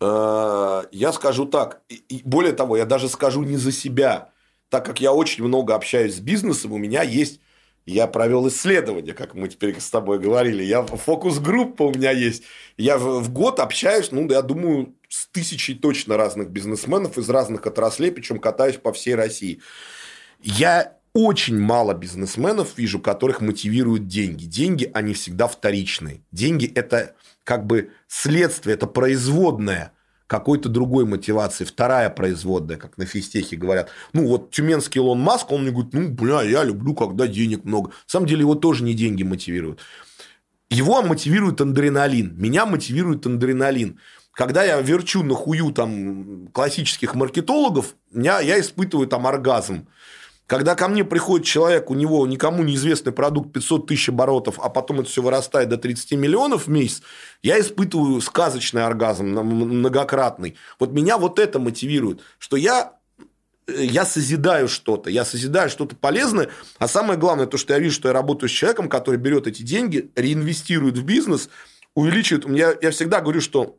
Э, 0.00 0.84
я 0.92 1.12
скажу 1.12 1.46
так, 1.46 1.82
и 1.88 2.22
более 2.24 2.52
того, 2.52 2.76
я 2.76 2.84
даже 2.84 3.08
скажу 3.08 3.42
не 3.42 3.56
за 3.56 3.72
себя, 3.72 4.30
так 4.68 4.84
как 4.84 5.00
я 5.00 5.12
очень 5.12 5.44
много 5.44 5.74
общаюсь 5.74 6.16
с 6.16 6.20
бизнесом, 6.20 6.72
у 6.72 6.78
меня 6.78 7.02
есть 7.02 7.40
я 7.86 8.06
провел 8.06 8.48
исследование, 8.48 9.12
как 9.12 9.34
мы 9.34 9.48
теперь 9.48 9.78
с 9.78 9.90
тобой 9.90 10.18
говорили. 10.18 10.62
Я 10.62 10.82
фокус-группа 10.82 11.82
у 11.82 11.94
меня 11.94 12.12
есть. 12.12 12.44
Я 12.78 12.96
в 12.96 13.30
год 13.30 13.60
общаюсь, 13.60 14.10
ну, 14.10 14.28
я 14.30 14.40
думаю, 14.40 14.94
с 15.08 15.26
тысячей 15.26 15.74
точно 15.74 16.16
разных 16.16 16.48
бизнесменов 16.48 17.18
из 17.18 17.28
разных 17.28 17.66
отраслей, 17.66 18.10
причем 18.10 18.38
катаюсь 18.38 18.76
по 18.76 18.92
всей 18.92 19.14
России. 19.14 19.60
Я 20.40 20.96
очень 21.12 21.58
мало 21.58 21.92
бизнесменов 21.94 22.76
вижу, 22.78 23.00
которых 23.00 23.40
мотивируют 23.40 24.08
деньги. 24.08 24.46
Деньги, 24.46 24.90
они 24.94 25.12
всегда 25.12 25.46
вторичные. 25.46 26.22
Деньги– 26.32 26.66
это 26.74 27.14
как 27.44 27.66
бы 27.66 27.90
следствие, 28.08 28.74
это 28.74 28.86
производное 28.86 29.92
какой-то 30.26 30.68
другой 30.68 31.04
мотивации, 31.04 31.64
вторая 31.64 32.10
производная, 32.10 32.76
как 32.76 32.96
на 32.96 33.04
физтехе 33.04 33.56
говорят. 33.56 33.90
Ну, 34.14 34.26
вот 34.26 34.50
тюменский 34.50 35.00
Илон 35.00 35.20
Маск, 35.20 35.52
он 35.52 35.62
мне 35.62 35.70
говорит, 35.70 35.92
ну, 35.92 36.08
бля, 36.08 36.42
я 36.42 36.64
люблю, 36.64 36.94
когда 36.94 37.26
денег 37.26 37.64
много. 37.64 37.90
На 37.90 37.94
самом 38.06 38.26
деле, 38.26 38.40
его 38.40 38.54
тоже 38.54 38.82
не 38.82 38.94
деньги 38.94 39.22
мотивируют. 39.22 39.80
Его 40.70 41.02
мотивирует 41.02 41.60
адреналин. 41.60 42.34
Меня 42.36 42.64
мотивирует 42.66 43.26
адреналин. 43.26 44.00
Когда 44.32 44.64
я 44.64 44.80
верчу 44.80 45.22
на 45.22 45.34
хую 45.34 45.72
там 45.72 46.48
классических 46.48 47.14
маркетологов, 47.14 47.94
меня, 48.10 48.40
я 48.40 48.58
испытываю 48.58 49.06
там 49.06 49.26
оргазм. 49.26 49.86
Когда 50.46 50.74
ко 50.74 50.88
мне 50.88 51.04
приходит 51.04 51.46
человек, 51.46 51.90
у 51.90 51.94
него 51.94 52.26
никому 52.26 52.62
неизвестный 52.62 53.12
продукт 53.12 53.52
500 53.52 53.86
тысяч 53.86 54.10
оборотов, 54.10 54.58
а 54.58 54.68
потом 54.68 55.00
это 55.00 55.08
все 55.08 55.22
вырастает 55.22 55.70
до 55.70 55.78
30 55.78 56.12
миллионов 56.12 56.66
в 56.66 56.70
месяц, 56.70 57.02
я 57.42 57.58
испытываю 57.58 58.20
сказочный 58.20 58.84
оргазм, 58.84 59.26
многократный. 59.26 60.56
Вот 60.78 60.92
меня 60.92 61.16
вот 61.16 61.38
это 61.38 61.58
мотивирует, 61.58 62.20
что 62.38 62.58
я 62.58 62.92
э, 63.66 63.84
я 63.84 64.04
созидаю 64.04 64.68
что-то, 64.68 65.08
я 65.08 65.24
созидаю 65.24 65.70
что-то 65.70 65.96
полезное, 65.96 66.50
а 66.78 66.88
самое 66.88 67.18
главное, 67.18 67.46
то, 67.46 67.56
что 67.56 67.72
я 67.72 67.78
вижу, 67.78 67.94
что 67.94 68.08
я 68.08 68.12
работаю 68.12 68.50
с 68.50 68.52
человеком, 68.52 68.90
который 68.90 69.16
берет 69.16 69.46
эти 69.46 69.62
деньги, 69.62 70.10
реинвестирует 70.14 70.98
в 70.98 71.04
бизнес, 71.04 71.48
увеличивает. 71.94 72.46
Я, 72.50 72.74
я 72.82 72.90
всегда 72.90 73.22
говорю, 73.22 73.40
что 73.40 73.78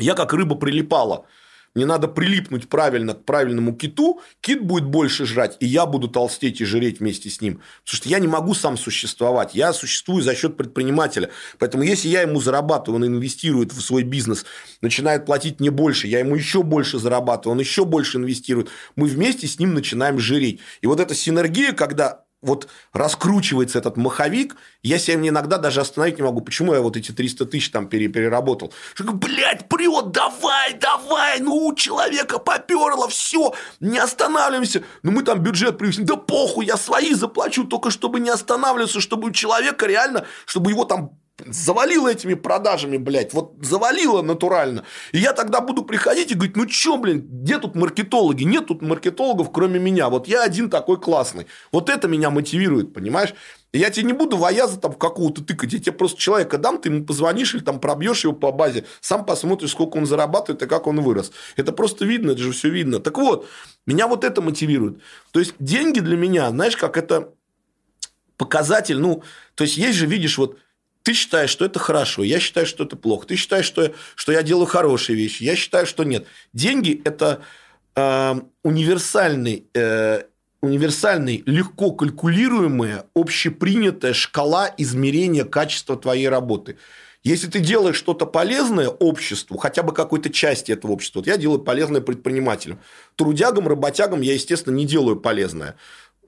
я 0.00 0.14
как 0.14 0.32
рыба 0.32 0.56
прилипала. 0.56 1.26
Мне 1.74 1.86
надо 1.86 2.08
прилипнуть 2.08 2.68
правильно 2.68 3.14
к 3.14 3.24
правильному 3.24 3.74
киту, 3.74 4.20
кит 4.40 4.62
будет 4.62 4.84
больше 4.84 5.24
жрать, 5.24 5.56
и 5.60 5.66
я 5.66 5.86
буду 5.86 6.08
толстеть 6.08 6.60
и 6.60 6.64
жреть 6.64 6.98
вместе 6.98 7.30
с 7.30 7.40
ним. 7.40 7.62
Потому 7.84 7.96
что 7.96 8.08
я 8.08 8.18
не 8.18 8.26
могу 8.26 8.54
сам 8.54 8.76
существовать. 8.76 9.54
Я 9.54 9.72
существую 9.72 10.22
за 10.22 10.34
счет 10.34 10.56
предпринимателя. 10.56 11.30
Поэтому, 11.58 11.84
если 11.84 12.08
я 12.08 12.22
ему 12.22 12.40
зарабатываю, 12.40 12.96
он 12.96 13.06
инвестирует 13.06 13.72
в 13.72 13.80
свой 13.80 14.02
бизнес, 14.02 14.44
начинает 14.80 15.26
платить 15.26 15.60
мне 15.60 15.70
больше, 15.70 16.08
я 16.08 16.18
ему 16.18 16.34
еще 16.34 16.64
больше 16.64 16.98
зарабатываю, 16.98 17.52
он 17.52 17.60
еще 17.60 17.84
больше 17.84 18.18
инвестирует, 18.18 18.68
мы 18.96 19.06
вместе 19.06 19.46
с 19.46 19.60
ним 19.60 19.74
начинаем 19.74 20.18
жиреть. 20.18 20.60
И 20.80 20.88
вот 20.88 20.98
эта 20.98 21.14
синергия, 21.14 21.72
когда 21.72 22.24
вот 22.42 22.68
раскручивается 22.92 23.78
этот 23.78 23.96
маховик, 23.96 24.56
я 24.82 24.98
себя 24.98 25.28
иногда 25.28 25.58
даже 25.58 25.80
остановить 25.80 26.18
не 26.18 26.24
могу. 26.24 26.40
Почему 26.40 26.74
я 26.74 26.80
вот 26.80 26.96
эти 26.96 27.12
300 27.12 27.46
тысяч 27.46 27.70
там 27.70 27.88
переработал? 27.88 28.72
Что, 28.94 29.12
блядь, 29.12 29.68
прет, 29.68 30.10
давай, 30.10 30.74
давай, 30.74 31.40
ну, 31.40 31.66
у 31.66 31.74
человека 31.74 32.38
поперло, 32.38 33.08
все, 33.08 33.52
не 33.80 33.98
останавливаемся. 33.98 34.82
Ну, 35.02 35.10
мы 35.10 35.22
там 35.22 35.40
бюджет 35.40 35.78
привезли, 35.78 36.04
да 36.04 36.16
похуй, 36.16 36.66
я 36.66 36.76
свои 36.76 37.12
заплачу, 37.14 37.64
только 37.64 37.90
чтобы 37.90 38.20
не 38.20 38.30
останавливаться, 38.30 39.00
чтобы 39.00 39.28
у 39.28 39.32
человека 39.32 39.86
реально, 39.86 40.24
чтобы 40.46 40.70
его 40.70 40.84
там 40.84 41.19
завалило 41.46 42.08
этими 42.08 42.34
продажами, 42.34 42.96
блядь, 42.96 43.32
вот 43.32 43.54
завалило 43.60 44.22
натурально. 44.22 44.84
И 45.12 45.18
я 45.18 45.32
тогда 45.32 45.60
буду 45.60 45.84
приходить 45.84 46.30
и 46.30 46.34
говорить, 46.34 46.56
ну 46.56 46.66
чё, 46.66 46.96
блин, 46.96 47.26
где 47.28 47.58
тут 47.58 47.74
маркетологи? 47.74 48.44
Нет 48.44 48.66
тут 48.66 48.82
маркетологов, 48.82 49.52
кроме 49.52 49.78
меня. 49.78 50.08
Вот 50.08 50.28
я 50.28 50.42
один 50.42 50.70
такой 50.70 51.00
классный. 51.00 51.46
Вот 51.72 51.88
это 51.88 52.08
меня 52.08 52.30
мотивирует, 52.30 52.92
понимаешь? 52.92 53.34
Я 53.72 53.90
тебе 53.90 54.06
не 54.06 54.12
буду 54.12 54.36
вояза 54.36 54.80
там 54.80 54.92
какого-то 54.94 55.44
тыкать. 55.44 55.72
Я 55.72 55.78
тебе 55.78 55.92
просто 55.92 56.20
человека 56.20 56.58
дам, 56.58 56.80
ты 56.80 56.88
ему 56.88 57.04
позвонишь 57.04 57.54
или 57.54 57.62
там 57.62 57.78
пробьешь 57.78 58.24
его 58.24 58.32
по 58.32 58.50
базе, 58.50 58.84
сам 59.00 59.24
посмотришь, 59.24 59.70
сколько 59.70 59.96
он 59.96 60.06
зарабатывает 60.06 60.62
и 60.62 60.66
как 60.66 60.86
он 60.86 61.00
вырос. 61.00 61.30
Это 61.56 61.72
просто 61.72 62.04
видно, 62.04 62.32
это 62.32 62.40
же 62.40 62.52
все 62.52 62.68
видно. 62.68 62.98
Так 62.98 63.16
вот, 63.16 63.48
меня 63.86 64.08
вот 64.08 64.24
это 64.24 64.42
мотивирует. 64.42 65.00
То 65.30 65.38
есть, 65.38 65.54
деньги 65.60 66.00
для 66.00 66.16
меня, 66.16 66.50
знаешь, 66.50 66.76
как 66.76 66.96
это 66.96 67.32
показатель, 68.36 68.98
ну, 68.98 69.22
то 69.54 69.64
есть, 69.64 69.76
есть 69.76 69.98
же, 69.98 70.06
видишь, 70.06 70.38
вот 70.38 70.58
ты 71.02 71.14
считаешь, 71.14 71.50
что 71.50 71.64
это 71.64 71.78
хорошо, 71.78 72.22
я 72.22 72.38
считаю, 72.40 72.66
что 72.66 72.84
это 72.84 72.96
плохо. 72.96 73.26
Ты 73.26 73.36
считаешь, 73.36 73.64
что, 73.64 73.92
что 74.14 74.32
я 74.32 74.42
делаю 74.42 74.66
хорошие 74.66 75.16
вещи, 75.16 75.42
я 75.42 75.56
считаю, 75.56 75.86
что 75.86 76.04
нет. 76.04 76.26
Деньги– 76.52 77.00
это 77.04 77.42
э, 77.96 78.34
универсальный, 78.62 79.66
э, 79.74 80.22
универсальный, 80.60 81.42
легко 81.46 81.92
калькулируемая, 81.92 83.06
общепринятая 83.14 84.12
шкала 84.12 84.72
измерения 84.76 85.44
качества 85.44 85.96
твоей 85.96 86.28
работы. 86.28 86.76
Если 87.22 87.48
ты 87.48 87.60
делаешь 87.60 87.96
что-то 87.96 88.24
полезное 88.24 88.88
обществу, 88.88 89.58
хотя 89.58 89.82
бы 89.82 89.92
какой-то 89.92 90.30
части 90.30 90.72
этого 90.72 90.92
общества, 90.92 91.20
вот 91.20 91.26
я 91.26 91.36
делаю 91.36 91.60
полезное 91.60 92.00
предпринимателям. 92.00 92.80
Трудягам, 93.14 93.68
работягам 93.68 94.22
я, 94.22 94.32
естественно, 94.32 94.74
не 94.74 94.86
делаю 94.86 95.16
полезное. 95.16 95.76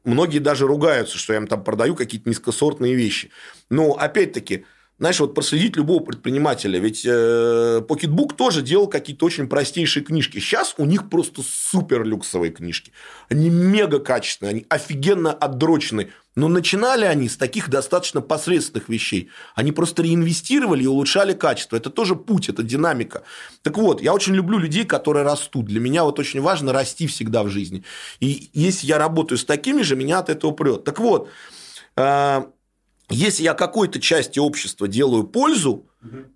Многие 0.04 0.38
даже 0.38 0.66
ругаются, 0.66 1.16
что 1.18 1.32
я 1.32 1.38
им 1.38 1.46
там 1.46 1.62
продаю 1.62 1.94
какие-то 1.94 2.28
низкосортные 2.28 2.94
вещи. 2.94 3.30
Но, 3.70 3.92
опять-таки, 3.92 4.64
знаешь, 5.02 5.18
вот 5.18 5.34
проследить 5.34 5.76
любого 5.76 5.98
предпринимателя. 5.98 6.78
Ведь 6.78 7.04
э, 7.04 7.82
Pocketbook 7.88 8.36
тоже 8.36 8.62
делал 8.62 8.86
какие-то 8.86 9.26
очень 9.26 9.48
простейшие 9.48 10.04
книжки. 10.04 10.38
Сейчас 10.38 10.76
у 10.78 10.84
них 10.84 11.10
просто 11.10 11.42
супер 11.44 12.04
люксовые 12.04 12.52
книжки. 12.52 12.92
Они 13.28 13.50
мега 13.50 13.98
качественные, 13.98 14.50
они 14.50 14.66
офигенно 14.68 15.32
отдроченные. 15.32 16.10
Но 16.36 16.46
начинали 16.46 17.04
они 17.04 17.28
с 17.28 17.36
таких 17.36 17.68
достаточно 17.68 18.20
посредственных 18.20 18.88
вещей. 18.88 19.28
Они 19.56 19.72
просто 19.72 20.04
реинвестировали 20.04 20.84
и 20.84 20.86
улучшали 20.86 21.32
качество. 21.32 21.76
Это 21.76 21.90
тоже 21.90 22.14
путь, 22.14 22.48
это 22.48 22.62
динамика. 22.62 23.24
Так 23.62 23.78
вот, 23.78 24.00
я 24.02 24.14
очень 24.14 24.36
люблю 24.36 24.56
людей, 24.58 24.84
которые 24.84 25.24
растут. 25.24 25.66
Для 25.66 25.80
меня 25.80 26.04
вот 26.04 26.20
очень 26.20 26.40
важно 26.40 26.72
расти 26.72 27.08
всегда 27.08 27.42
в 27.42 27.48
жизни. 27.48 27.82
И 28.20 28.50
если 28.52 28.86
я 28.86 28.98
работаю 28.98 29.36
с 29.36 29.44
такими 29.44 29.82
же, 29.82 29.96
меня 29.96 30.20
от 30.20 30.28
этого 30.28 30.52
прет. 30.52 30.84
Так 30.84 31.00
вот, 31.00 31.28
э, 31.96 32.42
если 33.14 33.44
я 33.44 33.54
какой-то 33.54 34.00
части 34.00 34.38
общества 34.38 34.88
делаю 34.88 35.24
пользу, 35.24 35.86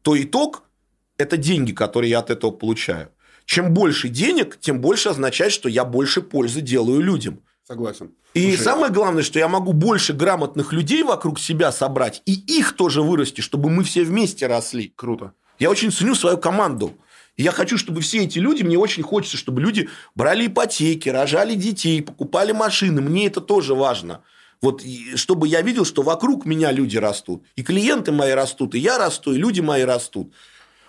то 0.03 0.21
итог– 0.21 0.63
это 1.19 1.37
деньги, 1.37 1.73
которые 1.73 2.11
я 2.11 2.19
от 2.21 2.31
этого 2.31 2.51
получаю. 2.51 3.11
Чем 3.45 3.73
больше 3.73 4.09
денег, 4.09 4.59
тем 4.61 4.81
больше 4.81 5.09
означает, 5.09 5.53
что 5.53 5.69
я 5.69 5.85
больше 5.85 6.21
пользы 6.21 6.61
делаю 6.61 7.01
людям. 7.01 7.41
Согласен. 7.67 8.13
И 8.35 8.51
Слушай, 8.51 8.63
самое 8.63 8.93
главное, 8.93 9.23
что 9.23 9.39
я 9.39 9.49
могу 9.49 9.73
больше 9.73 10.13
грамотных 10.13 10.73
людей 10.73 11.03
вокруг 11.03 11.41
себя 11.41 11.73
собрать, 11.73 12.23
и 12.27 12.33
их 12.33 12.75
тоже 12.75 13.03
вырасти, 13.03 13.41
чтобы 13.41 13.71
мы 13.71 13.83
все 13.83 14.05
вместе 14.05 14.47
росли. 14.47 14.93
Круто. 14.95 15.33
Я 15.59 15.71
очень 15.71 15.91
ценю 15.91 16.15
свою 16.15 16.37
команду. 16.39 16.93
И 17.37 17.43
я 17.43 17.51
хочу, 17.51 17.77
чтобы 17.77 18.01
все 18.01 18.25
эти 18.25 18.39
люди, 18.39 18.63
мне 18.63 18.79
очень 18.79 19.03
хочется, 19.03 19.37
чтобы 19.37 19.61
люди 19.61 19.89
брали 20.15 20.47
ипотеки, 20.47 21.09
рожали 21.09 21.55
детей, 21.55 22.03
покупали 22.03 22.53
машины. 22.53 23.01
Мне 23.01 23.27
это 23.27 23.41
тоже 23.41 23.75
важно. 23.75 24.23
Вот 24.63 24.83
чтобы 25.15 25.49
я 25.49 25.63
видел, 25.63 25.85
что 25.85 26.03
вокруг 26.03 26.47
меня 26.47 26.73
люди 26.73 26.97
растут. 26.97 27.45
И 27.57 27.63
клиенты 27.63 28.13
мои 28.13 28.33
растут, 28.33 28.75
и 28.75 28.79
я 28.79 28.99
расту, 28.99 29.33
и 29.33 29.39
люди 29.39 29.61
мои 29.61 29.83
растут. 29.83 30.33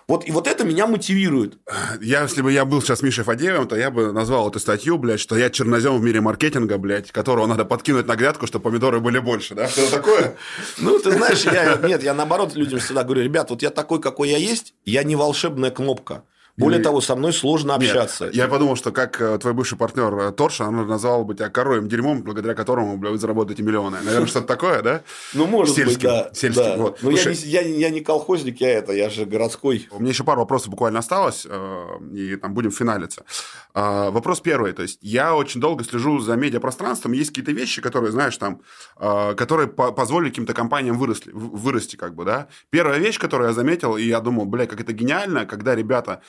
Вот, 0.08 0.26
и 0.26 0.32
вот 0.32 0.46
это 0.46 0.64
меня 0.64 0.86
мотивирует. 0.86 1.58
Я, 2.00 2.22
если 2.22 2.40
бы 2.40 2.50
я 2.50 2.64
был 2.64 2.80
сейчас 2.80 3.02
Мишей 3.02 3.24
Фадеевым, 3.24 3.68
то 3.68 3.76
я 3.76 3.90
бы 3.90 4.10
назвал 4.10 4.48
эту 4.48 4.58
статью, 4.58 4.96
блядь, 4.96 5.20
что 5.20 5.36
я 5.36 5.50
чернозем 5.50 5.98
в 5.98 6.02
мире 6.02 6.22
маркетинга, 6.22 6.78
блядь, 6.78 7.12
которого 7.12 7.46
надо 7.46 7.66
подкинуть 7.66 8.06
на 8.06 8.16
грядку, 8.16 8.46
чтобы 8.46 8.62
помидоры 8.62 9.00
были 9.00 9.18
больше, 9.18 9.54
да? 9.54 9.68
Что 9.68 9.90
такое? 9.90 10.34
Ну, 10.78 10.98
ты 10.98 11.10
знаешь, 11.10 11.44
я, 11.44 11.76
нет, 11.86 12.02
я 12.02 12.14
наоборот 12.14 12.54
людям 12.54 12.80
всегда 12.80 13.04
говорю, 13.04 13.22
ребят, 13.22 13.50
вот 13.50 13.60
я 13.60 13.68
такой, 13.68 14.00
какой 14.00 14.30
я 14.30 14.38
есть, 14.38 14.72
я 14.86 15.02
не 15.02 15.14
волшебная 15.14 15.70
кнопка. 15.70 16.24
Более 16.58 16.78
Или... 16.78 16.84
того, 16.84 17.00
со 17.00 17.14
мной 17.14 17.32
сложно 17.32 17.76
общаться. 17.76 18.24
Нет, 18.24 18.34
я 18.34 18.48
подумал, 18.48 18.74
что 18.74 18.90
как 18.90 19.20
э, 19.20 19.38
твой 19.38 19.52
бывший 19.52 19.78
партнер 19.78 20.12
э, 20.18 20.32
Торша, 20.32 20.64
она 20.64 20.84
назвала 20.84 21.22
бы 21.22 21.36
тебя 21.36 21.50
короем 21.50 21.88
дерьмом, 21.88 22.24
благодаря 22.24 22.54
которому 22.54 22.96
бля, 22.96 23.10
вы 23.10 23.18
заработаете 23.18 23.62
миллионы. 23.62 23.98
Наверное, 24.02 24.26
что-то 24.26 24.48
такое, 24.48 24.82
да? 24.82 25.02
Ну, 25.34 25.46
может 25.46 25.76
Сельским. 25.76 25.94
быть, 25.94 26.02
да. 26.02 26.30
Сельским, 26.34 26.64
да. 26.64 26.76
Вот. 26.76 26.98
Но 27.00 27.12
я 27.12 27.24
не, 27.24 27.34
я, 27.34 27.60
я 27.60 27.90
не 27.90 28.00
колхозник, 28.00 28.60
я 28.60 28.70
это, 28.70 28.92
я 28.92 29.08
же 29.08 29.24
городской. 29.24 29.88
У 29.92 30.00
меня 30.00 30.10
еще 30.10 30.24
пару 30.24 30.40
вопросов 30.40 30.70
буквально 30.70 30.98
осталось, 30.98 31.46
э, 31.48 31.86
и 32.12 32.34
там 32.34 32.54
будем 32.54 32.72
финалиться. 32.72 33.24
Вопрос 33.72 34.40
первый. 34.40 34.72
То 34.72 34.82
есть, 34.82 34.98
я 35.00 35.36
очень 35.36 35.60
долго 35.60 35.84
слежу 35.84 36.18
за 36.18 36.34
медиапространством. 36.34 37.12
Есть 37.12 37.30
какие-то 37.30 37.52
вещи, 37.52 37.80
которые, 37.80 38.10
знаешь, 38.10 38.36
там, 38.36 38.62
которые 38.96 39.68
позволили 39.68 40.30
каким-то 40.30 40.54
компаниям 40.54 40.98
выросли, 40.98 41.30
вырасти, 41.32 41.94
как 41.94 42.16
бы, 42.16 42.24
да. 42.24 42.48
Первая 42.70 42.98
вещь, 42.98 43.20
которую 43.20 43.48
я 43.48 43.54
заметил, 43.54 43.96
и 43.96 44.02
я 44.02 44.18
думал, 44.18 44.46
бля, 44.46 44.66
как 44.66 44.80
это 44.80 44.92
гениально, 44.92 45.46
когда 45.46 45.76
ребята 45.76 46.22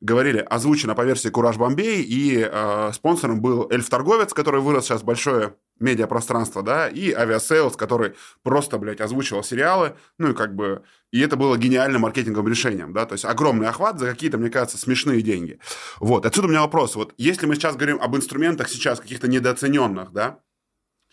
говорили, 0.00 0.38
озвучено 0.38 0.94
по 0.94 1.04
версии 1.04 1.28
Кураж 1.28 1.56
Бомбей, 1.56 2.02
и 2.02 2.46
э, 2.50 2.92
спонсором 2.92 3.40
был 3.40 3.68
Эльф-торговец, 3.70 4.32
который 4.34 4.60
вырос 4.60 4.84
сейчас 4.84 5.02
большое 5.02 5.54
медиапространство, 5.78 6.62
да, 6.62 6.88
и 6.88 7.12
Авиасейлс, 7.12 7.76
который 7.76 8.14
просто, 8.42 8.78
блядь, 8.78 9.00
озвучивал 9.00 9.42
сериалы, 9.42 9.96
ну 10.18 10.30
и 10.30 10.34
как 10.34 10.54
бы, 10.54 10.82
и 11.12 11.20
это 11.20 11.36
было 11.36 11.56
гениальным 11.56 12.02
маркетинговым 12.02 12.48
решением, 12.48 12.92
да, 12.92 13.06
то 13.06 13.12
есть 13.12 13.24
огромный 13.24 13.68
охват 13.68 13.98
за 13.98 14.06
какие-то, 14.06 14.38
мне 14.38 14.50
кажется, 14.50 14.78
смешные 14.78 15.22
деньги. 15.22 15.58
Вот, 15.98 16.24
отсюда 16.24 16.46
у 16.46 16.50
меня 16.50 16.62
вопрос, 16.62 16.96
вот 16.96 17.14
если 17.18 17.46
мы 17.46 17.54
сейчас 17.54 17.76
говорим 17.76 18.00
об 18.00 18.16
инструментах 18.16 18.68
сейчас 18.68 19.00
каких-то 19.00 19.28
недооцененных, 19.28 20.12
да, 20.12 20.40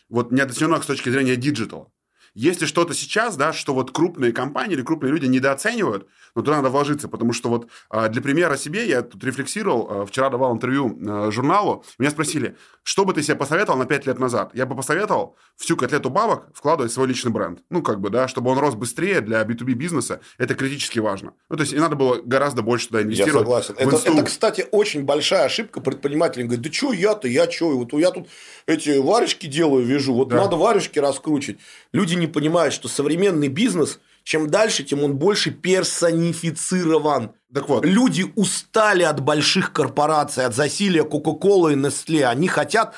вот 0.09 0.31
недооцененных 0.31 0.83
с 0.83 0.87
точки 0.87 1.09
зрения 1.09 1.35
диджитала, 1.35 1.91
если 2.33 2.65
что-то 2.65 2.93
сейчас, 2.93 3.35
да, 3.35 3.53
что 3.53 3.73
вот 3.73 3.91
крупные 3.91 4.31
компании 4.31 4.73
или 4.73 4.81
крупные 4.81 5.11
люди 5.11 5.25
недооценивают, 5.25 6.07
но 6.35 6.41
туда 6.41 6.57
надо 6.57 6.69
вложиться, 6.69 7.07
потому 7.07 7.33
что 7.33 7.49
вот 7.49 7.67
а, 7.89 8.09
для 8.09 8.21
примера 8.21 8.57
себе 8.57 8.87
я 8.87 9.01
тут 9.03 9.23
рефлексировал, 9.23 9.87
а, 9.89 10.05
вчера 10.05 10.29
давал 10.29 10.53
интервью 10.53 10.97
а, 11.07 11.31
журналу, 11.31 11.85
меня 11.99 12.09
спросили, 12.09 12.55
что 12.83 13.05
бы 13.05 13.13
ты 13.13 13.21
себе 13.21 13.35
посоветовал 13.35 13.77
на 13.77 13.85
5 13.85 14.07
лет 14.07 14.19
назад? 14.19 14.51
Я 14.53 14.65
бы 14.65 14.75
посоветовал 14.75 15.37
всю 15.55 15.77
котлету 15.77 16.09
бабок 16.09 16.47
вкладывать 16.53 16.91
в 16.91 16.95
свой 16.95 17.07
личный 17.07 17.31
бренд. 17.31 17.59
Ну, 17.69 17.81
как 17.81 18.01
бы, 18.01 18.09
да, 18.09 18.27
чтобы 18.27 18.51
он 18.51 18.57
рос 18.57 18.75
быстрее 18.75 19.21
для 19.21 19.41
B2B 19.43 19.73
бизнеса, 19.73 20.19
это 20.37 20.55
критически 20.55 20.99
важно. 20.99 21.33
Ну, 21.49 21.55
то 21.55 21.61
есть, 21.61 21.73
и 21.73 21.77
надо 21.77 21.95
было 21.95 22.19
гораздо 22.21 22.61
больше 22.61 22.87
туда 22.87 23.03
инвестировать. 23.03 23.47
Я 23.47 23.61
согласен. 23.61 23.75
Это, 23.77 23.95
это, 23.95 24.23
кстати, 24.23 24.65
очень 24.71 25.03
большая 25.03 25.45
ошибка 25.45 25.81
предпринимателей. 25.81 26.45
Говорит, 26.45 26.65
да 26.65 26.71
что 26.71 26.91
я-то, 26.93 27.27
я 27.27 27.49
что, 27.49 27.77
вот 27.77 27.93
я 27.93 28.11
тут 28.11 28.27
эти 28.65 28.97
варежки 28.97 29.45
делаю, 29.45 29.85
вижу, 29.85 30.13
вот 30.13 30.29
да. 30.29 30.37
надо 30.37 30.57
варежки 30.57 30.99
раскручивать. 30.99 31.59
Люди 31.93 32.15
не 32.15 32.22
понимают, 32.27 32.73
что 32.73 32.87
современный 32.87 33.47
бизнес, 33.47 33.99
чем 34.23 34.49
дальше, 34.49 34.83
тем 34.83 35.03
он 35.03 35.15
больше 35.15 35.51
персонифицирован. 35.51 37.31
Так 37.53 37.69
вот. 37.69 37.85
Люди 37.85 38.31
устали 38.35 39.03
от 39.03 39.19
больших 39.19 39.73
корпораций, 39.73 40.45
от 40.45 40.55
засилия 40.55 41.03
Кока-Колы 41.03 41.73
и 41.73 41.75
Nestle. 41.75 42.23
Они 42.23 42.47
хотят 42.47 42.95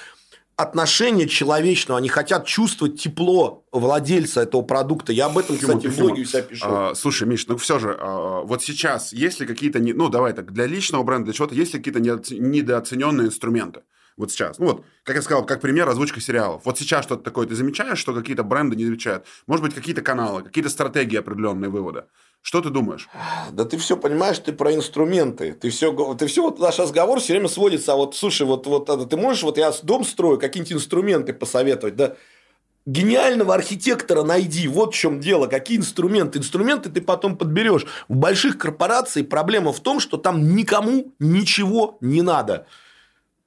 отношения 0.55 1.27
человечного, 1.27 1.97
они 1.97 2.07
хотят 2.07 2.45
чувствовать 2.45 2.99
тепло 3.01 3.65
владельца 3.71 4.41
этого 4.41 4.61
продукта. 4.61 5.11
Я 5.11 5.25
об 5.25 5.37
этом, 5.37 5.57
кстати, 5.57 5.87
в 5.87 5.97
блоге 5.97 6.21
у 6.21 6.25
себя 6.25 6.41
пишу. 6.41 6.65
А, 6.67 6.95
слушай, 6.95 7.27
Миш, 7.27 7.47
ну 7.47 7.57
все 7.57 7.79
же, 7.79 7.97
а, 7.99 8.41
вот 8.41 8.63
сейчас 8.63 9.11
есть 9.11 9.39
ли 9.41 9.45
какие-то, 9.45 9.79
ну 9.79 10.07
давай 10.09 10.33
так, 10.33 10.53
для 10.53 10.65
личного 10.65 11.03
бренда, 11.03 11.25
для 11.25 11.33
чего-то, 11.33 11.55
есть 11.55 11.73
ли 11.73 11.79
какие-то 11.79 11.99
недооцененные 11.99 13.27
инструменты? 13.27 13.81
Вот 14.17 14.31
сейчас. 14.31 14.59
Ну 14.59 14.65
вот, 14.67 14.85
как 15.03 15.17
я 15.17 15.21
сказал, 15.21 15.45
как 15.45 15.59
пример, 15.59 15.89
озвучка 15.89 16.21
сериалов. 16.21 16.61
Вот 16.63 16.77
сейчас 16.77 17.03
что-то 17.03 17.23
такое 17.23 17.47
ты 17.47 17.55
замечаешь, 17.55 17.99
что 17.99 18.13
какие-то 18.13 18.43
бренды 18.43 18.75
не 18.75 18.85
замечают? 18.85 19.25
Может 19.45 19.63
быть, 19.65 19.75
какие-то 19.75 20.01
каналы, 20.01 20.43
какие-то 20.43 20.69
стратегии 20.69 21.17
определенные 21.17 21.69
вывода? 21.69 22.07
Что 22.41 22.61
ты 22.61 22.69
думаешь? 22.69 23.09
Да 23.51 23.65
ты 23.65 23.77
все 23.77 23.97
понимаешь, 23.97 24.37
ты 24.39 24.53
про 24.53 24.73
инструменты. 24.73 25.53
Ты 25.53 25.69
все, 25.69 26.13
ты 26.13 26.27
все 26.27 26.43
вот 26.43 26.59
наш 26.59 26.77
разговор 26.79 27.19
все 27.19 27.33
время 27.33 27.49
сводится, 27.49 27.93
а 27.93 27.95
вот, 27.95 28.15
слушай, 28.15 28.45
вот, 28.45 28.67
вот 28.67 29.09
ты 29.09 29.17
можешь, 29.17 29.43
вот 29.43 29.57
я 29.57 29.73
дом 29.81 30.05
строю, 30.05 30.39
какие-нибудь 30.39 30.73
инструменты 30.73 31.33
посоветовать, 31.33 31.95
да? 31.95 32.15
Гениального 32.85 33.55
архитектора 33.55 34.21
найди. 34.21 34.67
Вот 34.67 34.93
в 34.93 34.97
чем 34.97 35.19
дело. 35.19 35.47
Какие 35.47 35.79
инструменты? 35.79 36.37
Инструменты 36.37 36.91
ты 36.91 37.01
потом 37.01 37.35
подберешь. 37.35 37.87
В 38.07 38.15
больших 38.15 38.59
корпорациях 38.59 39.27
проблема 39.27 39.73
в 39.73 39.79
том, 39.79 39.99
что 39.99 40.17
там 40.17 40.55
никому 40.55 41.11
ничего 41.17 41.97
не 41.99 42.21
надо. 42.21 42.67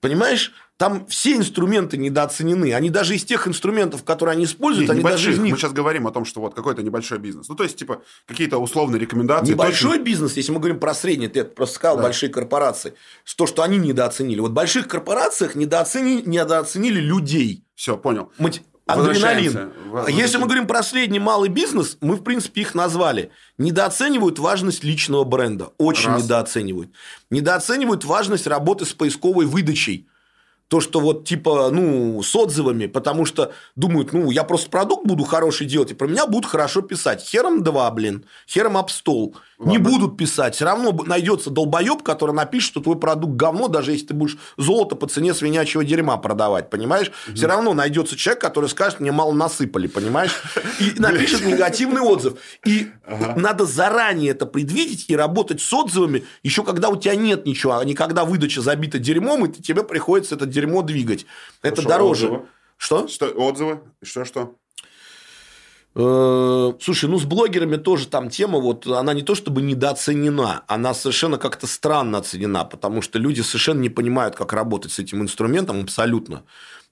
Понимаешь? 0.00 0.52
Там 0.76 1.06
все 1.06 1.34
инструменты 1.34 1.96
недооценены. 1.96 2.72
Они 2.72 2.88
даже 2.88 3.16
из 3.16 3.24
тех 3.24 3.48
инструментов, 3.48 4.04
которые 4.04 4.34
они 4.34 4.44
используют, 4.44 4.88
Нет, 4.88 4.94
они 4.94 5.02
даже 5.02 5.32
из 5.32 5.38
них... 5.38 5.52
Мы 5.52 5.58
сейчас 5.58 5.72
говорим 5.72 6.06
о 6.06 6.12
том, 6.12 6.24
что 6.24 6.40
вот 6.40 6.54
какой-то 6.54 6.84
небольшой 6.84 7.18
бизнес. 7.18 7.48
Ну, 7.48 7.56
то 7.56 7.64
есть, 7.64 7.76
типа, 7.76 8.02
какие-то 8.26 8.58
условные 8.58 9.00
рекомендации. 9.00 9.52
Небольшой 9.52 9.98
точно... 9.98 10.04
бизнес, 10.04 10.36
если 10.36 10.52
мы 10.52 10.60
говорим 10.60 10.78
про 10.78 10.94
средний, 10.94 11.26
ты 11.26 11.42
просто 11.42 11.74
сказал, 11.74 11.96
да. 11.96 12.04
большие 12.04 12.30
корпорации. 12.30 12.94
То, 13.36 13.48
что 13.48 13.62
они 13.62 13.78
недооценили. 13.78 14.38
Вот 14.38 14.52
в 14.52 14.54
больших 14.54 14.86
корпорациях 14.86 15.56
недооценили, 15.56 16.22
недооценили 16.28 17.00
людей. 17.00 17.64
Все, 17.74 17.96
понял. 17.96 18.30
Мы... 18.38 18.52
Адреналин. 18.88 19.70
Если 20.08 20.38
мы 20.38 20.44
говорим 20.44 20.66
про 20.66 20.82
средний 20.82 21.18
малый 21.18 21.50
бизнес, 21.50 21.98
мы, 22.00 22.16
в 22.16 22.22
принципе, 22.22 22.62
их 22.62 22.74
назвали. 22.74 23.30
Недооценивают 23.58 24.38
важность 24.38 24.82
личного 24.82 25.24
бренда. 25.24 25.70
Очень 25.78 26.10
Раз. 26.10 26.24
недооценивают. 26.24 26.90
Недооценивают 27.30 28.04
важность 28.04 28.46
работы 28.46 28.86
с 28.86 28.92
поисковой 28.92 29.46
выдачей 29.46 30.08
то, 30.68 30.80
что 30.80 31.00
вот 31.00 31.26
типа, 31.26 31.70
ну, 31.70 32.22
с 32.22 32.36
отзывами, 32.36 32.86
потому 32.86 33.24
что 33.24 33.52
думают, 33.74 34.12
ну, 34.12 34.30
я 34.30 34.44
просто 34.44 34.70
продукт 34.70 35.06
буду 35.06 35.24
хороший 35.24 35.66
делать, 35.66 35.90
и 35.90 35.94
про 35.94 36.06
меня 36.06 36.26
будут 36.26 36.50
хорошо 36.50 36.82
писать. 36.82 37.22
Хером 37.22 37.62
два, 37.62 37.90
блин, 37.90 38.24
хером 38.46 38.76
об 38.76 38.90
стол. 38.90 39.34
Ладно. 39.58 39.72
Не 39.72 39.78
будут 39.78 40.16
писать. 40.16 40.54
Все 40.54 40.64
равно 40.66 40.92
найдется 40.92 41.50
долбоеб, 41.50 42.04
который 42.04 42.32
напишет, 42.32 42.70
что 42.70 42.80
твой 42.80 42.96
продукт 42.96 43.34
говно, 43.34 43.66
даже 43.66 43.90
если 43.90 44.06
ты 44.06 44.14
будешь 44.14 44.36
золото 44.56 44.94
по 44.94 45.08
цене 45.08 45.34
свинячьего 45.34 45.84
дерьма 45.84 46.16
продавать, 46.16 46.70
понимаешь? 46.70 47.10
Угу. 47.26 47.36
Все 47.36 47.46
равно 47.48 47.74
найдется 47.74 48.16
человек, 48.16 48.40
который 48.40 48.68
скажет, 48.68 49.00
мне 49.00 49.10
мало 49.10 49.32
насыпали, 49.32 49.88
понимаешь? 49.88 50.30
И 50.78 50.92
напишет 51.00 51.44
негативный 51.44 52.02
отзыв. 52.02 52.34
И 52.64 52.88
надо 53.34 53.64
заранее 53.64 54.30
это 54.30 54.46
предвидеть 54.46 55.06
и 55.08 55.16
работать 55.16 55.60
с 55.60 55.72
отзывами, 55.72 56.24
еще 56.44 56.62
когда 56.62 56.88
у 56.88 56.96
тебя 56.96 57.16
нет 57.16 57.44
ничего, 57.44 57.78
а 57.78 57.84
не 57.84 57.94
когда 57.94 58.24
выдача 58.24 58.60
забита 58.60 59.00
дерьмом, 59.00 59.46
и 59.46 59.52
тебе 59.52 59.82
приходится 59.82 60.36
это 60.36 60.46
дерьмо 60.46 60.82
двигать. 60.82 61.26
Это 61.62 61.82
дороже. 61.82 62.44
Что? 62.76 63.08
Что? 63.08 63.26
Отзывы? 63.26 63.80
Что-что? 64.04 64.54
Э, 65.94 66.72
слушай, 66.80 67.08
ну 67.08 67.18
с 67.18 67.24
блогерами 67.24 67.76
тоже 67.76 68.06
там 68.08 68.30
тема, 68.30 68.58
вот 68.60 68.86
она 68.86 69.14
не 69.14 69.22
то 69.22 69.34
чтобы 69.34 69.62
недооценена, 69.62 70.64
она 70.66 70.94
совершенно 70.94 71.38
как-то 71.38 71.66
странно 71.66 72.18
оценена, 72.18 72.64
потому 72.64 73.02
что 73.02 73.18
люди 73.18 73.40
совершенно 73.40 73.80
не 73.80 73.88
понимают, 73.88 74.36
как 74.36 74.52
работать 74.52 74.92
с 74.92 74.98
этим 74.98 75.22
инструментом 75.22 75.80
абсолютно. 75.82 76.44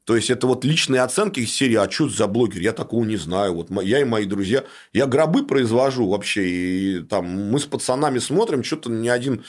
То 0.05 0.15
есть 0.15 0.31
это 0.31 0.47
вот 0.47 0.65
личные 0.65 1.03
оценки 1.03 1.41
из 1.41 1.53
серии, 1.53 1.75
а 1.75 1.91
что 1.91 2.09
за 2.09 2.29
блогер, 2.29 2.61
я 2.61 2.73
такого 2.73 3.05
не 3.05 3.17
знаю. 3.17 3.55
Вот 3.55 3.71
я 3.83 4.01
и 4.01 4.05
мои 4.05 4.25
друзья, 4.25 4.65
я 4.93 5.07
гробы 5.07 5.45
произвожу 5.45 6.09
вообще, 6.09 6.49
и 6.49 7.01
там 7.01 7.51
мы 7.51 7.59
с 7.59 7.65
пацанами 7.65 8.19
смотрим, 8.21 8.63
что-то 8.63 8.91
ни 8.91 9.09
один 9.09 9.45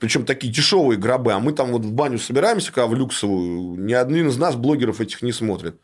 причем 0.00 0.24
такие 0.24 0.52
дешевые 0.52 0.96
гробы, 0.98 1.32
а 1.32 1.40
мы 1.40 1.52
там 1.52 1.72
вот 1.72 1.82
в 1.82 1.92
баню 1.92 2.18
собираемся, 2.18 2.72
когда 2.72 2.86
в 2.86 2.94
люксовую, 2.94 3.80
ни 3.80 3.92
один 3.92 4.28
из 4.28 4.36
нас 4.36 4.54
блогеров 4.54 5.00
этих 5.00 5.22
не 5.22 5.32
смотрит. 5.32 5.80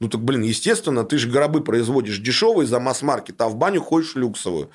Ну 0.00 0.08
так, 0.08 0.22
блин, 0.22 0.42
естественно, 0.42 1.04
ты 1.04 1.18
же 1.18 1.28
гробы 1.28 1.62
производишь 1.62 2.18
дешевые 2.18 2.66
за 2.66 2.80
масс-маркет, 2.80 3.40
а 3.40 3.48
в 3.48 3.56
баню 3.56 3.80
ходишь 3.80 4.14
люксовую. 4.14 4.70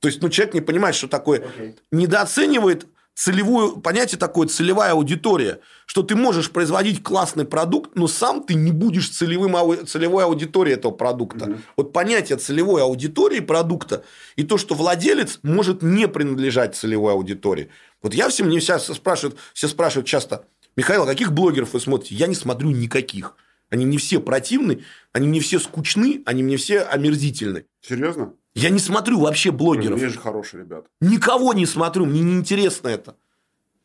То 0.00 0.08
есть, 0.08 0.22
ну, 0.22 0.28
человек 0.28 0.54
не 0.54 0.60
понимает, 0.60 0.94
что 0.94 1.08
такое. 1.08 1.40
Okay. 1.40 1.76
Недооценивает 1.90 2.86
целевую, 3.18 3.78
понятие 3.78 4.16
такое 4.16 4.46
целевая 4.46 4.92
аудитория, 4.92 5.58
что 5.86 6.04
ты 6.04 6.14
можешь 6.14 6.52
производить 6.52 7.02
классный 7.02 7.44
продукт, 7.44 7.96
но 7.96 8.06
сам 8.06 8.44
ты 8.44 8.54
не 8.54 8.70
будешь 8.70 9.10
целевым, 9.10 9.86
целевой 9.88 10.22
аудиторией 10.22 10.76
этого 10.76 10.92
продукта. 10.92 11.46
Угу. 11.46 11.58
Вот 11.78 11.92
понятие 11.92 12.38
целевой 12.38 12.80
аудитории 12.82 13.40
продукта 13.40 14.04
и 14.36 14.44
то, 14.44 14.56
что 14.56 14.76
владелец 14.76 15.40
может 15.42 15.82
не 15.82 16.06
принадлежать 16.06 16.76
целевой 16.76 17.14
аудитории. 17.14 17.70
Вот 18.02 18.14
я 18.14 18.28
всем 18.28 18.46
мне 18.46 18.60
все 18.60 18.78
спрашивают, 18.78 19.36
все 19.52 19.66
спрашивают 19.66 20.06
часто, 20.06 20.44
Михаил, 20.76 21.02
а 21.02 21.06
каких 21.06 21.32
блогеров 21.32 21.72
вы 21.72 21.80
смотрите? 21.80 22.14
Я 22.14 22.28
не 22.28 22.36
смотрю 22.36 22.70
никаких. 22.70 23.34
Они 23.70 23.84
не 23.84 23.98
все 23.98 24.20
противны, 24.20 24.84
они 25.12 25.28
не 25.28 25.40
все 25.40 25.58
скучны, 25.58 26.22
они 26.24 26.42
мне 26.42 26.56
все 26.56 26.80
омерзительны. 26.80 27.66
Серьезно? 27.80 28.34
Я 28.54 28.70
не 28.70 28.78
смотрю 28.78 29.20
вообще 29.20 29.50
блогеров. 29.50 29.98
Блин, 29.98 30.10
же 30.10 30.18
хорошие 30.18 30.62
ребята. 30.62 30.88
Никого 31.00 31.52
не 31.52 31.66
смотрю, 31.66 32.06
мне 32.06 32.20
не 32.20 32.34
интересно 32.34 32.88
это. 32.88 33.16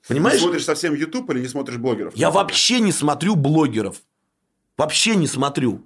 Понимаешь? 0.07 0.37
Ты 0.37 0.43
смотришь 0.43 0.65
совсем 0.65 0.95
YouTube 0.95 1.29
или 1.31 1.41
не 1.41 1.47
смотришь 1.47 1.77
блогеров? 1.77 2.15
Я 2.15 2.31
вообще 2.31 2.79
не 2.79 2.91
смотрю 2.91 3.35
блогеров. 3.35 4.01
Вообще 4.77 5.15
не 5.15 5.27
смотрю. 5.27 5.85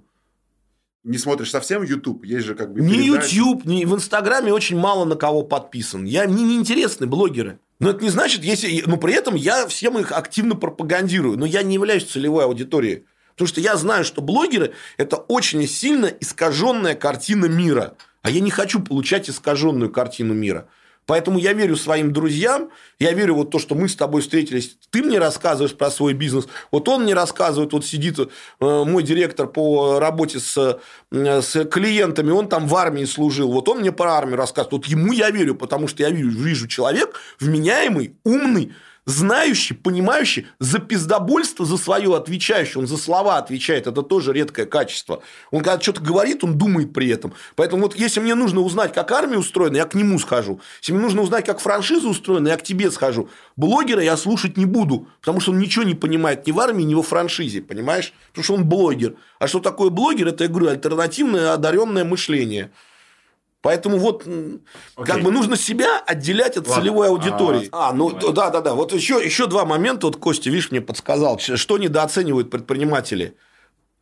Не 1.04 1.18
смотришь 1.18 1.50
совсем 1.50 1.82
YouTube? 1.82 2.24
Есть 2.24 2.46
же 2.46 2.54
как 2.54 2.72
бы 2.72 2.80
Ни 2.80 2.94
передачи. 2.94 3.34
YouTube, 3.34 3.64
ни 3.64 3.84
в 3.84 3.94
Инстаграме 3.94 4.52
очень 4.52 4.78
мало 4.78 5.04
на 5.04 5.16
кого 5.16 5.42
подписан. 5.42 6.04
Я, 6.04 6.26
мне 6.26 6.42
не 6.42 6.56
интересны 6.56 7.06
блогеры. 7.06 7.60
Но 7.80 7.90
это 7.90 8.02
не 8.02 8.10
значит, 8.10 8.42
если... 8.42 8.82
Но 8.86 8.96
при 8.96 9.14
этом 9.14 9.34
я 9.34 9.66
всем 9.68 9.98
их 9.98 10.12
активно 10.12 10.56
пропагандирую. 10.56 11.38
Но 11.38 11.46
я 11.46 11.62
не 11.62 11.74
являюсь 11.74 12.04
целевой 12.04 12.44
аудиторией. 12.44 13.04
Потому 13.38 13.48
что 13.50 13.60
я 13.60 13.76
знаю, 13.76 14.04
что 14.04 14.20
блогеры– 14.20 14.74
это 14.96 15.14
очень 15.16 15.64
сильно 15.68 16.06
искаженная 16.06 16.96
картина 16.96 17.44
мира. 17.46 17.94
А 18.22 18.30
я 18.30 18.40
не 18.40 18.50
хочу 18.50 18.80
получать 18.82 19.30
искаженную 19.30 19.92
картину 19.92 20.34
мира. 20.34 20.66
Поэтому 21.06 21.38
я 21.38 21.52
верю 21.52 21.76
своим 21.76 22.12
друзьям, 22.12 22.70
я 22.98 23.12
верю 23.12 23.36
вот 23.36 23.50
то, 23.50 23.60
что 23.60 23.76
мы 23.76 23.88
с 23.88 23.94
тобой 23.94 24.22
встретились, 24.22 24.76
ты 24.90 25.04
мне 25.04 25.20
рассказываешь 25.20 25.74
про 25.74 25.92
свой 25.92 26.14
бизнес, 26.14 26.48
вот 26.72 26.88
он 26.88 27.04
мне 27.04 27.14
рассказывает, 27.14 27.72
вот 27.72 27.86
сидит 27.86 28.18
э, 28.18 28.26
мой 28.60 29.04
директор 29.04 29.46
по 29.46 30.00
работе 30.00 30.40
с, 30.40 30.80
э, 31.12 31.40
с 31.40 31.64
клиентами, 31.66 32.30
он 32.30 32.48
там 32.48 32.66
в 32.66 32.74
армии 32.74 33.04
служил, 33.04 33.52
вот 33.52 33.68
он 33.68 33.78
мне 33.78 33.92
про 33.92 34.14
армию 34.14 34.36
рассказывает, 34.36 34.72
вот 34.72 34.86
ему 34.86 35.12
я 35.12 35.30
верю, 35.30 35.54
потому 35.54 35.86
что 35.86 36.02
я 36.02 36.10
вижу, 36.10 36.30
вижу 36.30 36.66
человек 36.66 37.18
вменяемый, 37.40 38.16
умный, 38.24 38.74
знающий, 39.08 39.72
понимающий, 39.72 40.46
за 40.58 40.80
пиздобольство 40.80 41.64
за 41.64 41.78
свое 41.78 42.14
отвечающий, 42.14 42.78
он 42.78 42.86
за 42.86 42.98
слова 42.98 43.38
отвечает, 43.38 43.86
это 43.86 44.02
тоже 44.02 44.34
редкое 44.34 44.66
качество. 44.66 45.22
Он 45.50 45.62
когда 45.62 45.80
что-то 45.80 46.02
говорит, 46.02 46.44
он 46.44 46.58
думает 46.58 46.92
при 46.92 47.08
этом. 47.08 47.32
Поэтому 47.56 47.82
вот 47.82 47.96
если 47.96 48.20
мне 48.20 48.34
нужно 48.34 48.60
узнать, 48.60 48.92
как 48.92 49.10
армия 49.10 49.38
устроена, 49.38 49.76
я 49.76 49.86
к 49.86 49.94
нему 49.94 50.18
схожу. 50.18 50.60
Если 50.80 50.92
мне 50.92 51.00
нужно 51.00 51.22
узнать, 51.22 51.46
как 51.46 51.58
франшиза 51.60 52.06
устроена, 52.06 52.48
я 52.48 52.56
к 52.58 52.62
тебе 52.62 52.90
схожу. 52.90 53.30
Блогера 53.56 54.02
я 54.02 54.16
слушать 54.18 54.58
не 54.58 54.66
буду, 54.66 55.08
потому 55.20 55.40
что 55.40 55.52
он 55.52 55.58
ничего 55.58 55.84
не 55.84 55.94
понимает 55.94 56.46
ни 56.46 56.52
в 56.52 56.60
армии, 56.60 56.82
ни 56.82 56.94
во 56.94 57.02
франшизе, 57.02 57.62
понимаешь? 57.62 58.12
Потому 58.28 58.44
что 58.44 58.54
он 58.56 58.68
блогер. 58.68 59.14
А 59.38 59.48
что 59.48 59.60
такое 59.60 59.88
блогер? 59.88 60.28
Это, 60.28 60.44
я 60.44 60.50
говорю, 60.50 60.68
альтернативное 60.68 61.54
одаренное 61.54 62.04
мышление. 62.04 62.72
Поэтому 63.60 63.98
вот 63.98 64.24
okay. 64.24 64.60
как 65.04 65.22
бы 65.22 65.32
нужно 65.32 65.56
себя 65.56 65.98
отделять 65.98 66.56
от 66.56 66.68
Ладно. 66.68 66.82
целевой 66.82 67.08
аудитории. 67.08 67.68
А, 67.72 67.90
а 67.90 67.92
ну 67.92 68.10
да, 68.10 68.50
да, 68.50 68.60
да. 68.60 68.74
Вот 68.74 68.92
еще, 68.92 69.20
еще 69.22 69.46
два 69.46 69.64
момента. 69.64 70.06
Вот 70.06 70.16
Костя, 70.16 70.48
видишь, 70.50 70.70
мне 70.70 70.80
подсказал, 70.80 71.38
что 71.38 71.78
недооценивают 71.78 72.50
предприниматели 72.50 73.36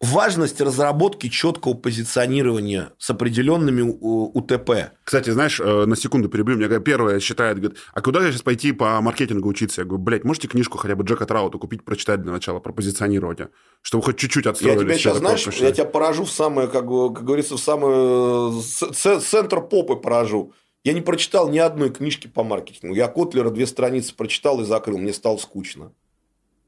важность 0.01 0.61
разработки 0.61 1.29
четкого 1.29 1.75
позиционирования 1.75 2.93
с 2.99 3.11
определенными 3.11 3.83
УТП. 3.83 4.93
Кстати, 5.05 5.31
знаешь, 5.31 5.61
э, 5.61 5.85
на 5.87 5.97
секунду 5.97 6.29
перебью, 6.29 6.57
мне 6.57 6.81
первое 6.81 7.21
считает, 7.21 7.59
говорит, 7.59 7.79
а 7.95 8.01
куда 8.03 8.25
я 8.25 8.31
сейчас 8.31 8.43
пойти 8.43 8.73
по 8.73 9.01
маркетингу 9.01 9.49
учиться? 9.49 9.83
Я 9.83 9.87
говорю, 9.87 10.03
блядь, 10.03 10.25
можете 10.25 10.49
книжку 10.49 10.79
хотя 10.79 10.97
бы 10.97 11.05
Джека 11.05 11.27
Траута 11.27 11.59
купить, 11.59 11.85
прочитать 11.85 12.23
для 12.23 12.33
начала 12.33 12.61
про 12.61 12.73
позиционирование, 12.73 13.49
чтобы 13.83 14.05
хоть 14.05 14.17
чуть-чуть 14.17 14.47
отстроились. 14.47 14.81
Я 14.81 14.87
тебя 14.87 14.99
сейчас, 14.99 15.19
знаешь, 15.19 15.47
я 15.47 15.73
тебя 15.73 15.87
поражу 15.87 16.25
в 16.25 16.31
самое, 16.31 16.69
как, 16.69 16.85
как 16.85 17.25
говорится, 17.25 17.57
в 17.57 17.61
самый 17.61 18.61
э, 18.61 19.21
центр 19.21 19.63
попы 19.63 19.97
поражу. 19.97 20.53
Я 20.85 20.93
не 20.93 21.01
прочитал 21.01 21.49
ни 21.49 21.59
одной 21.59 21.91
книжки 21.91 22.29
по 22.29 22.45
маркетингу. 22.45 22.95
Я 22.95 23.09
Котлера 23.09 23.51
две 23.51 23.67
страницы 23.67 24.15
прочитал 24.15 24.61
и 24.61 24.65
закрыл. 24.65 24.99
Мне 24.99 25.13
стало 25.13 25.37
скучно. 25.37 25.93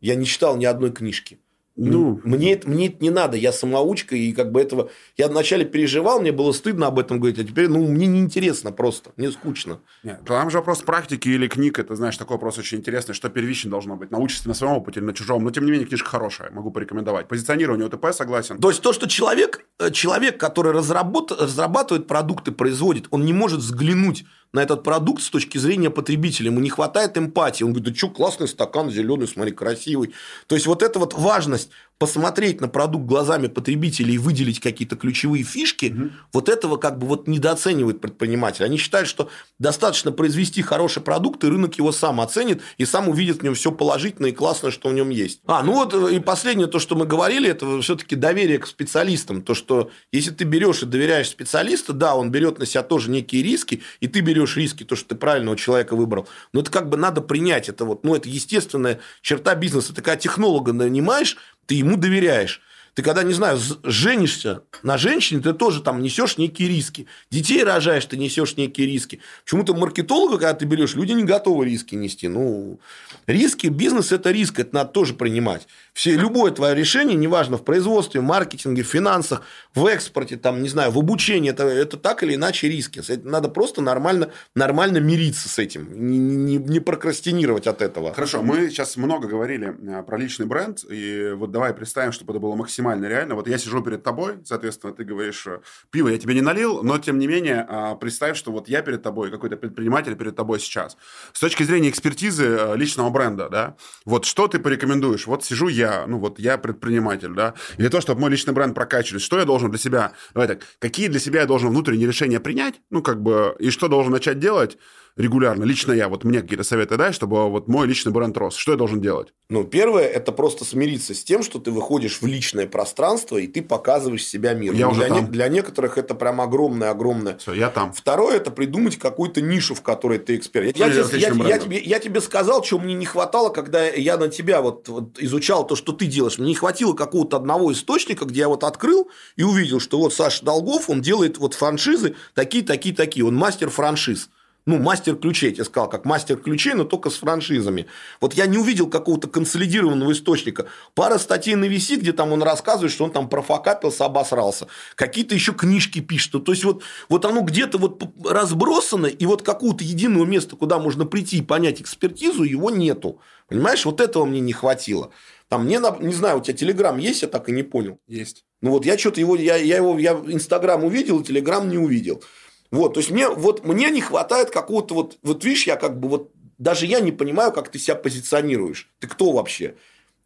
Я 0.00 0.16
не 0.16 0.26
читал 0.26 0.56
ни 0.56 0.64
одной 0.64 0.90
книжки. 0.90 1.38
Ну, 1.78 2.20
мне, 2.24 2.60
мне 2.64 2.88
это 2.88 2.96
не 3.00 3.10
надо, 3.10 3.36
я 3.36 3.52
самоучка, 3.52 4.16
и 4.16 4.32
как 4.32 4.50
бы 4.50 4.60
этого... 4.60 4.90
Я 5.16 5.28
вначале 5.28 5.64
переживал, 5.64 6.20
мне 6.20 6.32
было 6.32 6.52
стыдно 6.52 6.88
об 6.88 6.98
этом 6.98 7.20
говорить, 7.20 7.38
а 7.38 7.44
теперь, 7.44 7.68
ну, 7.68 7.86
мне 7.86 8.06
неинтересно 8.06 8.72
просто, 8.72 9.12
мне 9.16 9.30
скучно. 9.30 9.80
Нет, 10.02 10.20
там 10.26 10.50
же 10.50 10.58
вопрос 10.58 10.82
практики 10.82 11.28
или 11.28 11.46
книг, 11.46 11.78
это, 11.78 11.94
знаешь, 11.94 12.16
такой 12.16 12.34
вопрос 12.34 12.58
очень 12.58 12.78
интересный, 12.78 13.14
что 13.14 13.28
первично 13.28 13.70
должно 13.70 13.96
быть, 13.96 14.10
научиться 14.10 14.48
на 14.48 14.54
своем 14.54 14.74
опыте 14.74 14.98
или 15.00 15.06
на 15.06 15.14
чужом, 15.14 15.44
но, 15.44 15.50
тем 15.50 15.64
не 15.64 15.70
менее, 15.70 15.86
книжка 15.86 16.08
хорошая, 16.08 16.50
могу 16.50 16.70
порекомендовать. 16.70 17.28
Позиционирование 17.28 17.86
ОТП, 17.86 18.06
согласен. 18.12 18.58
То 18.58 18.70
есть, 18.70 18.82
то, 18.82 18.92
что 18.92 19.08
человек, 19.08 19.64
э, 19.78 19.90
человек 19.90 20.38
который 20.38 20.72
разработ... 20.72 21.30
разрабатывает 21.30 22.06
продукты, 22.06 22.50
производит, 22.50 23.06
он 23.10 23.24
не 23.24 23.32
может 23.32 23.60
взглянуть 23.60 24.24
на 24.52 24.62
этот 24.62 24.82
продукт 24.82 25.22
с 25.22 25.30
точки 25.30 25.58
зрения 25.58 25.90
потребителя. 25.90 26.46
Ему 26.46 26.60
не 26.60 26.70
хватает 26.70 27.18
эмпатии. 27.18 27.64
Он 27.64 27.72
говорит, 27.72 27.92
да 27.92 27.98
что, 27.98 28.10
классный 28.10 28.48
стакан, 28.48 28.90
зеленый, 28.90 29.28
смотри, 29.28 29.52
красивый. 29.52 30.14
То 30.46 30.54
есть, 30.54 30.66
вот 30.66 30.82
эта 30.82 30.98
вот 30.98 31.14
важность 31.14 31.70
посмотреть 31.98 32.60
на 32.60 32.68
продукт 32.68 33.06
глазами 33.06 33.48
потребителей 33.48 34.14
и 34.14 34.18
выделить 34.18 34.60
какие-то 34.60 34.96
ключевые 34.96 35.42
фишки, 35.42 35.92
угу. 35.96 36.10
вот 36.32 36.48
этого 36.48 36.76
как 36.76 36.98
бы 36.98 37.06
вот 37.08 37.26
недооценивает 37.26 38.00
предприниматель. 38.00 38.64
Они 38.64 38.78
считают, 38.78 39.08
что 39.08 39.28
достаточно 39.58 40.12
произвести 40.12 40.62
хороший 40.62 41.02
продукт, 41.02 41.42
и 41.42 41.48
рынок 41.48 41.76
его 41.76 41.90
сам 41.90 42.20
оценит, 42.20 42.62
и 42.76 42.84
сам 42.84 43.08
увидит 43.08 43.40
в 43.40 43.42
нем 43.42 43.54
все 43.54 43.72
положительное 43.72 44.30
и 44.30 44.32
классное, 44.32 44.70
что 44.70 44.90
в 44.90 44.94
нем 44.94 45.10
есть. 45.10 45.40
А, 45.46 45.62
ну 45.64 45.72
вот 45.72 45.92
и 46.12 46.20
последнее, 46.20 46.68
то, 46.68 46.78
что 46.78 46.94
мы 46.94 47.04
говорили, 47.04 47.50
это 47.50 47.80
все-таки 47.80 48.14
доверие 48.14 48.58
к 48.58 48.66
специалистам. 48.66 49.42
То, 49.42 49.54
что 49.54 49.90
если 50.12 50.30
ты 50.30 50.44
берешь 50.44 50.82
и 50.82 50.86
доверяешь 50.86 51.28
специалиста, 51.28 51.92
да, 51.92 52.14
он 52.14 52.30
берет 52.30 52.60
на 52.60 52.66
себя 52.66 52.84
тоже 52.84 53.10
некие 53.10 53.42
риски, 53.42 53.82
и 53.98 54.06
ты 54.06 54.20
берешь 54.20 54.56
риски, 54.56 54.84
то, 54.84 54.94
что 54.94 55.08
ты 55.08 55.14
правильного 55.16 55.56
человека 55.56 55.96
выбрал. 55.96 56.28
Но 56.52 56.60
это 56.60 56.70
как 56.70 56.88
бы 56.88 56.96
надо 56.96 57.22
принять. 57.22 57.68
Это 57.68 57.84
вот, 57.84 58.04
ну, 58.04 58.14
это 58.14 58.28
естественная 58.28 59.00
черта 59.20 59.56
бизнеса. 59.56 59.92
Ты 59.92 60.02
когда 60.02 60.16
технолога 60.16 60.72
нанимаешь, 60.72 61.36
ты 61.68 61.74
ему 61.74 61.96
доверяешь. 61.96 62.62
Ты 62.94 63.02
когда, 63.02 63.22
не 63.22 63.32
знаю, 63.32 63.60
женишься 63.84 64.62
на 64.82 64.98
женщине, 64.98 65.40
ты 65.40 65.52
тоже 65.52 65.82
там 65.82 66.02
несешь 66.02 66.36
некие 66.36 66.68
риски. 66.68 67.06
Детей 67.30 67.62
рожаешь, 67.62 68.06
ты 68.06 68.16
несешь 68.16 68.56
некие 68.56 68.88
риски. 68.88 69.20
Почему-то 69.44 69.74
маркетолога, 69.74 70.38
когда 70.38 70.54
ты 70.54 70.64
берешь, 70.64 70.96
люди 70.96 71.12
не 71.12 71.22
готовы 71.22 71.66
риски 71.66 71.94
нести. 71.94 72.26
Ну, 72.26 72.80
риски, 73.28 73.68
бизнес– 73.68 74.10
это 74.12 74.32
риск, 74.32 74.58
это 74.58 74.74
надо 74.74 74.90
тоже 74.90 75.14
принимать. 75.14 75.68
Все, 75.98 76.14
любое 76.14 76.52
твое 76.52 76.76
решение, 76.76 77.16
неважно, 77.16 77.56
в 77.56 77.64
производстве, 77.64 78.20
маркетинге, 78.20 78.84
в 78.84 78.86
финансах, 78.86 79.42
в 79.74 79.84
экспорте, 79.86 80.36
там, 80.36 80.62
не 80.62 80.68
знаю, 80.68 80.92
в 80.92 80.98
обучении, 81.00 81.50
это, 81.50 81.64
это 81.64 81.96
так 81.96 82.22
или 82.22 82.36
иначе 82.36 82.68
риски. 82.68 83.02
Надо 83.24 83.48
просто 83.48 83.82
нормально, 83.82 84.30
нормально 84.54 84.98
мириться 84.98 85.48
с 85.48 85.58
этим, 85.58 85.88
не, 85.92 86.18
не, 86.18 86.56
не 86.58 86.78
прокрастинировать 86.78 87.66
от 87.66 87.82
этого. 87.82 88.14
Хорошо, 88.14 88.42
мы 88.44 88.70
сейчас 88.70 88.96
много 88.96 89.26
говорили 89.26 89.74
э, 89.76 90.04
про 90.04 90.16
личный 90.16 90.46
бренд, 90.46 90.84
и 90.88 91.32
вот 91.34 91.50
давай 91.50 91.74
представим, 91.74 92.12
чтобы 92.12 92.32
это 92.32 92.38
было 92.38 92.54
максимально 92.54 93.06
реально. 93.06 93.34
Вот 93.34 93.48
я 93.48 93.58
сижу 93.58 93.82
перед 93.82 94.04
тобой, 94.04 94.34
соответственно, 94.44 94.92
ты 94.92 95.02
говоришь, 95.02 95.48
э, 95.48 95.58
пиво 95.90 96.10
я 96.10 96.18
тебе 96.18 96.34
не 96.34 96.42
налил, 96.42 96.84
но 96.84 96.98
тем 96.98 97.18
не 97.18 97.26
менее 97.26 97.66
а, 97.68 97.96
представь, 97.96 98.36
что 98.36 98.52
вот 98.52 98.68
я 98.68 98.82
перед 98.82 99.02
тобой, 99.02 99.32
какой-то 99.32 99.56
предприниматель 99.56 100.14
перед 100.14 100.36
тобой 100.36 100.60
сейчас. 100.60 100.96
С 101.32 101.40
точки 101.40 101.64
зрения 101.64 101.90
экспертизы 101.90 102.44
э, 102.44 102.76
личного 102.76 103.10
бренда, 103.10 103.48
да, 103.48 103.76
вот 104.04 104.26
что 104.26 104.46
ты 104.46 104.60
порекомендуешь? 104.60 105.26
Вот 105.26 105.44
сижу 105.44 105.66
я, 105.66 105.87
ну 106.06 106.18
вот 106.18 106.38
я 106.38 106.58
предприниматель, 106.58 107.34
да, 107.34 107.54
для 107.76 107.90
того, 107.90 108.00
чтобы 108.00 108.20
мой 108.20 108.30
личный 108.30 108.54
бренд 108.54 108.74
прокачивать, 108.74 109.22
что 109.22 109.38
я 109.38 109.44
должен 109.44 109.70
для 109.70 109.78
себя, 109.78 110.12
давай 110.34 110.48
так, 110.48 110.62
какие 110.78 111.08
для 111.08 111.20
себя 111.20 111.40
я 111.40 111.46
должен 111.46 111.70
внутренние 111.70 112.06
решения 112.06 112.40
принять, 112.40 112.80
ну 112.90 113.02
как 113.02 113.22
бы, 113.22 113.54
и 113.58 113.70
что 113.70 113.88
должен 113.88 114.12
начать 114.12 114.38
делать, 114.38 114.78
регулярно, 115.18 115.64
лично 115.64 115.92
я, 115.92 116.08
вот 116.08 116.24
мне 116.24 116.40
какие-то 116.40 116.64
советы 116.64 116.96
дай, 116.96 117.12
чтобы 117.12 117.50
вот 117.50 117.68
мой 117.68 117.86
личный 117.86 118.12
бренд 118.12 118.36
рос. 118.38 118.54
Что 118.54 118.72
я 118.72 118.78
должен 118.78 119.00
делать? 119.00 119.34
Ну, 119.50 119.64
первое, 119.64 120.04
это 120.04 120.30
просто 120.30 120.64
смириться 120.64 121.14
с 121.14 121.24
тем, 121.24 121.42
что 121.42 121.58
ты 121.58 121.70
выходишь 121.70 122.20
в 122.20 122.26
личное 122.26 122.66
пространство, 122.66 123.36
и 123.36 123.46
ты 123.46 123.62
показываешь 123.62 124.24
себя 124.24 124.54
миру. 124.54 124.76
Я 124.76 124.88
уже 124.88 125.00
для, 125.00 125.08
там. 125.08 125.24
Не, 125.24 125.30
для 125.30 125.48
некоторых 125.48 125.98
это 125.98 126.14
прям 126.14 126.40
огромное-огромное. 126.40 127.38
Все, 127.38 127.54
я 127.54 127.68
там. 127.68 127.92
Второе, 127.92 128.36
это 128.36 128.50
придумать 128.50 128.96
какую-то 128.96 129.40
нишу, 129.40 129.74
в 129.74 129.82
которой 129.82 130.18
ты 130.18 130.36
эксперт. 130.36 130.76
Я, 130.76 130.86
я, 130.86 131.04
я, 131.12 131.32
я, 131.32 131.58
тебе, 131.58 131.78
я 131.80 131.98
тебе 131.98 132.20
сказал, 132.20 132.62
чего 132.62 132.78
мне 132.80 132.94
не 132.94 133.06
хватало, 133.06 133.48
когда 133.48 133.86
я 133.86 134.16
на 134.16 134.28
тебя 134.28 134.62
вот, 134.62 134.88
вот 134.88 135.18
изучал 135.18 135.66
то, 135.66 135.74
что 135.74 135.92
ты 135.92 136.06
делаешь. 136.06 136.38
Мне 136.38 136.48
не 136.48 136.54
хватило 136.54 136.92
какого-то 136.92 137.38
одного 137.38 137.72
источника, 137.72 138.24
где 138.24 138.40
я 138.40 138.48
вот 138.48 138.62
открыл 138.62 139.10
и 139.36 139.42
увидел, 139.42 139.80
что 139.80 139.98
вот 139.98 140.14
Саша 140.14 140.44
Долгов, 140.44 140.88
он 140.88 141.00
делает 141.00 141.38
вот 141.38 141.54
франшизы 141.54 142.14
такие, 142.34 142.64
такие, 142.64 142.94
такие. 142.94 143.24
Он 143.24 143.34
мастер 143.34 143.70
франшиз 143.70 144.28
ну, 144.68 144.76
мастер 144.76 145.16
ключей, 145.16 145.48
я 145.48 145.54
тебе 145.54 145.64
сказал, 145.64 145.88
как 145.88 146.04
мастер 146.04 146.36
ключей, 146.36 146.74
но 146.74 146.84
только 146.84 147.08
с 147.08 147.14
франшизами. 147.14 147.86
Вот 148.20 148.34
я 148.34 148.44
не 148.44 148.58
увидел 148.58 148.90
какого-то 148.90 149.26
консолидированного 149.26 150.12
источника. 150.12 150.66
Пара 150.94 151.16
статей 151.16 151.54
на 151.54 151.64
VC, 151.64 151.96
где 151.96 152.12
там 152.12 152.32
он 152.32 152.42
рассказывает, 152.42 152.92
что 152.92 153.04
он 153.04 153.10
там 153.10 153.30
профокапился, 153.30 154.04
обосрался. 154.04 154.66
Какие-то 154.94 155.34
еще 155.34 155.54
книжки 155.54 156.00
пишет. 156.00 156.44
То 156.44 156.52
есть, 156.52 156.64
вот, 156.64 156.82
вот 157.08 157.24
оно 157.24 157.40
где-то 157.40 157.78
вот 157.78 158.02
разбросано, 158.22 159.06
и 159.06 159.24
вот 159.24 159.40
какого-то 159.40 159.84
единого 159.84 160.26
места, 160.26 160.54
куда 160.54 160.78
можно 160.78 161.06
прийти 161.06 161.38
и 161.38 161.42
понять 161.42 161.80
экспертизу, 161.80 162.42
его 162.42 162.68
нету. 162.68 163.22
Понимаешь, 163.48 163.86
вот 163.86 164.02
этого 164.02 164.26
мне 164.26 164.40
не 164.40 164.52
хватило. 164.52 165.12
Там 165.48 165.64
мне, 165.64 165.80
не 166.00 166.12
знаю, 166.12 166.40
у 166.40 166.42
тебя 166.42 166.54
Телеграм 166.54 166.98
есть, 166.98 167.22
я 167.22 167.28
так 167.28 167.48
и 167.48 167.52
не 167.52 167.62
понял. 167.62 168.00
Есть. 168.06 168.44
Ну 168.60 168.72
вот 168.72 168.84
я 168.84 168.98
что-то 168.98 169.18
его, 169.18 169.34
я, 169.34 169.56
я 169.56 169.76
его, 169.76 169.98
я 169.98 170.12
Инстаграм 170.12 170.84
увидел, 170.84 171.22
Телеграм 171.22 171.66
не 171.70 171.78
увидел. 171.78 172.22
Вот, 172.70 172.94
то 172.94 173.00
есть 173.00 173.10
мне, 173.10 173.28
вот, 173.28 173.64
мне 173.64 173.90
не 173.90 174.00
хватает 174.00 174.50
какого-то 174.50 174.94
вот, 174.94 175.18
вот 175.22 175.44
видишь, 175.44 175.66
я 175.66 175.76
как 175.76 175.98
бы 175.98 176.08
вот, 176.08 176.32
даже 176.58 176.86
я 176.86 177.00
не 177.00 177.12
понимаю, 177.12 177.52
как 177.52 177.70
ты 177.70 177.78
себя 177.78 177.94
позиционируешь. 177.94 178.90
Ты 178.98 179.08
кто 179.08 179.32
вообще? 179.32 179.76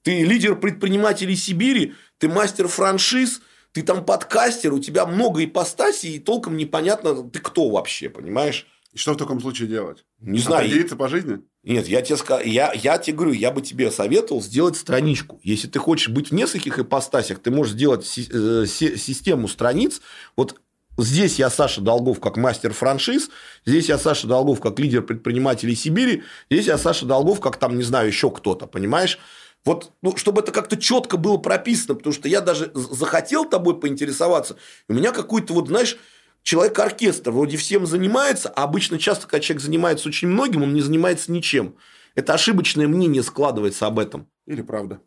Ты 0.02 0.24
лидер 0.24 0.56
предпринимателей 0.56 1.36
Сибири, 1.36 1.94
ты 2.18 2.28
мастер 2.28 2.66
франшиз, 2.66 3.42
ты 3.72 3.82
там 3.82 4.04
подкастер, 4.04 4.72
у 4.72 4.80
тебя 4.80 5.06
много 5.06 5.44
ипостасей, 5.44 6.16
и 6.16 6.18
толком 6.18 6.56
непонятно, 6.56 7.22
ты 7.30 7.38
кто 7.38 7.70
вообще, 7.70 8.10
понимаешь? 8.10 8.66
И 8.92 8.98
что 8.98 9.12
в 9.12 9.16
таком 9.16 9.40
случае 9.40 9.68
делать? 9.68 10.04
Не 10.20 10.38
знаю. 10.38 10.64
Определиться 10.64 10.96
по 10.96 11.08
жизни? 11.08 11.40
Нет, 11.62 11.88
я 11.88 12.02
тебе, 12.02 12.16
я, 12.44 12.72
я 12.72 12.98
тебе 12.98 13.16
говорю, 13.16 13.32
я 13.32 13.50
бы 13.50 13.62
тебе 13.62 13.90
советовал 13.90 14.42
сделать 14.42 14.76
страничку. 14.76 15.40
Если 15.42 15.68
ты 15.68 15.78
хочешь 15.78 16.08
быть 16.08 16.30
в 16.30 16.34
нескольких 16.34 16.78
ипостасях, 16.78 17.38
ты 17.38 17.50
можешь 17.50 17.72
сделать 17.72 18.04
э, 18.04 18.66
систему 18.66 19.48
страниц. 19.48 20.02
Вот 20.36 20.60
Здесь 21.02 21.38
я 21.38 21.50
Саша 21.50 21.80
Долгов 21.80 22.20
как 22.20 22.36
мастер 22.36 22.72
франшиз, 22.72 23.28
здесь 23.66 23.88
я 23.88 23.98
Саша 23.98 24.28
Долгов 24.28 24.60
как 24.60 24.78
лидер 24.78 25.02
предпринимателей 25.02 25.74
Сибири, 25.74 26.22
здесь 26.48 26.66
я 26.66 26.78
Саша 26.78 27.06
Долгов 27.06 27.40
как 27.40 27.56
там, 27.56 27.76
не 27.76 27.82
знаю, 27.82 28.06
еще 28.06 28.30
кто-то, 28.30 28.66
понимаешь? 28.66 29.18
Вот, 29.64 29.92
ну, 30.00 30.16
чтобы 30.16 30.42
это 30.42 30.52
как-то 30.52 30.76
четко 30.76 31.16
было 31.16 31.38
прописано, 31.38 31.96
потому 31.96 32.12
что 32.12 32.28
я 32.28 32.40
даже 32.40 32.70
захотел 32.74 33.44
тобой 33.44 33.80
поинтересоваться, 33.80 34.56
у 34.88 34.94
меня 34.94 35.10
какой-то 35.10 35.54
вот, 35.54 35.68
знаешь, 35.68 35.98
человек-оркестр 36.44 37.32
вроде 37.32 37.56
всем 37.56 37.84
занимается, 37.84 38.48
а 38.48 38.62
обычно 38.62 38.98
часто, 38.98 39.26
когда 39.26 39.40
человек 39.40 39.62
занимается 39.62 40.08
очень 40.08 40.28
многим, 40.28 40.62
он 40.62 40.72
не 40.72 40.82
занимается 40.82 41.32
ничем. 41.32 41.76
Это 42.14 42.34
ошибочное 42.34 42.86
мнение 42.86 43.24
складывается 43.24 43.86
об 43.86 43.98
этом. 43.98 44.28
Или 44.46 44.62
правда. 44.62 45.00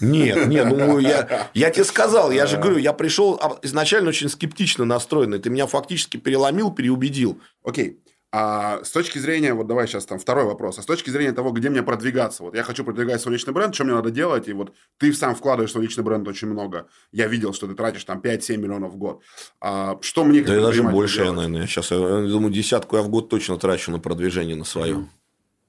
Нет, 0.00 0.46
нет, 0.46 0.66
ну 0.66 0.98
я, 0.98 1.48
я 1.54 1.70
тебе 1.70 1.84
сказал, 1.84 2.30
я 2.30 2.46
же 2.46 2.56
говорю, 2.56 2.78
я 2.78 2.92
пришел 2.92 3.40
изначально 3.62 4.10
очень 4.10 4.28
скептично 4.28 4.84
настроенный, 4.84 5.38
ты 5.38 5.50
меня 5.50 5.66
фактически 5.66 6.16
переломил, 6.16 6.72
переубедил. 6.72 7.40
Окей. 7.64 8.00
А 8.32 8.84
с 8.84 8.90
точки 8.90 9.18
зрения, 9.18 9.54
вот 9.54 9.66
давай 9.66 9.88
сейчас 9.88 10.06
там 10.06 10.20
второй 10.20 10.44
вопрос, 10.44 10.78
а 10.78 10.82
с 10.82 10.86
точки 10.86 11.10
зрения 11.10 11.32
того, 11.32 11.50
где 11.50 11.68
мне 11.68 11.82
продвигаться, 11.82 12.44
вот 12.44 12.54
я 12.54 12.62
хочу 12.62 12.84
продвигать 12.84 13.20
свой 13.20 13.34
личный 13.34 13.52
бренд, 13.52 13.74
что 13.74 13.82
мне 13.82 13.92
надо 13.92 14.12
делать, 14.12 14.46
и 14.46 14.52
вот 14.52 14.72
ты 14.98 15.12
сам 15.12 15.34
вкладываешь 15.34 15.70
в 15.70 15.72
свой 15.72 15.86
личный 15.86 16.04
бренд 16.04 16.28
очень 16.28 16.46
много, 16.46 16.86
я 17.10 17.26
видел, 17.26 17.52
что 17.52 17.66
ты 17.66 17.74
тратишь 17.74 18.04
там 18.04 18.20
5-7 18.20 18.56
миллионов 18.56 18.92
в 18.92 18.98
год, 18.98 19.22
а 19.60 19.98
что 20.00 20.22
мне 20.22 20.42
Да 20.42 20.60
даже 20.60 20.84
больше, 20.84 21.24
я, 21.24 21.32
наверное, 21.32 21.66
сейчас, 21.66 21.90
я 21.90 21.98
думаю, 21.98 22.52
десятку 22.52 22.96
я 22.96 23.02
в 23.02 23.08
год 23.08 23.28
точно 23.28 23.58
трачу 23.58 23.90
на 23.90 23.98
продвижение 23.98 24.54
на 24.54 24.64
свое. 24.64 24.94
Mm. 24.94 25.06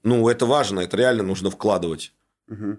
Ну, 0.04 0.28
это 0.28 0.46
важно, 0.46 0.80
это 0.80 0.96
реально 0.96 1.22
нужно 1.22 1.50
вкладывать. 1.50 2.12
Угу. 2.48 2.76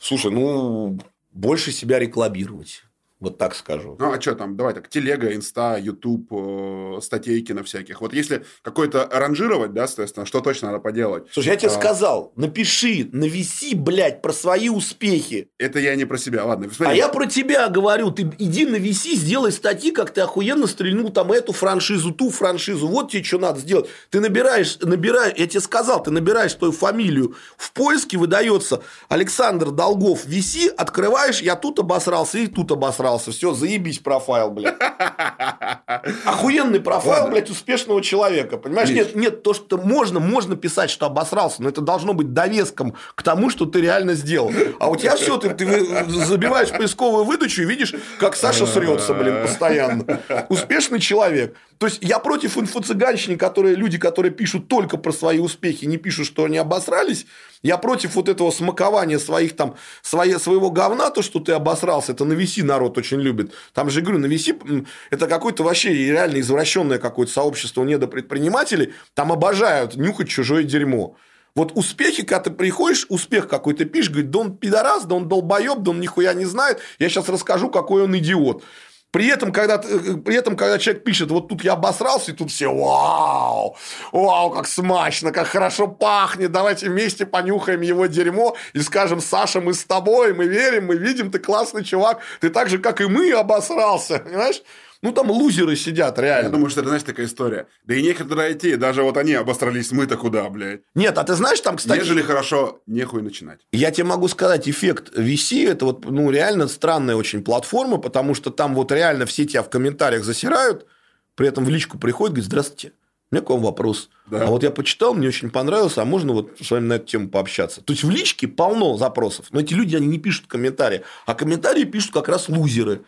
Слушай, 0.00 0.30
ну, 0.30 0.98
больше 1.30 1.72
себя 1.72 1.98
рекламировать. 1.98 2.84
Вот 3.20 3.36
так 3.36 3.54
скажу. 3.54 3.96
Ну, 3.98 4.12
а 4.12 4.18
что 4.18 4.34
там? 4.34 4.56
Давай 4.56 4.72
так, 4.72 4.88
телега, 4.88 5.34
инста, 5.34 5.76
ютуб, 5.78 6.32
э, 6.32 7.00
статейки 7.02 7.52
на 7.52 7.62
всяких. 7.62 8.00
Вот 8.00 8.14
если 8.14 8.46
какой-то 8.62 9.06
ранжировать, 9.12 9.74
да, 9.74 9.86
соответственно, 9.86 10.24
что 10.24 10.40
точно 10.40 10.68
надо 10.68 10.80
поделать? 10.80 11.24
Слушай, 11.30 11.48
я 11.48 11.56
тебе 11.56 11.68
а... 11.68 11.74
сказал, 11.74 12.32
напиши, 12.36 13.10
нависи, 13.12 13.74
блядь, 13.74 14.22
про 14.22 14.32
свои 14.32 14.70
успехи. 14.70 15.50
Это 15.58 15.78
я 15.80 15.96
не 15.96 16.06
про 16.06 16.16
себя, 16.16 16.46
ладно. 16.46 16.70
Смотри. 16.72 16.94
А 16.94 16.96
я 16.96 17.08
про 17.10 17.26
тебя 17.26 17.68
говорю. 17.68 18.10
Ты 18.10 18.22
иди 18.38 18.64
нависи, 18.64 19.14
сделай 19.14 19.52
статьи, 19.52 19.90
как 19.90 20.12
ты 20.14 20.22
охуенно 20.22 20.66
стрельнул 20.66 21.10
там 21.10 21.30
эту 21.30 21.52
франшизу, 21.52 22.12
ту 22.12 22.30
франшизу. 22.30 22.88
Вот 22.88 23.10
тебе 23.10 23.22
что 23.22 23.38
надо 23.38 23.60
сделать. 23.60 23.90
Ты 24.08 24.20
набираешь, 24.20 24.78
набираешь, 24.80 25.36
я 25.36 25.46
тебе 25.46 25.60
сказал, 25.60 26.02
ты 26.02 26.10
набираешь 26.10 26.54
твою 26.54 26.72
фамилию. 26.72 27.36
В 27.58 27.72
поиске 27.72 28.16
выдается 28.16 28.82
Александр 29.10 29.72
Долгов, 29.72 30.24
виси, 30.24 30.68
открываешь, 30.68 31.42
я 31.42 31.54
тут 31.54 31.78
обосрался 31.80 32.38
и 32.38 32.46
тут 32.46 32.72
обосрался 32.72 33.09
собрался, 33.10 33.32
все, 33.32 33.52
заебись 33.54 33.98
профайл, 33.98 34.50
блядь. 34.50 34.76
Охуенный 36.24 36.80
профайл, 36.80 37.12
Ладно. 37.12 37.30
блядь, 37.32 37.50
успешного 37.50 38.02
человека. 38.02 38.56
Понимаешь, 38.56 38.90
нет, 38.90 39.16
нет, 39.16 39.42
то, 39.42 39.54
что 39.54 39.78
можно, 39.78 40.20
можно 40.20 40.56
писать, 40.56 40.90
что 40.90 41.06
обосрался, 41.06 41.62
но 41.62 41.68
это 41.68 41.80
должно 41.80 42.12
быть 42.12 42.32
довеском 42.32 42.94
к 43.14 43.22
тому, 43.22 43.50
что 43.50 43.66
ты 43.66 43.80
реально 43.80 44.14
сделал. 44.14 44.52
А 44.78 44.88
у 44.88 44.96
тебя 44.96 45.16
все, 45.16 45.36
ты, 45.38 45.50
ты 45.50 46.04
забиваешь 46.08 46.70
поисковую 46.70 47.24
выдачу 47.24 47.62
и 47.62 47.66
видишь, 47.66 47.94
как 48.18 48.36
Саша 48.36 48.66
срется, 48.66 49.14
блин, 49.14 49.42
постоянно. 49.42 50.20
Успешный 50.48 51.00
человек. 51.00 51.56
То 51.80 51.86
есть, 51.86 52.00
я 52.02 52.18
против 52.18 52.58
инфо-цыганщины, 52.58 53.38
которые 53.38 53.74
люди, 53.74 53.96
которые 53.96 54.30
пишут 54.32 54.68
только 54.68 54.98
про 54.98 55.12
свои 55.12 55.38
успехи, 55.38 55.86
не 55.86 55.96
пишут, 55.96 56.26
что 56.26 56.44
они 56.44 56.58
обосрались. 56.58 57.24
Я 57.62 57.78
против 57.78 58.16
вот 58.16 58.28
этого 58.28 58.50
смакования 58.50 59.18
своих 59.18 59.56
там, 59.56 59.76
своей, 60.02 60.38
своего 60.38 60.70
говна, 60.70 61.08
то, 61.08 61.22
что 61.22 61.40
ты 61.40 61.52
обосрался. 61.52 62.12
Это 62.12 62.26
на 62.26 62.34
VC 62.34 62.62
народ 62.62 62.98
очень 62.98 63.18
любит. 63.18 63.54
Там 63.72 63.88
же, 63.88 64.02
говорю, 64.02 64.18
на 64.18 64.26
VC 64.26 64.86
это 65.08 65.26
какое-то 65.26 65.62
вообще 65.62 65.94
реально 65.94 66.40
извращенное 66.40 66.98
какое-то 66.98 67.32
сообщество 67.32 67.82
недопредпринимателей. 67.82 68.92
Там 69.14 69.32
обожают 69.32 69.96
нюхать 69.96 70.28
чужое 70.28 70.64
дерьмо. 70.64 71.16
Вот 71.54 71.72
успехи, 71.76 72.24
когда 72.24 72.40
ты 72.40 72.50
приходишь, 72.50 73.06
успех 73.08 73.48
какой-то 73.48 73.86
пишешь, 73.86 74.10
говорит, 74.10 74.30
да 74.30 74.40
он 74.40 74.56
пидорас, 74.58 75.06
да 75.06 75.14
он 75.14 75.28
долбоеб, 75.28 75.78
да 75.78 75.92
он 75.92 76.00
нихуя 76.00 76.34
не 76.34 76.44
знает, 76.44 76.80
я 76.98 77.08
сейчас 77.08 77.30
расскажу, 77.30 77.70
какой 77.70 78.02
он 78.02 78.14
идиот. 78.18 78.62
При 79.10 79.26
этом, 79.26 79.52
когда, 79.52 79.78
при 79.78 80.36
этом, 80.36 80.56
когда 80.56 80.78
человек 80.78 81.02
пишет, 81.02 81.30
вот 81.30 81.48
тут 81.48 81.64
я 81.64 81.72
обосрался, 81.72 82.30
и 82.30 82.34
тут 82.34 82.50
все, 82.50 82.72
вау, 82.72 83.76
вау, 84.12 84.50
как 84.50 84.68
смачно, 84.68 85.32
как 85.32 85.48
хорошо 85.48 85.88
пахнет, 85.88 86.52
давайте 86.52 86.88
вместе 86.88 87.26
понюхаем 87.26 87.80
его 87.80 88.06
дерьмо 88.06 88.56
и 88.72 88.80
скажем, 88.80 89.20
Саша, 89.20 89.60
мы 89.60 89.74
с 89.74 89.84
тобой, 89.84 90.32
мы 90.32 90.46
верим, 90.46 90.86
мы 90.86 90.96
видим, 90.96 91.32
ты 91.32 91.40
классный 91.40 91.82
чувак, 91.82 92.20
ты 92.40 92.50
так 92.50 92.68
же, 92.68 92.78
как 92.78 93.00
и 93.00 93.06
мы, 93.06 93.32
обосрался, 93.32 94.20
понимаешь? 94.20 94.62
Ну, 95.02 95.12
там 95.12 95.30
лузеры 95.30 95.76
сидят, 95.76 96.18
реально. 96.18 96.48
Я 96.48 96.52
думаю, 96.52 96.68
что 96.68 96.80
это, 96.80 96.90
знаешь, 96.90 97.04
такая 97.04 97.24
история. 97.24 97.66
Да 97.84 97.94
и 97.94 98.02
нехер 98.02 98.28
туда 98.28 98.52
идти, 98.52 98.76
даже 98.76 99.02
вот 99.02 99.16
они 99.16 99.32
обосрались, 99.32 99.92
мы-то 99.92 100.16
куда, 100.16 100.48
блядь? 100.50 100.82
Нет, 100.94 101.16
а 101.16 101.24
ты 101.24 101.34
знаешь, 101.34 101.60
там, 101.60 101.76
кстати... 101.76 102.00
Нежели 102.00 102.20
хорошо, 102.20 102.82
нехуй 102.86 103.22
начинать. 103.22 103.60
Я 103.72 103.92
тебе 103.92 104.04
могу 104.04 104.28
сказать, 104.28 104.68
эффект 104.68 105.16
VC, 105.16 105.70
это 105.70 105.86
вот, 105.86 106.04
ну, 106.04 106.30
реально 106.30 106.68
странная 106.68 107.16
очень 107.16 107.42
платформа, 107.42 107.96
потому 107.96 108.34
что 108.34 108.50
там 108.50 108.74
вот 108.74 108.92
реально 108.92 109.24
все 109.24 109.46
тебя 109.46 109.62
в 109.62 109.70
комментариях 109.70 110.22
засирают, 110.22 110.86
при 111.34 111.48
этом 111.48 111.64
в 111.64 111.70
личку 111.70 111.98
приходит, 111.98 112.34
говорит, 112.34 112.46
здравствуйте, 112.46 112.92
у 113.30 113.36
меня 113.36 113.44
к 113.44 113.48
вам 113.48 113.62
вопрос. 113.62 114.10
Да. 114.26 114.42
А 114.42 114.46
вот 114.46 114.62
я 114.64 114.70
почитал, 114.70 115.14
мне 115.14 115.28
очень 115.28 115.50
понравилось, 115.50 115.96
а 115.96 116.04
можно 116.04 116.34
вот 116.34 116.58
с 116.60 116.70
вами 116.70 116.86
на 116.86 116.92
эту 116.94 117.06
тему 117.06 117.30
пообщаться? 117.30 117.80
То 117.80 117.92
есть, 117.92 118.04
в 118.04 118.10
личке 118.10 118.48
полно 118.48 118.98
запросов, 118.98 119.46
но 119.50 119.60
эти 119.60 119.72
люди, 119.72 119.96
они 119.96 120.08
не 120.08 120.18
пишут 120.18 120.46
комментарии, 120.46 121.02
а 121.24 121.34
комментарии 121.34 121.84
пишут 121.84 122.12
как 122.12 122.28
раз 122.28 122.50
лузеры. 122.50 123.02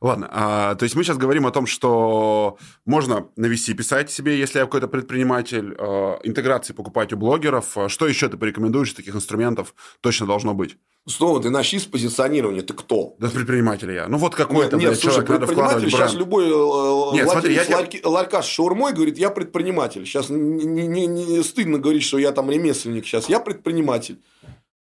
Ладно, 0.00 0.28
а, 0.30 0.74
то 0.74 0.84
есть 0.84 0.94
мы 0.94 1.04
сейчас 1.04 1.16
говорим 1.16 1.46
о 1.46 1.50
том, 1.50 1.66
что 1.66 2.58
можно 2.84 3.28
на 3.36 3.46
VC 3.46 3.74
писать 3.74 4.10
себе, 4.10 4.38
если 4.38 4.58
я 4.58 4.64
какой-то 4.64 4.88
предприниматель, 4.88 5.74
а, 5.78 6.18
интеграции 6.24 6.72
покупать 6.72 7.12
у 7.12 7.16
блогеров. 7.16 7.76
А 7.78 7.88
что 7.88 8.06
еще 8.06 8.28
ты 8.28 8.36
порекомендуешь 8.36 8.88
из 8.88 8.94
таких 8.94 9.14
инструментов 9.14 9.74
точно 10.00 10.26
должно 10.26 10.54
быть? 10.54 10.76
Снова 11.06 11.42
ты 11.42 11.50
начни 11.50 11.78
с 11.78 11.84
позиционирования. 11.84 12.62
Ты 12.62 12.72
кто? 12.72 13.14
Да 13.18 13.28
предприниматель 13.28 13.92
я. 13.92 14.08
Ну 14.08 14.16
вот 14.16 14.34
какой-то, 14.34 14.76
нет, 14.76 14.90
нет, 14.90 14.98
слушай, 14.98 15.16
человек, 15.16 15.28
надо 15.28 15.46
вкладывать 15.46 15.90
сейчас 15.90 16.12
бренд. 16.12 16.18
любой 16.18 16.44
э, 16.46 17.14
нет, 17.14 17.28
смотри, 17.28 17.54
я 17.54 17.76
ларьки, 17.76 17.98
тебя... 17.98 18.08
ларька 18.08 18.42
с 18.42 18.46
шаурмой 18.46 18.94
говорит, 18.94 19.18
я 19.18 19.28
предприниматель. 19.28 20.06
Сейчас 20.06 20.30
не, 20.30 20.86
не, 20.86 21.06
не 21.06 21.42
стыдно 21.42 21.78
говорить, 21.78 22.04
что 22.04 22.16
я 22.16 22.32
там 22.32 22.50
ремесленник. 22.50 23.04
Сейчас 23.04 23.28
я 23.28 23.38
предприниматель. 23.38 24.18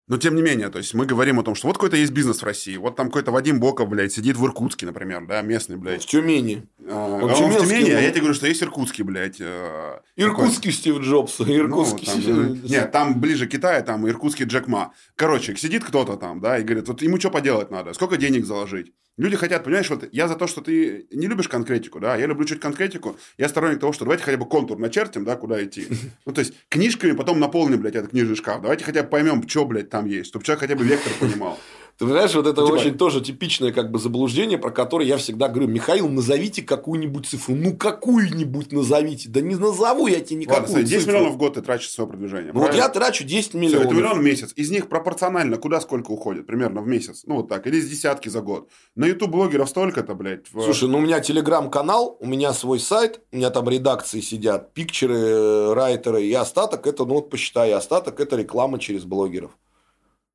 Но 0.08 0.16
тем 0.16 0.34
не 0.34 0.42
менее, 0.42 0.70
то 0.70 0.78
есть 0.78 0.94
мы 0.94 1.04
говорим 1.04 1.38
о 1.38 1.42
том, 1.42 1.54
что 1.54 1.68
вот 1.68 1.76
какой-то 1.76 1.96
есть 1.96 2.12
бизнес 2.12 2.40
в 2.40 2.44
России. 2.44 2.76
Вот 2.78 2.96
там 2.96 3.08
какой-то 3.08 3.30
Вадим 3.30 3.60
Боков, 3.60 3.88
блядь, 3.90 4.12
сидит 4.12 4.36
в 4.36 4.44
Иркутске, 4.46 4.86
например, 4.86 5.26
да, 5.26 5.42
местный, 5.42 5.76
блядь. 5.76 6.02
В 6.02 6.06
Тюмени. 6.06 6.66
А, 6.88 7.06
он, 7.06 7.24
он 7.24 7.50
в 7.50 7.58
Тюмени, 7.58 7.90
а 7.90 8.00
я 8.00 8.10
тебе 8.10 8.20
говорю, 8.20 8.34
что 8.34 8.46
есть 8.46 8.62
Иркутский, 8.62 9.04
блядь. 9.04 9.36
Э, 9.38 10.00
Иркутский 10.16 10.70
такой. 10.70 10.72
Стив 10.72 10.98
Джобс. 11.00 11.40
Иркутский. 11.42 12.06
Ну, 12.06 12.44
там, 12.46 12.56
Стив... 12.56 12.70
Нет, 12.70 12.90
там 12.90 13.20
ближе 13.20 13.46
к 13.46 13.50
Китаю, 13.50 13.84
там 13.84 14.08
Иркутский 14.08 14.46
Джек 14.46 14.66
Ма. 14.66 14.94
Короче, 15.14 15.54
сидит 15.56 15.84
кто-то 15.84 16.16
там, 16.16 16.40
да, 16.40 16.58
и 16.58 16.62
говорит, 16.62 16.88
вот 16.88 17.02
ему 17.02 17.20
что 17.20 17.30
поделать 17.30 17.70
надо, 17.70 17.92
сколько 17.92 18.16
денег 18.16 18.46
заложить. 18.46 18.92
Люди 19.18 19.36
хотят, 19.36 19.64
понимаешь, 19.64 19.90
вот 19.90 20.08
я 20.12 20.28
за 20.28 20.36
то, 20.36 20.46
что 20.46 20.60
ты 20.60 21.06
не 21.10 21.26
любишь 21.26 21.48
конкретику, 21.48 21.98
да, 21.98 22.16
я 22.16 22.26
люблю 22.26 22.46
чуть 22.46 22.60
конкретику, 22.60 23.18
я 23.36 23.48
сторонник 23.48 23.80
того, 23.80 23.92
что 23.92 24.04
давайте 24.04 24.22
хотя 24.22 24.38
бы 24.38 24.46
контур 24.46 24.78
начертим, 24.78 25.24
да, 25.24 25.36
куда 25.36 25.62
идти. 25.62 25.88
Ну, 26.24 26.32
то 26.32 26.40
есть, 26.40 26.54
книжками 26.68 27.12
потом 27.12 27.40
наполним, 27.40 27.80
блядь, 27.80 27.96
этот 27.96 28.10
книжный 28.10 28.36
шкаф. 28.36 28.60
Давайте 28.60 28.84
хотя 28.84 29.02
бы 29.02 29.08
поймем, 29.08 29.48
что, 29.48 29.64
блядь, 29.64 29.88
там 29.88 30.06
есть, 30.06 30.28
чтобы 30.28 30.44
человек 30.44 30.60
хотя 30.60 30.74
бы 30.76 30.84
вектор 30.84 31.12
понимал. 31.18 31.58
Ты 31.98 32.06
знаешь, 32.06 32.32
вот 32.32 32.46
это 32.46 32.62
типа... 32.62 32.72
очень 32.72 32.96
тоже 32.96 33.20
типичное 33.20 33.72
как 33.72 33.90
бы 33.90 33.98
заблуждение, 33.98 34.56
про 34.56 34.70
которое 34.70 35.04
я 35.04 35.16
всегда 35.16 35.48
говорю, 35.48 35.66
Михаил, 35.66 36.08
назовите 36.08 36.62
какую-нибудь 36.62 37.26
цифру. 37.26 37.56
Ну, 37.56 37.76
какую-нибудь 37.76 38.70
назовите. 38.70 39.28
Да 39.28 39.40
не 39.40 39.56
назову 39.56 40.06
я 40.06 40.20
тебе 40.20 40.36
никакую 40.42 40.68
Ладно, 40.68 40.82
10 40.84 41.00
цифру. 41.00 41.12
миллионов 41.12 41.34
в 41.34 41.38
год 41.38 41.54
ты 41.54 41.62
тратишь 41.62 41.90
свое 41.90 42.08
продвижение. 42.08 42.52
Ну, 42.52 42.60
вот 42.60 42.72
я 42.72 42.88
трачу 42.88 43.24
10 43.24 43.54
миллионов. 43.54 43.80
Все, 43.80 43.86
это 43.88 43.94
миллион 43.96 44.20
в 44.20 44.22
месяц. 44.22 44.52
Из 44.54 44.70
них 44.70 44.88
пропорционально 44.88 45.56
куда 45.56 45.80
сколько 45.80 46.12
уходит? 46.12 46.46
Примерно 46.46 46.82
в 46.82 46.86
месяц. 46.86 47.24
Ну, 47.26 47.38
вот 47.38 47.48
так. 47.48 47.66
Или 47.66 47.78
из 47.78 47.90
десятки 47.90 48.28
за 48.28 48.42
год. 48.42 48.68
На 48.94 49.06
YouTube 49.06 49.30
блогеров 49.30 49.68
столько-то, 49.68 50.14
блядь. 50.14 50.46
В... 50.52 50.62
Слушай, 50.62 50.88
ну, 50.88 50.98
у 50.98 51.00
меня 51.00 51.18
телеграм-канал, 51.18 52.16
у 52.20 52.26
меня 52.26 52.52
свой 52.52 52.78
сайт, 52.78 53.20
у 53.32 53.36
меня 53.38 53.50
там 53.50 53.68
редакции 53.68 54.20
сидят, 54.20 54.72
пикчеры, 54.72 55.18
э, 55.18 55.72
райтеры, 55.74 56.22
и 56.22 56.32
остаток 56.32 56.86
это, 56.86 57.04
ну, 57.04 57.14
вот 57.14 57.28
посчитай, 57.28 57.72
остаток 57.72 58.20
это 58.20 58.36
реклама 58.36 58.78
через 58.78 59.02
блогеров. 59.02 59.50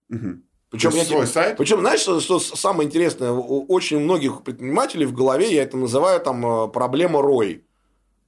Угу. 0.10 0.42
Причем, 0.74 0.90
я 0.96 1.06
свой 1.06 1.28
сайт? 1.28 1.58
Причем, 1.58 1.82
знаешь, 1.82 2.00
что, 2.00 2.20
что 2.20 2.40
самое 2.40 2.88
интересное? 2.88 3.32
У 3.32 3.64
очень 3.68 4.00
многих 4.00 4.42
предпринимателей 4.42 5.06
в 5.06 5.14
голове 5.14 5.54
я 5.54 5.62
это 5.62 5.78
называю 5.78 6.20
там 6.20 6.44
э, 6.44 6.68
проблема 6.68 7.22
рой. 7.22 7.64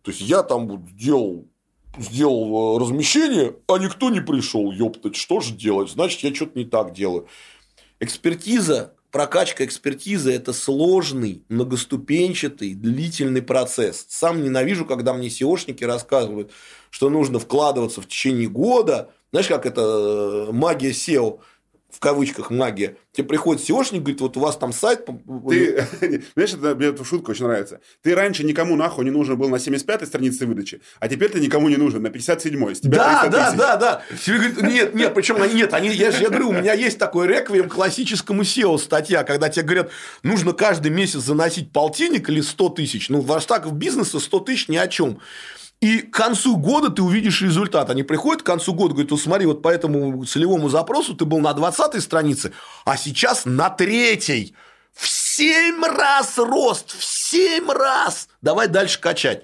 То 0.03 0.11
есть 0.11 0.21
я 0.21 0.43
там 0.43 0.67
вот 0.67 0.81
сделал, 0.91 1.47
сделал 1.97 2.77
э, 2.77 2.81
размещение, 2.81 3.55
а 3.67 3.79
никто 3.79 4.11
не 4.11 4.21
пришел. 4.21 4.71
Ёптать, 4.71 5.15
что 5.15 5.39
же 5.39 5.55
делать? 5.55 5.89
Значит, 5.89 6.19
я 6.19 6.35
что-то 6.35 6.59
не 6.59 6.65
так 6.65 6.93
делаю. 6.93 7.25
Экспертиза, 7.99 8.93
прокачка 9.09 9.65
экспертизы– 9.65 10.31
это 10.35 10.53
сложный, 10.53 11.41
многоступенчатый, 11.49 12.75
длительный 12.75 13.41
процесс. 13.41 14.05
Сам 14.07 14.43
ненавижу, 14.43 14.85
когда 14.85 15.15
мне 15.15 15.29
SEOшники 15.29 15.83
рассказывают, 15.83 16.51
что 16.91 17.09
нужно 17.09 17.39
вкладываться 17.39 18.01
в 18.01 18.07
течение 18.07 18.47
года. 18.47 19.09
Знаешь, 19.31 19.47
как 19.47 19.65
это 19.65 19.81
э, 19.81 20.51
магия 20.51 20.91
SEO– 20.91 21.39
в 21.95 21.99
кавычках 21.99 22.51
магия. 22.51 22.97
Тебе 23.13 23.29
приходит 23.29 23.63
SEOшник, 23.63 23.99
говорит, 23.99 24.19
вот 24.19 24.35
у 24.35 24.41
вас 24.41 24.57
там 24.57 24.73
сайт. 24.73 25.05
Ты, 25.49 25.87
знаешь, 26.33 26.53
это, 26.53 26.75
мне 26.75 26.87
эта 26.87 27.05
шутка 27.05 27.31
очень 27.31 27.45
нравится. 27.45 27.79
Ты 28.01 28.13
раньше 28.13 28.43
никому 28.43 28.75
нахуй 28.75 29.05
не 29.05 29.11
нужен 29.11 29.37
был 29.37 29.47
на 29.47 29.55
75-й 29.55 30.05
странице 30.05 30.45
выдачи, 30.45 30.81
а 30.99 31.07
теперь 31.07 31.31
ты 31.31 31.39
никому 31.39 31.69
не 31.69 31.77
нужен 31.77 32.03
на 32.03 32.07
57-й. 32.07 32.75
С 32.75 32.81
тебя 32.81 32.97
да, 32.97 33.27
да, 33.29 33.51
да, 33.53 33.75
да. 33.77 34.01
Тебе 34.21 34.39
говорят, 34.39 34.61
нет, 34.63 34.93
нет, 34.93 35.13
причем 35.13 35.37
нет, 35.55 35.73
они, 35.73 35.89
я 35.89 36.11
же 36.11 36.21
я 36.21 36.27
говорю, 36.27 36.49
у 36.49 36.53
меня 36.53 36.73
есть 36.73 36.99
такой 36.99 37.27
реквием 37.27 37.69
классическому 37.69 38.41
SEO 38.41 38.77
статья, 38.77 39.23
когда 39.23 39.47
тебе 39.47 39.63
говорят, 39.63 39.91
нужно 40.21 40.51
каждый 40.51 40.91
месяц 40.91 41.21
заносить 41.21 41.71
полтинник 41.71 42.29
или 42.29 42.41
100 42.41 42.69
тысяч. 42.69 43.07
Ну, 43.07 43.21
в 43.21 43.73
бизнесе 43.73 44.19
100 44.19 44.39
тысяч 44.41 44.67
ни 44.67 44.75
о 44.75 44.87
чем. 44.87 45.21
И 45.81 46.01
к 46.01 46.13
концу 46.13 46.57
года 46.57 46.89
ты 46.89 47.01
увидишь 47.01 47.41
результат. 47.41 47.89
Они 47.89 48.03
приходят 48.03 48.41
к 48.41 48.45
концу 48.45 48.73
года, 48.73 48.93
говорят, 48.93 49.11
вот 49.11 49.21
смотри, 49.21 49.45
вот 49.45 49.61
по 49.61 49.69
этому 49.69 50.23
целевому 50.25 50.69
запросу 50.69 51.15
ты 51.15 51.25
был 51.25 51.39
на 51.39 51.53
20 51.53 52.01
странице, 52.01 52.53
а 52.85 52.97
сейчас 52.97 53.45
на 53.45 53.69
третьей. 53.69 54.55
В 54.93 55.07
7 55.07 55.83
раз 55.83 56.37
рост, 56.37 56.97
в 56.97 57.03
7 57.03 57.69
раз. 57.69 58.29
Давай 58.41 58.67
дальше 58.67 58.99
качать. 59.01 59.43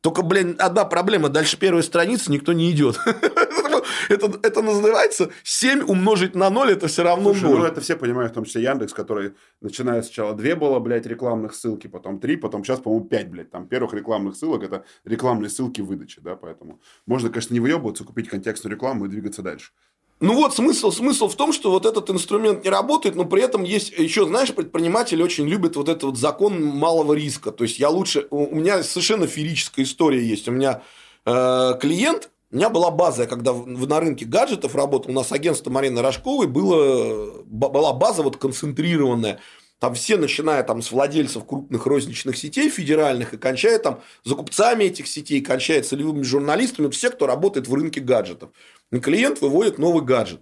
Только, 0.00 0.22
блин, 0.22 0.56
одна 0.58 0.84
проблема. 0.84 1.28
Дальше 1.28 1.56
первой 1.56 1.82
страницы 1.82 2.30
никто 2.30 2.52
не 2.52 2.70
идет. 2.70 2.98
это, 4.08 4.38
это 4.42 4.62
называется 4.62 5.30
7 5.42 5.82
умножить 5.82 6.34
на 6.34 6.50
0, 6.50 6.72
это 6.72 6.88
все 6.88 7.02
равно 7.02 7.32
Слушай, 7.32 7.50
0. 7.50 7.58
Ну, 7.58 7.64
это 7.64 7.80
все 7.80 7.96
понимают, 7.96 8.32
в 8.32 8.34
том 8.34 8.44
числе 8.44 8.62
Яндекс, 8.62 8.92
который 8.92 9.32
начинает 9.60 10.04
сначала 10.04 10.34
2 10.34 10.56
было, 10.56 10.78
блядь, 10.78 11.06
рекламных 11.06 11.54
ссылки, 11.54 11.86
потом 11.86 12.20
3, 12.20 12.36
потом 12.36 12.64
сейчас, 12.64 12.80
по-моему, 12.80 13.06
5, 13.06 13.30
блядь. 13.30 13.50
Там 13.50 13.68
первых 13.68 13.94
рекламных 13.94 14.36
ссылок 14.36 14.62
это 14.62 14.84
рекламные 15.04 15.50
ссылки 15.50 15.80
выдачи, 15.80 16.20
да, 16.20 16.36
поэтому 16.36 16.80
можно, 17.06 17.30
конечно, 17.30 17.54
не 17.54 17.60
выебываться, 17.60 18.04
купить 18.04 18.28
контекстную 18.28 18.74
рекламу 18.74 19.06
и 19.06 19.08
двигаться 19.08 19.42
дальше. 19.42 19.72
Ну 20.20 20.34
вот 20.34 20.52
смысл, 20.52 20.90
смысл 20.90 21.28
в 21.28 21.36
том, 21.36 21.52
что 21.52 21.70
вот 21.70 21.86
этот 21.86 22.10
инструмент 22.10 22.64
не 22.64 22.70
работает, 22.70 23.14
но 23.14 23.24
при 23.24 23.40
этом 23.40 23.62
есть 23.62 23.96
еще, 23.96 24.26
знаешь, 24.26 24.52
предприниматели 24.52 25.22
очень 25.22 25.46
любят 25.46 25.76
вот 25.76 25.88
этот 25.88 26.02
вот 26.02 26.18
закон 26.18 26.60
малого 26.60 27.12
риска. 27.12 27.52
То 27.52 27.62
есть 27.62 27.78
я 27.78 27.88
лучше, 27.88 28.26
у 28.30 28.54
меня 28.54 28.82
совершенно 28.82 29.28
феерическая 29.28 29.84
история 29.84 30.24
есть. 30.24 30.48
У 30.48 30.52
меня 30.52 30.82
э, 31.24 31.74
клиент, 31.80 32.30
у 32.50 32.56
меня 32.56 32.70
была 32.70 32.90
база, 32.90 33.22
я 33.22 33.28
когда 33.28 33.52
на 33.52 34.00
рынке 34.00 34.24
гаджетов 34.24 34.74
работал, 34.74 35.10
у 35.10 35.14
нас 35.14 35.32
агентство 35.32 35.70
Марины 35.70 36.00
Рожковой 36.00 36.46
было, 36.46 37.42
была 37.44 37.92
база 37.92 38.22
вот 38.22 38.38
концентрированная. 38.38 39.40
Там 39.78 39.94
все, 39.94 40.16
начиная 40.16 40.64
там 40.64 40.82
с 40.82 40.90
владельцев 40.90 41.44
крупных 41.46 41.86
розничных 41.86 42.36
сетей 42.36 42.68
федеральных 42.68 43.34
и 43.34 43.36
кончая 43.36 43.78
там 43.78 44.00
закупцами 44.24 44.84
этих 44.84 45.06
сетей, 45.06 45.40
кончая 45.40 45.82
целевыми 45.82 46.22
журналистами, 46.22 46.90
все, 46.90 47.10
кто 47.10 47.26
работает 47.26 47.68
в 47.68 47.74
рынке 47.74 48.00
гаджетов. 48.00 48.50
И 48.90 48.98
клиент 48.98 49.40
выводит 49.40 49.78
новый 49.78 50.02
гаджет. 50.02 50.40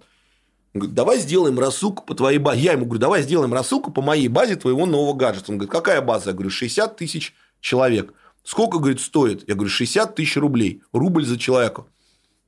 Он 0.73 0.79
говорит, 0.79 0.95
давай 0.95 1.19
сделаем 1.19 1.59
рассылку 1.59 2.03
по 2.03 2.15
твоей 2.15 2.39
базе. 2.39 2.61
Я 2.61 2.71
ему 2.71 2.85
говорю, 2.85 2.99
давай 2.99 3.21
сделаем 3.21 3.53
рассылку 3.53 3.91
по 3.91 4.01
моей 4.01 4.27
базе 4.27 4.55
твоего 4.55 4.85
нового 4.85 5.13
гаджета. 5.13 5.51
Он 5.51 5.57
говорит, 5.57 5.71
какая 5.71 6.01
база? 6.01 6.29
Я 6.29 6.33
говорю, 6.33 6.49
60 6.49 6.95
тысяч 6.95 7.35
человек. 7.59 8.13
Сколько, 8.43 8.79
говорит, 8.79 9.01
стоит? 9.01 9.47
Я 9.47 9.55
говорю, 9.55 9.69
60 9.69 10.15
тысяч 10.15 10.37
рублей. 10.37 10.81
Рубль 10.93 11.25
за 11.25 11.37
человека. 11.37 11.85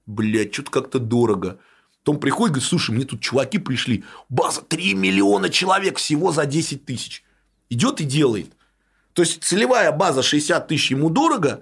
Блядь, 0.10 0.52
что-то 0.52 0.72
как-то 0.72 0.98
дорого. 0.98 1.60
Потом 2.00 2.20
приходит, 2.20 2.54
говорит, 2.54 2.68
слушай, 2.68 2.96
мне 2.96 3.06
тут 3.06 3.22
чуваки 3.22 3.60
пришли. 3.60 4.04
База 4.28 4.62
3 4.62 4.96
миллиона 4.96 5.50
человек 5.50 6.00
всего 6.00 6.32
за 6.32 6.48
10 6.48 6.84
тысяч. 6.84 7.24
Идет 7.70 8.02
и 8.02 8.06
делает. 8.06 8.54
То 9.14 9.22
есть 9.22 9.44
целевая 9.44 9.92
база 9.92 10.24
60 10.24 10.68
тысяч 10.68 10.90
ему 10.90 11.12
дорого, 11.12 11.62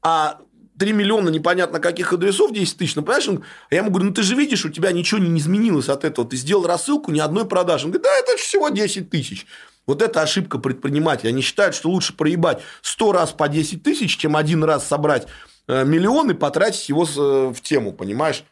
а 0.00 0.38
3 0.78 0.92
миллиона 0.92 1.28
непонятно 1.30 1.80
каких 1.80 2.12
адресов, 2.12 2.52
10 2.52 2.76
тысяч, 2.78 2.94
ну, 2.94 3.02
понимаешь? 3.02 3.28
Он, 3.28 3.44
а 3.68 3.74
я 3.74 3.80
ему 3.80 3.90
говорю, 3.90 4.06
ну, 4.06 4.14
ты 4.14 4.22
же 4.22 4.36
видишь, 4.36 4.64
у 4.64 4.68
тебя 4.68 4.92
ничего 4.92 5.18
не 5.18 5.36
изменилось 5.36 5.88
от 5.88 6.04
этого. 6.04 6.28
Ты 6.28 6.36
сделал 6.36 6.68
рассылку, 6.68 7.10
ни 7.10 7.18
одной 7.18 7.46
продажи. 7.46 7.86
Он 7.86 7.90
говорит, 7.90 8.04
да, 8.04 8.16
это 8.16 8.40
всего 8.40 8.68
10 8.68 9.10
тысяч. 9.10 9.44
Вот 9.88 10.02
это 10.02 10.22
ошибка 10.22 10.58
предпринимателя. 10.58 11.30
Они 11.30 11.42
считают, 11.42 11.74
что 11.74 11.90
лучше 11.90 12.12
проебать 12.12 12.62
100 12.82 13.10
раз 13.10 13.32
по 13.32 13.48
10 13.48 13.82
тысяч, 13.82 14.16
чем 14.16 14.36
один 14.36 14.62
раз 14.62 14.86
собрать 14.86 15.26
э, 15.68 15.84
миллион 15.84 16.30
и 16.30 16.34
потратить 16.34 16.88
его 16.88 17.04
э, 17.04 17.52
в 17.52 17.60
тему, 17.60 17.92
понимаешь? 17.92 18.44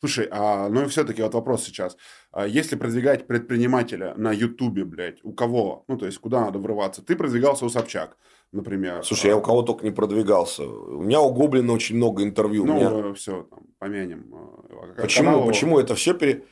Слушай, 0.00 0.28
а, 0.30 0.68
ну 0.68 0.84
и 0.84 0.88
все-таки 0.88 1.22
вот 1.22 1.34
вопрос 1.34 1.64
сейчас. 1.64 1.96
А 2.32 2.46
если 2.46 2.76
продвигать 2.76 3.26
предпринимателя 3.26 4.14
на 4.16 4.32
Ютубе, 4.32 4.84
блядь, 4.84 5.18
у 5.22 5.32
кого? 5.32 5.84
Ну, 5.88 5.96
то 5.96 6.06
есть, 6.06 6.18
куда 6.18 6.44
надо 6.44 6.58
врываться? 6.58 7.02
Ты 7.02 7.16
продвигался 7.16 7.64
у 7.64 7.68
Собчак 7.68 8.16
например. 8.52 9.04
Слушай, 9.04 9.28
я 9.28 9.36
у 9.36 9.42
кого 9.42 9.62
только 9.62 9.84
не 9.84 9.90
продвигался. 9.90 10.64
У 10.64 11.02
меня 11.02 11.20
у 11.20 11.32
Гоблина 11.32 11.72
очень 11.72 11.96
много 11.96 12.22
интервью. 12.22 12.64
Ну, 12.64 12.74
меня... 12.74 13.14
все, 13.14 13.42
там, 13.42 13.60
помянем. 13.78 14.32
А 14.70 15.00
почему? 15.00 15.24
Канал... 15.32 15.46
Почему 15.46 15.78
это 15.78 15.94
все 15.94 16.14
пере... 16.14 16.44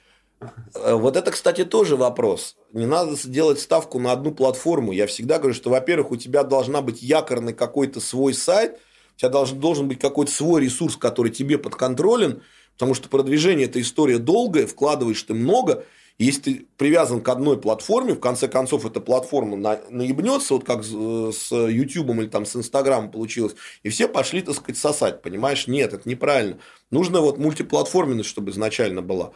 Э, 0.75 0.95
вот 0.95 1.17
это, 1.17 1.31
кстати, 1.31 1.65
тоже 1.65 1.97
вопрос. 1.97 2.57
Не 2.73 2.87
надо 2.87 3.17
делать 3.25 3.61
ставку 3.61 3.99
на 3.99 4.13
одну 4.13 4.33
платформу. 4.33 4.93
Я 4.93 5.07
всегда 5.07 5.39
говорю, 5.39 5.55
что, 5.55 5.71
во-первых, 5.71 6.13
у 6.13 6.17
тебя 6.17 6.43
должна 6.43 6.83
быть 6.83 7.03
якорный 7.03 7.55
какой-то 7.55 8.01
свой 8.01 8.35
сайт, 8.35 8.79
у 9.17 9.21
тебя 9.21 9.29
должен, 9.29 9.61
должен 9.61 9.89
быть 9.89 9.99
какой-то 9.99 10.33
свой 10.33 10.63
ресурс, 10.63 10.97
который 10.97 11.31
тебе 11.31 11.59
подконтролен, 11.59 12.43
потому 12.75 12.95
что 12.95 13.09
продвижение– 13.09 13.67
это 13.69 13.81
история 13.81 14.19
долгая, 14.19 14.67
вкладываешь 14.67 15.23
ты 15.23 15.35
много, 15.35 15.85
если 16.17 16.41
ты 16.41 16.67
привязан 16.77 17.21
к 17.21 17.29
одной 17.29 17.61
платформе, 17.61 18.15
в 18.15 18.21
конце 18.21 18.47
концов, 18.47 18.87
эта 18.87 19.01
платформа 19.01 19.57
на, 19.57 19.81
наебнется, 19.91 20.55
вот 20.55 20.65
как 20.65 20.85
с 20.85 21.51
YouTube 21.51 22.11
или 22.11 22.29
там 22.29 22.47
с 22.47 22.55
Инстаграмом 22.55 23.11
получилось, 23.11 23.57
и 23.83 23.89
все 23.89 24.07
пошли, 24.07 24.41
так 24.43 24.55
сказать, 24.55 24.79
сосать, 24.79 25.23
понимаешь? 25.23 25.67
Нет, 25.67 25.93
это 25.93 26.09
неправильно. 26.09 26.59
Нужно 26.91 27.21
вот 27.21 27.39
мультиплатформенность, 27.39 28.29
чтобы 28.29 28.53
изначально 28.53 29.03
была. 29.03 29.33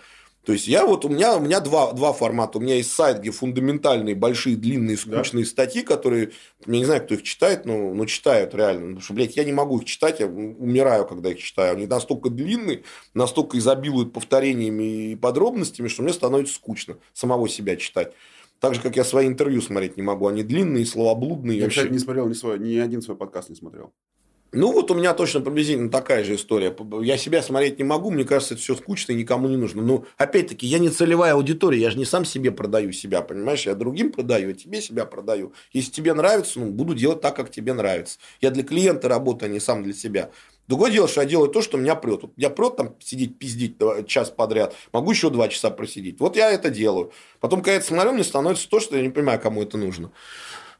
То 0.48 0.54
есть 0.54 0.66
я 0.66 0.86
вот 0.86 1.04
у 1.04 1.10
меня 1.10 1.36
у 1.36 1.40
меня 1.40 1.60
два, 1.60 1.92
два 1.92 2.14
формата. 2.14 2.56
У 2.56 2.62
меня 2.62 2.76
есть 2.76 2.90
сайт, 2.90 3.18
где 3.20 3.30
фундаментальные, 3.30 4.14
большие, 4.14 4.56
длинные, 4.56 4.96
скучные 4.96 5.44
да. 5.44 5.50
статьи, 5.50 5.82
которые 5.82 6.30
я 6.64 6.72
не 6.72 6.86
знаю, 6.86 7.04
кто 7.04 7.16
их 7.16 7.22
читает, 7.22 7.66
но, 7.66 7.92
но 7.92 8.06
читают 8.06 8.54
реально. 8.54 8.80
Потому 8.80 9.00
что, 9.02 9.12
блядь, 9.12 9.36
я 9.36 9.44
не 9.44 9.52
могу 9.52 9.76
их 9.76 9.84
читать, 9.84 10.20
я 10.20 10.26
умираю, 10.26 11.06
когда 11.06 11.28
их 11.28 11.38
читаю. 11.38 11.74
Они 11.74 11.86
настолько 11.86 12.30
длинные, 12.30 12.82
настолько 13.12 13.58
изобилуют 13.58 14.14
повторениями 14.14 15.10
и 15.10 15.16
подробностями, 15.16 15.88
что 15.88 16.02
мне 16.02 16.14
становится 16.14 16.54
скучно 16.54 16.96
самого 17.12 17.46
себя 17.46 17.76
читать. 17.76 18.14
Так 18.58 18.74
же, 18.74 18.80
как 18.80 18.96
я 18.96 19.04
свои 19.04 19.26
интервью 19.26 19.60
смотреть 19.60 19.98
не 19.98 20.02
могу. 20.02 20.28
Они 20.28 20.42
длинные, 20.42 20.86
словоблудные. 20.86 21.58
Я, 21.58 21.64
вообще... 21.64 21.80
кстати, 21.80 21.92
не 21.92 21.98
смотрел 21.98 22.26
ни, 22.26 22.32
свой, 22.32 22.58
ни 22.58 22.78
один 22.78 23.02
свой 23.02 23.18
подкаст 23.18 23.50
не 23.50 23.54
смотрел. 23.54 23.92
Ну, 24.50 24.72
вот 24.72 24.90
у 24.90 24.94
меня 24.94 25.12
точно 25.12 25.42
приблизительно 25.42 25.90
такая 25.90 26.24
же 26.24 26.34
история. 26.34 26.74
Я 27.02 27.18
себя 27.18 27.42
смотреть 27.42 27.78
не 27.78 27.84
могу, 27.84 28.10
мне 28.10 28.24
кажется, 28.24 28.54
это 28.54 28.62
все 28.62 28.74
скучно 28.76 29.12
и 29.12 29.16
никому 29.16 29.46
не 29.46 29.58
нужно. 29.58 29.82
Но, 29.82 30.06
опять-таки, 30.16 30.66
я 30.66 30.78
не 30.78 30.88
целевая 30.88 31.34
аудитория, 31.34 31.78
я 31.78 31.90
же 31.90 31.98
не 31.98 32.06
сам 32.06 32.24
себе 32.24 32.50
продаю 32.50 32.92
себя, 32.92 33.20
понимаешь? 33.20 33.66
Я 33.66 33.74
другим 33.74 34.10
продаю, 34.10 34.50
а 34.50 34.54
тебе 34.54 34.80
себя 34.80 35.04
продаю. 35.04 35.52
Если 35.74 35.90
тебе 35.90 36.14
нравится, 36.14 36.60
ну, 36.60 36.70
буду 36.70 36.94
делать 36.94 37.20
так, 37.20 37.36
как 37.36 37.50
тебе 37.50 37.74
нравится. 37.74 38.18
Я 38.40 38.50
для 38.50 38.62
клиента 38.62 39.06
работаю, 39.06 39.50
а 39.50 39.52
не 39.52 39.60
сам 39.60 39.82
для 39.82 39.92
себя. 39.92 40.30
Другое 40.66 40.90
дело, 40.90 41.08
что 41.08 41.22
я 41.22 41.26
делаю 41.26 41.50
то, 41.50 41.62
что 41.62 41.78
меня 41.78 41.94
прет. 41.94 42.22
Вот 42.22 42.32
я 42.36 42.50
прет 42.50 42.76
там 42.76 42.94
сидеть, 43.00 43.38
пиздить 43.38 43.76
час 44.06 44.30
подряд. 44.30 44.74
Могу 44.92 45.10
еще 45.10 45.30
два 45.30 45.48
часа 45.48 45.70
просидеть. 45.70 46.20
Вот 46.20 46.36
я 46.36 46.50
это 46.50 46.68
делаю. 46.68 47.10
Потом, 47.40 47.60
когда 47.60 47.72
я 47.72 47.78
это 47.78 47.86
смотрю, 47.86 48.12
мне 48.12 48.24
становится 48.24 48.68
то, 48.68 48.78
что 48.78 48.96
я 48.96 49.02
не 49.02 49.08
понимаю, 49.08 49.40
кому 49.40 49.62
это 49.62 49.78
нужно. 49.78 50.10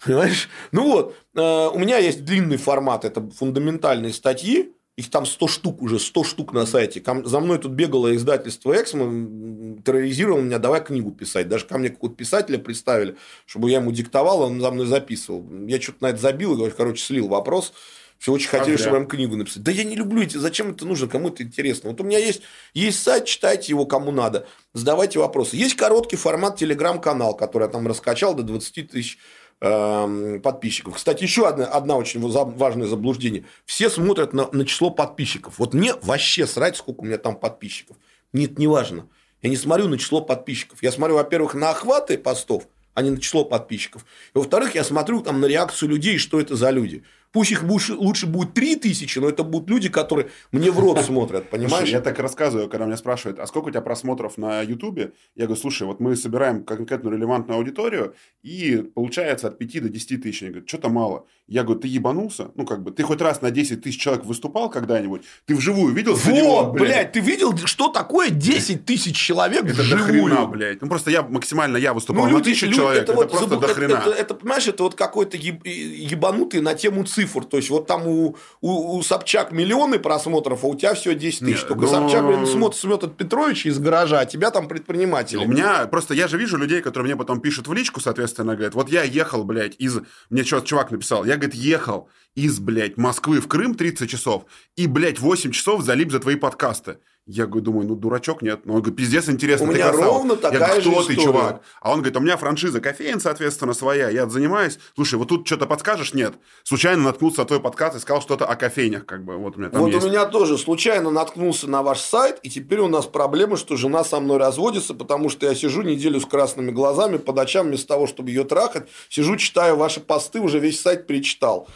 Понимаешь? 0.05 0.49
Ну 0.73 0.85
вот, 0.85 1.16
э, 1.35 1.41
у 1.41 1.79
меня 1.79 1.99
есть 1.99 2.25
длинный 2.25 2.57
формат, 2.57 3.05
это 3.05 3.29
фундаментальные 3.31 4.12
статьи, 4.12 4.73
их 4.99 5.11
там 5.11 5.27
100 5.27 5.47
штук 5.47 5.83
уже, 5.83 6.01
100 6.01 6.25
штук 6.25 6.53
на 6.53 6.66
сайте. 6.66 7.01
За 7.25 7.39
мной 7.39 7.59
тут 7.59 7.70
бегало 7.70 8.16
издательство 8.16 8.73
«Эксмо», 8.73 9.79
терроризировал 9.85 10.41
меня, 10.41 10.59
давай 10.59 10.83
книгу 10.85 11.12
писать. 11.12 11.49
Даже 11.49 11.66
ко 11.66 11.79
мне 11.79 11.91
какого-то 11.91 12.16
писателя 12.16 12.59
представили, 12.59 13.16
чтобы 13.47 13.70
я 13.70 13.79
ему 13.79 13.93
диктовал, 13.93 14.41
он 14.41 14.61
за 14.61 14.73
мной 14.73 14.87
записывал. 14.87 15.47
Я 15.69 15.81
что-то 15.81 15.99
на 16.03 16.07
это 16.09 16.19
забил 16.19 16.66
и, 16.66 16.70
короче, 16.70 17.01
слил 17.01 17.29
вопрос. 17.29 17.73
Все 18.19 18.33
очень 18.33 18.49
хотели, 18.49 18.75
а 18.75 18.79
чтобы 18.79 18.97
я 18.97 19.03
им 19.03 19.09
книгу 19.09 19.37
написать. 19.37 19.62
Да 19.62 19.70
я 19.70 19.85
не 19.85 19.95
люблю 19.95 20.20
эти, 20.23 20.37
зачем 20.37 20.70
это 20.73 20.85
нужно, 20.85 21.07
кому 21.07 21.29
это 21.29 21.45
интересно. 21.45 21.91
Вот 21.91 22.01
у 22.01 22.05
меня 22.05 22.19
есть, 22.19 22.43
есть 22.75 23.01
сайт, 23.01 23.27
читайте 23.27 23.70
его 23.70 23.87
кому 23.87 24.11
надо, 24.11 24.49
задавайте 24.75 25.20
вопросы. 25.20 25.55
Есть 25.55 25.77
короткий 25.77 26.16
формат 26.16 26.57
телеграм-канал, 26.57 27.37
который 27.37 27.65
я 27.65 27.69
там 27.69 27.87
раскачал 27.87 28.35
до 28.35 28.43
20 28.43 28.91
тысяч 28.91 29.19
подписчиков. 29.61 30.95
Кстати, 30.95 31.25
еще 31.25 31.49
одна, 31.49 31.67
одна 31.67 31.97
очень 31.97 32.21
важное 32.21 32.87
заблуждение. 32.87 33.45
Все 33.65 33.91
смотрят 33.91 34.33
на, 34.33 34.49
на 34.53 34.65
число 34.65 34.91
подписчиков. 34.91 35.59
Вот 35.59 35.75
мне 35.75 35.95
вообще 36.03 36.47
срать, 36.47 36.77
сколько 36.77 37.01
у 37.01 37.05
меня 37.05 37.19
там 37.19 37.37
подписчиков. 37.37 37.97
Нет, 38.33 38.59
не 38.59 38.67
важно. 38.67 39.09
Я 39.43 39.51
не 39.51 39.57
смотрю 39.57 39.89
на 39.89 39.99
число 39.99 40.21
подписчиков. 40.21 40.83
Я 40.83 40.93
смотрю, 40.93 41.17
во-первых, 41.17 41.55
на 41.55 41.71
охваты 41.71 42.19
постов, 42.19 42.69
а 42.95 43.03
не 43.03 43.11
на 43.11 43.21
число 43.21 43.45
подписчиков. 43.45 44.05
И, 44.35 44.39
во-вторых, 44.39 44.75
я 44.75 44.85
смотрю 44.85 45.23
там 45.23 45.41
на 45.41 45.47
реакцию 45.47 45.89
людей, 45.91 46.19
что 46.19 46.41
это 46.41 46.55
за 46.55 46.71
люди. 46.71 47.05
Пусть 47.33 47.53
их 47.53 47.63
лучше 47.63 48.27
будет 48.27 48.55
3 48.55 48.77
тысячи, 48.77 49.19
но 49.19 49.29
это 49.29 49.43
будут 49.43 49.69
люди, 49.69 49.89
которые 49.89 50.29
мне 50.53 50.71
в 50.71 50.79
рот 50.79 51.01
смотрят, 51.01 51.51
понимаешь? 51.51 51.89
Я 51.89 52.01
так 52.01 52.19
рассказываю, 52.19 52.69
когда 52.69 52.87
меня 52.87 52.97
спрашивают, 52.97 53.39
а 53.39 53.47
сколько 53.47 53.69
у 53.69 53.71
тебя 53.71 53.83
просмотров 53.83 54.39
на 54.39 54.63
Ютубе? 54.63 55.13
Я 55.35 55.45
говорю, 55.45 55.61
слушай, 55.61 55.87
вот 55.87 56.01
мы 56.01 56.17
собираем 56.17 56.65
конкретную 56.65 57.17
релевантную 57.17 57.59
аудиторию, 57.59 58.15
и 58.43 58.77
получается 58.95 59.49
от 59.49 59.59
5 59.59 59.83
до 59.83 59.89
10 59.89 60.23
тысяч. 60.23 60.43
Они 60.43 60.51
говорят, 60.53 60.69
что-то 60.69 60.89
мало. 60.89 61.27
Я 61.47 61.65
говорю, 61.65 61.81
ты 61.81 61.89
ебанулся? 61.89 62.51
Ну, 62.57 62.67
как 62.67 62.83
бы, 62.83 62.91
ты 62.91 63.03
хоть 63.03 63.21
раз 63.21 63.43
на 63.43 63.51
10 63.51 63.83
тысяч 63.83 64.01
человек 64.01 64.25
выступал 64.25 64.71
когда-нибудь? 64.71 65.23
Ты 65.47 65.55
вживую 65.55 65.95
видел 65.95 66.15
Вот, 66.15 66.73
блядь. 66.73 66.89
блядь, 66.89 67.13
ты 67.13 67.21
видел, 67.21 67.57
что 67.65 67.89
такое 67.89 68.31
10 68.31 68.85
тысяч 68.85 69.17
человек 69.17 69.65
это 69.65 69.83
вживую? 69.83 70.33
Это 70.33 70.47
блядь. 70.47 70.83
Ну, 70.83 70.89
просто 70.89 71.11
я 71.11 71.23
максимально 71.23 71.77
я 71.77 71.95
выступал 71.95 72.25
ну, 72.25 72.31
люди, 72.31 72.39
на 72.39 72.45
тысячу 72.45 72.67
люди, 72.67 72.77
человек, 72.77 73.03
это, 73.03 73.13
это 73.13 73.21
вот, 73.21 73.31
просто 73.31 73.49
заб... 73.49 73.61
до 73.61 73.69
хрена. 73.69 73.93
Это, 73.93 74.11
это, 74.11 74.21
это, 74.21 74.35
понимаешь, 74.35 74.67
это 74.69 74.83
вот 74.83 74.95
какой-то 74.95 75.37
ебанутый 75.37 76.61
на 76.61 76.75
тему 76.75 77.05
цифр. 77.05 77.18
То 77.27 77.57
есть, 77.57 77.70
вот 77.70 77.86
там 77.86 78.07
у, 78.07 78.36
у, 78.61 78.97
у 78.97 79.03
Собчак 79.03 79.53
миллионы 79.53 79.99
просмотров, 79.99 80.65
а 80.65 80.66
у 80.66 80.74
тебя 80.74 80.95
всего 80.95 81.15
10 81.15 81.40
тысяч. 81.40 81.62
Только 81.62 81.82
но... 81.82 81.89
Собчак, 81.89 82.27
блин, 82.27 82.47
смотрит, 82.47 82.81
смотрит 82.81 83.16
Петровича 83.16 83.69
из 83.69 83.78
гаража, 83.78 84.20
а 84.20 84.27
тебя 84.27 84.51
там 84.51 84.69
предприниматели. 84.69 85.39
У 85.39 85.49
меня 85.49 85.86
просто 85.86 86.15
я 86.15 86.28
же 86.28 86.39
вижу 86.39 86.57
людей, 86.57 86.81
которые 86.81 87.09
мне 87.09 87.16
потом 87.16 87.40
пишут 87.40 87.69
в 87.69 87.73
личку, 87.73 88.01
соответственно, 88.01 88.55
говорят, 88.55 88.74
вот 88.74 88.89
я 88.89 89.03
ехал, 89.03 89.45
блядь, 89.45 89.77
из... 89.78 89.99
Мне 90.31 90.45
что 90.45 90.61
чувак 90.61 90.90
написал, 90.90 91.24
я, 91.24 91.36
говорит, 91.36 91.55
ехал 91.55 92.09
из, 92.35 92.59
блядь, 92.61 92.97
Москвы 92.97 93.40
в 93.40 93.49
Крым 93.49 93.74
30 93.74 94.09
часов 94.09 94.45
и, 94.77 94.86
блядь, 94.86 95.19
8 95.19 95.51
часов 95.51 95.82
залип 95.82 96.12
за 96.12 96.20
твои 96.20 96.36
подкасты. 96.36 96.99
Я 97.31 97.45
говорю, 97.45 97.61
думаю, 97.63 97.87
ну, 97.87 97.95
дурачок 97.95 98.41
нет. 98.41 98.61
Ну, 98.65 98.73
он 98.73 98.81
говорит, 98.81 98.97
пиздец, 98.97 99.29
интересно, 99.29 99.67
у 99.67 99.69
ты 99.69 99.75
меня 99.75 99.89
красава. 99.91 100.07
ровно 100.15 100.35
такая 100.37 100.59
я 100.61 100.67
говорю, 100.67 100.81
кто 100.91 101.01
же 101.03 101.07
ты, 101.09 101.13
история. 101.13 101.27
чувак? 101.27 101.63
А 101.83 101.91
он 101.93 101.99
говорит, 101.99 102.17
у 102.17 102.21
меня 102.21 102.39
франшиза 102.39 102.81
кофеин, 102.81 103.21
соответственно, 103.21 103.75
своя. 103.75 104.09
Я 104.09 104.27
занимаюсь. 104.31 104.79
Слушай, 104.95 105.17
вот 105.19 105.29
тут 105.29 105.47
что-то 105.47 105.67
подскажешь? 105.67 106.15
Нет. 106.15 106.33
Случайно 106.65 107.03
наткнулся 107.03 107.41
на 107.41 107.45
твой 107.45 107.61
подкаст 107.61 107.97
и 107.97 108.01
сказал 108.01 108.23
что-то 108.23 108.47
о 108.47 108.57
кофейнях. 108.57 109.05
Как 109.05 109.25
бы, 109.25 109.37
вот 109.37 109.57
у 109.57 109.61
меня 109.61 109.69
там 109.69 109.83
Вот 109.83 109.93
есть. 109.93 110.07
у 110.07 110.09
меня 110.09 110.25
тоже 110.25 110.57
случайно 110.57 111.11
наткнулся 111.11 111.69
на 111.69 111.83
ваш 111.83 112.01
сайт, 112.01 112.39
и 112.43 112.49
теперь 112.49 112.81
у 112.81 112.89
нас 112.89 113.05
проблема, 113.05 113.59
что 113.59 113.77
жена 113.77 114.05
со 114.05 114.21
мной 114.21 114.39
разводится, 114.39 114.95
потому 114.95 115.29
что 115.29 115.45
я 115.45 115.55
сижу 115.55 115.83
неделю 115.83 116.21
с 116.21 116.25
красными 116.25 116.71
глазами 116.71 117.19
по 117.19 117.35
ночам, 117.35 117.67
вместо 117.67 117.89
того, 117.89 118.07
чтобы 118.07 118.31
ее 118.31 118.45
трахать, 118.45 118.89
сижу, 119.11 119.37
читаю 119.37 119.77
ваши 119.77 120.01
посты, 120.01 120.41
уже 120.41 120.61
весь 120.61 120.81
сайт 120.81 121.07
перечитал. 121.07 121.69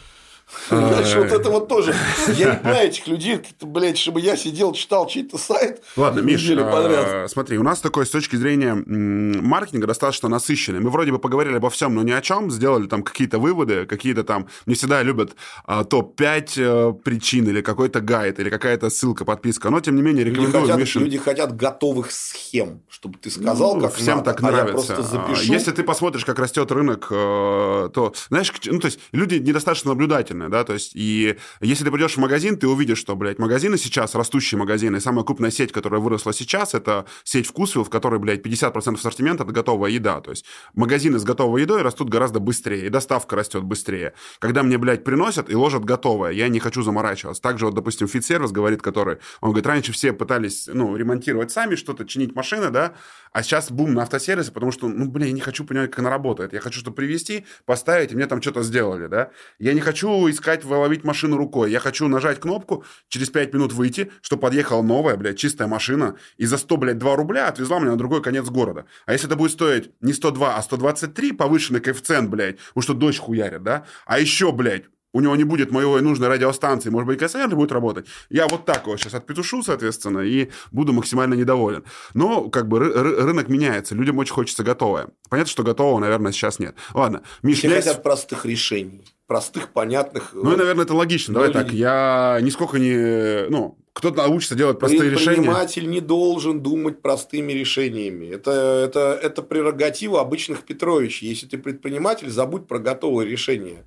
Значит, 0.69 1.15
вот 1.17 1.31
это 1.31 1.49
вот 1.49 1.67
тоже. 1.67 1.95
Я 2.35 2.51
не 2.51 2.57
понимаю 2.57 2.87
этих 2.89 3.07
людей, 3.07 3.41
блядь, 3.61 3.97
чтобы 3.97 4.21
я 4.21 4.37
сидел, 4.37 4.73
читал 4.73 5.07
чей-то 5.07 5.37
сайт. 5.37 5.83
Ладно, 5.95 6.21
Миш, 6.21 6.43
а, 6.49 7.27
смотри, 7.27 7.57
у 7.57 7.63
нас 7.63 7.79
такой 7.79 8.05
с 8.05 8.09
точки 8.09 8.35
зрения 8.35 8.73
маркетинга 8.73 9.87
достаточно 9.87 10.29
насыщенный. 10.29 10.79
Мы 10.79 10.89
вроде 10.89 11.11
бы 11.11 11.19
поговорили 11.19 11.57
обо 11.57 11.69
всем, 11.69 11.95
но 11.95 12.03
ни 12.03 12.11
о 12.11 12.21
чем, 12.21 12.51
сделали 12.51 12.87
там 12.87 13.03
какие-то 13.03 13.39
выводы, 13.39 13.85
какие-то 13.85 14.23
там... 14.23 14.47
Не 14.65 14.75
всегда 14.75 15.01
любят 15.03 15.35
а, 15.65 15.83
топ-5 15.83 16.53
э, 16.57 16.93
причин 17.03 17.47
или 17.47 17.61
какой-то 17.61 18.01
гайд, 18.01 18.39
или 18.39 18.49
какая-то 18.49 18.89
ссылка, 18.89 19.25
подписка. 19.25 19.69
Но, 19.69 19.79
тем 19.79 19.95
не 19.95 20.01
менее, 20.01 20.23
рекомендую, 20.23 20.65
люди 20.65 20.83
хотят, 20.83 20.95
люди 20.95 21.17
хотят 21.17 21.55
готовых 21.55 22.11
схем, 22.11 22.81
чтобы 22.89 23.17
ты 23.17 23.29
сказал, 23.29 23.75
ну, 23.75 23.81
как 23.81 23.95
Всем 23.95 24.17
надо, 24.17 24.31
так 24.31 24.43
а 24.43 24.51
нравится. 24.51 25.05
Если 25.43 25.71
ты 25.71 25.83
посмотришь, 25.83 26.25
как 26.25 26.39
растет 26.39 26.71
рынок, 26.71 27.07
э, 27.09 27.89
то, 27.93 28.13
знаешь, 28.29 28.51
ну, 28.65 28.79
то 28.79 28.87
есть, 28.87 28.99
люди 29.11 29.35
недостаточно 29.35 29.89
наблюдательны 29.89 30.42
нежелательное, 30.43 30.49
да, 30.49 30.63
то 30.63 30.73
есть, 30.73 30.91
и 30.95 31.37
если 31.61 31.83
ты 31.83 31.91
придешь 31.91 32.13
в 32.13 32.17
магазин, 32.17 32.57
ты 32.57 32.67
увидишь, 32.67 32.97
что, 32.97 33.15
блядь, 33.15 33.39
магазины 33.39 33.77
сейчас, 33.77 34.15
растущие 34.15 34.59
магазины, 34.59 34.99
самая 34.99 35.23
крупная 35.23 35.51
сеть, 35.51 35.71
которая 35.71 36.01
выросла 36.01 36.33
сейчас, 36.33 36.73
это 36.73 37.05
сеть 37.23 37.47
Вкусвилл, 37.47 37.83
в 37.83 37.89
которой, 37.89 38.19
блядь, 38.19 38.45
50% 38.45 38.95
ассортимента– 38.95 39.43
это 39.45 39.53
готовая 39.53 39.91
еда, 39.91 40.21
то 40.21 40.31
есть 40.31 40.45
магазины 40.73 41.19
с 41.19 41.23
готовой 41.23 41.61
едой 41.61 41.81
растут 41.81 42.09
гораздо 42.09 42.39
быстрее, 42.39 42.87
и 42.87 42.89
доставка 42.89 43.35
растет 43.35 43.63
быстрее. 43.63 44.13
Когда 44.39 44.63
мне, 44.63 44.77
блядь, 44.77 45.03
приносят 45.03 45.49
и 45.49 45.55
ложат 45.55 45.85
готовое, 45.85 46.31
я 46.31 46.47
не 46.49 46.59
хочу 46.59 46.81
заморачиваться. 46.81 47.41
Также 47.41 47.65
вот, 47.65 47.75
допустим, 47.75 48.07
фит-сервис 48.07 48.51
говорит, 48.51 48.81
который, 48.81 49.17
он 49.41 49.49
говорит, 49.49 49.67
раньше 49.67 49.91
все 49.91 50.13
пытались, 50.13 50.69
ну, 50.71 50.95
ремонтировать 50.95 51.51
сами 51.51 51.75
что-то, 51.75 52.05
чинить 52.05 52.35
машины, 52.35 52.69
да, 52.69 52.93
а 53.31 53.43
сейчас 53.43 53.71
бум 53.71 53.93
на 53.93 54.03
автосервисы, 54.03 54.51
потому 54.51 54.71
что, 54.71 54.87
ну, 54.87 55.09
блин, 55.09 55.27
я 55.27 55.33
не 55.33 55.41
хочу 55.41 55.65
понимать, 55.65 55.89
как 55.89 55.99
она 55.99 56.09
работает. 56.09 56.53
Я 56.53 56.59
хочу, 56.59 56.79
чтобы 56.79 56.95
привезти, 56.95 57.45
поставить, 57.65 58.11
и 58.11 58.15
мне 58.15 58.27
там 58.27 58.41
что-то 58.41 58.61
сделали, 58.63 59.07
да. 59.07 59.31
Я 59.59 59.73
не 59.73 59.81
хочу 59.81 60.27
искать, 60.33 60.63
выловить 60.63 61.03
машину 61.03 61.37
рукой. 61.37 61.71
Я 61.71 61.79
хочу 61.79 62.07
нажать 62.07 62.39
кнопку, 62.39 62.83
через 63.07 63.29
5 63.29 63.53
минут 63.53 63.73
выйти, 63.73 64.11
что 64.21 64.37
подъехала 64.37 64.81
новая, 64.81 65.15
блядь, 65.15 65.37
чистая 65.37 65.67
машина, 65.67 66.15
и 66.37 66.45
за 66.45 66.57
100, 66.57 66.77
блядь, 66.77 66.97
2 66.97 67.15
рубля 67.15 67.47
отвезла 67.47 67.79
меня 67.79 67.91
на 67.91 67.97
другой 67.97 68.21
конец 68.21 68.45
города. 68.49 68.85
А 69.05 69.13
если 69.13 69.27
это 69.27 69.35
будет 69.35 69.51
стоить 69.51 69.91
не 70.01 70.13
102, 70.13 70.57
а 70.57 70.61
123, 70.61 71.31
повышенный 71.31 71.79
коэффициент, 71.79 72.29
блядь, 72.29 72.57
уж 72.75 72.83
что 72.83 72.93
дождь 72.93 73.17
хуярит, 73.17 73.63
да, 73.63 73.85
а 74.05 74.19
еще, 74.19 74.51
блядь, 74.51 74.83
у 75.13 75.21
него 75.21 75.35
не 75.35 75.43
будет 75.43 75.71
моей 75.71 76.01
нужной 76.01 76.27
радиостанции, 76.27 76.89
может 76.89 77.07
быть, 77.07 77.19
КСР 77.19 77.47
не 77.47 77.55
будет 77.55 77.71
работать. 77.71 78.07
Я 78.29 78.47
вот 78.47 78.65
так 78.65 78.87
вот 78.87 78.99
сейчас 78.99 79.13
отпетушу, 79.13 79.61
соответственно, 79.63 80.19
и 80.19 80.49
буду 80.71 80.91
максимально 80.91 81.35
недоволен. 81.35 81.83
Но 82.13 82.49
как 82.49 82.67
бы 82.67 82.79
ры- 82.79 83.23
рынок 83.23 83.47
меняется, 83.47 83.95
людям 83.95 84.17
очень 84.17 84.33
хочется 84.33 84.63
готовое. 84.63 85.09
Понятно, 85.29 85.51
что 85.51 85.63
готового, 85.63 85.99
наверное, 85.99 86.31
сейчас 86.31 86.59
нет. 86.59 86.75
Ладно, 86.93 87.21
Миш, 87.43 87.59
Все 87.59 87.69
хотят 87.69 87.85
есть... 87.85 88.03
простых 88.03 88.45
решений. 88.45 89.05
Простых, 89.27 89.71
понятных. 89.71 90.31
Ну, 90.33 90.53
и, 90.53 90.57
наверное, 90.57 90.83
это 90.83 90.93
логично. 90.93 91.33
Давай 91.33 91.51
так, 91.51 91.71
я 91.71 92.39
нисколько 92.41 92.77
не... 92.77 93.47
Ну, 93.49 93.77
кто-то 93.93 94.17
научится 94.17 94.55
делать 94.55 94.79
простые 94.79 95.09
решения. 95.09 95.35
Предприниматель 95.35 95.89
не 95.89 96.01
должен 96.01 96.61
думать 96.61 97.01
простыми 97.01 97.53
решениями. 97.53 98.25
Это, 98.25 98.51
это, 98.51 99.19
это 99.21 99.43
прерогатива 99.43 100.19
обычных 100.19 100.63
Петровичей. 100.63 101.29
Если 101.29 101.45
ты 101.45 101.57
предприниматель, 101.57 102.29
забудь 102.29 102.67
про 102.67 102.79
готовые 102.79 103.29
решения. 103.29 103.85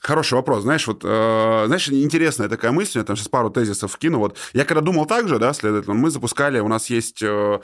Хороший 0.00 0.34
вопрос. 0.34 0.62
Знаешь, 0.62 0.86
вот, 0.86 1.02
э, 1.04 1.64
знаешь, 1.66 1.88
интересная 1.88 2.48
такая 2.48 2.72
мысль, 2.72 2.98
я 2.98 3.04
там 3.04 3.16
сейчас 3.16 3.28
пару 3.28 3.50
тезисов 3.50 3.92
вкину. 3.92 4.18
Вот 4.18 4.38
я 4.52 4.64
когда 4.64 4.80
думал 4.80 5.06
так 5.06 5.28
же, 5.28 5.38
да, 5.38 5.52
следовательно, 5.52 5.94
мы 5.94 6.10
запускали, 6.10 6.60
у 6.60 6.68
нас 6.68 6.90
есть 6.90 7.22
э, 7.22 7.60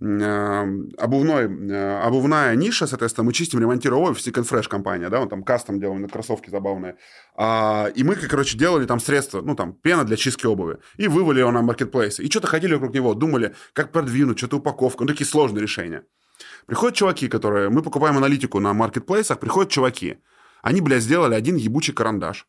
э, 0.00 0.66
обувной, 0.98 1.44
э, 1.44 2.00
обувная 2.02 2.54
ниша, 2.56 2.86
соответственно, 2.86 3.24
мы 3.24 3.32
чистим, 3.32 3.60
ремонтируем 3.60 4.02
обувь, 4.02 4.26
Second 4.26 4.48
Fresh 4.48 4.68
компания, 4.68 5.08
да, 5.08 5.20
он 5.20 5.28
там 5.28 5.42
кастом 5.42 5.80
делаем 5.80 6.02
на 6.02 6.08
кроссовки 6.08 6.50
забавные. 6.50 6.96
А, 7.36 7.86
и 7.94 8.02
мы, 8.02 8.16
короче, 8.16 8.58
делали 8.58 8.86
там 8.86 9.00
средства, 9.00 9.40
ну, 9.40 9.54
там, 9.54 9.72
пена 9.72 10.04
для 10.04 10.16
чистки 10.16 10.46
обуви. 10.46 10.78
И 10.96 11.08
вывали 11.08 11.40
его 11.40 11.50
на 11.50 11.62
маркетплейсы. 11.62 12.22
И 12.22 12.30
что-то 12.30 12.46
ходили 12.46 12.74
вокруг 12.74 12.94
него, 12.94 13.14
думали, 13.14 13.54
как 13.72 13.92
продвинуть, 13.92 14.38
что-то 14.38 14.56
упаковку. 14.56 15.04
Ну, 15.04 15.08
такие 15.08 15.26
сложные 15.26 15.62
решения. 15.62 16.02
Приходят 16.66 16.96
чуваки, 16.96 17.28
которые... 17.28 17.68
Мы 17.68 17.82
покупаем 17.82 18.16
аналитику 18.16 18.60
на 18.60 18.72
маркетплейсах, 18.72 19.38
приходят 19.38 19.70
чуваки– 19.70 20.18
они, 20.66 20.80
блядь, 20.80 21.04
сделали 21.04 21.36
один 21.36 21.54
ебучий 21.54 21.94
карандаш. 21.94 22.48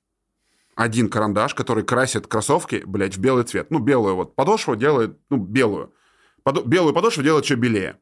Один 0.73 1.07
карандаш, 1.07 1.53
который 1.53 1.84
красит 1.84 2.26
кроссовки, 2.26 2.81
блядь, 2.84 3.15
в 3.15 3.19
белый 3.19 3.44
цвет. 3.44 3.69
Ну, 3.69 3.77
белую 3.77 4.15
вот 4.15 4.35
подошву 4.35 4.76
делает, 4.76 5.19
ну, 5.30 5.38
белую. 5.38 5.94
Подо... 6.41 6.64
Белую 6.64 6.95
подошву 6.95 7.22
делает 7.22 7.45
еще 7.45 7.53
белее. 7.53 7.99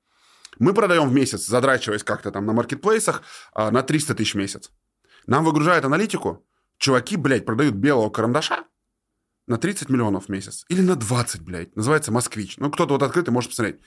Мы 0.57 0.73
продаем 0.73 1.09
в 1.09 1.13
месяц, 1.13 1.45
задрачиваясь 1.45 2.05
как-то 2.05 2.31
там 2.31 2.45
на 2.45 2.53
маркетплейсах, 2.53 3.23
а, 3.51 3.71
на 3.71 3.83
300 3.83 4.15
тысяч 4.15 4.35
в 4.35 4.37
месяц. 4.37 4.71
Нам 5.27 5.43
выгружают 5.43 5.83
аналитику, 5.83 6.47
чуваки, 6.77 7.17
блядь, 7.17 7.45
продают 7.45 7.75
белого 7.75 8.09
карандаша 8.09 8.63
на 9.47 9.57
30 9.57 9.89
миллионов 9.89 10.27
в 10.27 10.29
месяц. 10.29 10.63
Или 10.69 10.79
на 10.79 10.95
20, 10.95 11.41
блядь. 11.41 11.75
Называется 11.75 12.13
«Москвич». 12.13 12.55
Ну, 12.55 12.71
кто-то 12.71 12.93
вот 12.93 13.03
открытый 13.03 13.33
может 13.33 13.49
посмотреть. 13.49 13.81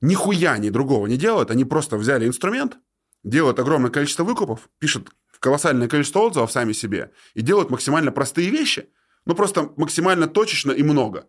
Нихуя 0.00 0.56
ни 0.56 0.70
другого 0.70 1.06
не 1.06 1.18
делают. 1.18 1.50
Они 1.50 1.66
просто 1.66 1.98
взяли 1.98 2.26
инструмент, 2.26 2.78
делают 3.26 3.58
огромное 3.58 3.90
количество 3.90 4.24
выкупов, 4.24 4.70
пишут 4.78 5.10
колоссальное 5.38 5.88
количество 5.88 6.20
отзывов 6.20 6.52
сами 6.52 6.72
себе 6.72 7.12
и 7.34 7.42
делают 7.42 7.70
максимально 7.70 8.12
простые 8.12 8.50
вещи, 8.50 8.88
но 9.24 9.34
просто 9.34 9.72
максимально 9.76 10.26
точечно 10.26 10.72
и 10.72 10.82
много. 10.82 11.28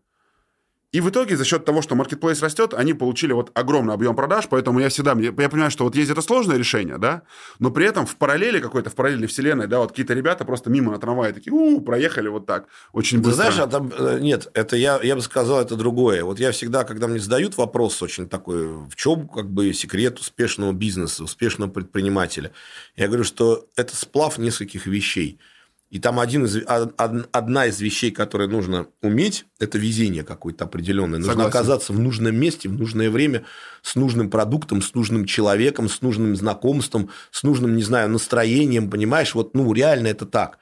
И 0.94 1.02
в 1.02 1.10
итоге 1.10 1.36
за 1.36 1.44
счет 1.44 1.66
того, 1.66 1.82
что 1.82 1.96
маркетплейс 1.96 2.42
растет, 2.42 2.74
они 2.74 2.94
получили 2.94 3.34
вот 3.34 3.52
огромный 3.54 3.94
объем 3.94 4.16
продаж, 4.16 4.48
поэтому 4.50 4.80
я 4.80 4.88
всегда, 4.88 5.18
я, 5.20 5.32
понимаю, 5.50 5.70
что 5.70 5.84
вот 5.84 5.96
есть 5.96 6.10
это 6.10 6.22
сложное 6.22 6.58
решение, 6.58 6.98
да, 6.98 7.24
но 7.60 7.72
при 7.72 7.86
этом 7.86 8.06
в 8.06 8.16
параллели 8.16 8.60
какой-то, 8.60 8.90
в 8.90 8.96
параллельной 8.96 9.28
вселенной, 9.28 9.68
да, 9.68 9.80
вот 9.80 9.90
какие-то 9.90 10.14
ребята 10.14 10.46
просто 10.46 10.70
мимо 10.70 10.94
на 10.94 10.98
трамвае 10.98 11.34
такие, 11.34 11.52
у, 11.52 11.82
проехали 11.82 12.30
вот 12.30 12.46
так, 12.46 12.68
очень 12.94 13.18
быстро. 13.18 13.32
Ты 13.32 13.36
знаешь, 13.36 13.60
а 13.60 13.68
там, 13.68 13.92
э, 13.98 14.20
нет, 14.22 14.48
это 14.54 14.78
я, 14.78 14.98
я 15.04 15.16
бы 15.16 15.22
сказал, 15.22 15.62
это 15.62 15.76
другое. 15.76 16.24
Вот 16.24 16.40
я 16.40 16.54
всегда, 16.54 16.86
когда 16.86 17.08
мне 17.08 17.20
задают 17.20 17.58
вопрос 17.58 18.02
очень 18.02 18.30
такой, 18.30 18.68
в 18.68 18.96
чем 18.96 19.28
как 19.28 19.50
бы 19.50 19.74
секрет 19.74 20.20
успешного 20.20 20.72
бизнеса, 20.72 21.26
успешного 21.26 21.70
предпринимателя, 21.70 22.54
я 22.96 23.08
говорю, 23.08 23.26
что 23.26 23.68
это 23.76 23.94
сплав 23.94 24.38
нескольких 24.38 24.88
вещей– 24.88 25.38
и 25.90 26.00
там 26.00 26.20
один 26.20 26.46
из, 26.46 26.58
одна 26.68 27.66
из 27.68 27.80
вещей, 27.80 28.12
которые 28.12 28.50
нужно 28.50 28.88
уметь, 29.02 29.46
это 29.58 29.78
везение 29.78 30.24
какое-то 30.24 30.66
определенное. 30.66 31.20
Нужно 31.20 31.34
Согласен. 31.34 31.50
оказаться 31.50 31.94
в 31.94 32.00
нужном 32.00 32.36
месте, 32.36 32.68
в 32.68 32.74
нужное 32.74 33.10
время, 33.10 33.46
с 33.84 33.96
нужным 33.96 34.30
продуктом, 34.30 34.82
с 34.82 34.94
нужным 34.94 35.24
человеком, 35.24 35.88
с 35.88 36.02
нужным 36.02 36.36
знакомством, 36.36 37.10
с 37.32 37.44
нужным, 37.44 37.78
не 37.78 37.84
знаю, 37.84 38.10
настроением, 38.10 38.90
понимаешь? 38.90 39.34
Вот, 39.34 39.56
ну, 39.56 39.72
реально 39.72 40.08
это 40.08 40.26
так. 40.26 40.58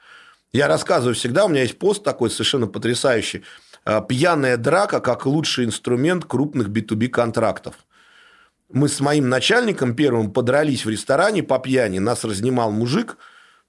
Я 0.53 0.68
рассказываю 0.68 1.15
всегда, 1.15 1.45
у 1.45 1.49
меня 1.49 1.64
есть 1.64 1.80
пост 1.80 2.03
такой 2.03 2.30
совершенно 2.30 2.68
потрясающий. 2.68 3.43
«А, 3.84 4.02
Пьяная 4.02 4.57
драка 4.57 4.99
как 4.99 5.26
лучший 5.26 5.65
инструмент 5.65 6.26
крупных 6.26 6.69
B2B 6.69 7.07
контрактов. 7.07 7.73
Мы 8.72 8.89
с 8.89 8.99
моим 8.99 9.30
начальником 9.30 9.95
первым 9.95 10.31
подрались 10.31 10.85
в 10.85 10.89
ресторане 10.89 11.41
по 11.41 11.57
пьяни. 11.57 11.97
Нас 11.97 12.23
разнимал 12.23 12.72
мужик– 12.72 13.18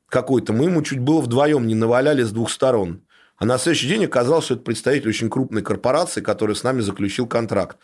какой-то, 0.09 0.53
мы 0.53 0.65
ему 0.65 0.83
чуть 0.83 1.01
было 1.01 1.21
вдвоем 1.21 1.67
не 1.67 1.75
наваляли 1.75 2.23
с 2.23 2.31
двух 2.31 2.51
сторон. 2.51 3.03
А 3.37 3.45
на 3.45 3.59
следующий 3.59 3.89
день 3.89 4.05
оказалось, 4.07 4.47
что 4.47 4.55
это 4.55 4.63
представитель 4.63 5.11
очень 5.11 5.29
крупной 5.29 5.63
корпорации, 5.63 6.21
который 6.21 6.57
с 6.57 6.63
нами 6.63 6.81
заключил 6.81 7.27
контракт. 7.27 7.77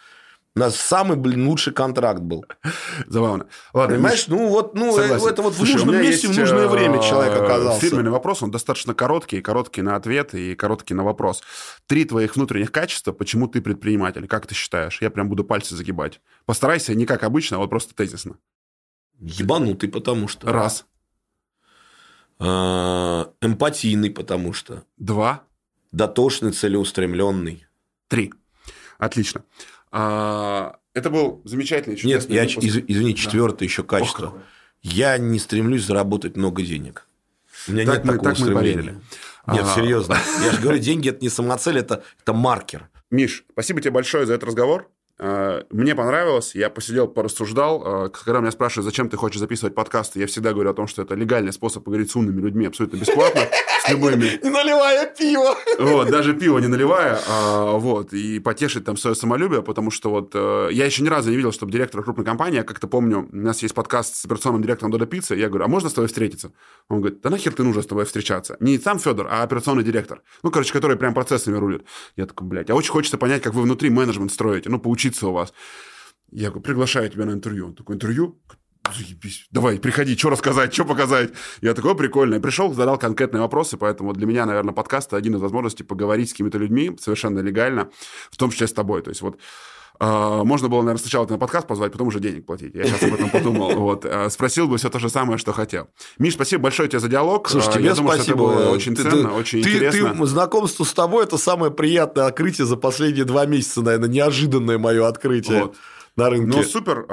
У 0.55 0.59
нас 0.59 0.77
самый, 0.77 1.17
блин, 1.17 1.49
лучший 1.49 1.73
контракт 1.73 2.21
был. 2.21 2.45
Забавно. 3.07 3.47
Ладно, 3.73 3.97
Понимаешь, 3.97 4.27
ну 4.29 4.49
вот, 4.49 4.75
ну, 4.75 4.95
Согласен. 4.95 5.27
это 5.27 5.41
вот 5.41 5.55
Слушай, 5.55 5.71
в 5.71 5.87
нужном 5.87 6.03
месте, 6.03 6.29
в 6.29 6.39
нужное 6.39 6.69
время 6.69 6.99
э, 6.99 7.03
человек 7.03 7.35
оказался. 7.35 7.81
Фирменный 7.81 8.11
вопрос, 8.11 8.43
он 8.43 8.51
достаточно 8.51 8.93
короткий, 8.93 9.41
короткий 9.41 9.81
на 9.81 9.97
ответ 9.97 10.35
и 10.35 10.55
короткий 10.55 10.93
на 10.93 11.05
вопрос. 11.05 11.43
Три 11.87 12.05
твоих 12.05 12.37
внутренних 12.37 12.71
качества, 12.71 13.13
почему 13.13 13.49
ты 13.49 13.63
предприниматель, 13.63 14.27
как 14.29 14.47
ты 14.47 14.55
считаешь? 14.55 15.01
Я 15.01 15.09
прям 15.09 15.31
буду 15.31 15.43
пальцы 15.43 15.75
загибать. 15.75 16.21
Постарайся 16.45 16.95
не 16.95 17.07
как 17.07 17.23
обычно, 17.23 17.57
а 17.57 17.61
вот 17.61 17.71
просто 17.71 17.95
тезисно. 17.95 18.37
Ебанутый, 19.21 19.89
потому 19.89 20.29
что. 20.29 20.53
Раз. 20.53 20.85
А, 22.45 23.33
эмпатийный, 23.41 24.11
потому 24.11 24.53
что. 24.53 24.85
Два. 24.97 25.45
Дотошный, 25.93 26.53
целеустремленный. 26.53 27.67
Три. 28.09 28.33
Отлично. 28.99 29.45
А, 29.93 30.77
это 30.95 31.11
был 31.11 31.43
замечательный 31.45 31.99
Нет, 32.03 32.29
я, 32.29 32.43
выпуск. 32.43 32.59
из, 32.59 32.77
извини, 32.79 33.15
четвертое 33.15 33.61
да. 33.61 33.65
еще 33.67 33.85
качество. 33.85 34.27
Ох, 34.27 34.35
я 34.83 35.19
не 35.19 35.39
стремлюсь 35.39 35.85
заработать 35.85 36.37
много 36.37 36.63
денег. 36.63 37.07
У 37.69 37.73
меня 37.73 37.87
так 37.87 37.99
нет 37.99 38.05
мы, 38.05 38.13
такого 38.15 38.31
так 38.31 38.39
стремления. 38.39 39.01
Нет, 39.47 39.65
а... 39.65 39.75
серьезно. 39.75 40.17
Я 40.45 40.53
же 40.53 40.61
говорю, 40.61 40.79
деньги 40.79 41.11
это 41.11 41.21
не 41.23 41.29
самоцель, 41.29 41.79
это, 41.79 42.03
это 42.21 42.33
маркер. 42.33 42.89
Миш, 43.11 43.45
спасибо 43.53 43.81
тебе 43.81 43.93
большое 43.93 44.27
за 44.27 44.35
этот 44.35 44.49
разговор. 44.49 44.91
Э, 45.19 45.63
мне 45.71 45.95
понравилось, 45.95 46.55
я 46.55 46.71
посидел, 46.71 47.09
порассуждал. 47.09 48.07
Э, 48.07 48.09
когда 48.11 48.41
меня 48.41 48.51
спрашивают, 48.51 48.87
зачем 48.87 49.09
ты 49.09 49.17
хочешь 49.17 49.39
записывать 49.39 49.75
подкасты, 49.75 50.21
я 50.21 50.27
всегда 50.27 50.53
говорю 50.53 50.71
о 50.71 50.75
том, 50.75 50.87
что 50.87 51.03
это 51.03 51.15
легальный 51.15 51.53
способ 51.53 51.85
поговорить 51.85 52.11
с 52.11 52.17
умными 52.17 52.41
людьми 52.41 52.67
абсолютно 52.67 52.97
бесплатно, 52.97 53.43
с 53.85 53.91
любыми. 53.91 54.39
Не 54.43 54.51
наливая 54.51 55.07
пиво. 55.07 55.57
Вот, 55.79 56.11
даже 56.11 56.35
пиво 56.35 56.59
не 56.59 56.69
наливая, 56.69 57.21
а, 57.29 57.77
вот, 57.79 58.13
и 58.13 58.39
потешить 58.39 58.85
там 58.85 58.97
свое 58.97 59.17
самолюбие, 59.17 59.63
потому 59.63 59.91
что 59.91 60.11
вот 60.11 60.33
э, 60.35 60.69
я 60.73 60.87
еще 60.87 61.03
ни 61.03 61.09
разу 61.09 61.31
не 61.31 61.37
видел, 61.37 61.53
чтобы 61.53 61.73
директор 61.73 62.03
крупной 62.03 62.25
компании, 62.25 62.57
я 62.57 62.65
как-то 62.65 62.87
помню, 62.87 63.29
у 63.31 63.37
нас 63.37 63.63
есть 63.63 63.75
подкаст 63.75 64.17
с 64.17 64.25
операционным 64.25 64.63
директором 64.63 64.93
Дода 64.93 65.07
Пиццы, 65.07 65.35
я 65.35 65.49
говорю, 65.49 65.65
а 65.65 65.69
можно 65.69 65.89
с 65.89 65.95
тобой 65.95 66.09
встретиться? 66.09 66.53
Он 66.89 67.01
говорит, 67.01 67.21
да 67.21 67.31
нахер 67.31 67.53
ты 67.53 67.63
нужно 67.63 67.83
с 67.83 67.87
тобой 67.87 68.05
встречаться? 68.05 68.57
Не 68.61 68.79
сам 68.79 68.99
Федор, 68.99 69.29
а 69.31 69.43
операционный 69.43 69.85
директор. 69.85 70.23
Ну, 70.43 70.51
короче, 70.51 70.73
который 70.73 70.97
прям 70.97 71.15
процессами 71.15 71.57
рулит. 71.57 71.85
Я 72.17 72.27
такой, 72.27 72.47
блядь, 72.47 72.71
а 72.71 72.75
очень 72.75 72.93
хочется 72.93 73.19
понять, 73.19 73.43
как 73.43 73.55
вы 73.55 73.63
внутри 73.63 73.91
менеджмент 73.91 74.33
строите, 74.33 74.69
ну, 74.69 74.79
поучиться 74.79 75.29
у 75.29 75.33
вас. 75.33 75.53
Я 76.31 76.49
говорю, 76.49 76.63
приглашаю 76.63 77.11
тебя 77.11 77.27
на 77.27 77.33
интервью. 77.33 77.67
Он 77.67 77.75
такой, 77.75 77.97
интервью? 77.97 78.41
Заебись. 78.91 79.47
Давай, 79.51 79.79
приходи, 79.79 80.17
что 80.17 80.31
рассказать, 80.31 80.75
что 80.75 80.85
показать. 80.85 81.31
Я 81.61 81.73
такой, 81.75 81.95
прикольный. 81.97 82.41
Пришел, 82.41 82.73
задал 82.75 82.99
конкретные 82.99 83.41
вопросы, 83.41 83.77
поэтому 83.77 84.13
для 84.13 84.27
меня, 84.27 84.45
наверное, 84.45 84.75
подкаст– 84.75 85.15
один 85.15 85.37
из 85.37 85.41
возможностей 85.41 85.85
поговорить 85.85 86.29
с 86.31 86.33
какими-то 86.33 86.59
людьми 86.59 86.97
совершенно 87.01 87.39
легально, 87.39 87.91
в 88.31 88.37
том 88.37 88.51
числе 88.51 88.67
с 88.67 88.73
тобой. 88.73 89.01
То 89.03 89.11
есть 89.11 89.23
вот 89.23 89.39
э, 90.01 90.43
можно 90.45 90.69
было, 90.69 90.81
наверное, 90.83 91.01
сначала 91.01 91.27
на 91.27 91.39
подкаст 91.39 91.69
позвать, 91.69 91.93
потом 91.93 92.09
уже 92.09 92.19
денег 92.19 92.45
платить. 92.45 92.75
Я 92.75 92.85
сейчас 92.85 93.05
об 93.05 93.15
этом 93.15 93.31
подумал. 93.31 93.73
Вот. 93.77 94.05
Э, 94.05 94.29
спросил 94.31 94.67
бы 94.67 94.77
все 94.79 94.91
то 94.91 94.99
же 94.99 95.09
самое, 95.09 95.39
что 95.39 95.53
хотел. 95.53 95.89
Миш, 96.19 96.35
спасибо 96.35 96.65
большое 96.65 96.89
тебе 96.89 96.99
за 96.99 97.09
диалог. 97.09 97.49
Слушай, 97.49 97.75
тебе 97.75 97.85
Я 97.85 97.95
думаю, 97.95 98.17
спасибо. 98.17 98.37
что 98.37 98.53
это 98.53 98.63
было 98.65 98.75
очень 98.75 98.95
Ты- 98.97 99.03
ценно, 99.05 99.29
ты- 99.29 99.35
очень 99.35 99.63
ты- 99.63 99.71
интересно. 99.77 100.15
ты- 100.17 100.27
знакомство 100.27 100.85
с 100.85 100.93
тобой– 100.93 101.23
это 101.25 101.39
самое 101.39 101.73
приятное 101.73 102.27
открытие 102.27 102.67
за 102.67 102.77
последние 102.77 103.25
два 103.25 103.47
месяца, 103.47 103.81
наверное, 103.81 104.09
неожиданное 104.09 104.77
мое 104.79 105.07
открытие 105.07 105.63
Вот. 105.63 105.77
на 106.17 106.29
рынке. 106.31 106.57
Ну, 106.59 106.63
супер. 106.65 107.07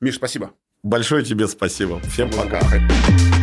Миш, 0.00 0.14
спасибо. 0.14 0.52
Большое 0.82 1.24
тебе 1.24 1.48
спасибо. 1.48 2.00
Всем 2.00 2.30
пока. 2.30 2.60
Пока. 2.60 3.37